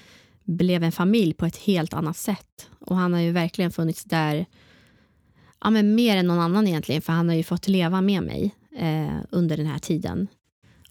blev 0.45 0.83
en 0.83 0.93
familj 0.93 1.35
på 1.35 1.47
ett 1.47 1.57
helt 1.57 1.95
annat 1.95 2.17
sätt. 2.17 2.71
Och 2.81 2.97
han 2.97 3.13
har 3.13 3.21
ju 3.21 3.33
verkligen 3.33 3.71
funnits 3.71 4.05
där, 4.05 4.47
ja 5.61 5.71
men 5.71 5.95
mer 5.95 6.17
än 6.17 6.27
någon 6.27 6.41
annan 6.41 6.69
egentligen, 6.69 7.03
för 7.03 7.13
han 7.13 7.29
har 7.29 7.37
ju 7.37 7.43
fått 7.43 7.69
leva 7.69 8.01
med 8.01 8.23
mig 8.23 8.55
eh, 8.77 9.17
under 9.31 9.57
den 9.57 9.67
här 9.67 9.79
tiden. 9.79 10.29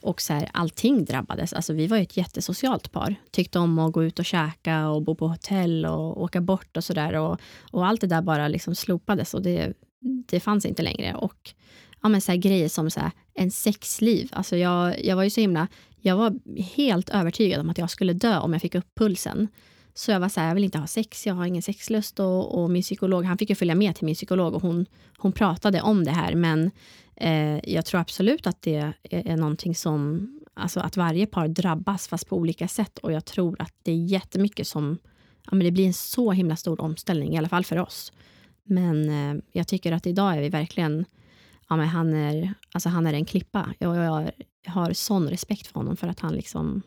Och 0.01 0.21
så 0.21 0.33
här, 0.33 0.49
allting 0.53 1.05
drabbades. 1.05 1.53
Alltså, 1.53 1.73
vi 1.73 1.87
var 1.87 1.97
ju 1.97 2.03
ett 2.03 2.17
jättesocialt 2.17 2.91
par. 2.91 3.15
Tyckte 3.31 3.59
om 3.59 3.79
att 3.79 3.93
gå 3.93 4.03
ut 4.03 4.19
och 4.19 4.25
käka 4.25 4.89
och 4.89 5.01
bo 5.01 5.15
på 5.15 5.27
hotell 5.27 5.85
och 5.85 6.21
åka 6.21 6.41
bort 6.41 6.77
och 6.77 6.83
sådär. 6.83 7.13
Och, 7.13 7.39
och 7.71 7.87
allt 7.87 8.01
det 8.01 8.07
där 8.07 8.21
bara 8.21 8.47
liksom 8.47 8.75
slopades. 8.75 9.33
Och 9.33 9.41
det, 9.41 9.73
det 10.01 10.39
fanns 10.39 10.65
inte 10.65 10.81
längre. 10.81 11.15
Och 11.15 11.53
ja, 12.01 12.09
men 12.09 12.21
så 12.21 12.35
grejer 12.35 12.69
som 12.69 12.91
så 12.91 12.99
här, 12.99 13.11
en 13.33 13.51
sexliv. 13.51 14.29
Alltså 14.31 14.57
jag, 14.57 15.05
jag 15.05 15.15
var 15.15 15.23
ju 15.23 15.29
så 15.29 15.41
himla... 15.41 15.67
Jag 16.03 16.15
var 16.15 16.33
helt 16.75 17.09
övertygad 17.09 17.59
om 17.59 17.69
att 17.69 17.77
jag 17.77 17.89
skulle 17.89 18.13
dö 18.13 18.39
om 18.39 18.53
jag 18.53 18.61
fick 18.61 18.75
upp 18.75 18.95
pulsen. 18.95 19.47
Så 19.93 20.11
jag 20.11 20.19
var 20.19 20.29
så 20.29 20.39
här, 20.39 20.47
jag 20.47 20.55
vill 20.55 20.63
inte 20.63 20.77
ha 20.77 20.87
sex, 20.87 21.27
jag 21.27 21.33
har 21.33 21.45
ingen 21.45 21.61
sexlust. 21.61 22.19
Och, 22.19 22.61
och 22.61 22.69
min 22.69 22.81
psykolog, 22.81 23.25
han 23.25 23.37
fick 23.37 23.49
ju 23.49 23.55
följa 23.55 23.75
med 23.75 23.95
till 23.95 24.05
min 24.05 24.15
psykolog 24.15 24.53
och 24.53 24.61
hon, 24.61 24.85
hon 25.17 25.31
pratade 25.31 25.81
om 25.81 26.03
det 26.03 26.11
här. 26.11 26.35
Men 26.35 26.71
eh, 27.21 27.59
jag 27.63 27.85
tror 27.85 28.01
absolut 28.01 28.47
att 28.47 28.61
det 28.61 28.75
är, 28.75 28.93
är 29.09 29.37
någonting 29.37 29.75
som, 29.75 30.29
alltså 30.53 30.79
att 30.79 30.97
varje 30.97 31.25
par 31.25 31.47
drabbas 31.47 32.07
fast 32.07 32.29
på 32.29 32.37
olika 32.37 32.67
sätt. 32.67 32.97
Och 32.97 33.11
jag 33.11 33.25
tror 33.25 33.61
att 33.61 33.73
det 33.83 33.91
är 33.91 34.05
jättemycket 34.05 34.67
som, 34.67 34.97
ja 35.43 35.55
men 35.55 35.65
det 35.65 35.71
blir 35.71 35.87
en 35.87 35.93
så 35.93 36.31
himla 36.31 36.55
stor 36.55 36.81
omställning, 36.81 37.33
i 37.33 37.37
alla 37.37 37.49
fall 37.49 37.65
för 37.65 37.77
oss. 37.77 38.11
Men 38.63 39.09
eh, 39.09 39.43
jag 39.51 39.67
tycker 39.67 39.91
att 39.91 40.07
idag 40.07 40.37
är 40.37 40.41
vi 40.41 40.49
verkligen, 40.49 41.05
ja 41.69 41.75
men 41.75 41.87
han 41.87 42.13
är, 42.13 42.53
alltså 42.73 42.89
han 42.89 43.07
är 43.07 43.13
en 43.13 43.25
klippa. 43.25 43.73
Jag, 43.79 43.95
jag 43.95 44.31
har 44.65 44.93
sån 44.93 45.29
respekt 45.29 45.67
för 45.67 45.73
honom 45.73 45.97
för 45.97 46.07
att 46.07 46.19
han 46.19 46.35
liksom, 46.35 46.81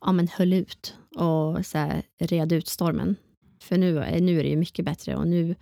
ja 0.00 0.12
men 0.12 0.28
höll 0.28 0.52
ut 0.52 0.96
och 1.16 1.66
så 1.66 1.78
här, 1.78 2.02
red 2.18 2.52
ut 2.52 2.68
stormen. 2.68 3.16
För 3.62 3.78
nu, 3.78 3.92
nu 4.20 4.38
är 4.38 4.42
det 4.42 4.48
ju 4.48 4.56
mycket 4.56 4.84
bättre 4.84 5.16
och 5.16 5.28
nu, 5.28 5.54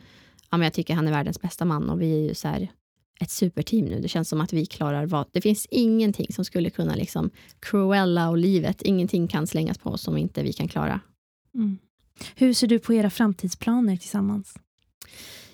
ja 0.50 0.56
men 0.56 0.62
jag 0.62 0.72
tycker 0.72 0.94
han 0.94 1.06
är 1.06 1.12
världens 1.12 1.40
bästa 1.40 1.64
man 1.64 1.90
och 1.90 2.02
vi 2.02 2.12
är 2.12 2.28
ju 2.28 2.34
så 2.34 2.48
här, 2.48 2.68
ett 3.20 3.30
superteam 3.30 3.84
nu. 3.84 4.00
Det 4.00 4.08
känns 4.08 4.28
som 4.28 4.40
att 4.40 4.52
vi 4.52 4.66
klarar 4.66 5.06
vad... 5.06 5.26
Det 5.32 5.40
finns 5.40 5.66
ingenting 5.70 6.26
som 6.32 6.44
skulle 6.44 6.70
kunna 6.70 6.94
liksom 6.94 7.30
Cruella 7.60 8.30
och 8.30 8.38
livet, 8.38 8.82
ingenting 8.82 9.28
kan 9.28 9.46
slängas 9.46 9.78
på 9.78 9.90
oss 9.90 10.02
som 10.02 10.16
inte 10.16 10.42
vi 10.42 10.52
kan 10.52 10.68
klara. 10.68 11.00
Mm. 11.54 11.78
Hur 12.36 12.52
ser 12.52 12.66
du 12.66 12.78
på 12.78 12.94
era 12.94 13.10
framtidsplaner 13.10 13.96
tillsammans? 13.96 14.54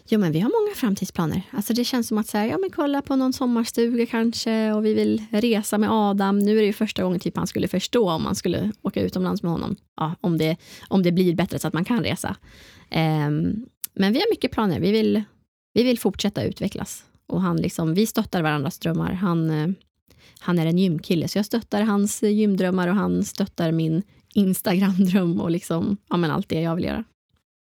Jo, 0.08 0.20
men 0.20 0.32
vi 0.32 0.40
har 0.40 0.50
många 0.64 0.74
framtidsplaner. 0.74 1.42
Alltså 1.50 1.72
det 1.74 1.84
känns 1.84 2.08
som 2.08 2.18
att 2.18 2.26
säga, 2.26 2.46
ja, 2.46 2.58
men 2.58 2.70
kolla 2.70 3.02
på 3.02 3.16
någon 3.16 3.32
sommarstuga 3.32 4.06
kanske 4.06 4.72
och 4.72 4.84
vi 4.84 4.94
vill 4.94 5.22
resa 5.30 5.78
med 5.78 5.90
Adam. 5.92 6.38
Nu 6.38 6.52
är 6.56 6.60
det 6.60 6.66
ju 6.66 6.72
första 6.72 7.02
gången 7.02 7.20
typ 7.20 7.36
han 7.36 7.46
skulle 7.46 7.68
förstå 7.68 8.10
om 8.10 8.22
man 8.22 8.34
skulle 8.34 8.72
åka 8.82 9.02
utomlands 9.02 9.42
med 9.42 9.52
honom. 9.52 9.76
Ja, 9.96 10.14
om, 10.20 10.38
det, 10.38 10.56
om 10.88 11.02
det 11.02 11.12
blir 11.12 11.34
bättre 11.34 11.58
så 11.58 11.68
att 11.68 11.74
man 11.74 11.84
kan 11.84 12.04
resa. 12.04 12.36
Um, 12.90 13.66
men 13.94 14.12
vi 14.12 14.18
har 14.18 14.30
mycket 14.30 14.52
planer. 14.52 14.80
Vi 14.80 14.92
vill, 14.92 15.22
vi 15.74 15.82
vill 15.82 15.98
fortsätta 15.98 16.44
utvecklas. 16.44 17.04
Och 17.26 17.42
han 17.42 17.56
liksom, 17.56 17.94
vi 17.94 18.06
stöttar 18.06 18.42
varandras 18.42 18.78
drömmar. 18.78 19.12
Han, 19.12 19.50
uh, 19.50 19.70
han 20.38 20.58
är 20.58 20.66
en 20.66 20.78
gymkille, 20.78 21.28
så 21.28 21.38
jag 21.38 21.46
stöttar 21.46 21.82
hans 21.82 22.22
gymdrömmar 22.22 22.88
och 22.88 22.94
han 22.94 23.24
stöttar 23.24 23.72
min 23.72 24.02
Instagram-dröm 24.34 25.40
och 25.40 25.50
liksom, 25.50 25.96
ja, 26.08 26.16
men 26.16 26.30
allt 26.30 26.48
det 26.48 26.60
jag 26.60 26.74
vill 26.74 26.84
göra. 26.84 27.04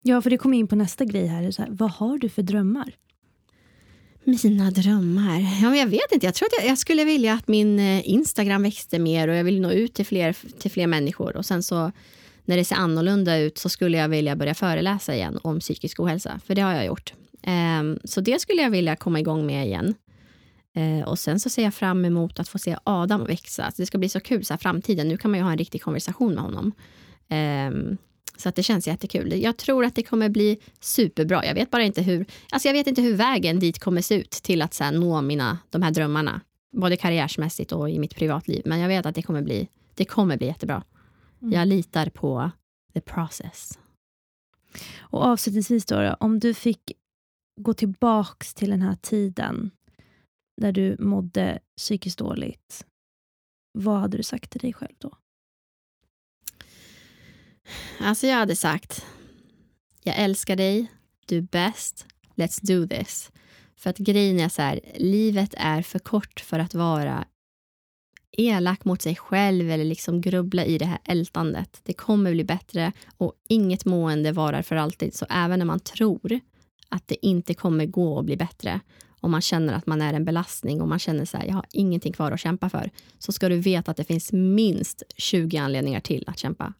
Ja, 0.01 0.21
för 0.21 0.29
det 0.29 0.37
kommer 0.37 0.57
in 0.57 0.67
på 0.67 0.75
nästa 0.75 1.05
grej 1.05 1.27
här. 1.27 1.51
Så 1.51 1.61
här, 1.61 1.69
Vad 1.71 1.91
har 1.91 2.17
du 2.17 2.29
för 2.29 2.41
drömmar? 2.41 2.95
Mina 4.23 4.71
drömmar? 4.71 5.39
Ja, 5.61 5.69
men 5.69 5.79
jag 5.79 5.87
vet 5.87 6.11
inte. 6.11 6.25
Jag 6.25 6.35
tror 6.35 6.45
att 6.45 6.63
jag, 6.63 6.71
jag, 6.71 6.77
skulle 6.77 7.05
vilja 7.05 7.33
att 7.33 7.47
min 7.47 7.79
eh, 7.79 8.09
Instagram 8.09 8.63
växte 8.63 8.99
mer 8.99 9.27
och 9.27 9.35
jag 9.35 9.43
vill 9.43 9.61
nå 9.61 9.71
ut 9.71 9.93
till 9.93 10.05
fler, 10.05 10.35
till 10.59 10.71
fler 10.71 10.87
människor. 10.87 11.37
Och 11.37 11.45
sen 11.45 11.63
så 11.63 11.91
när 12.45 12.57
det 12.57 12.65
ser 12.65 12.75
annorlunda 12.75 13.37
ut 13.37 13.57
så 13.57 13.69
skulle 13.69 13.97
jag 13.97 14.09
vilja 14.09 14.35
börja 14.35 14.53
föreläsa 14.53 15.15
igen 15.15 15.39
om 15.43 15.59
psykisk 15.59 15.99
ohälsa, 15.99 16.39
för 16.45 16.55
det 16.55 16.61
har 16.61 16.73
jag 16.73 16.85
gjort. 16.85 17.13
Um, 17.47 17.99
så 18.03 18.21
det 18.21 18.41
skulle 18.41 18.61
jag 18.61 18.69
vilja 18.69 18.95
komma 18.95 19.19
igång 19.19 19.45
med 19.45 19.65
igen. 19.65 19.95
Eh, 20.75 21.07
och 21.07 21.19
sen 21.19 21.39
så 21.39 21.49
ser 21.49 21.63
jag 21.63 21.73
fram 21.73 22.05
emot 22.05 22.39
att 22.39 22.47
få 22.47 22.59
se 22.59 22.77
Adam 22.83 23.25
växa. 23.25 23.71
Så 23.71 23.81
det 23.81 23.85
ska 23.85 23.97
bli 23.97 24.09
så 24.09 24.19
kul 24.19 24.45
så 24.45 24.53
här, 24.53 24.57
framtiden. 24.57 25.07
Nu 25.07 25.17
kan 25.17 25.31
man 25.31 25.39
ju 25.39 25.43
ha 25.43 25.51
en 25.51 25.57
riktig 25.57 25.81
konversation 25.81 26.33
med 26.33 26.43
honom. 26.43 26.71
Eh, 27.27 27.97
så 28.37 28.49
att 28.49 28.55
det 28.55 28.63
känns 28.63 28.87
jättekul. 28.87 29.41
Jag 29.41 29.57
tror 29.57 29.85
att 29.85 29.95
det 29.95 30.03
kommer 30.03 30.29
bli 30.29 30.59
superbra. 30.79 31.45
Jag 31.45 31.53
vet 31.53 31.71
bara 31.71 31.83
inte 31.83 32.01
hur, 32.01 32.25
alltså 32.51 32.67
jag 32.67 32.73
vet 32.73 32.87
inte 32.87 33.01
hur 33.01 33.15
vägen 33.15 33.59
dit 33.59 33.79
kommer 33.79 34.01
se 34.01 34.15
ut 34.15 34.31
till 34.31 34.61
att 34.61 34.79
här, 34.79 34.91
nå 34.91 35.21
mina, 35.21 35.57
de 35.69 35.81
här 35.81 35.91
drömmarna. 35.91 36.41
Både 36.77 36.97
karriärsmässigt 36.97 37.71
och 37.71 37.89
i 37.89 37.99
mitt 37.99 38.15
privatliv. 38.15 38.61
Men 38.65 38.79
jag 38.79 38.87
vet 38.87 39.05
att 39.05 39.15
det 39.15 39.21
kommer 39.21 39.41
bli, 39.41 39.67
det 39.93 40.05
kommer 40.05 40.37
bli 40.37 40.47
jättebra. 40.47 40.83
Mm. 41.41 41.53
Jag 41.53 41.67
litar 41.67 42.09
på 42.09 42.51
the 42.93 43.01
process. 43.01 43.79
Och 44.99 45.23
avslutningsvis 45.25 45.85
då, 45.85 46.15
om 46.19 46.39
du 46.39 46.53
fick 46.53 46.91
gå 47.55 47.73
tillbaks 47.73 48.53
till 48.53 48.69
den 48.69 48.81
här 48.81 48.95
tiden 48.95 49.71
där 50.61 50.71
du 50.71 50.95
mådde 50.99 51.59
psykiskt 51.77 52.17
dåligt. 52.17 52.85
Vad 53.77 53.99
hade 53.99 54.17
du 54.17 54.23
sagt 54.23 54.51
till 54.51 54.61
dig 54.61 54.73
själv 54.73 54.95
då? 54.97 55.17
Alltså 57.99 58.27
jag 58.27 58.35
hade 58.35 58.55
sagt, 58.55 59.05
jag 60.03 60.15
älskar 60.17 60.55
dig, 60.55 60.91
du 61.25 61.37
är 61.37 61.41
bäst, 61.41 62.05
let's 62.35 62.59
do 62.61 62.87
this. 62.87 63.31
För 63.75 63.89
att 63.89 63.97
grejen 63.97 64.39
är 64.39 64.49
så 64.49 64.61
här, 64.61 64.79
livet 64.95 65.53
är 65.57 65.81
för 65.81 65.99
kort 65.99 66.39
för 66.39 66.59
att 66.59 66.73
vara 66.73 67.25
elak 68.31 68.85
mot 68.85 69.01
sig 69.01 69.15
själv 69.15 69.71
eller 69.71 69.85
liksom 69.85 70.21
grubbla 70.21 70.65
i 70.65 70.77
det 70.77 70.85
här 70.85 70.99
ältandet. 71.03 71.79
Det 71.83 71.93
kommer 71.93 72.31
bli 72.31 72.43
bättre 72.43 72.91
och 73.17 73.33
inget 73.49 73.85
mående 73.85 74.31
varar 74.31 74.61
för 74.61 74.75
alltid. 74.75 75.13
Så 75.13 75.25
även 75.29 75.59
när 75.59 75.65
man 75.65 75.79
tror 75.79 76.39
att 76.89 77.07
det 77.07 77.25
inte 77.25 77.53
kommer 77.53 77.85
gå 77.85 78.19
att 78.19 78.25
bli 78.25 78.37
bättre 78.37 78.79
om 79.25 79.31
man 79.31 79.41
känner 79.41 79.73
att 79.73 79.85
man 79.85 80.01
är 80.01 80.13
en 80.13 80.25
belastning 80.25 80.81
och 80.81 80.87
man 80.87 80.99
känner 80.99 81.25
så 81.25 81.37
här, 81.37 81.45
jag 81.45 81.53
har 81.53 81.65
ingenting 81.71 82.13
kvar 82.13 82.31
att 82.31 82.39
kämpa 82.39 82.69
för, 82.69 82.91
så 83.19 83.31
ska 83.31 83.49
du 83.49 83.59
veta 83.59 83.91
att 83.91 83.97
det 83.97 84.03
finns 84.03 84.31
minst 84.33 85.03
20 85.17 85.57
anledningar 85.57 85.99
till 85.99 86.23
att 86.27 86.39
kämpa. 86.39 86.73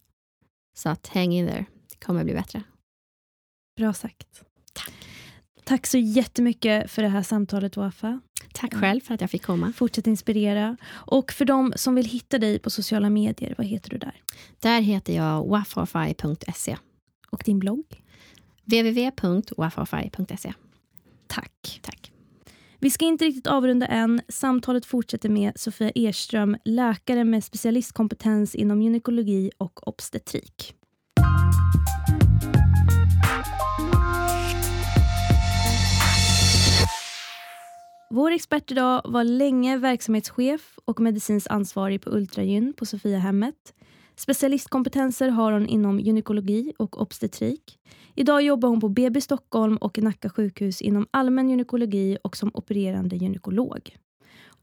Så 0.76 0.88
att 0.88 1.06
hang 1.06 1.32
in 1.32 1.46
there, 1.46 1.66
det 1.90 2.04
kommer 2.04 2.24
bli 2.24 2.34
bättre. 2.34 2.62
Bra 3.76 3.92
sagt. 3.92 4.42
Tack. 4.72 4.92
Tack 5.64 5.86
så 5.86 5.98
jättemycket 5.98 6.90
för 6.90 7.02
det 7.02 7.08
här 7.08 7.22
samtalet, 7.22 7.76
Wafa. 7.76 8.20
Tack 8.52 8.74
själv 8.74 9.00
för 9.00 9.14
att 9.14 9.20
jag 9.20 9.30
fick 9.30 9.42
komma. 9.42 9.72
Fortsätt 9.72 10.06
inspirera. 10.06 10.76
Och 10.88 11.32
för 11.32 11.44
de 11.44 11.72
som 11.76 11.94
vill 11.94 12.06
hitta 12.06 12.38
dig 12.38 12.58
på 12.58 12.70
sociala 12.70 13.10
medier, 13.10 13.54
vad 13.58 13.66
heter 13.66 13.90
du 13.90 13.98
där? 13.98 14.22
Där 14.60 14.80
heter 14.80 15.16
jag 15.16 15.48
wafafai.se. 15.48 16.76
Och 17.30 17.42
din 17.44 17.58
blogg? 17.58 18.02
www.wafafai.se. 18.66 20.52
Tack. 21.26 21.80
Tack. 21.82 22.12
Vi 22.78 22.90
ska 22.90 23.04
inte 23.04 23.24
riktigt 23.24 23.46
avrunda 23.46 23.86
än. 23.86 24.20
Samtalet 24.28 24.86
fortsätter 24.86 25.28
med 25.28 25.52
Sofia 25.56 25.90
Erström, 25.94 26.56
läkare 26.64 27.24
med 27.24 27.44
specialistkompetens 27.44 28.54
inom 28.54 28.82
gynekologi 28.82 29.50
och 29.58 29.88
obstetrik. 29.88 30.74
Vår 38.10 38.30
expert 38.30 38.70
idag 38.70 39.02
var 39.04 39.24
länge 39.24 39.78
verksamhetschef 39.78 40.78
och 40.84 41.00
medicinskt 41.00 41.50
ansvarig 41.50 42.02
på 42.02 42.10
Ultragyn 42.10 42.72
på 42.72 42.86
Sofiahemmet. 42.86 43.74
Specialistkompetenser 44.16 45.28
har 45.28 45.52
hon 45.52 45.66
inom 45.66 46.00
gynekologi 46.00 46.72
och 46.78 47.00
obstetrik. 47.00 47.78
Idag 48.18 48.42
jobbar 48.42 48.68
hon 48.68 48.80
på 48.80 48.88
BB 48.88 49.20
Stockholm 49.20 49.76
och 49.76 49.98
Nacka 49.98 50.30
sjukhus 50.30 50.82
inom 50.82 51.06
allmän 51.10 51.50
gynekologi 51.50 52.18
och 52.22 52.36
som 52.36 52.50
opererande 52.54 53.16
gynekolog. 53.16 53.96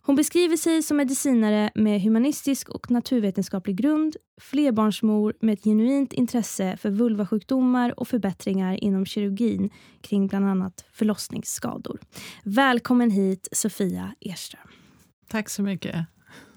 Hon 0.02 0.16
beskriver 0.16 0.58
sig 0.58 0.84
som 0.84 0.98
medicinare 0.98 1.72
med 1.76 2.02
humanistisk 2.02 2.70
och 2.70 2.92
naturvetenskaplig 2.92 3.76
grund, 3.76 4.16
flerbarnsmor 4.42 5.34
med 5.40 5.54
ett 5.54 5.64
genuint 5.64 6.14
intresse 6.14 6.78
för 6.78 6.90
vulvasjukdomar 6.90 8.00
och 8.00 8.08
förbättringar 8.08 8.84
inom 8.84 9.06
kirurgin 9.06 9.70
kring 10.02 10.28
bland 10.28 10.46
annat 10.46 10.86
förlossningsskador. 10.92 12.00
Välkommen 12.44 13.12
hit 13.12 13.48
Sofia 13.52 14.16
Erström. 14.22 14.68
Tack 15.28 15.50
så 15.50 15.62
mycket. 15.62 16.06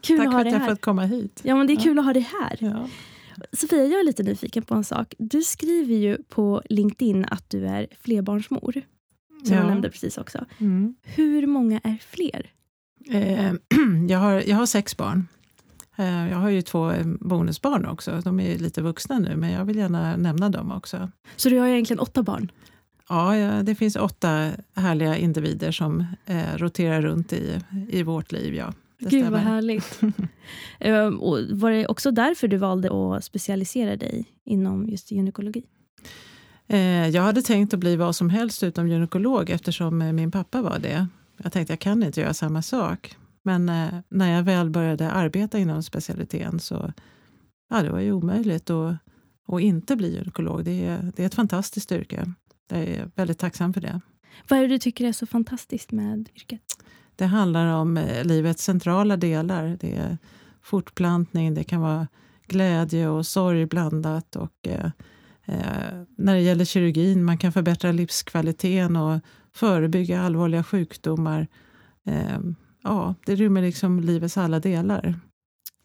Kul 0.00 0.18
Tack 0.18 0.26
att 0.26 0.32
för 0.32 0.40
att 0.40 0.52
jag 0.52 0.66
fått 0.68 0.80
komma 0.80 1.04
hit. 1.04 1.40
Ja, 1.44 1.56
men 1.56 1.66
det 1.66 1.72
är 1.72 1.80
kul 1.80 1.96
ja. 1.96 2.00
att 2.00 2.06
ha 2.06 2.12
dig 2.12 2.28
här. 2.40 2.58
Ja. 2.60 2.88
Sofia, 3.52 3.84
jag 3.84 4.00
är 4.00 4.04
lite 4.04 4.22
nyfiken 4.22 4.62
på 4.62 4.74
en 4.74 4.84
sak. 4.84 5.14
Du 5.18 5.42
skriver 5.42 5.94
ju 5.94 6.18
på 6.28 6.62
LinkedIn 6.68 7.24
att 7.24 7.50
du 7.50 7.66
är 7.66 7.86
flerbarnsmor. 8.00 8.72
Som 9.44 9.54
ja. 9.54 9.60
jag 9.60 9.66
nämnde 9.66 9.90
precis 9.90 10.18
också. 10.18 10.44
Mm. 10.58 10.94
Hur 11.02 11.46
många 11.46 11.80
är 11.84 11.96
fler? 12.10 12.50
Eh, 13.10 13.52
jag, 14.08 14.18
har, 14.18 14.42
jag 14.46 14.56
har 14.56 14.66
sex 14.66 14.96
barn. 14.96 15.28
Eh, 15.96 16.28
jag 16.28 16.36
har 16.36 16.48
ju 16.48 16.62
två 16.62 16.90
eh, 16.90 17.06
bonusbarn 17.20 17.86
också. 17.86 18.20
De 18.24 18.40
är 18.40 18.58
lite 18.58 18.82
vuxna 18.82 19.18
nu, 19.18 19.36
men 19.36 19.50
jag 19.50 19.64
vill 19.64 19.76
gärna 19.76 20.16
nämna 20.16 20.48
dem 20.48 20.72
också. 20.72 21.10
Så 21.36 21.48
du 21.48 21.58
har 21.58 21.66
egentligen 21.66 22.00
åtta 22.00 22.22
barn? 22.22 22.52
Ja, 23.08 23.36
ja 23.36 23.62
det 23.62 23.74
finns 23.74 23.96
åtta 23.96 24.50
härliga 24.74 25.16
individer 25.16 25.72
som 25.72 26.04
eh, 26.26 26.56
roterar 26.56 27.02
runt 27.02 27.32
i, 27.32 27.60
i 27.88 28.02
vårt 28.02 28.32
liv. 28.32 28.54
Ja. 28.54 28.72
Det 28.98 29.10
Gud 29.10 29.30
vad 29.30 29.40
härligt. 29.40 30.02
um, 30.80 31.20
och 31.20 31.38
var 31.50 31.70
det 31.70 31.86
också 31.86 32.10
därför 32.10 32.48
du 32.48 32.56
valde 32.56 33.16
att 33.16 33.24
specialisera 33.24 33.96
dig 33.96 34.24
inom 34.44 34.88
just 34.88 35.10
gynekologi? 35.10 35.64
Eh, 36.66 37.08
jag 37.08 37.22
hade 37.22 37.42
tänkt 37.42 37.74
att 37.74 37.80
bli 37.80 37.96
vad 37.96 38.16
som 38.16 38.30
helst 38.30 38.62
utom 38.62 38.88
gynekolog 38.88 39.50
eftersom 39.50 40.02
eh, 40.02 40.12
min 40.12 40.30
pappa 40.30 40.62
var 40.62 40.78
det. 40.78 41.06
Jag 41.42 41.52
tänkte 41.52 41.72
jag 41.72 41.80
kan 41.80 42.02
inte 42.02 42.20
göra 42.20 42.34
samma 42.34 42.62
sak. 42.62 43.16
Men 43.42 43.68
eh, 43.68 43.94
när 44.08 44.36
jag 44.36 44.42
väl 44.42 44.70
började 44.70 45.10
arbeta 45.10 45.58
inom 45.58 45.82
specialiteten 45.82 46.60
så 46.60 46.92
ja, 47.70 47.82
det 47.82 47.90
var 47.90 48.00
ju 48.00 48.12
omöjligt 48.12 48.70
att, 48.70 48.96
att 49.48 49.60
inte 49.60 49.96
bli 49.96 50.14
gynekolog. 50.14 50.64
Det 50.64 50.86
är, 50.86 51.12
det 51.16 51.22
är 51.22 51.26
ett 51.26 51.34
fantastiskt 51.34 51.92
yrke. 51.92 52.32
Jag 52.68 52.80
är 52.80 53.10
väldigt 53.14 53.38
tacksam 53.38 53.72
för 53.72 53.80
det. 53.80 54.00
Vad 54.48 54.58
är 54.58 54.62
det 54.62 54.68
du 54.68 54.78
tycker 54.78 55.04
är 55.04 55.12
så 55.12 55.26
fantastiskt 55.26 55.92
med 55.92 56.28
yrket? 56.34 56.62
Det 57.16 57.26
handlar 57.26 57.66
om 57.66 57.96
eh, 57.96 58.24
livets 58.24 58.64
centrala 58.64 59.16
delar. 59.16 59.76
Det 59.80 59.96
är 59.96 60.18
fortplantning, 60.62 61.54
det 61.54 61.64
kan 61.64 61.80
vara 61.80 62.06
glädje 62.46 63.08
och 63.08 63.26
sorg 63.26 63.66
blandat. 63.66 64.36
Och, 64.36 64.68
eh, 64.68 64.90
eh 65.44 66.02
när 66.16 66.34
det 66.34 66.40
gäller 66.40 66.64
kirurgin, 66.64 67.24
man 67.24 67.38
kan 67.38 67.52
förbättra 67.52 67.92
livskvaliteten 67.92 68.96
och 68.96 69.20
förebygga 69.54 70.20
allvarliga 70.20 70.64
sjukdomar. 70.64 71.46
Eh, 72.06 72.38
ja, 72.82 73.14
det 73.26 73.34
rymmer 73.34 73.62
liksom 73.62 74.00
livets 74.00 74.38
alla 74.38 74.60
delar. 74.60 75.14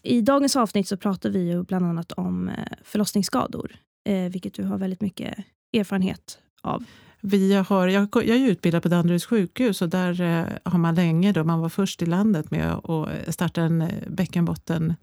I 0.04 0.22
dagens 0.22 0.56
avsnitt 0.56 0.88
så 0.88 0.98
pratar 0.98 1.30
vi 1.30 1.40
ju 1.40 1.64
bland 1.64 1.86
annat 1.86 2.12
om 2.12 2.50
eh, 2.50 2.56
förlossningsskador, 2.84 3.76
eh, 4.06 4.32
vilket 4.32 4.54
du 4.54 4.64
har 4.64 4.78
väldigt 4.78 5.02
mycket 5.02 5.38
erfarenhet 5.74 6.40
av. 6.62 6.84
Vi 7.22 7.53
har, 7.53 7.88
jag, 7.88 8.09
jag 8.13 8.38
är 8.38 8.49
utbildad 8.49 8.84
på 8.84 8.89
Danderyds 8.89 9.26
sjukhus 9.26 9.82
och 9.82 9.89
där 9.89 10.22
eh, 10.22 10.45
har 10.63 10.80
man 10.80 10.95
länge, 10.95 11.32
då 11.32 11.43
man 11.43 11.59
var 11.59 11.69
först 11.69 12.01
i 12.01 12.05
landet 12.05 12.51
med 12.51 12.72
att 12.72 12.89
eh, 12.89 13.32
starta 13.32 13.61
en 13.61 13.82
eh, 13.82 13.89
bäckenbotten, 14.07 14.93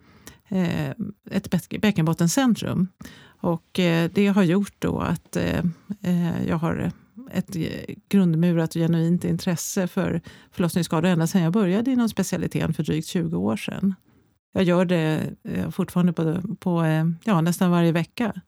ett 1.31 1.51
bäckenbottencentrum. 1.81 2.89
Och 3.41 3.69
det 4.13 4.33
har 4.35 4.43
gjort 4.43 4.75
då 4.79 4.99
att 4.99 5.37
jag 6.47 6.57
har 6.57 6.93
ett 7.33 7.57
grundmurat 8.09 8.71
och 8.71 8.81
genuint 8.81 9.25
intresse 9.25 9.87
för 9.87 10.21
förlossningsskador 10.53 11.09
ända 11.09 11.27
sedan 11.27 11.43
jag 11.43 11.53
började 11.53 11.91
inom 11.91 12.09
specialiteten 12.09 12.75
för 12.75 12.83
drygt 12.83 13.07
20 13.09 13.37
år 13.37 13.57
sedan. 13.57 13.95
Jag 14.53 14.65
gör 14.65 14.85
det 14.85 15.35
fortfarande 15.71 16.13
på, 16.13 16.43
på 16.61 16.85
ja, 17.25 17.41
nästan 17.41 17.71
varje 17.71 17.93
vecka. 17.93 18.41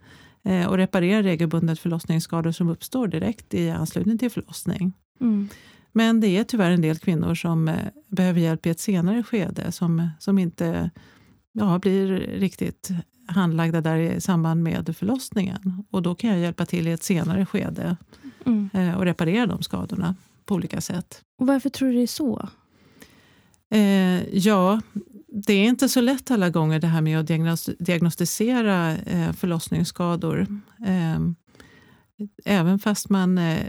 Eh, 0.43 0.67
och 0.67 0.77
reparera 0.77 1.23
regelbundet 1.23 1.79
förlossningsskador 1.79 2.53
som 2.53 2.69
uppstår 2.69 3.09
direkt 3.09 3.55
i 3.55 3.71
anslutning 3.71 4.19
till 4.19 4.31
förlossning. 4.31 4.93
Mm. 5.21 5.49
Men 5.93 6.21
det 6.21 6.29
är 6.29 6.45
tyvärr 6.45 6.71
en 6.71 6.81
del 6.81 6.99
kvinnor 6.99 7.35
som 7.35 7.69
eh, 7.69 7.75
behöver 8.07 8.41
hjälp 8.41 8.67
i 8.67 8.71
ett 8.71 8.81
senare 8.81 9.23
skede 9.23 9.73
som, 9.73 10.09
som 10.19 10.39
inte 10.39 10.91
ja, 11.53 11.79
blir 11.79 12.07
riktigt 12.19 12.91
handlagda 13.27 13.81
där 13.81 13.97
i 13.97 14.21
samband 14.21 14.63
med 14.63 14.97
förlossningen. 14.97 15.85
Och 15.91 16.03
då 16.03 16.15
kan 16.15 16.31
jag 16.31 16.39
hjälpa 16.39 16.67
till 16.67 16.89
i 16.89 16.93
ett 16.93 17.03
senare 17.03 17.47
skede 17.47 17.97
mm. 18.47 18.71
Eh, 18.73 18.95
och 18.95 19.05
reparera 19.05 19.47
de 19.47 19.63
skadorna 19.63 20.15
på 20.45 20.55
olika 20.55 20.81
sätt. 20.81 21.23
Och 21.39 21.47
Varför 21.47 21.71
tror 21.71 21.89
du 21.89 21.95
det 21.95 22.03
är 22.03 22.07
så? 22.07 22.49
Eh, 23.71 24.37
ja, 24.39 24.81
det 25.33 25.53
är 25.53 25.65
inte 25.65 25.89
så 25.89 26.01
lätt 26.01 26.31
alla 26.31 26.51
gånger 26.51 26.81
det 26.81 26.87
här 26.87 27.01
med 27.01 27.21
att 27.21 27.69
diagnostisera 27.79 28.97
eh, 28.97 29.33
förlossningsskador. 29.33 30.47
Ehm, 30.87 31.35
även 32.45 32.79
fast 32.79 33.09
man 33.09 33.39
eh, 33.39 33.67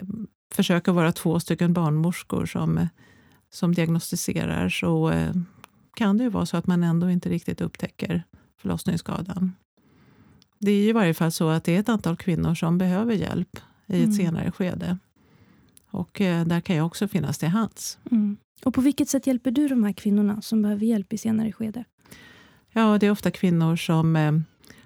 försöker 0.53 0.91
vara 0.91 1.11
två 1.11 1.39
stycken 1.39 1.73
barnmorskor 1.73 2.45
som, 2.45 2.87
som 3.49 3.73
diagnostiserar 3.73 4.69
så 4.69 5.09
eh, 5.09 5.33
kan 5.95 6.17
det 6.17 6.23
ju 6.23 6.29
vara 6.29 6.45
så 6.45 6.57
att 6.57 6.67
man 6.67 6.83
ändå 6.83 7.09
inte 7.09 7.29
riktigt 7.29 7.61
upptäcker 7.61 8.23
förlossningsskadan. 8.61 9.55
Det 10.59 10.71
är 10.71 10.89
i 10.89 10.91
varje 10.91 11.13
fall 11.13 11.31
så 11.31 11.49
att 11.49 11.63
det 11.63 11.75
är 11.75 11.79
ett 11.79 11.89
antal 11.89 12.17
kvinnor 12.17 12.55
som 12.55 12.77
behöver 12.77 13.13
hjälp 13.13 13.57
i 13.87 13.97
ett 13.97 14.03
mm. 14.03 14.13
senare 14.13 14.51
skede. 14.51 14.97
Och 15.91 16.11
där 16.45 16.61
kan 16.61 16.75
jag 16.75 16.85
också 16.85 17.07
finnas 17.07 17.37
till 17.37 17.47
hands. 17.47 17.99
Mm. 18.11 18.37
Och 18.63 18.73
på 18.73 18.81
vilket 18.81 19.09
sätt 19.09 19.27
hjälper 19.27 19.51
du 19.51 19.67
de 19.67 19.83
här 19.83 19.93
kvinnorna 19.93 20.41
som 20.41 20.61
behöver 20.61 20.85
hjälp 20.85 21.13
i 21.13 21.17
senare 21.17 21.51
skede? 21.51 21.83
Ja, 22.71 22.97
det 22.97 23.07
är 23.07 23.11
ofta 23.11 23.31
kvinnor 23.31 23.75
som 23.75 24.15
eh, 24.15 24.31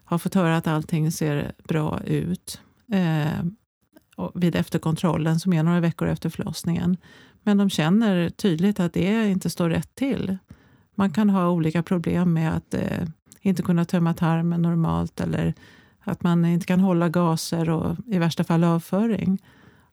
har 0.04 0.18
fått 0.18 0.34
höra 0.34 0.58
att 0.58 0.68
allting 0.68 1.12
ser 1.12 1.52
bra 1.64 2.02
ut 2.04 2.62
eh, 2.92 3.44
vid 4.34 4.56
efterkontrollen 4.56 5.40
som 5.40 5.54
är 5.54 5.64
några 5.64 5.80
veckor 5.80 6.08
efter 6.08 6.30
förlossningen. 6.30 6.98
Men 7.44 7.58
de 7.58 7.70
känner 7.70 8.30
tydligt 8.30 8.80
att 8.80 8.94
det 8.94 9.30
inte 9.30 9.50
står 9.50 9.70
rätt 9.70 9.96
till. 9.96 10.38
Man 10.96 11.12
kan 11.12 11.30
ha 11.30 11.50
olika 11.50 11.84
problem 11.84 12.34
med 12.34 12.56
att 12.56 12.74
eh, 12.74 13.08
inte 13.42 13.62
kunna 13.62 13.86
tömma 13.86 14.14
tarmen 14.14 14.62
normalt 14.62 15.22
eller 15.22 15.54
att 16.00 16.24
man 16.24 16.46
inte 16.46 16.66
kan 16.66 16.80
hålla 16.80 17.10
gaser 17.10 17.70
och 17.70 17.96
i 18.08 18.20
värsta 18.20 18.44
fall 18.44 18.64
avföring. 18.64 19.42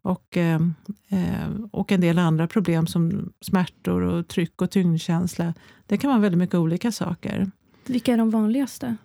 Och, 0.03 0.37
eh, 0.37 0.61
eh, 1.09 1.51
och 1.71 1.93
en 1.93 2.01
del 2.01 2.19
andra 2.19 2.47
problem 2.47 2.87
som 2.87 3.33
smärtor 3.41 4.03
och 4.03 4.29
tryck 4.29 4.63
och 4.63 4.71
tyngdkänsla. 4.71 5.55
Det 5.87 5.97
kan 5.97 6.11
vara 6.11 6.21
väldigt 6.21 6.39
mycket 6.39 6.55
olika 6.55 6.93
saker. 6.93 7.51
Vilka 7.87 8.13
är 8.13 8.17
de 8.17 8.31
vanligaste? 8.31 8.97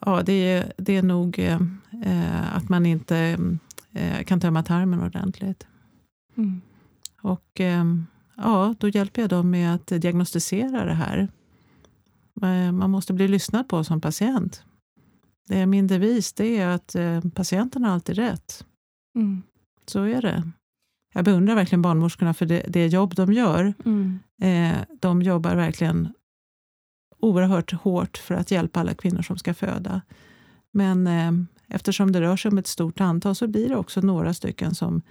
Ja, 0.00 0.22
det 0.22 0.32
är, 0.32 0.72
det 0.76 0.96
är 0.96 1.02
nog 1.02 1.38
eh, 1.38 1.60
eh 2.04 2.56
att 2.56 2.68
man 2.68 2.86
inte 2.86 3.38
eh, 3.92 4.24
kan 4.24 4.40
tömma 4.40 4.62
tarmen 4.62 5.02
ordentligt. 5.02 5.66
Mm. 6.36 6.60
Och 7.22 7.60
eh, 7.60 7.84
ja, 8.36 8.74
då 8.78 8.88
hjälper 8.88 9.22
jag 9.22 9.30
dem 9.30 9.50
med 9.50 9.74
att 9.74 9.86
diagnostisera 9.86 10.84
det 10.84 10.94
här. 10.94 11.28
Man 12.72 12.90
måste 12.90 13.12
bli 13.12 13.28
lyssnad 13.28 13.68
på 13.68 13.84
som 13.84 14.00
patient. 14.00 14.64
Det 15.48 15.58
är 15.58 15.66
min 15.66 15.86
devis 15.86 16.32
det 16.32 16.58
är 16.58 16.68
att 16.68 16.96
patienten 17.34 17.84
har 17.84 17.92
alltid 17.92 18.16
rätt. 18.16 18.66
Mm. 19.14 19.42
Så 19.86 20.02
är 20.02 20.22
det. 20.22 20.42
Jag 21.14 21.24
beundrar 21.24 21.54
verkligen 21.54 21.82
barnmorskorna 21.82 22.34
för 22.34 22.46
det, 22.46 22.64
det 22.68 22.86
jobb 22.86 23.14
de 23.14 23.32
gör. 23.32 23.74
Mm. 23.84 24.18
Eh, 24.42 24.78
de 25.00 25.22
jobbar 25.22 25.54
verkligen 25.56 26.08
oerhört 27.18 27.72
hårt 27.72 28.16
för 28.16 28.34
att 28.34 28.50
hjälpa 28.50 28.80
alla 28.80 28.94
kvinnor 28.94 29.22
som 29.22 29.38
ska 29.38 29.54
föda. 29.54 30.02
Men 30.72 31.06
eh, 31.06 31.32
eftersom 31.68 32.12
det 32.12 32.20
rör 32.20 32.36
sig 32.36 32.50
om 32.50 32.58
ett 32.58 32.66
stort 32.66 33.00
antal 33.00 33.34
så 33.34 33.46
blir 33.46 33.68
det 33.68 33.76
också 33.76 34.00
några 34.00 34.34
stycken 34.34 34.74
som 34.74 35.02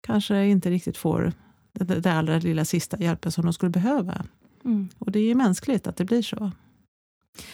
kanske 0.00 0.46
inte 0.46 0.70
riktigt 0.70 0.96
får 0.96 1.32
det, 1.72 1.84
det 1.84 2.12
allra 2.12 2.38
lilla 2.38 2.64
sista 2.64 3.00
hjälpen 3.00 3.32
som 3.32 3.44
de 3.44 3.52
skulle 3.52 3.70
behöva. 3.70 4.24
Mm. 4.64 4.88
Och 4.98 5.12
det 5.12 5.20
är 5.20 5.34
mänskligt 5.34 5.86
att 5.86 5.96
det 5.96 6.04
blir 6.04 6.22
så. 6.22 6.50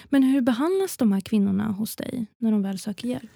Men 0.04 0.22
hur 0.22 0.40
behandlas 0.40 0.96
de 0.96 1.12
här 1.12 1.20
kvinnorna 1.20 1.64
hos 1.64 1.96
dig 1.96 2.26
när 2.38 2.52
de 2.52 2.62
väl 2.62 2.78
söker 2.78 3.08
hjälp? 3.08 3.30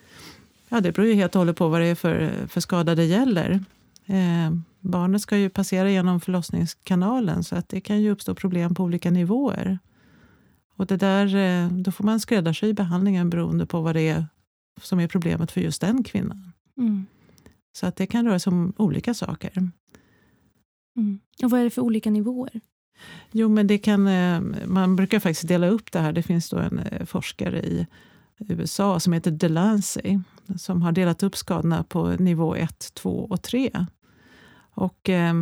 Ja, 0.68 0.80
det 0.80 0.92
beror 0.92 1.08
ju 1.08 1.14
helt 1.14 1.34
och 1.34 1.38
hållet 1.38 1.56
på 1.56 1.68
vad 1.68 1.80
det 1.80 1.86
är 1.86 1.94
för, 1.94 2.46
för 2.48 2.60
skada 2.60 2.94
det 2.94 3.04
gäller. 3.04 3.64
Eh, 4.06 4.50
barnet 4.80 5.22
ska 5.22 5.36
ju 5.36 5.48
passera 5.48 5.90
genom 5.90 6.20
förlossningskanalen 6.20 7.44
så 7.44 7.56
att 7.56 7.68
det 7.68 7.80
kan 7.80 8.02
ju 8.02 8.10
uppstå 8.10 8.34
problem 8.34 8.74
på 8.74 8.82
olika 8.82 9.10
nivåer. 9.10 9.78
Och 10.76 10.86
det 10.86 10.96
där, 10.96 11.36
eh, 11.36 11.68
då 11.72 11.90
får 11.90 12.04
man 12.04 12.20
skräddarsy 12.20 12.72
behandlingen 12.72 13.30
beroende 13.30 13.66
på 13.66 13.80
vad 13.80 13.94
det 13.94 14.08
är 14.08 14.26
som 14.82 15.00
är 15.00 15.08
problemet 15.08 15.52
för 15.52 15.60
just 15.60 15.80
den 15.80 16.04
kvinnan. 16.04 16.52
Mm. 16.78 17.06
Så 17.72 17.86
att 17.86 17.96
det 17.96 18.06
kan 18.06 18.26
röra 18.26 18.38
sig 18.38 18.50
om 18.50 18.72
olika 18.76 19.14
saker. 19.14 19.70
Mm. 20.96 21.20
Och 21.42 21.50
Vad 21.50 21.60
är 21.60 21.64
det 21.64 21.70
för 21.70 21.82
olika 21.82 22.10
nivåer? 22.10 22.60
Jo, 23.32 23.48
men 23.48 23.66
det 23.66 23.78
kan, 23.78 24.06
eh, 24.06 24.40
man 24.66 24.96
brukar 24.96 25.20
faktiskt 25.20 25.48
dela 25.48 25.68
upp 25.68 25.92
det 25.92 25.98
här. 25.98 26.12
Det 26.12 26.22
finns 26.22 26.50
då 26.50 26.56
en 26.56 26.78
eh, 26.78 27.04
forskare 27.04 27.62
i 27.62 27.86
USA 28.38 29.00
som 29.00 29.12
heter 29.12 29.30
Delancey 29.30 30.20
som 30.56 30.82
har 30.82 30.92
delat 30.92 31.22
upp 31.22 31.36
skadorna 31.36 31.84
på 31.84 32.08
nivå 32.08 32.56
1, 32.56 32.94
2 32.94 33.26
och 33.30 33.42
3. 33.42 33.86
Och, 34.74 35.08
eh, 35.08 35.34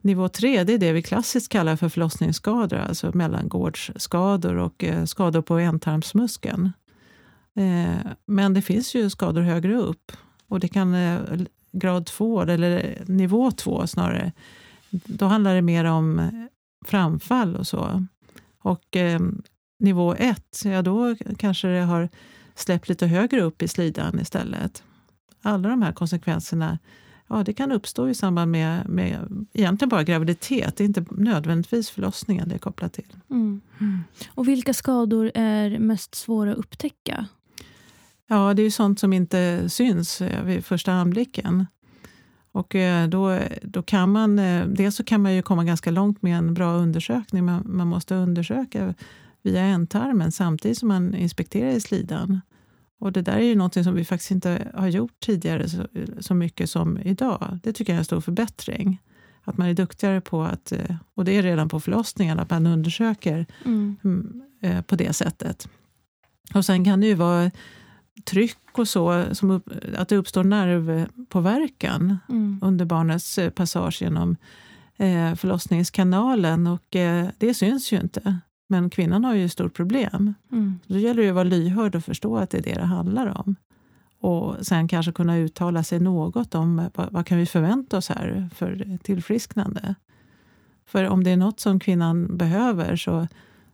nivå 0.00 0.28
3 0.28 0.64
det 0.64 0.72
är 0.72 0.78
det 0.78 0.92
vi 0.92 1.02
klassiskt 1.02 1.48
kallar 1.48 1.76
för 1.76 1.88
förlossningsskador, 1.88 2.78
alltså 2.78 3.10
mellangårdsskador 3.14 4.56
och 4.56 4.84
eh, 4.84 5.04
skador 5.04 5.42
på 5.42 5.58
ändtarmsmuskeln. 5.58 6.72
Eh, 7.56 8.10
men 8.26 8.54
det 8.54 8.62
finns 8.62 8.94
ju 8.94 9.10
skador 9.10 9.40
högre 9.42 9.76
upp 9.76 10.12
och 10.48 10.60
det 10.60 10.68
kan 10.68 10.94
eh, 10.94 11.20
grad 11.72 12.06
2 12.06 12.42
eller 12.42 12.76
eh, 12.76 13.06
nivå 13.06 13.50
2 13.50 13.86
snarare. 13.86 14.32
Då 14.90 15.26
handlar 15.26 15.54
det 15.54 15.62
mer 15.62 15.84
om 15.84 16.18
eh, 16.18 16.30
framfall 16.84 17.56
och 17.56 17.66
så. 17.66 18.06
Och 18.58 18.96
ehm, 18.96 19.42
nivå 19.78 20.14
1, 20.14 20.62
ja 20.64 20.82
då 20.82 21.16
kanske 21.38 21.68
det 21.68 21.80
har 21.80 22.08
släppt 22.54 22.88
lite 22.88 23.06
högre 23.06 23.42
upp 23.42 23.62
i 23.62 23.68
slidan 23.68 24.20
istället. 24.20 24.82
Alla 25.42 25.68
de 25.68 25.82
här 25.82 25.92
konsekvenserna 25.92 26.78
ja, 27.28 27.42
det 27.44 27.52
kan 27.52 27.72
uppstå 27.72 28.08
i 28.08 28.14
samband 28.14 28.50
med, 28.50 28.88
med 28.88 29.46
egentligen 29.52 29.88
bara 29.88 30.02
graviditet. 30.02 30.76
Det 30.76 30.84
är 30.84 30.86
inte 30.86 31.04
nödvändigtvis 31.10 31.90
förlossningen 31.90 32.48
det 32.48 32.54
är 32.54 32.58
kopplat 32.58 32.92
till. 32.92 33.16
Mm. 33.30 33.60
Mm. 33.80 34.00
Och 34.28 34.48
vilka 34.48 34.74
skador 34.74 35.30
är 35.34 35.78
mest 35.78 36.14
svåra 36.14 36.52
att 36.52 36.58
upptäcka? 36.58 37.26
Ja, 38.26 38.54
det 38.54 38.62
är 38.62 38.70
sånt 38.70 39.00
som 39.00 39.12
inte 39.12 39.68
syns 39.68 40.20
eh, 40.20 40.44
vid 40.44 40.64
första 40.64 40.92
anblicken. 40.92 41.66
Och 42.52 42.74
eh, 42.74 43.08
då, 43.08 43.40
då 43.62 43.82
kan 43.82 44.12
man, 44.12 44.38
eh, 44.38 44.66
dels 44.66 44.96
så 44.96 45.04
kan 45.04 45.22
man 45.22 45.34
ju 45.34 45.42
komma 45.42 45.64
ganska 45.64 45.90
långt 45.90 46.22
med 46.22 46.38
en 46.38 46.54
bra 46.54 46.72
undersökning. 46.72 47.44
Man, 47.44 47.62
man 47.66 47.88
måste 47.88 48.14
undersöka 48.14 48.94
via 49.44 49.62
ändtarmen 49.62 50.32
samtidigt 50.32 50.78
som 50.78 50.88
man 50.88 51.14
inspekterar 51.14 51.70
i 51.70 51.80
slidan. 51.80 52.40
Och 53.00 53.12
det 53.12 53.22
där 53.22 53.36
är 53.36 53.42
ju 53.42 53.54
något 53.54 53.74
som 53.74 53.94
vi 53.94 54.04
faktiskt 54.04 54.30
inte 54.30 54.70
har 54.74 54.88
gjort 54.88 55.20
tidigare 55.20 55.68
så, 55.68 55.86
så 56.20 56.34
mycket 56.34 56.70
som 56.70 56.98
idag. 56.98 57.58
Det 57.62 57.72
tycker 57.72 57.92
jag 57.92 57.96
är 57.96 57.98
en 57.98 58.04
stor 58.04 58.20
förbättring. 58.20 59.00
Att 59.44 59.56
man 59.56 59.68
är 59.68 59.74
duktigare 59.74 60.20
på 60.20 60.42
att, 60.42 60.72
eh, 60.72 60.96
och 61.14 61.24
det 61.24 61.32
är 61.36 61.42
redan 61.42 61.68
på 61.68 61.80
förlossningen, 61.80 62.38
att 62.38 62.50
man 62.50 62.66
undersöker 62.66 63.46
mm. 63.64 63.96
mm 64.04 64.42
eh, 64.60 64.82
på 64.82 64.96
det 64.96 65.12
sättet. 65.12 65.68
Och 66.54 66.64
sen 66.64 66.84
kan 66.84 67.00
det 67.00 67.06
ju 67.06 67.14
vara 67.14 67.50
tryck 68.24 68.78
och 68.78 68.88
så, 68.88 69.24
som 69.34 69.50
upp, 69.50 69.68
att 69.96 70.08
det 70.08 70.16
uppstår 70.16 70.44
nervpåverkan 70.44 72.18
mm. 72.28 72.58
under 72.62 72.84
barnets 72.84 73.38
eh, 73.38 73.50
passage 73.50 74.02
genom 74.02 74.36
förlossningskanalen 75.36 76.66
och 76.66 76.84
det 77.38 77.56
syns 77.56 77.92
ju 77.92 78.00
inte. 78.00 78.40
Men 78.66 78.90
kvinnan 78.90 79.24
har 79.24 79.34
ju 79.34 79.44
ett 79.44 79.52
stort 79.52 79.74
problem. 79.74 80.34
Mm. 80.52 80.78
Då 80.86 80.98
gäller 80.98 81.22
det 81.22 81.28
att 81.28 81.34
vara 81.34 81.44
lyhörd 81.44 81.94
och 81.94 82.04
förstå 82.04 82.36
att 82.36 82.50
det 82.50 82.58
är 82.58 82.62
det 82.62 82.74
det 82.74 82.84
handlar 82.84 83.26
om. 83.26 83.56
Och 84.20 84.66
sen 84.66 84.88
kanske 84.88 85.12
kunna 85.12 85.38
uttala 85.38 85.82
sig 85.82 86.00
något 86.00 86.54
om 86.54 86.90
vad, 86.94 87.12
vad 87.12 87.26
kan 87.26 87.38
vi 87.38 87.46
förvänta 87.46 87.96
oss 87.96 88.08
här 88.08 88.48
för 88.54 88.98
tillfrisknande. 89.02 89.94
För 90.86 91.04
om 91.04 91.24
det 91.24 91.30
är 91.30 91.36
något 91.36 91.60
som 91.60 91.80
kvinnan 91.80 92.36
behöver 92.36 92.96
så, 92.96 93.26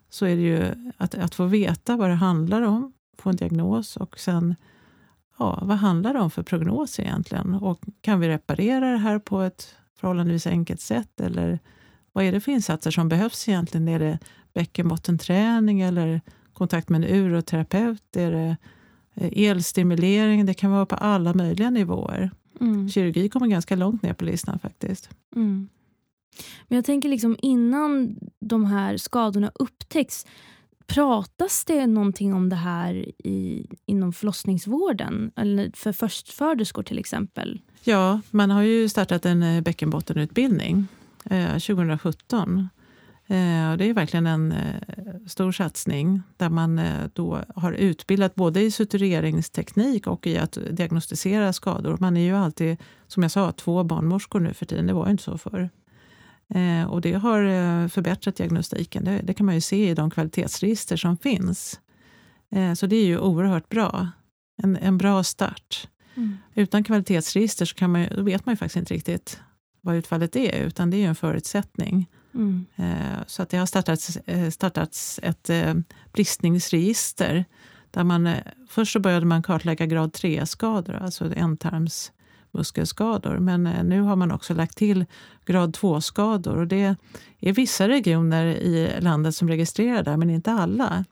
så 0.08 0.26
är 0.26 0.36
det 0.36 0.42
ju 0.42 0.92
att, 0.96 1.14
att 1.14 1.34
få 1.34 1.44
veta 1.44 1.96
vad 1.96 2.10
det 2.10 2.14
handlar 2.14 2.62
om, 2.62 2.92
få 3.18 3.30
en 3.30 3.36
diagnos 3.36 3.96
och 3.96 4.18
sen 4.18 4.54
ja, 5.38 5.58
vad 5.62 5.76
handlar 5.76 6.14
det 6.14 6.20
om 6.20 6.30
för 6.30 6.42
prognos 6.42 7.00
egentligen? 7.00 7.54
Och 7.54 7.80
kan 8.00 8.20
vi 8.20 8.28
reparera 8.28 8.90
det 8.90 8.98
här 8.98 9.18
på 9.18 9.40
ett 9.40 9.74
förhållandevis 10.00 10.46
enkelt 10.46 10.80
sätt? 10.80 11.20
Eller 11.20 11.58
vad 12.12 12.24
är 12.24 12.32
det 12.32 12.40
för 12.40 12.52
insatser 12.52 12.90
som 12.90 13.08
behövs 13.08 13.48
egentligen? 13.48 13.88
Är 13.88 13.98
det 13.98 14.18
bäckenbottenträning 14.52 15.80
eller 15.80 16.20
kontakt 16.52 16.88
med 16.88 17.04
en 17.04 17.16
uroterapeut? 17.16 18.16
Är 18.16 18.30
det 18.30 18.56
eh, 19.14 19.48
elstimulering? 19.48 20.46
Det 20.46 20.54
kan 20.54 20.70
vara 20.70 20.86
på 20.86 20.94
alla 20.94 21.34
möjliga 21.34 21.70
nivåer. 21.70 22.30
Mm. 22.60 22.88
Kirurgi 22.88 23.28
kommer 23.28 23.46
ganska 23.46 23.76
långt 23.76 24.02
ner 24.02 24.12
på 24.12 24.24
listan 24.24 24.58
faktiskt. 24.58 25.10
Mm. 25.36 25.68
Men 26.68 26.76
jag 26.76 26.84
tänker 26.84 27.08
liksom 27.08 27.36
innan 27.42 28.16
de 28.40 28.64
här 28.64 28.96
skadorna 28.96 29.52
upptäcks 29.54 30.26
Pratas 30.86 31.64
det 31.64 31.86
någonting 31.86 32.34
om 32.34 32.48
det 32.48 32.56
här 32.56 32.94
i, 33.18 33.66
inom 33.86 34.12
förlossningsvården? 34.12 35.30
Eller 35.36 35.70
för 35.74 35.92
förstföderskor 35.92 36.82
till 36.82 36.98
exempel? 36.98 37.60
Ja, 37.84 38.20
man 38.30 38.50
har 38.50 38.62
ju 38.62 38.88
startat 38.88 39.26
en 39.26 39.42
eh, 39.42 39.62
bäckenbottenutbildning 39.62 40.86
eh, 41.24 41.52
2017 41.52 42.58
Eh, 42.58 42.79
det 43.76 43.84
är 43.84 43.94
verkligen 43.94 44.26
en 44.26 44.52
eh, 44.52 44.74
stor 45.26 45.52
satsning 45.52 46.22
där 46.36 46.48
man 46.48 46.78
eh, 46.78 47.04
då 47.12 47.38
har 47.54 47.72
utbildat 47.72 48.34
både 48.34 48.60
i 48.60 48.70
sutureringsteknik 48.70 50.06
och 50.06 50.26
i 50.26 50.38
att 50.38 50.58
diagnostisera 50.70 51.52
skador. 51.52 51.96
Man 52.00 52.16
är 52.16 52.20
ju 52.20 52.36
alltid, 52.36 52.76
som 53.06 53.22
jag 53.22 53.32
sa, 53.32 53.52
två 53.52 53.84
barnmorskor 53.84 54.40
nu 54.40 54.54
för 54.54 54.66
tiden. 54.66 54.86
Det 54.86 54.92
var 54.92 55.10
inte 55.10 55.22
så 55.22 55.38
förr. 55.38 55.70
Och 56.88 57.00
det 57.00 57.12
har 57.12 57.88
förbättrat 57.88 58.36
diagnostiken. 58.36 59.04
Det, 59.04 59.20
det 59.24 59.34
kan 59.34 59.46
man 59.46 59.54
ju 59.54 59.60
se 59.60 59.90
i 59.90 59.94
de 59.94 60.10
kvalitetsregister 60.10 60.96
som 60.96 61.16
finns. 61.16 61.80
Så 62.76 62.86
det 62.86 62.96
är 62.96 63.06
ju 63.06 63.18
oerhört 63.18 63.68
bra. 63.68 64.08
En, 64.62 64.76
en 64.76 64.98
bra 64.98 65.22
start. 65.24 65.88
Mm. 66.14 66.36
Utan 66.54 66.84
kvalitetsregister 66.84 67.64
så 67.64 67.74
kan 67.74 67.92
man, 67.92 68.06
vet 68.24 68.46
man 68.46 68.52
ju 68.52 68.56
faktiskt 68.56 68.76
inte 68.76 68.94
riktigt 68.94 69.40
vad 69.80 69.96
utfallet 69.96 70.36
är, 70.36 70.62
utan 70.66 70.90
det 70.90 70.96
är 70.96 70.98
ju 70.98 71.06
en 71.06 71.14
förutsättning. 71.14 72.06
Mm. 72.34 72.66
Eh, 72.76 73.26
så 73.26 73.42
att 73.42 73.48
det 73.48 73.56
har 73.56 73.66
startats, 73.66 74.16
eh, 74.16 74.50
startats 74.50 75.20
ett 75.22 75.50
eh, 75.50 75.74
bristningsregister. 76.12 77.44
Där 77.90 78.04
man, 78.04 78.34
först 78.68 78.92
så 78.92 79.00
började 79.00 79.26
man 79.26 79.42
kartlägga 79.42 79.86
grad 79.86 80.10
3-skador, 80.10 80.94
alltså 80.94 81.34
ändtarms 81.34 82.12
muskelskador. 82.50 83.38
Men 83.38 83.62
nu 83.62 84.00
har 84.00 84.16
man 84.16 84.32
också 84.32 84.54
lagt 84.54 84.76
till 84.76 85.04
grad 85.44 85.76
2-skador. 85.76 86.56
Och 86.56 86.66
det 86.66 86.96
är 87.40 87.52
vissa 87.52 87.88
regioner 87.88 88.46
i 88.46 89.00
landet 89.00 89.34
som 89.34 89.48
registrerar 89.48 90.02
det, 90.02 90.16
men 90.16 90.30
inte 90.30 90.52
alla. 90.52 91.04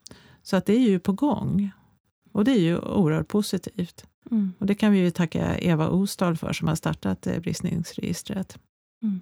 Så 0.42 0.56
att 0.56 0.66
det 0.66 0.72
är 0.72 0.88
ju 0.88 0.98
på 0.98 1.12
gång. 1.12 1.70
Och 2.32 2.44
det 2.44 2.52
är 2.52 2.60
ju 2.60 2.78
oerhört 2.78 3.28
positivt. 3.28 4.04
Mm. 4.30 4.52
Och 4.58 4.66
det 4.66 4.74
kan 4.74 4.92
vi 4.92 4.98
ju 4.98 5.10
tacka 5.10 5.58
Eva 5.58 5.88
Ostal 5.88 6.36
för 6.36 6.52
som 6.52 6.68
har 6.68 6.74
startat 6.74 7.28
bristningsregistret. 7.42 8.58
Mm. 9.02 9.20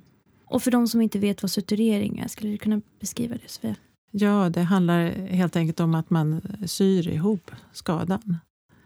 Och 0.49 0.63
för 0.63 0.71
de 0.71 0.89
som 0.89 1.01
inte 1.01 1.19
vet 1.19 1.43
vad 1.43 1.51
suturering 1.51 2.19
är, 2.19 2.29
skulle 2.29 2.51
du 2.51 2.59
kunna 2.59 2.81
beskriva 3.01 3.35
det 3.35 3.51
Sofia? 3.51 3.77
Ja, 4.11 4.49
det 4.51 4.63
handlar 4.63 5.11
helt 5.29 5.57
enkelt 5.57 5.81
om 5.81 5.95
att 5.95 6.11
man 6.11 6.41
syr 6.67 7.09
ihop 7.09 7.51
skadan. 7.73 8.37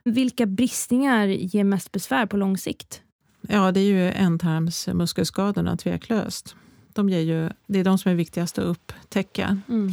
Vilka 0.04 0.46
bristningar 0.46 1.26
ger 1.26 1.64
mest 1.64 1.92
besvär 1.92 2.26
på 2.26 2.36
lång 2.36 2.58
sikt? 2.58 3.02
Ja, 3.40 3.72
det 3.72 3.80
är 3.80 3.84
ju 3.84 4.10
ändtarmsmuskelskadorna 4.12 5.76
tveklöst. 5.76 6.56
De 6.92 7.08
ger 7.08 7.20
ju, 7.20 7.50
det 7.66 7.78
är 7.78 7.84
de 7.84 7.98
som 7.98 8.12
är 8.12 8.16
viktigast 8.16 8.58
att 8.58 8.64
upptäcka. 8.64 9.58
Mm. 9.68 9.88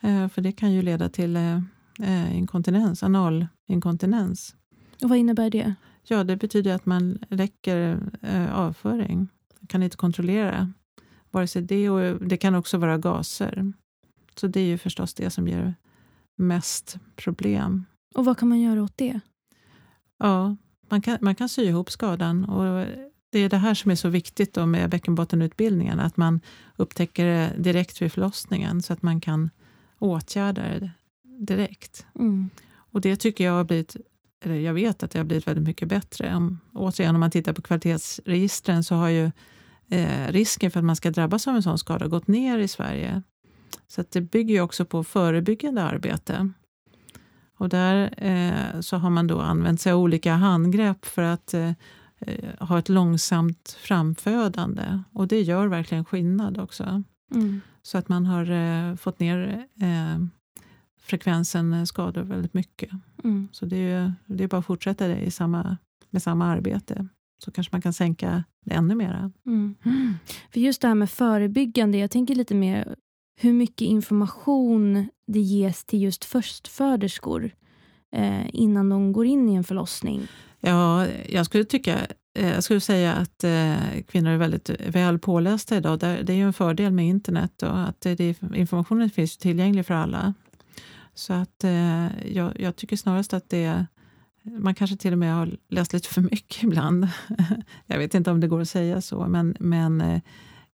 Eh, 0.00 0.28
för 0.28 0.42
det 0.42 0.52
kan 0.52 0.72
ju 0.72 0.82
leda 0.82 1.08
till 1.08 1.36
eh, 1.36 1.56
eh 2.00 2.36
inkontinens, 2.36 3.02
analinkontinens. 3.02 4.54
Och 5.02 5.08
vad 5.08 5.18
innebär 5.18 5.50
det? 5.50 5.74
Ja, 6.04 6.24
det 6.24 6.36
betyder 6.36 6.74
att 6.74 6.86
man 6.86 7.18
läcker 7.28 7.98
eh, 8.22 8.58
avföring. 8.58 9.18
Man 9.60 9.66
kan 9.68 9.82
inte 9.82 9.96
kontrollera 9.96 10.72
vare 11.36 11.46
sig 11.46 11.62
det 11.62 11.90
och 11.90 12.20
det 12.20 12.36
kan 12.36 12.54
också 12.54 12.78
vara 12.78 12.98
gaser. 12.98 13.72
Så 14.36 14.46
det 14.46 14.60
är 14.60 14.64
ju 14.64 14.78
förstås 14.78 15.14
det 15.14 15.30
som 15.30 15.48
ger 15.48 15.74
mest 16.36 16.98
problem. 17.16 17.84
Och 18.14 18.24
vad 18.24 18.38
kan 18.38 18.48
man 18.48 18.60
göra 18.60 18.82
åt 18.82 18.96
det? 18.96 19.20
Ja, 20.18 20.56
man 20.88 21.02
kan, 21.02 21.18
man 21.20 21.34
kan 21.34 21.48
sy 21.48 21.62
ihop 21.62 21.90
skadan. 21.90 22.44
Och 22.44 22.86
det 23.30 23.38
är 23.38 23.48
det 23.48 23.56
här 23.56 23.74
som 23.74 23.90
är 23.90 23.94
så 23.94 24.08
viktigt 24.08 24.54
då 24.54 24.66
med 24.66 24.90
bäckenbottenutbildningen, 24.90 26.00
att 26.00 26.16
man 26.16 26.40
upptäcker 26.76 27.26
det 27.26 27.52
direkt 27.58 28.02
vid 28.02 28.12
förlossningen 28.12 28.82
så 28.82 28.92
att 28.92 29.02
man 29.02 29.20
kan 29.20 29.50
åtgärda 29.98 30.62
det 30.62 30.90
direkt. 31.24 32.06
Mm. 32.14 32.50
Och 32.74 33.00
det 33.00 33.16
tycker 33.16 33.44
jag 33.44 33.52
har 33.52 33.64
blivit, 33.64 33.96
eller 34.44 34.54
jag 34.54 34.74
vet 34.74 35.02
att 35.02 35.10
det 35.10 35.18
har 35.18 35.24
blivit 35.24 35.46
väldigt 35.46 35.66
mycket 35.66 35.88
bättre. 35.88 36.34
Om, 36.34 36.60
återigen, 36.72 37.14
om 37.14 37.20
man 37.20 37.30
tittar 37.30 37.52
på 37.52 37.62
kvalitetsregistren 37.62 38.84
så 38.84 38.94
har 38.94 39.08
ju 39.08 39.30
eh, 39.90 40.32
risken 40.32 40.70
för 40.70 40.80
att 40.80 40.84
man 40.84 40.96
ska 40.96 41.10
drabbas 41.10 41.48
av 41.48 41.56
en 41.56 41.62
sån 41.62 41.78
skada 41.78 42.06
gått 42.06 42.26
ner 42.26 42.58
i 42.58 42.68
Sverige. 42.68 43.22
Så 43.86 44.04
det 44.10 44.20
bygger 44.20 44.54
ju 44.54 44.60
också 44.60 44.84
på 44.84 45.04
förebyggande 45.04 45.82
arbete. 45.82 46.50
Och 47.58 47.68
där 47.68 48.14
eh, 48.16 48.80
så 48.80 48.96
har 48.96 49.10
man 49.10 49.26
då 49.26 49.40
använt 49.40 49.80
sig 49.80 49.92
av 49.92 50.00
olika 50.00 50.34
handgrepp 50.34 51.04
för 51.04 51.22
att 51.22 51.54
eh, 51.54 51.72
eh, 52.18 52.50
ha 52.58 52.78
ett 52.78 52.88
långsamt 52.88 53.76
framfödande. 53.80 55.02
Och 55.12 55.28
det 55.28 55.40
gör 55.40 55.66
verkligen 55.66 56.04
skillnad 56.04 56.58
också. 56.58 57.02
Mm. 57.34 57.60
Så 57.82 57.98
att 57.98 58.08
man 58.08 58.26
har 58.26 58.50
eh, 58.50 58.96
fått 58.96 59.20
ner 59.20 59.66
eh, 59.80 60.26
frekvensen 61.00 61.86
skador 61.86 62.22
väldigt 62.22 62.54
mycket. 62.54 62.90
Mm. 63.24 63.48
Så 63.52 63.66
det 63.66 63.76
är, 63.76 64.14
det 64.26 64.44
är 64.44 64.48
bara 64.48 64.58
att 64.58 64.66
fortsätta 64.66 65.08
det 65.08 65.18
i 65.18 65.30
samma, 65.30 65.76
med 66.10 66.22
samma 66.22 66.46
arbete. 66.46 67.08
Så 67.38 67.50
kanske 67.50 67.74
man 67.74 67.82
kan 67.82 67.92
sänka 67.92 68.44
det 68.64 68.74
ännu 68.74 68.94
mera. 68.94 69.32
Mm. 69.46 69.74
För 70.52 70.60
just 70.60 70.80
det 70.80 70.88
här 70.88 70.94
med 70.94 71.10
förebyggande, 71.10 71.98
jag 71.98 72.10
tänker 72.10 72.34
lite 72.34 72.54
mer 72.54 72.96
hur 73.40 73.52
mycket 73.52 73.86
information 73.86 75.08
det 75.26 75.40
ges 75.40 75.84
till 75.84 76.02
just 76.02 76.24
förstföderskor 76.24 77.50
eh, 78.16 78.54
innan 78.54 78.88
de 78.88 79.12
går 79.12 79.26
in 79.26 79.48
i 79.48 79.54
en 79.54 79.64
förlossning? 79.64 80.28
Ja, 80.60 81.06
jag 81.28 81.46
skulle 81.46 81.64
tycka 81.64 81.98
eh, 82.38 82.48
jag 82.48 82.64
skulle 82.64 82.80
säga 82.80 83.14
att 83.14 83.44
eh, 83.44 84.02
kvinnor 84.08 84.30
är 84.30 84.36
väldigt 84.36 84.70
väl 84.88 85.18
pålästa 85.18 85.76
idag. 85.76 85.98
Det 85.98 86.28
är 86.28 86.36
ju 86.36 86.42
en 86.42 86.52
fördel 86.52 86.92
med 86.92 87.06
internet 87.06 87.62
och 87.62 87.78
att 87.78 88.00
det, 88.00 88.42
informationen 88.54 89.10
finns 89.10 89.38
tillgänglig 89.38 89.86
för 89.86 89.94
alla. 89.94 90.34
Så 91.14 91.32
att 91.32 91.64
eh, 91.64 92.32
jag, 92.32 92.60
jag, 92.60 92.76
tycker 92.76 92.96
snarast 92.96 93.34
att 93.34 93.48
det 93.48 93.86
man 94.58 94.74
kanske 94.74 94.96
till 94.96 95.12
och 95.12 95.18
med 95.18 95.34
har 95.34 95.56
läst 95.68 95.92
lite 95.92 96.08
för 96.08 96.20
mycket 96.20 96.62
ibland. 96.62 97.08
jag 97.86 97.98
vet 97.98 98.14
inte 98.14 98.30
om 98.30 98.40
det 98.40 98.48
går 98.48 98.60
att 98.60 98.68
säga 98.68 99.00
så, 99.00 99.26
men, 99.28 99.56
men 99.60 100.00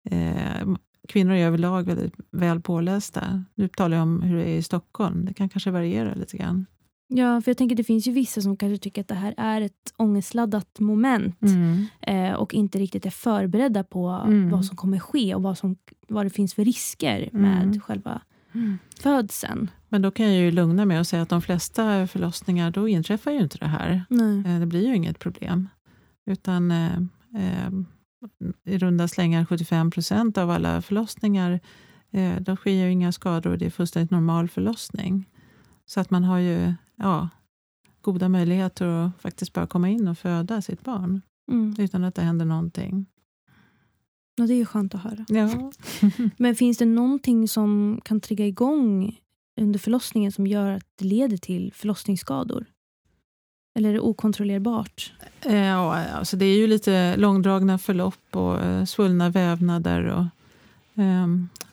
eh, 0.03 0.67
kvinnor 1.07 1.33
är 1.33 1.45
överlag 1.45 1.83
väldigt 1.83 2.13
väl 2.31 2.61
pålästa. 2.61 3.43
Nu 3.55 3.67
talar 3.67 3.97
jag 3.97 4.03
om 4.03 4.21
hur 4.21 4.37
det 4.37 4.49
är 4.49 4.57
i 4.57 4.63
Stockholm. 4.63 5.25
Det 5.25 5.33
kan 5.33 5.49
kanske 5.49 5.71
variera 5.71 6.13
lite 6.13 6.37
grann. 6.37 6.65
Ja, 7.13 7.41
för 7.41 7.51
jag 7.51 7.57
tänker 7.57 7.75
det 7.75 7.83
finns 7.83 8.07
ju 8.07 8.11
vissa 8.11 8.41
som 8.41 8.57
kanske 8.57 8.77
tycker 8.77 9.01
att 9.01 9.07
det 9.07 9.15
här 9.15 9.33
är 9.37 9.61
ett 9.61 9.93
ångestladdat 9.97 10.79
moment 10.79 11.41
mm. 11.41 11.85
eh, 12.01 12.33
och 12.33 12.53
inte 12.53 12.79
riktigt 12.79 13.05
är 13.05 13.09
förberedda 13.09 13.83
på 13.83 14.09
mm. 14.09 14.49
vad 14.49 14.65
som 14.65 14.77
kommer 14.77 14.99
ske 14.99 15.35
och 15.35 15.41
vad, 15.41 15.57
som, 15.57 15.75
vad 16.07 16.25
det 16.25 16.29
finns 16.29 16.53
för 16.53 16.65
risker 16.65 17.29
med 17.31 17.63
mm. 17.63 17.79
själva 17.79 18.21
mm. 18.53 18.77
födseln. 18.99 19.71
Men 19.89 20.01
då 20.01 20.11
kan 20.11 20.25
jag 20.25 20.35
ju 20.35 20.51
lugna 20.51 20.85
mig 20.85 20.99
och 20.99 21.07
säga 21.07 21.21
att 21.21 21.29
de 21.29 21.41
flesta 21.41 22.07
förlossningar, 22.07 22.71
då 22.71 22.87
inträffar 22.87 23.31
ju 23.31 23.39
inte 23.39 23.57
det 23.57 23.67
här. 23.67 24.05
Nej. 24.09 24.39
Eh, 24.45 24.59
det 24.59 24.65
blir 24.65 24.87
ju 24.87 24.95
inget 24.95 25.19
problem. 25.19 25.69
Utan 26.25 26.71
eh, 26.71 26.97
eh, 27.35 27.71
i 28.65 28.77
runda 28.77 29.07
slängar 29.07 29.45
75 29.45 29.91
procent 29.91 30.37
av 30.37 30.49
alla 30.49 30.81
förlossningar, 30.81 31.59
eh, 32.11 32.39
då 32.39 32.55
sker 32.55 32.71
ju 32.71 32.91
inga 32.91 33.11
skador 33.11 33.51
och 33.51 33.57
det 33.57 33.65
är 33.65 33.69
fullständigt 33.69 34.11
normal 34.11 34.49
förlossning. 34.49 35.29
Så 35.85 35.99
att 35.99 36.09
man 36.09 36.23
har 36.23 36.37
ju 36.37 36.73
ja, 36.95 37.29
goda 38.01 38.29
möjligheter 38.29 38.85
att 38.85 39.21
faktiskt 39.21 39.53
bara 39.53 39.67
komma 39.67 39.89
in 39.89 40.07
och 40.07 40.17
föda 40.17 40.61
sitt 40.61 40.83
barn 40.83 41.21
mm. 41.51 41.75
utan 41.77 42.03
att 42.03 42.15
det 42.15 42.21
händer 42.21 42.45
någonting. 42.45 43.05
Ja, 44.35 44.47
det 44.47 44.53
är 44.53 44.57
ju 44.57 44.65
skönt 44.65 44.95
att 44.95 45.01
höra. 45.01 45.25
Ja. 45.27 45.71
Men 46.37 46.55
finns 46.55 46.77
det 46.77 46.85
någonting 46.85 47.47
som 47.47 48.01
kan 48.05 48.21
trigga 48.21 48.47
igång 48.47 49.19
under 49.61 49.79
förlossningen 49.79 50.31
som 50.31 50.47
gör 50.47 50.71
att 50.71 50.85
det 50.95 51.05
leder 51.05 51.37
till 51.37 51.71
förlossningsskador? 51.75 52.65
Eller 53.75 53.89
är 53.89 53.93
det 53.93 53.99
okontrollerbart? 53.99 55.13
Eh, 55.41 55.55
ja, 55.55 55.95
alltså 55.95 56.37
det 56.37 56.45
är 56.45 56.57
ju 56.57 56.67
lite 56.67 57.17
långdragna 57.17 57.77
förlopp 57.77 58.35
och 58.35 58.59
eh, 58.59 58.85
svullna 58.85 59.29
vävnader 59.29 60.05
och 60.05 61.03
eh, 61.03 61.27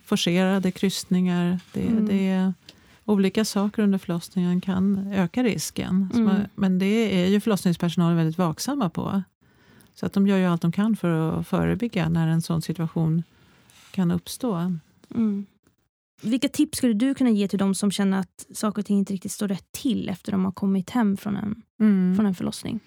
forcerade 0.04 0.70
kryssningar. 0.70 1.60
Det, 1.72 1.86
mm. 1.86 2.06
det 2.06 2.28
är 2.28 2.54
olika 3.04 3.44
saker 3.44 3.82
under 3.82 3.98
förlossningen 3.98 4.60
kan 4.60 5.12
öka 5.12 5.42
risken. 5.42 6.10
Mm. 6.14 6.36
Men 6.54 6.78
det 6.78 7.22
är 7.24 7.26
ju 7.26 7.40
förlossningspersonalen 7.40 8.16
väldigt 8.16 8.38
vaksamma 8.38 8.90
på. 8.90 9.22
Så 10.00 10.06
att 10.06 10.12
de 10.12 10.26
gör 10.26 10.38
ju 10.38 10.44
allt 10.44 10.62
de 10.62 10.72
kan 10.72 10.96
för 10.96 11.38
att 11.40 11.46
förebygga 11.46 12.08
när 12.08 12.28
en 12.28 12.42
sån 12.42 12.62
situation 12.62 13.22
kan 13.90 14.10
uppstå. 14.10 14.54
Mm. 15.14 15.46
Vilka 16.22 16.48
tips 16.48 16.78
skulle 16.78 16.94
du 16.94 17.14
kunna 17.14 17.30
ge 17.30 17.48
till 17.48 17.58
de 17.58 17.74
som 17.74 17.90
känner 17.90 18.18
att 18.20 18.46
saker 18.54 18.82
och 18.82 18.86
ting 18.86 18.98
inte 18.98 19.12
riktigt 19.12 19.32
står 19.32 19.48
rätt 19.48 19.72
till 19.72 20.08
efter 20.08 20.32
att 20.32 20.34
de 20.34 20.44
har 20.44 20.52
kommit 20.52 20.90
hem 20.90 21.16
från 21.16 21.36
en, 21.36 21.62
mm. 21.80 22.16
från 22.16 22.26
en 22.26 22.34
förlossning? 22.34 22.80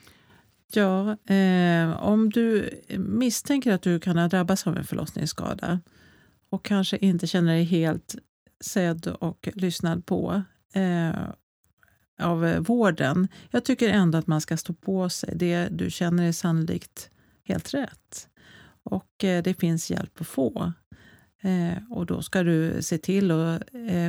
Ja, 0.73 1.17
eh, 1.35 2.03
om 2.03 2.29
du 2.29 2.69
misstänker 2.97 3.73
att 3.73 3.81
du 3.81 3.99
kan 3.99 4.17
ha 4.17 4.27
drabbats 4.27 4.67
av 4.67 4.77
en 4.77 4.83
förlossningsskada 4.83 5.79
och 6.49 6.65
kanske 6.65 6.97
inte 6.97 7.27
känner 7.27 7.53
dig 7.53 7.63
helt 7.63 8.15
sedd 8.59 9.07
och 9.07 9.49
lyssnad 9.53 10.05
på 10.05 10.43
eh, 10.73 11.11
av 12.22 12.45
eh, 12.45 12.60
vården. 12.60 13.27
Jag 13.49 13.65
tycker 13.65 13.89
ändå 13.89 14.18
att 14.18 14.27
man 14.27 14.41
ska 14.41 14.57
stå 14.57 14.73
på 14.73 15.10
sig. 15.10 15.34
Det 15.35 15.68
du 15.72 15.91
känner 15.91 16.27
är 16.27 16.31
sannolikt 16.31 17.10
helt 17.43 17.73
rätt. 17.73 18.27
Och 18.84 19.23
eh, 19.23 19.43
det 19.43 19.53
finns 19.53 19.91
hjälp 19.91 20.22
att 20.22 20.27
få. 20.27 20.73
Eh, 21.41 21.84
och 21.89 22.06
då 22.06 22.22
ska 22.22 22.43
du 22.43 22.81
se 22.81 22.98
till 22.98 23.31
att 23.31 23.61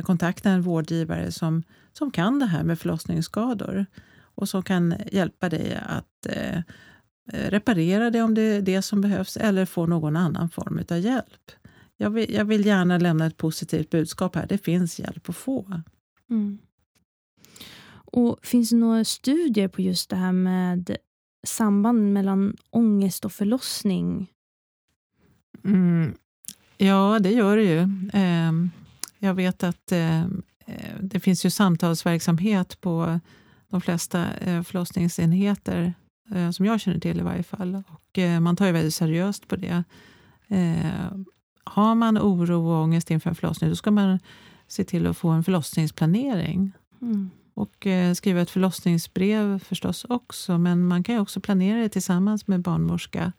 kontakta 0.03 0.49
en 0.49 0.61
vårdgivare 0.61 1.31
som, 1.31 1.63
som 1.93 2.11
kan 2.11 2.39
det 2.39 2.45
här 2.45 2.63
med 2.63 2.79
förlossningsskador 2.79 3.85
och 4.21 4.49
som 4.49 4.63
kan 4.63 4.95
hjälpa 5.11 5.49
dig 5.49 5.79
att 5.85 6.27
reparera 7.31 8.09
det 8.09 8.21
om 8.21 8.33
det 8.33 8.41
är 8.41 8.61
det 8.61 8.81
som 8.81 9.01
behövs 9.01 9.37
eller 9.37 9.65
få 9.65 9.85
någon 9.85 10.15
annan 10.15 10.49
form 10.49 10.83
av 10.89 10.99
hjälp. 10.99 11.51
Jag 11.97 12.09
vill, 12.09 12.33
jag 12.33 12.45
vill 12.45 12.65
gärna 12.65 12.97
lämna 12.97 13.25
ett 13.25 13.37
positivt 13.37 13.89
budskap 13.89 14.35
här. 14.35 14.45
Det 14.47 14.57
finns 14.57 14.99
hjälp 14.99 15.29
att 15.29 15.35
få. 15.35 15.81
Mm. 16.29 16.59
Och 18.13 18.39
Finns 18.41 18.69
det 18.69 18.75
några 18.75 19.05
studier 19.05 19.67
på 19.67 19.81
just 19.81 20.09
det 20.09 20.15
här 20.15 20.31
med 20.31 20.97
samband 21.47 22.13
mellan 22.13 22.57
ångest 22.69 23.25
och 23.25 23.31
förlossning? 23.31 24.31
Mm, 25.65 26.13
Ja, 26.77 27.19
det 27.19 27.31
gör 27.31 27.57
det 27.57 27.63
ju. 27.63 28.09
Ehm, 28.13 28.71
jag 29.19 29.33
vet 29.33 29.63
att 29.63 29.91
eh, 29.91 30.25
det 30.99 31.19
finns 31.19 31.45
ju 31.45 31.49
samtalsverksamhet 31.49 32.81
på 32.81 33.19
de 33.69 33.81
flesta 33.81 34.33
eh, 34.33 34.63
förlossningsenheter, 34.63 35.93
eh, 36.31 36.51
som 36.51 36.65
jag 36.65 36.81
känner 36.81 36.99
till 36.99 37.19
i 37.19 37.23
varje 37.23 37.43
fall. 37.43 37.83
Och 37.87 38.19
man 38.41 38.55
tar 38.55 38.65
ju 38.65 38.71
väldigt 38.71 38.93
seriöst 38.93 39.47
på 39.47 39.55
det. 39.55 39.83
Har 41.63 41.95
man 41.95 42.17
oro 42.17 42.67
och 42.67 42.83
ångest 42.83 43.11
inför 43.11 43.29
en 43.29 43.35
förlossning, 43.35 43.69
då 43.69 43.75
ska 43.75 43.91
man 43.91 44.19
se 44.67 44.83
till 44.83 45.07
att 45.07 45.17
få 45.17 45.29
en 45.29 45.43
förlossningsplanering. 45.43 46.71
Mm. 47.01 47.29
Och 47.53 47.87
eh, 47.87 48.13
skriva 48.13 48.41
ett 48.41 48.49
förlossningsbrev 48.49 49.59
förstås 49.59 50.05
också. 50.09 50.57
Men 50.57 50.87
man 50.87 51.03
kan 51.03 51.19
också 51.19 51.41
planera 51.41 51.81
det 51.81 51.89
tillsammans 51.89 52.47
med 52.47 52.61
barnmorska 52.61 53.33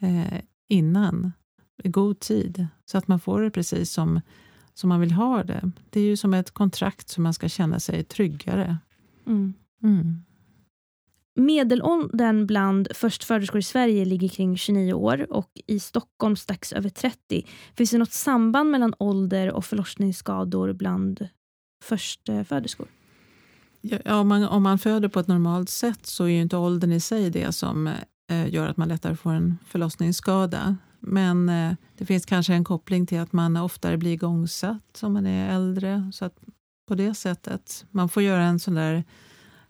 eh, 0.00 0.40
innan, 0.68 1.32
i 1.84 1.88
god 1.88 2.20
tid, 2.20 2.66
så 2.84 2.98
att 2.98 3.08
man 3.08 3.20
får 3.20 3.42
det 3.42 3.50
precis 3.50 3.90
som, 3.90 4.20
som 4.74 4.88
man 4.88 5.00
vill 5.00 5.12
ha 5.12 5.42
det. 5.42 5.70
Det 5.90 6.00
är 6.00 6.04
ju 6.04 6.16
som 6.16 6.34
ett 6.34 6.50
kontrakt 6.50 7.08
som 7.08 7.22
man 7.22 7.34
ska 7.34 7.48
känna 7.48 7.80
sig 7.80 8.04
tryggare. 8.04 8.78
Mm. 9.26 9.54
Mm. 9.82 10.22
Medelåldern 11.34 12.46
bland 12.46 12.88
förstföderskor 12.94 13.58
i 13.58 13.62
Sverige 13.62 14.04
ligger 14.04 14.28
kring 14.28 14.56
29 14.56 14.92
år 14.92 15.32
och 15.32 15.50
i 15.66 15.80
Stockholm 15.80 16.36
strax 16.36 16.72
över 16.72 16.88
30. 16.88 17.46
Finns 17.74 17.90
det 17.90 17.98
något 17.98 18.12
samband 18.12 18.70
mellan 18.70 18.94
ålder 18.98 19.52
och 19.52 19.64
förlossningsskador 19.64 20.72
bland 20.72 21.28
förstföderskor? 21.84 22.88
Ja, 24.04 24.20
om, 24.20 24.28
man, 24.28 24.44
om 24.44 24.62
man 24.62 24.78
föder 24.78 25.08
på 25.08 25.20
ett 25.20 25.26
normalt 25.26 25.70
sätt 25.70 26.06
så 26.06 26.24
är 26.24 26.28
ju 26.28 26.40
inte 26.40 26.56
åldern 26.56 26.92
i 26.92 27.00
sig 27.00 27.30
det 27.30 27.52
som 27.52 27.86
eh, 28.30 28.54
gör 28.54 28.68
att 28.68 28.76
man 28.76 28.88
lättare 28.88 29.16
får 29.16 29.32
en 29.32 29.58
förlossningsskada. 29.66 30.76
Men 31.00 31.48
eh, 31.48 31.74
det 31.98 32.06
finns 32.06 32.26
kanske 32.26 32.54
en 32.54 32.64
koppling 32.64 33.06
till 33.06 33.20
att 33.20 33.32
man 33.32 33.56
oftare 33.56 33.96
blir 33.96 34.12
igångsatt 34.12 35.00
om 35.02 35.12
man 35.12 35.26
är 35.26 35.54
äldre. 35.54 36.10
Så 36.14 36.24
att 36.24 36.34
på 36.88 36.94
det 36.94 37.14
sättet, 37.14 37.84
man 37.90 38.08
får 38.08 38.22
göra 38.22 38.42
en 38.42 38.60
sån 38.60 38.74
där 38.74 39.04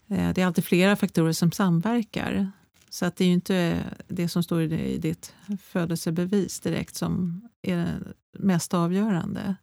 Eh, 0.08 0.32
det 0.34 0.42
är 0.42 0.46
alltid 0.46 0.64
flera 0.64 0.96
faktorer 0.96 1.32
som 1.32 1.52
samverkar. 1.52 2.50
Så 2.90 3.06
att 3.06 3.16
det 3.16 3.24
är 3.24 3.28
ju 3.28 3.34
inte 3.34 3.84
det 4.08 4.28
som 4.28 4.42
står 4.42 4.62
i 4.62 4.98
ditt 4.98 5.34
födelsebevis 5.60 6.60
direkt 6.60 6.94
som 6.94 7.42
är 7.62 8.14
mest 8.38 8.74
avgörande. 8.74 9.56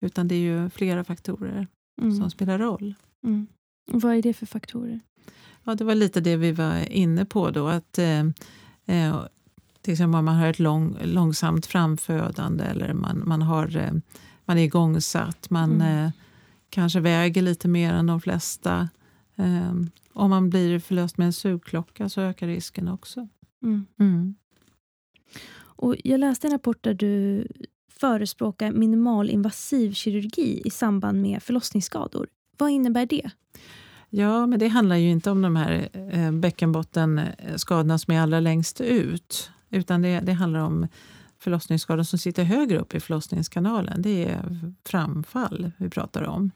Utan 0.00 0.28
det 0.28 0.34
är 0.34 0.40
ju 0.40 0.70
flera 0.70 1.04
faktorer 1.04 1.66
mm. 2.02 2.16
som 2.16 2.30
spelar 2.30 2.58
roll. 2.58 2.94
Mm. 3.24 3.46
Vad 3.86 4.14
är 4.14 4.22
det 4.22 4.34
för 4.34 4.46
faktorer? 4.46 5.00
Ja, 5.64 5.74
det 5.74 5.84
var 5.84 5.94
lite 5.94 6.20
det 6.20 6.36
vi 6.36 6.52
var 6.52 6.92
inne 6.92 7.24
på 7.24 7.50
då. 7.50 7.68
Att, 7.68 7.98
eh, 7.98 8.20
eh 8.86 9.24
till 9.82 9.92
exempel 9.92 10.18
om 10.18 10.24
man 10.24 10.36
har 10.36 10.46
ett 10.46 10.58
lång, 10.58 10.96
långsamt 11.04 11.66
framfödande 11.66 12.64
eller 12.64 12.92
man, 12.92 13.22
man, 13.26 13.42
har, 13.42 13.76
eh, 13.76 13.92
man 14.44 14.58
är 14.58 14.62
igångsatt. 14.62 15.50
Man 15.50 15.72
mm. 15.72 16.04
eh, 16.04 16.10
kanske 16.70 17.00
väger 17.00 17.42
lite 17.42 17.68
mer 17.68 17.92
än 17.92 18.06
de 18.06 18.20
flesta. 18.20 18.88
Um, 19.36 19.90
om 20.12 20.30
man 20.30 20.50
blir 20.50 20.78
förlöst 20.78 21.18
med 21.18 21.26
en 21.26 21.32
sugklocka 21.32 22.08
så 22.08 22.20
ökar 22.20 22.46
risken 22.46 22.88
också. 22.88 23.28
Mm. 23.62 23.86
Mm. 24.00 24.34
Och 25.54 25.96
jag 26.04 26.20
läste 26.20 26.46
en 26.46 26.52
rapport 26.52 26.82
där 26.84 26.94
du 26.94 27.46
förespråkar 27.90 28.72
minimalinvasiv 28.72 29.92
kirurgi 29.92 30.62
i 30.64 30.70
samband 30.70 31.22
med 31.22 31.42
förlossningsskador. 31.42 32.26
Vad 32.58 32.70
innebär 32.70 33.06
det? 33.06 33.30
Ja, 34.10 34.46
men 34.46 34.58
det 34.58 34.68
handlar 34.68 34.96
ju 34.96 35.10
inte 35.10 35.30
om 35.30 35.42
de 35.42 35.56
här 35.56 35.88
eh, 36.12 36.32
bäckenbottenskadorna 36.32 37.94
eh, 37.94 37.98
som 37.98 38.14
är 38.14 38.20
allra 38.20 38.40
längst 38.40 38.80
ut. 38.80 39.50
Utan 39.70 40.02
det, 40.02 40.20
det 40.20 40.32
handlar 40.32 40.60
om 40.60 40.88
förlossningsskador 41.38 42.02
som 42.02 42.18
sitter 42.18 42.44
högre 42.44 42.78
upp 42.78 42.94
i 42.94 43.00
förlossningskanalen. 43.00 44.02
Det 44.02 44.24
är 44.24 44.72
framfall 44.84 45.70
vi 45.76 45.90
pratar 45.90 46.22
om. 46.22 46.50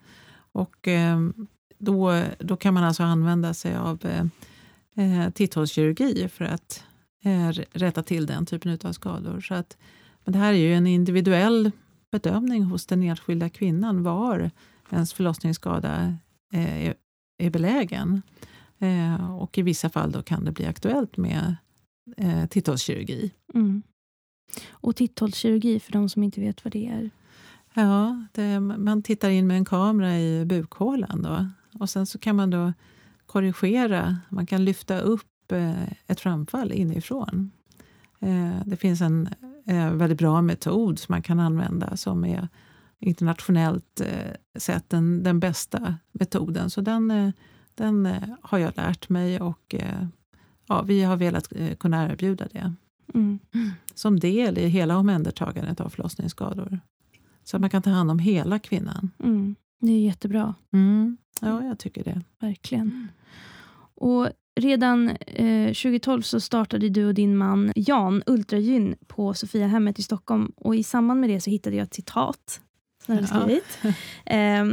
Och 0.53 0.89
eh, 0.89 1.19
då, 1.79 2.23
då 2.39 2.57
kan 2.57 2.75
man 2.75 2.85
alltså 2.85 3.03
använda 3.03 3.55
sig 3.55 3.77
av 3.77 4.07
eh, 4.07 4.27
eh 5.05 5.31
titthålskirurgi 5.31 6.29
för 6.29 6.45
att 6.45 6.85
eh, 7.25 7.49
rätta 7.73 8.03
till 8.03 8.27
den 8.27 8.47
typen 8.47 8.79
av 8.85 8.93
skador. 8.93 9.41
Så 9.41 9.55
att, 9.55 9.77
men 10.25 10.33
det 10.33 10.39
här 10.39 10.53
är 10.53 10.59
ju 10.59 10.75
en 10.75 10.87
individuell 10.87 11.71
bedömning 12.11 12.63
hos 12.63 12.87
den 12.87 13.03
enskilda 13.03 13.49
kvinnan 13.49 14.03
var 14.03 14.51
ens 14.91 15.13
förlossningsskada 15.13 16.17
eh, 16.53 16.87
är, 16.87 16.95
är 17.39 17.51
belägen. 17.51 18.23
Eh, 18.79 19.31
och 19.37 19.59
i 19.59 19.63
vissa 19.63 19.91
fall 19.91 20.13
då 20.13 20.23
kan 20.23 20.45
det 20.45 20.53
bli 20.53 20.67
aktuellt 20.67 21.17
med 21.17 21.57
eh, 22.17 22.47
titthålskirurgi. 22.47 23.33
Mm. 23.55 23.83
Och 24.71 24.97
titthålskirurgi, 24.97 25.81
för 25.81 25.93
de 25.93 26.09
som 26.09 26.23
inte 26.23 26.41
vet 26.41 26.65
vad 26.65 26.73
det 26.73 26.87
är? 26.87 27.11
Ja, 27.75 28.25
det, 28.33 28.61
man 28.61 29.03
tittar 29.03 29.31
in 29.31 29.47
med 29.47 29.57
en 29.57 29.65
kamera 29.65 30.19
i 30.19 30.45
bukhålan. 30.45 31.23
Då. 31.23 31.47
Och 31.81 31.91
sen 31.91 32.07
så 32.07 32.19
kan 32.19 32.37
man 32.37 32.51
då 32.51 32.73
korrigera, 33.27 34.17
man 34.29 34.47
kan 34.47 34.65
lyfta 34.65 35.01
upp 35.01 35.53
eh, 35.53 35.89
ett 36.07 36.21
framfall 36.21 36.73
inifrån. 36.73 37.51
Det 38.65 38.77
finns 38.77 39.01
en 39.01 39.29
väldigt 39.93 40.19
bra 40.19 40.43
metod 40.43 40.99
som 40.99 41.13
man 41.13 41.23
kan 41.23 41.41
använda 41.41 41.97
som 41.97 42.25
är 42.25 42.49
internationellt 43.01 44.01
sett 44.59 44.91
den, 44.91 45.23
den 45.23 45.41
bästa 45.41 45.95
metoden. 46.13 46.71
Så 46.71 46.81
den, 46.81 47.33
den 47.75 48.09
har 48.43 48.59
jag 48.59 48.77
lärt 48.77 49.09
mig 49.09 49.41
och 49.41 49.75
ja, 50.67 50.83
vi 50.83 51.03
har 51.03 51.17
velat 51.17 51.53
kunna 51.79 52.13
erbjuda 52.13 52.49
det. 52.53 52.75
Mm. 53.15 53.39
Som 53.95 54.21
del 54.21 54.59
i 54.59 54.67
hela 54.67 54.99
omhändertagandet 54.99 55.81
av 55.81 55.89
förlossningsskador. 55.89 56.81
Så 57.45 57.57
att 57.57 57.61
man 57.61 57.71
kan 57.71 57.83
ta 57.83 57.91
hand 57.91 58.11
om 58.11 58.19
hela 58.19 58.59
kvinnan. 58.59 59.11
Mm. 59.23 59.57
Det 59.81 59.93
är 59.93 60.01
jättebra. 60.01 60.55
Mm. 60.73 61.17
Ja, 61.41 61.65
jag 61.65 61.79
tycker 61.79 62.05
det. 62.05 62.23
Verkligen. 62.41 63.09
Och 63.95 64.29
Redan 64.61 65.09
eh, 65.27 65.67
2012 65.67 66.23
så 66.23 66.41
startade 66.41 66.89
du 66.89 67.07
och 67.07 67.15
din 67.15 67.37
man 67.37 67.73
Jan 67.77 68.23
Ultragyn 68.27 68.97
på 69.07 69.35
Sofiahemmet 69.35 69.99
i 69.99 70.03
Stockholm. 70.03 70.53
Och 70.57 70.77
I 70.77 70.83
samband 70.83 71.21
med 71.21 71.31
det 71.31 71.41
så 71.41 71.51
hittade 71.51 71.77
jag 71.77 71.85
ett 71.85 71.95
citat 71.95 72.61
som 73.07 73.17
du 73.17 73.27
skrivit. 73.27 73.79
Ja. 73.83 73.93
Eh, 74.27 74.65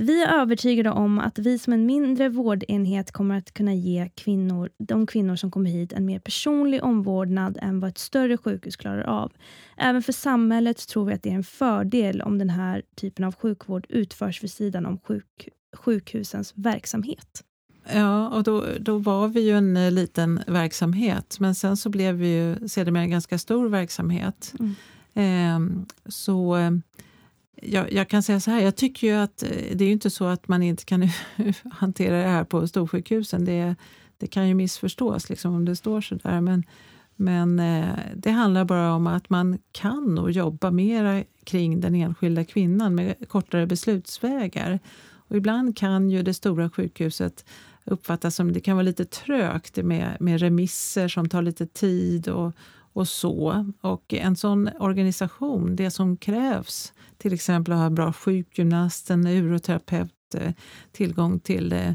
vi 0.00 0.22
är 0.22 0.28
övertygade 0.28 0.90
om 0.90 1.18
att 1.18 1.38
vi 1.38 1.58
som 1.58 1.72
en 1.72 1.86
mindre 1.86 2.28
vårdenhet 2.28 3.12
kommer 3.12 3.38
att 3.38 3.54
kunna 3.54 3.74
ge 3.74 4.10
kvinnor, 4.14 4.70
de 4.78 5.06
kvinnor 5.06 5.36
som 5.36 5.50
kommer 5.50 5.70
hit 5.70 5.92
en 5.92 6.04
mer 6.04 6.18
personlig 6.18 6.84
omvårdnad 6.84 7.58
än 7.62 7.80
vad 7.80 7.88
ett 7.88 7.98
större 7.98 8.36
sjukhus 8.36 8.76
klarar 8.76 9.02
av. 9.02 9.32
Även 9.76 10.02
för 10.02 10.12
samhället 10.12 10.88
tror 10.88 11.04
vi 11.04 11.14
att 11.14 11.22
det 11.22 11.30
är 11.30 11.34
en 11.34 11.44
fördel 11.44 12.22
om 12.22 12.38
den 12.38 12.50
här 12.50 12.82
typen 12.94 13.24
av 13.24 13.34
sjukvård 13.34 13.86
utförs 13.88 14.42
vid 14.42 14.50
sidan 14.50 14.86
om 14.86 14.98
sjuk, 14.98 15.48
sjukhusens 15.76 16.52
verksamhet. 16.56 17.44
Ja, 17.92 18.28
och 18.28 18.42
då, 18.42 18.64
då 18.80 18.98
var 18.98 19.28
vi 19.28 19.40
ju 19.40 19.56
en 19.56 19.76
eh, 19.76 19.90
liten 19.90 20.40
verksamhet, 20.46 21.36
men 21.40 21.54
sen 21.54 21.76
så 21.76 21.88
blev 21.88 22.14
vi 22.14 22.28
ju 22.28 22.68
sedermera 22.68 23.02
en 23.02 23.10
ganska 23.10 23.38
stor 23.38 23.68
verksamhet. 23.68 24.54
Mm. 24.58 24.74
Eh, 25.14 25.84
så 26.08 26.56
jag, 27.62 27.92
jag, 27.92 28.08
kan 28.08 28.22
säga 28.22 28.40
så 28.40 28.50
här, 28.50 28.60
jag 28.60 28.76
tycker 28.76 29.06
ju 29.06 29.12
att 29.12 29.42
eh, 29.42 29.48
det 29.48 29.84
är 29.84 29.86
ju 29.86 29.92
inte 29.92 30.10
så 30.10 30.24
att 30.24 30.48
man 30.48 30.62
inte 30.62 30.84
kan 30.84 31.08
hantera 31.72 32.16
det 32.22 32.28
här 32.28 32.44
på 32.44 32.68
storsjukhusen. 32.68 33.44
Det, 33.44 33.74
det 34.18 34.26
kan 34.26 34.48
ju 34.48 34.54
missförstås 34.54 35.28
liksom, 35.28 35.54
om 35.54 35.64
det 35.64 35.76
står 35.76 36.00
så 36.00 36.14
där. 36.14 36.40
Men, 36.40 36.64
men 37.16 37.58
eh, 37.58 37.88
det 38.14 38.30
handlar 38.30 38.64
bara 38.64 38.92
om 38.92 39.06
att 39.06 39.30
man 39.30 39.58
kan 39.72 40.18
och 40.18 40.30
jobba 40.30 40.70
mer 40.70 41.24
kring 41.44 41.80
den 41.80 41.94
enskilda 41.94 42.44
kvinnan 42.44 42.94
med 42.94 43.28
kortare 43.28 43.66
beslutsvägar. 43.66 44.78
Och 45.28 45.36
ibland 45.36 45.76
kan 45.76 46.10
ju 46.10 46.22
det 46.22 46.34
stora 46.34 46.70
sjukhuset 46.70 47.44
uppfattas 47.84 48.34
som 48.34 48.52
det 48.52 48.60
kan 48.60 48.76
vara 48.76 48.82
lite 48.82 49.04
trögt 49.04 49.76
med, 49.76 50.16
med 50.20 50.40
remisser 50.40 51.08
som 51.08 51.28
tar 51.28 51.42
lite 51.42 51.66
tid 51.66 52.28
och, 52.28 52.52
och 52.92 53.08
så. 53.08 53.66
Och 53.80 54.14
en 54.14 54.36
sån 54.36 54.70
organisation, 54.78 55.76
det 55.76 55.90
som 55.90 56.16
krävs, 56.16 56.92
till 57.18 57.32
exempel 57.32 57.72
att 57.72 57.78
ha 57.78 57.86
en 57.86 57.94
bra 57.94 58.12
sjukgymnast, 58.12 59.10
en 59.10 59.26
uroterapeut, 59.26 60.34
eh, 60.34 60.52
tillgång 60.92 61.40
till 61.40 61.72
eh, 61.72 61.92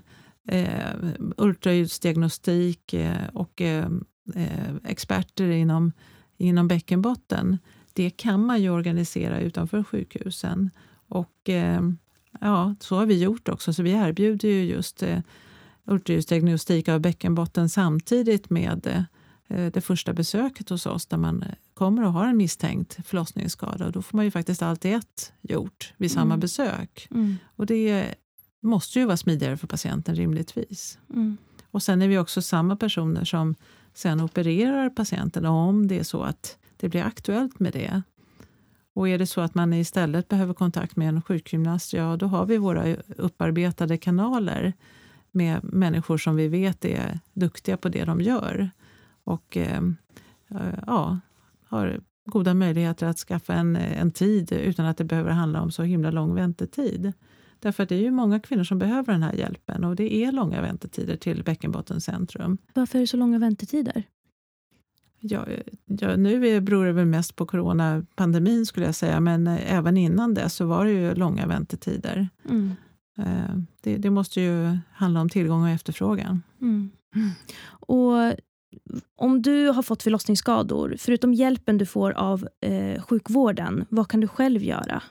eh 0.47 0.95
ultraljudsdiagnostik 1.37 2.93
eh, 2.93 3.27
och 3.33 3.61
eh, 3.61 3.89
eh, 4.35 4.75
experter 4.85 5.49
inom, 5.49 5.91
inom 6.37 6.67
bäckenbotten. 6.67 7.57
Det 7.93 8.09
kan 8.09 8.45
man 8.45 8.61
ju 8.61 8.69
organisera 8.69 9.39
utanför 9.39 9.83
sjukhusen. 9.83 10.69
Och 11.07 11.49
ja, 12.39 12.75
så 12.79 12.95
har 12.95 13.05
vi 13.05 13.19
gjort 13.19 13.49
också. 13.49 13.73
Så 13.73 13.83
vi 13.83 13.91
erbjuder 13.91 14.49
ju 14.49 14.63
just 14.63 15.03
eh, 15.03 15.19
ultraljudsdiagnostik 15.85 16.89
av 16.89 16.99
bäckenbotten 16.99 17.69
samtidigt 17.69 18.49
med 18.49 19.05
Eh, 19.53 19.71
det 19.71 19.81
första 19.81 20.13
besöket 20.13 20.69
hos 20.69 20.85
oss 20.85 21.05
där 21.05 21.17
man 21.17 21.43
kommer 21.73 22.03
och 22.05 22.13
har 22.13 22.27
en 22.27 22.37
misstänkt 22.37 22.97
förlossningsskada. 23.05 23.85
Och 23.85 23.91
då 23.91 24.01
får 24.01 24.17
man 24.17 24.25
ju 24.25 24.31
faktiskt 24.31 24.61
allt 24.61 24.85
ett 24.85 25.33
gjort 25.41 25.93
vid 25.97 26.11
samma 26.11 26.33
mm. 26.33 26.39
besök. 26.39 27.07
Mm. 27.11 27.35
Och 27.55 27.65
det 27.65 28.15
måste 28.61 28.99
ju 28.99 29.05
vara 29.05 29.17
smidigare 29.17 29.57
för 29.57 29.67
patienten 29.67 30.15
rimligtvis. 30.15 30.99
Mm. 31.09 31.37
Och 31.71 31.83
sen 31.83 32.01
är 32.01 32.07
vi 32.07 32.17
också 32.17 32.41
samma 32.41 32.75
personer 32.75 33.25
som 33.25 33.55
sen 33.93 34.21
opererar 34.21 34.89
patienten 34.89 35.45
om 35.45 35.87
det 35.87 35.99
är 35.99 36.03
så 36.03 36.23
att 36.23 36.57
det 36.77 36.89
blir 36.89 37.03
aktuellt 37.03 37.59
med 37.59 37.73
det. 37.73 38.01
Och 38.95 39.09
är 39.09 39.17
det 39.17 39.27
så 39.27 39.41
att 39.41 39.55
man 39.55 39.73
istället 39.73 40.27
behöver 40.27 40.53
kontakt 40.53 40.95
med 40.95 41.09
en 41.09 41.21
sjukgymnast, 41.21 41.93
ja 41.93 42.17
då 42.17 42.25
har 42.25 42.45
vi 42.45 42.57
våra 42.57 42.95
upparbetade 43.17 43.97
kanaler 43.97 44.73
med 45.31 45.63
människor 45.63 46.17
som 46.17 46.35
vi 46.35 46.47
vet 46.47 46.85
är 46.85 47.19
duktiga 47.33 47.77
på 47.77 47.89
det 47.89 48.05
de 48.05 48.21
gör 48.21 48.71
och 49.23 49.57
eh, 49.57 49.81
ja, 50.87 51.19
har 51.73 51.99
goda 52.25 52.53
möjligheter 52.53 53.07
att 53.07 53.17
skaffa 53.17 53.53
en, 53.53 53.75
en 53.75 54.11
tid 54.11 54.51
utan 54.51 54.85
att 54.85 54.97
det 54.97 55.03
behöver 55.03 55.31
handla 55.31 55.61
om 55.61 55.71
så 55.71 55.83
himla 55.83 56.11
lång 56.11 56.35
väntetid. 56.35 57.13
Därför 57.59 57.83
att 57.83 57.89
det 57.89 57.95
är 57.95 58.01
ju 58.01 58.11
många 58.11 58.39
kvinnor 58.39 58.63
som 58.63 58.79
behöver 58.79 59.13
den 59.13 59.23
här 59.23 59.33
hjälpen 59.33 59.83
och 59.83 59.95
det 59.95 60.15
är 60.15 60.31
långa 60.31 60.61
väntetider 60.61 61.15
till 61.15 61.43
bäckenbottencentrum. 61.43 62.57
Varför 62.73 62.99
är 62.99 63.01
det 63.01 63.07
så 63.07 63.17
långa 63.17 63.39
väntetider? 63.39 64.03
Ja, 65.19 65.45
ja, 65.85 66.15
nu 66.15 66.61
beror 66.61 66.85
det 66.85 66.91
väl 66.91 67.05
mest 67.05 67.35
på 67.35 67.45
coronapandemin 67.45 68.65
skulle 68.65 68.85
jag 68.85 68.95
säga, 68.95 69.19
men 69.19 69.47
eh, 69.47 69.73
även 69.73 69.97
innan 69.97 70.33
det 70.33 70.49
så 70.49 70.65
var 70.65 70.85
det 70.85 70.91
ju 70.91 71.15
långa 71.15 71.47
väntetider. 71.47 72.29
Mm. 72.49 72.71
Eh, 73.17 73.55
det, 73.81 73.97
det, 73.97 74.09
måste 74.09 74.41
ju 74.41 74.77
handla 74.91 75.21
om 75.21 75.29
tillgång 75.29 75.63
och 75.63 75.69
efterfrågan. 75.69 76.41
Mm. 76.61 76.91
Och 77.69 78.33
om 79.15 79.41
du 79.41 79.67
har 79.67 79.83
fått 79.83 80.03
förlossningsskador, 80.03 80.95
förutom 80.99 81.33
hjälpen 81.33 81.77
du 81.77 81.85
får 81.85 82.11
av 82.11 82.47
eh, 82.61 83.01
sjukvården, 83.01 83.85
vad 83.89 84.07
kan 84.07 84.19
du 84.19 84.27
själv 84.27 84.63
göra? 84.63 85.01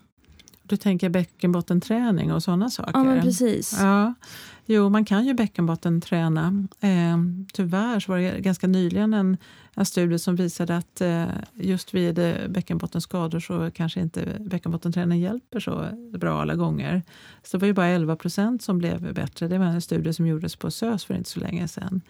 Du 0.62 0.76
tänker 0.76 1.08
bäckenbottenträning 1.08 2.32
och 2.32 2.42
sådana 2.42 2.70
saker? 2.70 2.92
Ja, 2.94 3.04
men 3.04 3.22
precis. 3.22 3.76
Ja. 3.80 4.14
Jo, 4.66 4.88
man 4.88 5.04
kan 5.04 5.26
ju 5.26 5.34
bäckenbottenträna. 5.34 6.66
Eh, 6.80 7.18
tyvärr 7.52 8.00
så 8.00 8.12
var 8.12 8.18
det 8.18 8.40
ganska 8.40 8.66
nyligen 8.66 9.14
en, 9.14 9.36
en 9.74 9.86
studie 9.86 10.18
som 10.18 10.36
visade 10.36 10.76
att 10.76 11.00
eh, 11.00 11.26
just 11.54 11.94
vid 11.94 12.18
eh, 12.18 12.48
bäckenbottenskador 12.48 13.40
så 13.40 13.70
kanske 13.70 14.00
inte 14.00 14.36
bäckenbottenträning 14.40 15.20
hjälper 15.20 15.60
så 15.60 15.86
bra 16.18 16.40
alla 16.40 16.54
gånger. 16.54 17.02
Så 17.42 17.56
det 17.56 17.60
var 17.60 17.66
ju 17.66 17.72
bara 17.72 17.86
11 17.86 18.16
procent 18.16 18.62
som 18.62 18.78
blev 18.78 19.14
bättre. 19.14 19.48
Det 19.48 19.58
var 19.58 19.66
en 19.66 19.82
studie 19.82 20.12
som 20.12 20.26
gjordes 20.26 20.56
på 20.56 20.70
SÖS 20.70 21.04
för 21.04 21.14
inte 21.14 21.30
så 21.30 21.40
länge 21.40 21.68
sedan. 21.68 22.00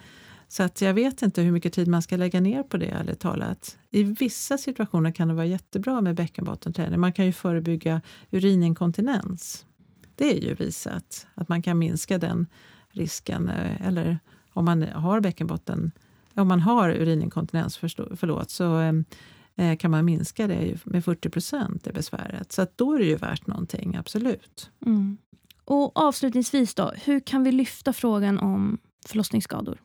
Så 0.53 0.63
att 0.63 0.81
jag 0.81 0.95
vet 0.95 1.23
inte 1.23 1.43
hur 1.43 1.53
mycket 1.53 1.73
tid 1.73 1.89
man 1.89 2.03
ska 2.03 2.17
lägga 2.17 2.41
ner 2.41 2.63
på 2.63 2.77
det, 2.77 2.87
ärligt 2.87 3.21
talat. 3.21 3.79
I 3.91 4.03
vissa 4.03 4.59
situationer 4.59 5.11
kan 5.11 5.29
det 5.29 5.35
vara 5.35 5.47
jättebra 5.47 6.01
med 6.01 6.15
bäckenbottenträning. 6.15 7.01
Man 7.01 7.13
kan 7.13 7.27
ju 7.27 7.33
förebygga 7.33 8.01
urininkontinens. 8.31 9.67
Det 10.15 10.37
är 10.37 10.41
ju 10.41 10.55
visat 10.55 11.27
att 11.35 11.49
man 11.49 11.63
kan 11.63 11.79
minska 11.79 12.19
den 12.19 12.47
risken. 12.89 13.49
Eh, 13.49 13.87
eller 13.87 14.19
om 14.53 14.65
man 14.65 14.83
har 14.83 15.21
bäckenbotten, 15.21 15.93
om 16.35 16.49
man 16.49 16.61
har 16.61 16.91
urininkontinens 16.91 17.77
förlåt, 18.17 18.51
så 18.51 18.81
eh, 18.81 18.93
eh, 19.57 19.77
kan 19.77 19.91
man 19.91 20.05
minska 20.05 20.47
det 20.47 20.85
med 20.85 21.05
40 21.05 21.31
procent, 21.31 21.85
det 21.85 21.93
besväret. 21.93 22.53
Så 22.53 22.63
att 22.63 22.79
då 22.79 22.93
är 22.93 22.99
det 22.99 23.07
ju 23.07 23.17
värt 23.17 23.47
någonting, 23.47 23.97
absolut. 23.97 24.71
Mm. 24.87 25.19
Och 25.65 25.99
avslutningsvis 25.99 26.75
då, 26.75 26.93
hur 27.05 27.21
kan 27.21 27.45
vi 27.45 27.53
lyfta 27.53 27.93
frågan 27.93 28.39
om 28.39 28.79
förlossningsskador? 29.07 29.79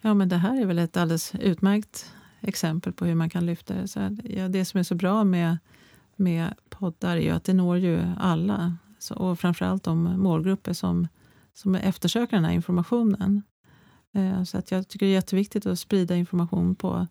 Ja, 0.00 0.14
men 0.14 0.28
det 0.28 0.36
här 0.36 0.60
är 0.60 0.66
väl 0.66 0.78
ett 0.78 0.96
alldeles 0.96 1.34
utmärkt 1.34 2.12
exempel 2.40 2.92
på 2.92 3.04
hur 3.04 3.14
man 3.14 3.30
kan 3.30 3.46
lyfta 3.46 3.74
det. 3.74 3.88
Så, 3.88 4.16
ja, 4.24 4.48
det 4.48 4.64
som 4.64 4.80
är 4.80 4.84
så 4.84 4.94
bra 4.94 5.24
med, 5.24 5.58
med 6.16 6.54
poddar 6.68 7.16
är 7.16 7.20
ju 7.20 7.30
att 7.30 7.44
det 7.44 7.54
når 7.54 7.78
ju 7.78 8.02
alla. 8.18 8.76
Så, 8.98 9.14
och 9.14 9.38
framförallt 9.40 9.82
de 9.82 10.02
målgrupper 10.02 10.72
som, 10.72 11.08
som 11.54 11.74
eftersöker 11.74 12.36
den 12.36 12.44
här 12.44 12.52
informationen. 12.52 13.42
Eh, 14.12 14.44
så 14.44 14.58
att 14.58 14.70
jag 14.70 14.88
tycker 14.88 15.06
det 15.06 15.12
är 15.12 15.14
jätteviktigt 15.14 15.66
att 15.66 15.78
sprida 15.78 16.16
information 16.16 16.74
på, 16.74 17.06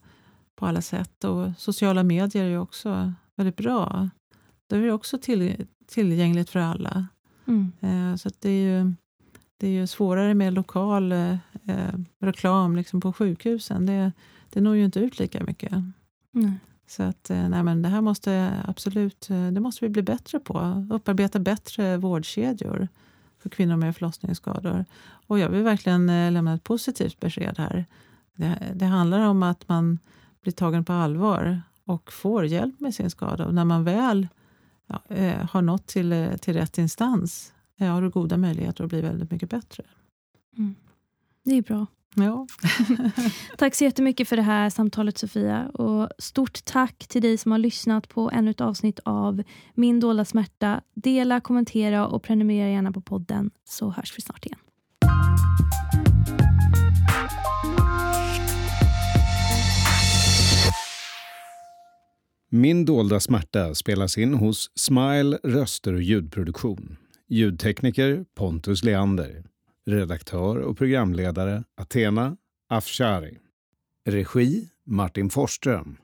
på 0.56 0.66
alla 0.66 0.82
sätt. 0.82 1.24
Och 1.24 1.52
sociala 1.58 2.04
medier 2.04 2.44
är 2.44 2.50
ju 2.50 2.58
också 2.58 3.14
väldigt 3.36 3.58
bra. 3.58 4.10
Det 4.68 4.76
är 4.76 4.92
också 4.92 5.18
till, 5.18 5.68
tillgängligt 5.88 6.50
för 6.50 6.60
alla. 6.60 7.08
Mm. 7.48 7.72
Eh, 7.80 8.16
så 8.16 8.30
det 8.40 8.50
är 8.50 8.64
ju 8.64 8.94
det 9.58 9.68
är 9.68 9.72
ju 9.72 9.88
svårare 9.88 10.34
med 10.34 10.54
lokal 10.54 11.14
eh, 11.70 12.00
reklam 12.20 12.76
liksom 12.76 13.02
på 13.02 13.14
sjukhusen. 13.14 13.86
Det, 13.86 14.12
det 14.50 14.62
når 14.62 14.76
ju 14.76 14.86
inte 14.86 15.00
ut 15.00 15.20
lika 15.20 15.44
mycket. 15.44 15.72
Nej. 16.32 16.54
Så 16.90 17.04
att, 17.04 17.30
eh, 17.30 17.50
nej, 17.50 17.64
men 17.64 17.82
det 17.82 17.90
här 17.90 18.02
måste 18.02 18.64
absolut 18.68 19.30
eh, 19.30 19.48
det 19.48 19.60
måste 19.60 19.86
vi 19.86 19.90
bli 19.90 20.02
bättre 20.02 20.40
på. 20.40 20.86
Upparbeta 20.92 21.40
bättre 21.40 21.98
vårdkedjor 21.98 22.88
för 23.38 23.50
kvinnor 23.50 23.76
med 23.76 23.96
förlossningsskador. 23.96 24.86
Och 25.28 25.40
jag 25.40 25.50
vill 25.50 25.64
verkligen 25.64 26.10
eh, 26.10 26.32
lämna 26.32 26.54
ett 26.54 26.64
positivt 26.64 27.20
besked 27.20 27.56
här. 27.58 27.86
Det, 28.36 28.72
det 28.76 28.86
handlar 28.86 29.20
om 29.20 29.44
att 29.44 29.68
man 29.70 30.00
blir 30.42 30.54
tagen 30.54 30.86
på 30.86 30.94
allvar 30.94 31.62
och 31.86 32.12
får 32.12 32.46
hjälp 32.46 32.80
med 32.80 32.96
sin 32.96 33.10
skada. 33.10 33.46
Och 33.46 33.54
när 33.54 33.66
man 33.66 33.84
väl 33.84 34.28
ja, 34.88 35.02
har 35.50 35.62
nått 35.62 35.88
till, 35.88 36.38
till 36.42 36.54
rätt 36.54 36.78
instans 36.78 37.54
har 37.80 38.02
du 38.02 38.10
goda 38.10 38.38
möjligheter 38.38 38.84
att 38.84 38.90
bli 38.90 39.02
väldigt 39.02 39.32
mycket 39.32 39.50
bättre. 39.50 39.84
Mm. 40.58 40.76
Det 41.46 41.58
är 41.58 41.62
bra. 41.62 41.86
Ja. 42.16 42.48
tack 43.58 43.76
så 43.76 43.84
jättemycket 43.84 44.28
för 44.28 44.36
det 44.36 44.42
här 44.42 44.70
samtalet 44.70 45.18
Sofia. 45.18 45.68
Och 45.68 46.10
Stort 46.18 46.66
tack 46.66 47.08
till 47.08 47.22
dig 47.22 47.38
som 47.38 47.52
har 47.52 47.60
lyssnat 47.60 48.10
på 48.10 48.32
ännu 48.34 48.52
ett 48.52 48.62
avsnitt 48.62 49.00
av 49.06 49.44
Min 49.74 50.00
dolda 50.00 50.26
smärta. 50.26 50.82
Dela, 50.94 51.40
kommentera 51.40 52.08
och 52.08 52.24
prenumerera 52.24 52.70
gärna 52.70 52.92
på 52.92 53.02
podden 53.02 53.52
så 53.66 53.90
hörs 53.90 54.18
vi 54.18 54.22
snart 54.22 54.46
igen. 54.46 54.60
Min 62.52 62.86
dolda 62.86 63.20
smärta 63.20 63.76
spelas 63.76 64.18
in 64.18 64.34
hos 64.34 64.72
Smile 64.76 65.40
röster 65.44 65.94
och 65.94 66.02
ljudproduktion. 66.02 66.98
Ljudtekniker 67.28 68.26
Pontus 68.36 68.84
Leander. 68.84 69.44
Redaktör 69.90 70.58
och 70.58 70.78
programledare 70.78 71.64
Athena 71.76 72.38
Afshari. 72.68 73.40
Regi 74.06 74.70
Martin 74.84 75.30
Forsström. 75.30 75.98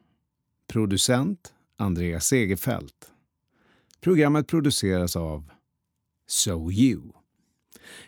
Producent 0.67 1.53
Andreas 1.77 2.25
Segerfält. 2.25 3.11
Programmet 4.01 4.47
produceras 4.47 5.15
av 5.15 5.51
So 6.27 6.71
You. 6.71 7.01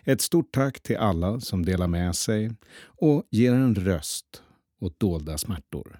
Ett 0.03 0.21
stort 0.21 0.51
tack 0.51 0.79
till 0.79 0.97
alla 0.97 1.39
som 1.39 1.65
delar 1.65 1.87
med 1.87 2.15
sig 2.15 2.51
och 2.83 3.27
ger 3.29 3.53
en 3.53 3.75
röst 3.75 4.43
åt 4.79 4.99
dolda 4.99 5.37
smärtor. 5.37 5.99